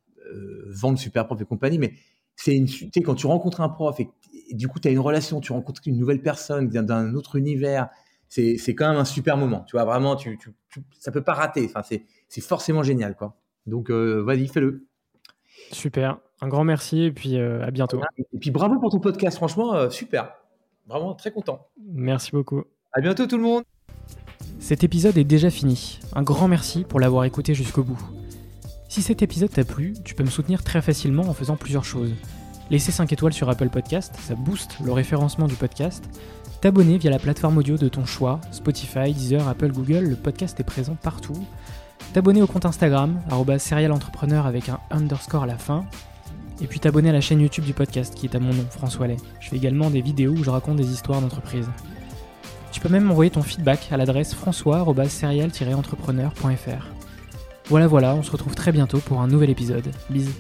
vendre 0.69 0.99
super 0.99 1.27
prof 1.27 1.41
et 1.41 1.45
compagnie, 1.45 1.79
mais 1.79 1.95
c'est 2.35 2.57
une, 2.57 2.67
quand 3.05 3.15
tu 3.15 3.29
rencontres 3.29 3.61
un 3.61 3.69
prof 3.69 4.01
et, 4.01 4.11
du 4.53 4.69
coup, 4.69 4.81
tu 4.81 4.89
as 4.89 4.91
une 4.91 4.99
relation, 4.99 5.41
tu 5.41 5.53
rencontres 5.53 5.81
une 5.87 5.99
nouvelle 5.99 6.21
personne 6.21 6.69
d'un 6.69 7.15
autre 7.15 7.37
univers, 7.37 7.89
c'est 8.29 8.57
quand 8.75 8.89
même 8.89 8.99
un 8.99 9.05
super 9.05 9.37
moment. 9.37 9.63
Tu 9.63 9.77
vois, 9.77 9.85
vraiment, 9.85 10.17
tu, 10.17 10.39
tu, 10.39 10.51
ça 10.99 11.11
peut 11.11 11.23
pas 11.23 11.35
rater. 11.35 11.71
Enfin, 11.73 11.83
c'est 12.29 12.41
forcément 12.41 12.83
génial, 12.83 13.17
quoi. 13.17 13.37
Donc, 13.67 13.91
vas-y, 13.91 14.47
fais-le. 14.49 14.87
Super. 15.73 16.19
Un 16.43 16.49
grand 16.49 16.65
merci 16.65 17.03
et 17.03 17.13
puis 17.13 17.39
euh, 17.39 17.65
à 17.65 17.71
bientôt. 17.71 18.01
Et 18.33 18.39
puis 18.39 18.51
bravo 18.51 18.79
pour 18.79 18.91
ton 18.91 19.01
podcast, 19.01 19.37
franchement, 19.37 19.75
euh, 19.75 19.91
super. 19.91 20.35
Vraiment 20.87 21.15
très 21.15 21.31
content. 21.31 21.67
Merci 21.93 22.33
beaucoup. 22.33 22.65
À 22.93 23.01
bientôt 23.01 23.27
tout 23.27 23.37
le 23.37 23.43
monde. 23.43 23.65
Cet 24.59 24.85
épisode 24.85 25.17
est 25.17 25.25
déjà 25.25 25.51
fini. 25.51 25.99
Un 26.15 26.23
grand 26.23 26.49
merci 26.49 26.85
pour 26.85 27.01
l'avoir 27.01 27.25
écouté 27.25 27.55
jusqu'au 27.55 27.83
bout. 27.83 27.99
Si 28.89 29.03
cet 29.03 29.23
épisode 29.23 29.51
t'a 29.51 29.65
plu, 29.65 29.95
tu 30.05 30.15
peux 30.15 30.25
me 30.25 30.31
soutenir 30.31 30.63
très 30.63 30.83
facilement 30.83 31.25
en 31.25 31.35
faisant 31.35 31.57
plusieurs 31.57 31.85
choses. 31.85 32.13
Laisser 32.71 32.93
5 32.93 33.13
étoiles 33.13 33.33
sur 33.33 33.49
Apple 33.49 33.69
Podcast, 33.69 34.15
ça 34.19 34.35
booste 34.35 34.79
le 34.85 34.93
référencement 34.93 35.47
du 35.47 35.55
podcast. 35.55 36.05
T'abonner 36.61 36.99
via 36.99 37.11
la 37.11 37.19
plateforme 37.19 37.59
audio 37.59 37.77
de 37.77 37.89
ton 37.89 38.05
choix, 38.07 38.41
Spotify, 38.51 39.13
Deezer, 39.13 39.47
Apple, 39.47 39.73
Google, 39.73 40.05
le 40.05 40.17
podcast 40.17 40.59
est 40.59 40.65
présent 40.65 40.97
partout. 40.97 41.47
T'abonner 42.13 42.43
au 42.43 42.47
compte 42.47 42.65
Instagram, 42.65 43.21
serialentrepreneur 43.59 44.47
avec 44.47 44.69
un 44.69 44.81
underscore 44.91 45.45
à 45.45 45.47
la 45.47 45.59
fin 45.59 45.85
et 46.61 46.67
puis 46.67 46.81
t'abonner 46.81 47.11
à 47.11 47.13
la 47.13 47.21
chaîne 47.21 47.41
YouTube 47.41 47.65
du 47.65 47.73
podcast 47.73 48.15
qui 48.15 48.27
est 48.27 48.35
à 48.35 48.39
mon 48.39 48.53
nom, 48.53 48.65
François 48.71 49.07
Lay. 49.07 49.17
Je 49.41 49.49
fais 49.49 49.57
également 49.57 49.91
des 49.91 50.01
vidéos 50.01 50.33
où 50.33 50.45
je 50.45 50.51
raconte 50.51 50.77
des 50.77 50.93
histoires 50.93 51.21
d'entreprise. 51.21 51.69
Tu 52.73 52.81
peux 52.81 52.89
même 52.89 53.05
m'envoyer 53.05 53.31
ton 53.31 53.43
feedback 53.43 53.89
à 53.91 53.97
l'adresse 53.97 54.35
françois-serial-entrepreneur.fr. 54.35 56.87
Voilà 57.69 57.87
voilà, 57.87 58.15
on 58.15 58.23
se 58.23 58.31
retrouve 58.31 58.55
très 58.55 58.73
bientôt 58.73 58.99
pour 58.99 59.21
un 59.21 59.29
nouvel 59.29 59.51
épisode. 59.51 59.91
Bisous. 60.11 60.33